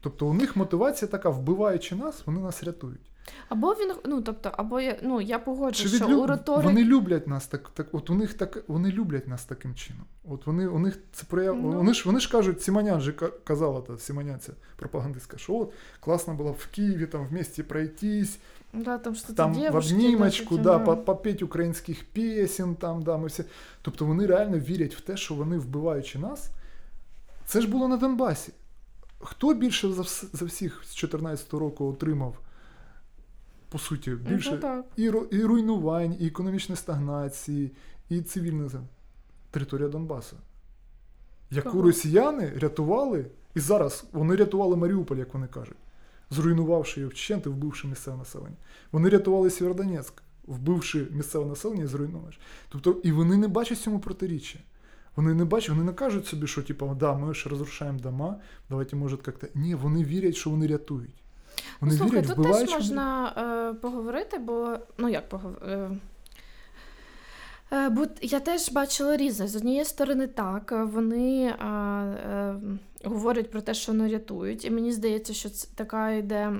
Тобто 0.00 0.26
у 0.26 0.34
них 0.34 0.56
мотивація 0.56 1.08
така, 1.10 1.28
вбиваючи 1.28 1.94
нас, 1.94 2.22
вони 2.26 2.40
нас 2.40 2.64
рятують. 2.64 3.10
Або 3.48 3.72
він, 3.72 3.92
ну 4.04 4.22
тобто, 4.22 4.50
або 4.52 4.80
я 4.80 4.96
ну 5.02 5.20
я 5.20 5.38
Чи 5.38 5.44
погоджуюсь, 5.44 5.94
що 5.94 6.06
відлю... 6.06 6.20
у 6.20 6.26
риторики... 6.26 6.66
Вони 6.66 6.84
люблять 6.84 7.26
нас 7.26 7.46
так, 7.46 7.70
так. 7.74 7.86
От 7.92 8.10
у 8.10 8.14
них 8.14 8.34
так 8.34 8.64
вони 8.68 8.90
люблять 8.90 9.28
нас 9.28 9.44
таким 9.44 9.74
чином. 9.74 10.04
От 10.24 10.46
вони 10.46 10.66
у 10.68 10.78
них 10.78 10.98
це 11.12 11.24
прояв. 11.28 11.56
Ну. 11.56 11.70
Вони 11.70 11.94
ж 11.94 12.02
вони 12.06 12.20
ж 12.20 12.30
кажуть, 12.30 12.62
Сімонян 12.62 13.00
же 13.00 13.12
ка- 13.12 13.32
казала 13.44 13.80
та 13.80 13.98
Сімонян, 13.98 14.40
ця 14.40 14.52
пропагандистка, 14.76 15.38
що 15.38 15.54
от 15.54 15.72
класно 16.00 16.34
було 16.34 16.52
в 16.58 16.66
Києві 16.66 17.06
там 17.06 17.26
вместе 17.26 17.62
пройтись, 17.62 18.38
Да, 18.72 18.98
там 18.98 19.14
что-то 19.14 19.34
там 19.34 19.54
в 19.54 19.76
обнімочку, 19.76 20.56
такі, 20.56 20.62
да, 20.62 20.78
ну. 20.78 20.96
попеть 20.96 21.42
українських 21.42 22.04
пісень, 22.04 22.74
там, 22.74 23.02
да, 23.02 23.16
ми 23.16 23.26
всі. 23.26 23.44
Тобто 23.82 24.06
вони 24.06 24.26
реально 24.26 24.58
вірять 24.58 24.94
в 24.94 25.00
те, 25.00 25.16
що 25.16 25.34
вони 25.34 25.58
вбиваючи 25.58 26.18
нас. 26.18 26.50
Це 27.46 27.60
ж 27.60 27.68
було 27.68 27.88
на 27.88 27.96
Донбасі. 27.96 28.52
Хто 29.20 29.54
більше 29.54 29.92
за, 29.92 30.02
за 30.32 30.44
всіх 30.44 30.82
з 30.86 30.94
14 30.94 31.52
року 31.52 31.88
отримав, 31.88 32.38
по 33.70 33.78
суті, 33.78 34.10
більше 34.10 34.56
так. 34.56 34.84
і, 34.96 35.02
і 35.30 35.42
руйнувань, 35.44 36.16
і 36.20 36.26
економічної 36.26 36.76
стагнації, 36.76 37.72
і 38.08 38.20
цивільне 38.20 38.68
за- 38.68 38.82
територія 39.50 39.88
Донбасу, 39.88 40.36
яку 41.50 41.70
Кого? 41.70 41.82
росіяни 41.82 42.52
рятували, 42.58 43.26
і 43.54 43.60
зараз 43.60 44.04
вони 44.12 44.36
рятували 44.36 44.76
Маріуполь, 44.76 45.16
як 45.16 45.34
вони 45.34 45.46
кажуть, 45.46 45.76
зруйнувавши 46.30 47.00
його 47.00 47.10
вщент 47.12 47.46
і 47.46 47.48
вбивши 47.48 47.88
місцеве 47.88 48.16
населення. 48.16 48.56
Вони 48.92 49.08
рятували 49.08 49.50
Сєвєродонецьк, 49.50 50.22
вбивши 50.46 51.06
місцеве 51.10 51.46
населення 51.46 51.84
і 51.84 51.86
зруйнувавши. 51.86 52.40
Тобто, 52.68 52.90
і 53.02 53.12
вони 53.12 53.36
не 53.36 53.48
бачать 53.48 53.78
цьому 53.78 53.98
протиріччя. 53.98 54.58
Вони 55.16 55.34
не 55.34 55.44
бачать, 55.44 55.70
вони 55.70 55.84
не 55.84 55.92
кажуть 55.92 56.26
собі, 56.26 56.46
що 56.46 56.62
типу, 56.62 56.96
да, 57.00 57.14
ми 57.14 57.34
ж 57.34 57.48
розрушаємо 57.48 57.98
дома, 57.98 58.36
давайте, 58.68 58.96
може, 58.96 59.18
як-то. 59.26 59.46
Ні, 59.54 59.74
вони 59.74 60.04
вірять, 60.04 60.34
що 60.36 60.50
вони 60.50 60.66
рятують. 60.66 61.14
Вони 61.80 61.92
ну, 61.92 61.98
слухай, 61.98 62.22
вірять, 62.22 62.36
тут 62.36 62.52
теж 62.52 62.70
можна 62.70 63.32
е, 63.36 63.74
поговорити, 63.74 64.38
бо 64.38 64.76
ну 64.98 65.08
як 65.08 65.28
поговорити. 65.28 65.66
Е, 65.70 65.90
е, 67.72 68.08
я 68.22 68.40
теж 68.40 68.72
бачила 68.72 69.16
різне. 69.16 69.48
З 69.48 69.56
однієї 69.56 69.84
сторони, 69.84 70.26
так, 70.26 70.72
вони 70.92 71.44
е, 71.44 71.64
е, 71.64 72.56
говорять 73.04 73.50
про 73.50 73.60
те, 73.60 73.74
що 73.74 73.92
не 73.92 74.08
рятують, 74.08 74.64
і 74.64 74.70
мені 74.70 74.92
здається, 74.92 75.34
що 75.34 75.50
це 75.50 75.68
така 75.74 76.10
йде. 76.10 76.52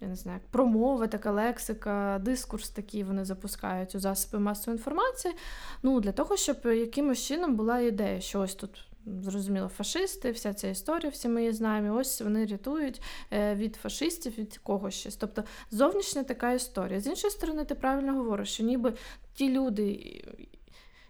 я 0.00 0.08
не 0.08 0.16
знаю, 0.16 0.40
промова, 0.50 1.06
така 1.06 1.30
лексика, 1.30 2.20
дискурс 2.24 2.70
такий 2.70 3.04
вони 3.04 3.24
запускають 3.24 3.94
у 3.94 4.00
засоби 4.00 4.42
масової 4.42 4.78
інформації. 4.78 5.34
Ну, 5.82 6.00
для 6.00 6.12
того, 6.12 6.36
щоб 6.36 6.56
якимось 6.64 7.26
чином 7.26 7.56
була 7.56 7.78
ідея, 7.78 8.20
що 8.20 8.40
ось 8.40 8.54
тут 8.54 8.86
зрозуміло 9.06 9.68
фашисти, 9.68 10.30
вся 10.30 10.54
ця 10.54 10.68
історія, 10.68 11.10
всі 11.10 11.28
ми 11.28 11.40
її 11.40 11.52
знаємо. 11.52 11.96
Ось 11.96 12.20
вони 12.20 12.46
рятують 12.46 13.02
е, 13.32 13.54
від 13.54 13.76
фашистів, 13.76 14.38
від 14.38 14.58
когось 14.58 14.94
щось. 14.94 15.16
Тобто 15.16 15.44
зовнішня 15.70 16.22
така 16.22 16.52
історія. 16.52 17.00
З 17.00 17.06
іншої 17.06 17.30
сторони, 17.30 17.64
ти 17.64 17.74
правильно 17.74 18.14
говориш, 18.14 18.48
що 18.48 18.64
ніби 18.64 18.92
ті 19.34 19.48
люди. 19.48 20.22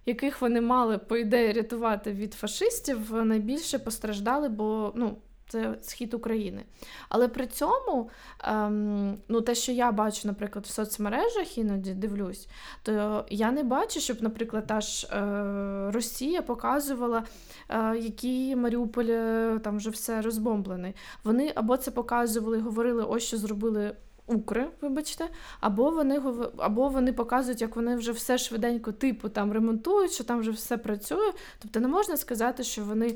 Яких 0.06 0.40
вони 0.40 0.60
мали, 0.60 0.98
по 0.98 1.16
ідеї, 1.16 1.52
рятувати 1.52 2.12
від 2.12 2.34
фашистів, 2.34 3.24
найбільше 3.24 3.78
постраждали, 3.78 4.48
бо 4.48 4.92
ну, 4.96 5.16
це 5.48 5.74
схід 5.82 6.14
України. 6.14 6.64
Але 7.08 7.28
при 7.28 7.46
цьому, 7.46 8.10
ем, 8.44 9.18
ну, 9.28 9.40
те, 9.40 9.54
що 9.54 9.72
я 9.72 9.92
бачу, 9.92 10.28
наприклад, 10.28 10.66
в 10.66 10.70
соцмережах 10.70 11.58
іноді 11.58 11.94
дивлюсь, 11.94 12.48
то 12.82 13.24
я 13.30 13.50
не 13.50 13.62
бачу, 13.62 14.00
щоб, 14.00 14.22
наприклад, 14.22 14.66
та 14.66 14.80
ж 14.80 15.06
е, 15.06 15.90
Росія 15.90 16.42
показувала, 16.42 17.24
е, 17.68 17.96
які 17.96 18.56
Маріуполь 18.56 19.08
е, 19.08 19.60
там 19.64 19.76
вже 19.76 19.90
все 19.90 20.22
розбомблений. 20.22 20.94
Вони 21.24 21.52
або 21.54 21.76
це 21.76 21.90
показували, 21.90 22.60
говорили, 22.60 23.04
ось 23.04 23.22
що 23.22 23.36
зробили. 23.36 23.96
Укри, 24.28 24.66
вибачте, 24.80 25.28
або 25.60 25.90
вони 25.90 26.22
або 26.58 26.88
вони 26.88 27.12
показують, 27.12 27.60
як 27.60 27.76
вони 27.76 27.96
вже 27.96 28.12
все 28.12 28.38
швиденько 28.38 28.92
типу 28.92 29.28
там 29.28 29.52
ремонтують, 29.52 30.12
що 30.12 30.24
там 30.24 30.40
вже 30.40 30.50
все 30.50 30.78
працює. 30.78 31.32
Тобто 31.62 31.80
не 31.80 31.88
можна 31.88 32.16
сказати, 32.16 32.64
що 32.64 32.84
вони 32.84 33.10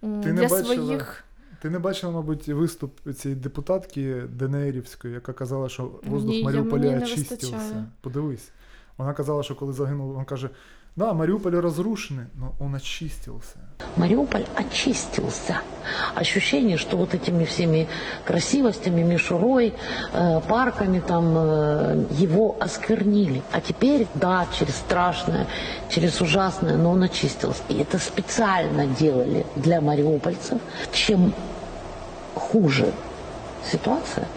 Ти 0.00 0.06
не 0.06 0.32
для 0.32 0.42
бачила 0.42 0.64
своїх 0.64 1.25
Ти 1.65 1.69
не 1.69 1.79
бачила, 1.79 2.11
мабуть, 2.13 2.47
виступ 2.47 3.13
цієї 3.15 3.39
депутатки 3.41 4.21
Денеїрівської, 4.33 5.13
яка 5.13 5.33
казала, 5.33 5.69
що 5.69 5.91
воздух 6.03 6.31
Ні, 6.31 6.39
я- 6.39 6.45
Маріуполя 6.45 6.81
мені 6.81 6.95
не 6.95 7.01
очистився. 7.03 7.45
вистачає. 7.47 7.83
Подивись. 8.01 8.49
Вона 8.97 9.13
казала, 9.13 9.43
що 9.43 9.55
коли 9.55 9.73
загинув, 9.73 10.07
вона 10.13 10.25
каже: 10.25 10.49
да, 10.95 11.13
Маріуполь 11.13 11.51
розрушений, 11.51 12.25
але 12.41 12.67
він 12.69 12.75
очистився. 12.75 13.55
Мариуполь 13.97 14.41
очистился. 14.59 15.59
Ощущение, 16.21 16.77
что 16.77 16.97
вот 16.97 17.13
этими 17.13 17.43
всеми 17.45 17.87
красивостями, 18.27 19.03
мишурой, 19.03 19.73
э, 20.15 20.41
парками 20.47 21.01
там 21.07 21.25
э, 21.37 22.23
его 22.23 22.55
осквернили. 22.59 23.41
А 23.51 23.59
теперь, 23.59 24.07
да, 24.15 24.45
через 24.59 24.75
страшное, 24.75 25.45
через 25.89 26.21
ужасное, 26.21 26.77
но 26.77 26.91
он 26.91 27.03
очистился. 27.03 27.61
И 27.69 27.73
это 27.73 27.99
специально 27.99 28.85
делали 28.99 29.45
для 29.55 29.81
мариупольцев. 29.81 30.59
Чем 30.93 31.33
хуже 32.36 32.92
ситуация, 33.64 34.28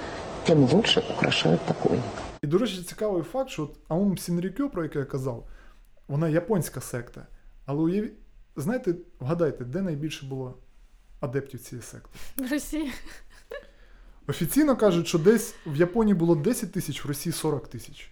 тем 0.46 0.64
лучше 0.64 1.04
украшают 1.10 1.62
покойника. 1.62 2.08
І, 2.42 2.48
до 2.48 2.58
речі, 2.58 2.84
цікавий 2.84 3.24
факт, 3.24 3.50
що 3.50 3.64
от 3.64 3.78
Аум 3.88 4.18
Сінрікьо, 4.18 4.70
про 4.70 4.84
який 4.84 5.00
я 5.00 5.06
казав, 5.06 5.48
вона 6.08 6.30
японська 6.30 6.82
секта. 6.82 7.28
Але 7.66 7.82
уяві... 7.82 8.12
знаєте, 8.56 8.96
вгадайте, 9.20 9.66
де 9.66 9.82
найбільше 9.82 10.26
було 10.26 10.58
адептів 11.20 11.60
цієї 11.60 11.84
секти? 11.84 12.20
в 12.38 12.52
Росії. 12.52 12.92
Офіційно 14.28 14.76
кажуть, 14.76 15.08
що 15.08 15.18
десь 15.18 15.56
в 15.66 15.76
Японії 15.76 16.14
було 16.16 16.36
10 16.36 16.72
тисяч, 16.72 17.06
в 17.06 17.08
Росії 17.08 17.34
40 17.34 17.68
тисяч. 17.68 18.12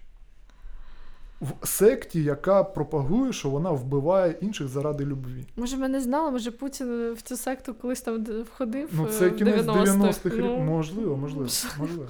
В 1.42 1.68
секті, 1.68 2.24
яка 2.24 2.64
пропагує, 2.64 3.34
що 3.34 3.50
вона 3.50 3.72
вбиває 3.72 4.36
інших 4.42 4.68
заради 4.68 5.06
любві. 5.06 5.46
Може, 5.56 5.78
ми 5.78 5.88
не 5.88 6.02
знали, 6.02 6.32
може 6.32 6.52
Путін 6.52 7.14
в 7.14 7.22
цю 7.22 7.38
секту 7.38 7.74
колись 7.74 8.02
там 8.02 8.24
входив. 8.24 8.90
Ну, 8.94 9.06
е, 9.06 9.10
це 9.10 9.32
кінець 9.32 9.66
90-х. 9.66 9.92
90-х 9.94 10.30
років. 10.30 10.46
Ну, 10.46 10.58
Можливо, 10.58 11.18
можливо, 11.18 11.50
можливо. 11.80 12.08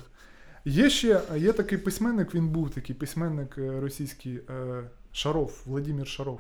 Є 0.66 0.90
ще 0.90 1.22
є 1.36 1.54
такий 1.54 1.78
письменник, 1.78 2.36
він 2.36 2.48
був 2.50 2.70
такий 2.70 2.96
письменник 2.96 3.58
е, 3.58 3.80
російський 3.80 4.40
е, 4.50 4.84
Шаров, 5.12 5.62
Владимир 5.66 6.08
Шаров. 6.08 6.40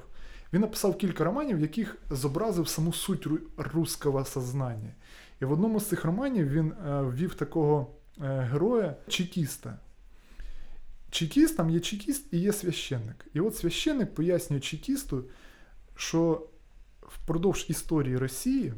Він 0.53 0.61
написав 0.61 0.97
кілька 0.97 1.23
романів, 1.23 1.57
в 1.57 1.61
яких 1.61 1.97
зобразив 2.11 2.68
саму 2.68 2.93
суть 2.93 3.27
ру- 3.27 3.39
руського 3.57 4.26
сознання. 4.26 4.89
І 5.41 5.45
в 5.45 5.51
одному 5.51 5.80
з 5.80 5.85
цих 5.85 6.05
романів 6.05 6.47
він 6.49 6.73
ввів 6.85 7.34
такого 7.34 7.88
героя 8.19 8.95
чекіста. 9.07 9.80
Чекіст, 11.11 11.57
там 11.57 11.69
є 11.69 11.79
чекіст 11.79 12.25
і 12.31 12.38
є 12.38 12.53
священник. 12.53 13.25
І 13.34 13.39
от 13.39 13.55
священник 13.55 14.15
пояснює 14.15 14.59
чекісту, 14.59 15.23
що 15.95 16.47
впродовж 17.01 17.65
історії 17.69 18.17
Росії 18.17 18.73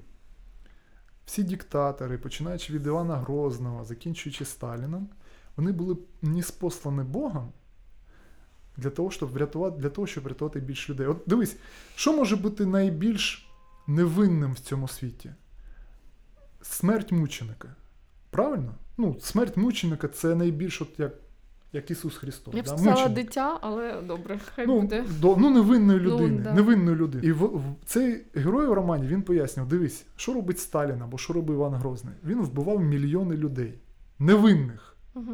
всі 1.25 1.43
диктатори, 1.43 2.17
починаючи 2.17 2.73
від 2.73 2.85
Івана 2.85 3.15
Грозного, 3.17 3.85
закінчуючи 3.85 4.45
Сталіном, 4.45 5.09
вони 5.55 5.71
були 5.71 5.97
неспослані 6.21 7.03
Богом 7.03 7.51
для 8.77 8.89
того, 8.89 9.11
щоб 9.11 9.29
врятувати, 9.29 9.81
для 9.81 9.89
того, 9.89 10.07
щоб 10.07 10.23
врятувати 10.23 10.59
більше 10.59 10.93
людей. 10.93 11.07
От 11.07 11.23
дивись, 11.27 11.57
що 11.95 12.13
може 12.13 12.35
бути 12.35 12.65
найбільш 12.65 13.49
невинним 13.87 14.53
в 14.53 14.59
цьому 14.59 14.87
світі? 14.87 15.33
Смерть 16.61 17.11
мученика. 17.11 17.75
Правильно? 18.29 18.75
Ну, 18.97 19.17
смерть 19.19 19.57
мученика 19.57 20.07
це 20.07 20.35
найбільш 20.35 20.81
от 20.81 20.89
як, 20.97 21.13
як 21.73 21.91
Ісус 21.91 22.17
Христос. 22.17 22.55
Я 22.55 22.61
б 22.61 22.65
да? 22.65 22.77
сказала 22.77 23.09
дитя, 23.09 23.57
але 23.61 24.01
добре, 24.01 24.39
хай 24.55 24.67
Ну, 24.67 24.81
буде. 24.81 25.03
до, 25.21 25.37
ну 25.37 25.49
невинної 25.49 25.99
Ну, 25.99 26.05
людини. 26.09 26.39
да. 26.43 26.53
невинної 26.53 26.97
людини. 26.97 27.27
І 27.27 27.31
в, 27.31 27.45
в, 27.45 27.63
цей 27.85 28.25
герой 28.35 28.67
в 28.67 28.73
романі 28.73 29.07
він 29.07 29.21
пояснював: 29.21 29.69
дивись, 29.69 30.05
що 30.15 30.33
робить 30.33 30.59
Сталін 30.59 31.01
або 31.01 31.17
що 31.17 31.33
робив 31.33 31.55
Іван 31.55 31.73
Грозний. 31.73 32.13
Він 32.23 32.41
вбивав 32.41 32.79
мільйони 32.81 33.35
людей, 33.37 33.73
невинних 34.19 34.95
Угу. 35.13 35.33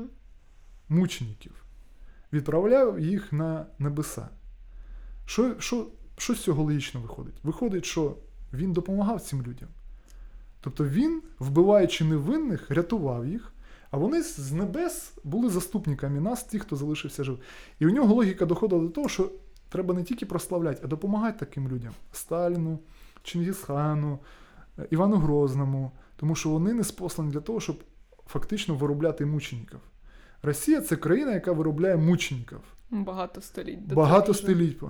мучеників, 0.89 1.51
відправляв 2.33 2.99
їх 2.99 3.33
на 3.33 3.65
небеса. 3.79 4.27
Що, 5.25 5.55
що, 5.59 5.87
що 6.17 6.33
з 6.35 6.39
цього 6.43 6.63
логічно 6.63 7.01
виходить? 7.01 7.35
Виходить, 7.43 7.85
що 7.85 8.15
він 8.53 8.73
допомагав 8.73 9.21
цим 9.21 9.39
людям. 9.41 9.69
Тобто 10.61 10.85
він, 10.85 11.21
вбиваючи 11.39 12.03
невинних, 12.05 12.71
рятував 12.71 13.27
їх, 13.27 13.51
а 13.95 13.97
вони 13.97 14.21
з 14.21 14.51
небес 14.51 15.13
були 15.23 15.49
заступниками 15.49 16.19
нас, 16.19 16.43
тих, 16.43 16.61
хто 16.61 16.75
залишився 16.75 17.23
жив. 17.23 17.39
І 17.79 17.85
у 17.85 17.89
нього 17.89 18.13
логіка 18.13 18.45
доходила 18.45 18.81
до 18.81 18.89
того, 18.89 19.09
що 19.09 19.31
треба 19.69 19.93
не 19.93 20.03
тільки 20.03 20.25
прославляти, 20.25 20.81
а 20.83 20.87
допомагати 20.87 21.39
таким 21.39 21.67
людям 21.67 21.93
Сталіну, 22.11 22.79
Чингісхану, 23.23 24.19
е, 24.79 24.87
Івану 24.89 25.15
Грозному, 25.15 25.91
тому 26.15 26.35
що 26.35 26.49
вони 26.49 26.73
не 26.73 26.83
спослані 26.83 27.31
для 27.31 27.39
того, 27.39 27.59
щоб 27.59 27.83
фактично 28.27 28.75
виробляти 28.75 29.25
мучеників. 29.25 29.79
Росія 30.43 30.81
це 30.81 30.95
країна, 30.95 31.33
яка 31.33 31.51
виробляє 31.51 31.97
мучеників. 31.97 32.59
Багато 32.91 33.41
століть. 33.41 33.93
Багато 33.93 34.33
століть. 34.33 34.81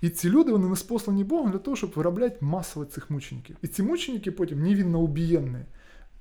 І 0.00 0.08
ці 0.08 0.30
люди 0.30 0.52
вони 0.52 0.68
не 0.68 0.76
спослані 0.76 1.24
Богом 1.24 1.50
для 1.50 1.58
того, 1.58 1.76
щоб 1.76 1.92
виробляти 1.96 2.36
масово 2.40 2.86
цих 2.86 3.10
мучеників. 3.10 3.56
І 3.62 3.68
ці 3.68 3.82
мученики 3.82 4.30
потім 4.30 4.62
невинно 4.62 5.00
убієнні, 5.00 5.58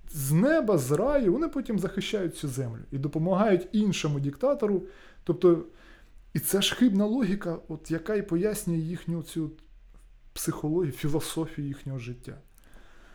з 0.10 0.32
неба, 0.32 0.78
з 0.78 0.92
раю, 0.92 1.34
вони 1.34 1.48
потім 1.48 1.80
захищають 1.80 2.38
цю 2.38 2.48
землю 2.48 2.82
і 2.92 2.98
допомагають 2.98 3.68
іншому 3.72 4.20
диктатору. 4.20 4.84
Тобто, 5.24 5.66
і 6.34 6.40
це 6.40 6.62
ж 6.62 6.76
хибна 6.76 7.06
логіка, 7.06 7.58
от 7.68 7.92
яка 7.92 8.16
і 8.16 8.22
пояснює 8.22 8.78
їхню 8.78 9.24
цю 9.24 9.52
психологію, 10.34 10.92
філософію 10.92 11.68
їхнього 11.68 12.00
життя. 12.00 12.38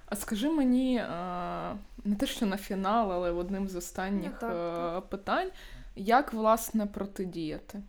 А 0.06 0.16
скажи 0.16 0.50
мені, 0.50 0.96
е, 0.96 1.76
не 2.04 2.16
те, 2.16 2.26
що 2.26 2.46
на 2.46 2.56
фінал, 2.56 3.12
але 3.12 3.30
одним 3.30 3.68
з 3.68 3.74
останніх 3.74 4.32
Ну, 4.32 4.38
так, 4.40 5.04
е, 5.04 5.08
питань, 5.08 5.50
як 5.96 6.32
власне 6.32 6.86
протидіяти? 6.86 7.82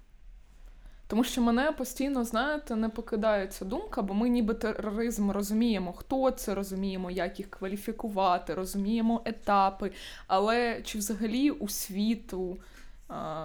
Тому 1.08 1.24
що 1.24 1.42
мене 1.42 1.72
постійно, 1.72 2.24
знаєте, 2.24 2.76
не 2.76 2.90
покидає 2.90 3.48
ця 3.48 3.66
думка, 3.66 4.02
бо 4.02 4.14
ми 4.14 4.30
ніби 4.30 4.54
тероризм 4.54 5.32
розуміємо, 5.32 5.94
хто 5.94 6.32
це, 6.32 6.56
розуміємо, 6.56 7.12
як 7.12 7.40
їх 7.40 7.50
кваліфікувати, 7.50 8.54
розуміємо 8.54 9.22
етапи. 9.26 9.92
Але 10.28 10.82
чи 10.84 10.98
взагалі 10.98 11.52
у 11.52 11.68
світу, 11.68 12.58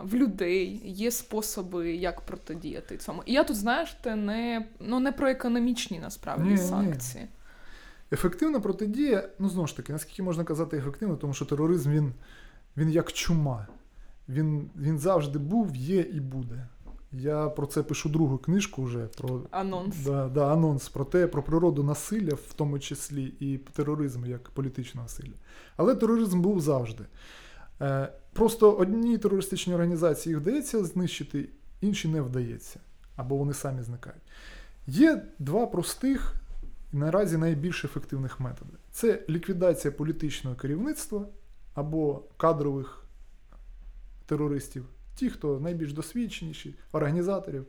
в 0.03 0.15
людей 0.15 0.81
є 0.85 1.11
способи, 1.11 1.93
як 1.95 2.21
протидіяти 2.21 2.97
цьому? 2.97 3.23
І 3.27 3.33
я 3.33 3.45
тут, 3.45 3.57
знаєш, 3.57 3.97
те 4.01 4.17
не, 4.17 4.67
ну, 4.81 5.01
не 5.01 5.13
про 5.13 5.29
економічні 5.29 5.99
насправді 5.99 6.45
Ні, 6.45 6.51
ні. 6.51 6.59
санкції. 6.59 7.27
Ефективна 8.13 8.61
протидія, 8.61 9.29
ну 9.39 9.49
знову 9.49 9.67
ж 9.67 9.77
таки, 9.77 9.93
наскільки 9.93 10.23
можна 10.23 10.45
казати 10.45 10.77
ефективно, 10.77 11.17
тому 11.17 11.35
що 11.35 11.45
тероризм 11.45 11.91
він, 11.91 12.13
він 12.77 12.91
як 12.91 13.13
чума. 13.13 13.67
Він, 14.29 14.71
він 14.77 14.99
завжди 14.99 15.39
був, 15.39 15.77
є 15.77 16.01
і 16.01 16.21
буде. 16.21 16.67
Я 17.13 17.49
про 17.49 17.67
це 17.67 17.83
пишу 17.83 18.09
другу 18.09 18.39
книжку 18.39 18.83
вже 18.83 19.07
про 19.07 19.43
Анонс. 19.51 19.97
Да, 20.05 20.29
да, 20.29 20.53
анонс 20.53 20.89
про 20.89 21.05
те, 21.05 21.27
про 21.27 21.43
природу 21.43 21.83
насилля, 21.83 22.35
в 22.35 22.53
тому 22.57 22.79
числі 22.79 23.25
і 23.41 23.59
тероризм 23.59 24.27
як 24.27 24.51
політичного 24.51 25.05
насилля. 25.05 25.35
Але 25.77 25.95
тероризм 25.95 26.41
був 26.41 26.61
завжди. 26.61 27.05
Е, 27.81 28.13
просто 28.33 28.73
одній 28.73 29.19
терористичній 29.19 29.75
організації 29.75 30.35
їх 30.35 30.43
вдається 30.43 30.85
знищити, 30.85 31.49
інші 31.81 32.09
не 32.09 32.21
вдається, 32.21 32.81
або 33.17 33.37
вони 33.37 33.55
самі 33.55 33.83
зникають. 33.83 34.23
Є 34.87 35.23
два 35.39 35.67
простих 35.67 36.35
і 36.93 36.97
наразі 36.97 37.37
найбільш 37.37 37.85
ефективних 37.85 38.41
методи: 38.41 38.73
це 38.91 39.23
ліквідація 39.29 39.93
політичного 39.93 40.57
керівництва 40.57 41.27
або 41.75 42.23
кадрових 42.37 43.05
терористів, 44.27 44.87
ті, 45.21 45.31
хто 45.31 45.61
найбільш 45.61 45.93
досвідченіші, 45.93 46.75
організаторів, 46.93 47.67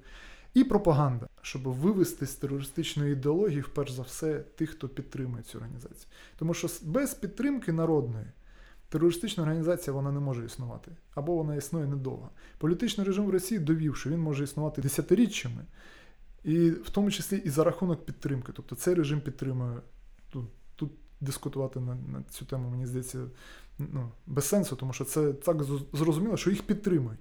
і 0.53 0.63
пропаганда, 0.63 1.27
щоб 1.41 1.61
вивести 1.61 2.25
з 2.25 2.35
терористичної 2.35 3.13
ідеології, 3.13 3.63
перш 3.75 3.91
за 3.91 4.01
все, 4.01 4.39
тих, 4.39 4.69
хто 4.69 4.89
підтримує 4.89 5.43
цю 5.43 5.57
організацію. 5.57 6.07
Тому 6.37 6.53
що 6.53 6.67
без 6.83 7.13
підтримки 7.13 7.71
народної 7.71 8.25
терористична 8.89 9.43
організація 9.43 9.93
вона 9.93 10.11
не 10.11 10.19
може 10.19 10.45
існувати, 10.45 10.91
або 11.15 11.35
вона 11.35 11.55
існує 11.55 11.85
недовго. 11.85 12.29
Політичний 12.57 13.07
режим 13.07 13.25
в 13.25 13.29
Росії 13.29 13.59
довів, 13.59 13.95
що 13.95 14.09
він 14.09 14.19
може 14.19 14.43
існувати 14.43 14.81
десятиріччями, 14.81 15.65
і 16.43 16.69
в 16.69 16.89
тому 16.89 17.11
числі 17.11 17.37
і 17.37 17.49
за 17.49 17.63
рахунок 17.63 18.05
підтримки. 18.05 18.51
Тобто 18.55 18.75
цей 18.75 18.93
режим 18.93 19.21
підтримує. 19.21 19.77
Тут, 20.29 20.45
тут 20.75 20.91
дискутувати 21.21 21.79
на, 21.79 21.95
на 21.95 22.23
цю 22.29 22.45
тему, 22.45 22.69
мені 22.69 22.85
здається, 22.85 23.19
ну, 23.79 24.11
без 24.25 24.45
сенсу, 24.45 24.75
тому 24.75 24.93
що 24.93 25.05
це 25.05 25.33
так 25.33 25.63
зрозуміло, 25.93 26.37
що 26.37 26.49
їх 26.49 26.61
підтримують. 26.61 27.19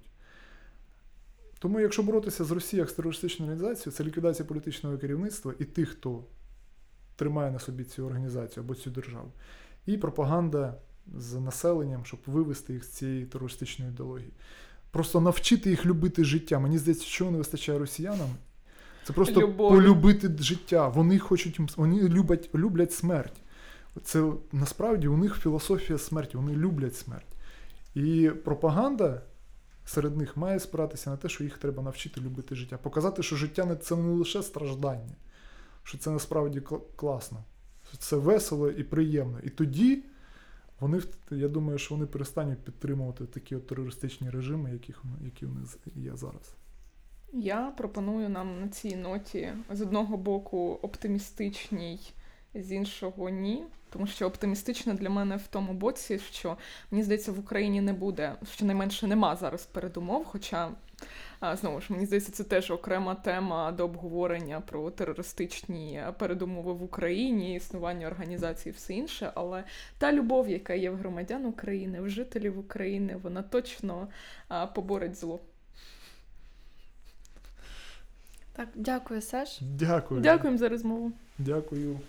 Тому, 1.61 1.79
якщо 1.79 2.03
боротися 2.03 2.43
з 2.43 2.51
Росією 2.51 2.83
як 2.83 2.89
з 2.89 2.93
терористичною 2.93 3.51
організацією, 3.51 3.97
це 3.97 4.03
ліквідація 4.03 4.45
політичного 4.45 4.97
керівництва 4.97 5.53
і 5.59 5.65
тих, 5.65 5.89
хто 5.89 6.23
тримає 7.15 7.51
на 7.51 7.59
собі 7.59 7.83
цю 7.83 8.05
організацію 8.05 8.63
або 8.63 8.75
цю 8.75 8.89
державу, 8.89 9.31
і 9.85 9.97
пропаганда 9.97 10.75
з 11.17 11.33
населенням, 11.33 12.05
щоб 12.05 12.19
вивести 12.25 12.73
їх 12.73 12.83
з 12.83 12.87
цієї 12.87 13.25
терористичної 13.25 13.91
ідеології. 13.91 14.33
Просто 14.91 15.21
навчити 15.21 15.69
їх 15.69 15.85
любити 15.85 16.23
життя. 16.23 16.59
Мені 16.59 16.77
здається, 16.77 17.05
що 17.05 17.31
не 17.31 17.37
вистачає 17.37 17.79
росіянам. 17.79 18.29
Це 19.03 19.13
просто 19.13 19.41
Любові. 19.41 19.75
полюбити 19.75 20.31
життя. 20.39 20.87
Вони 20.87 21.19
хочуть 21.19 21.77
вони 21.77 22.01
люблять, 22.09 22.49
люблять 22.55 22.93
смерть. 22.93 23.41
Це 24.03 24.31
насправді 24.51 25.07
у 25.07 25.17
них 25.17 25.35
філософія 25.35 25.99
смерті, 25.99 26.37
вони 26.37 26.55
люблять 26.55 26.95
смерть. 26.95 27.35
І 27.95 28.31
пропаганда 28.43 29.21
серед 29.91 30.17
них 30.17 30.37
має 30.37 30.59
спиратися 30.59 31.09
на 31.09 31.17
те, 31.17 31.29
що 31.29 31.43
їх 31.43 31.57
треба 31.57 31.83
навчити 31.83 32.21
любити 32.21 32.55
життя. 32.55 32.77
Показати, 32.77 33.23
що 33.23 33.35
життя 33.35 33.65
не- 33.65 33.75
це 33.75 33.95
не 33.95 34.13
лише 34.13 34.43
страждання, 34.43 35.15
що 35.83 35.97
це 35.97 36.09
насправді 36.11 36.61
класно, 36.95 37.43
що 37.89 37.97
це 37.97 38.15
весело 38.15 38.69
і 38.69 38.83
приємно. 38.83 39.39
І 39.43 39.49
тоді 39.49 40.03
вони, 40.79 41.01
я 41.31 41.47
думаю, 41.47 41.77
що 41.77 41.95
вони 41.95 42.07
перестануть 42.07 42.59
підтримувати 42.59 43.25
такі 43.25 43.55
от 43.55 43.67
терористичні 43.67 44.29
режими, 44.29 44.71
яких, 44.73 45.03
які 45.23 45.45
них 45.45 45.77
є 45.95 46.15
зараз. 46.15 46.53
Я 47.33 47.73
пропоную 47.77 48.29
нам 48.29 48.61
на 48.61 48.67
цій 48.69 48.95
ноті 48.95 49.53
з 49.71 49.81
одного 49.81 50.17
боку 50.17 50.79
оптимістичній, 50.81 52.13
з 52.55 52.71
іншого 52.71 53.29
ні. 53.29 53.63
Тому 53.89 54.07
що 54.07 54.27
оптимістично 54.27 54.93
для 54.93 55.09
мене 55.09 55.37
в 55.37 55.47
тому 55.47 55.73
боці, 55.73 56.19
що 56.19 56.57
мені 56.91 57.03
здається, 57.03 57.31
в 57.31 57.39
Україні 57.39 57.81
не 57.81 57.93
буде, 57.93 58.35
щонайменше 58.53 59.07
нема 59.07 59.35
зараз 59.35 59.65
передумов. 59.65 60.25
Хоча 60.25 60.71
знову 61.53 61.81
ж 61.81 61.87
мені 61.89 62.05
здається, 62.05 62.31
це 62.31 62.43
теж 62.43 62.71
окрема 62.71 63.15
тема 63.15 63.71
до 63.71 63.85
обговорення 63.85 64.61
про 64.61 64.91
терористичні 64.91 66.03
передумови 66.17 66.73
в 66.73 66.83
Україні, 66.83 67.55
існування 67.55 68.07
організацій, 68.07 68.69
і 68.69 68.71
все 68.71 68.93
інше. 68.93 69.31
Але 69.35 69.63
та 69.97 70.13
любов, 70.13 70.49
яка 70.49 70.73
є 70.73 70.89
в 70.89 70.95
громадян 70.95 71.45
України, 71.45 72.01
в 72.01 72.09
жителів 72.09 72.59
України, 72.59 73.19
вона 73.23 73.41
точно 73.41 74.07
поборить 74.75 75.15
зло. 75.15 75.39
Так, 78.53 78.67
дякую, 78.75 79.21
Саш. 79.21 79.59
Дякую. 79.61 80.21
Дякуємо 80.21 80.57
за 80.57 80.69
розмову. 80.69 81.11
Дякую. 81.37 81.99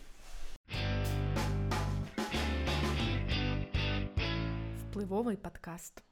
Впливовий 4.93 5.37
подкаст. 5.37 6.03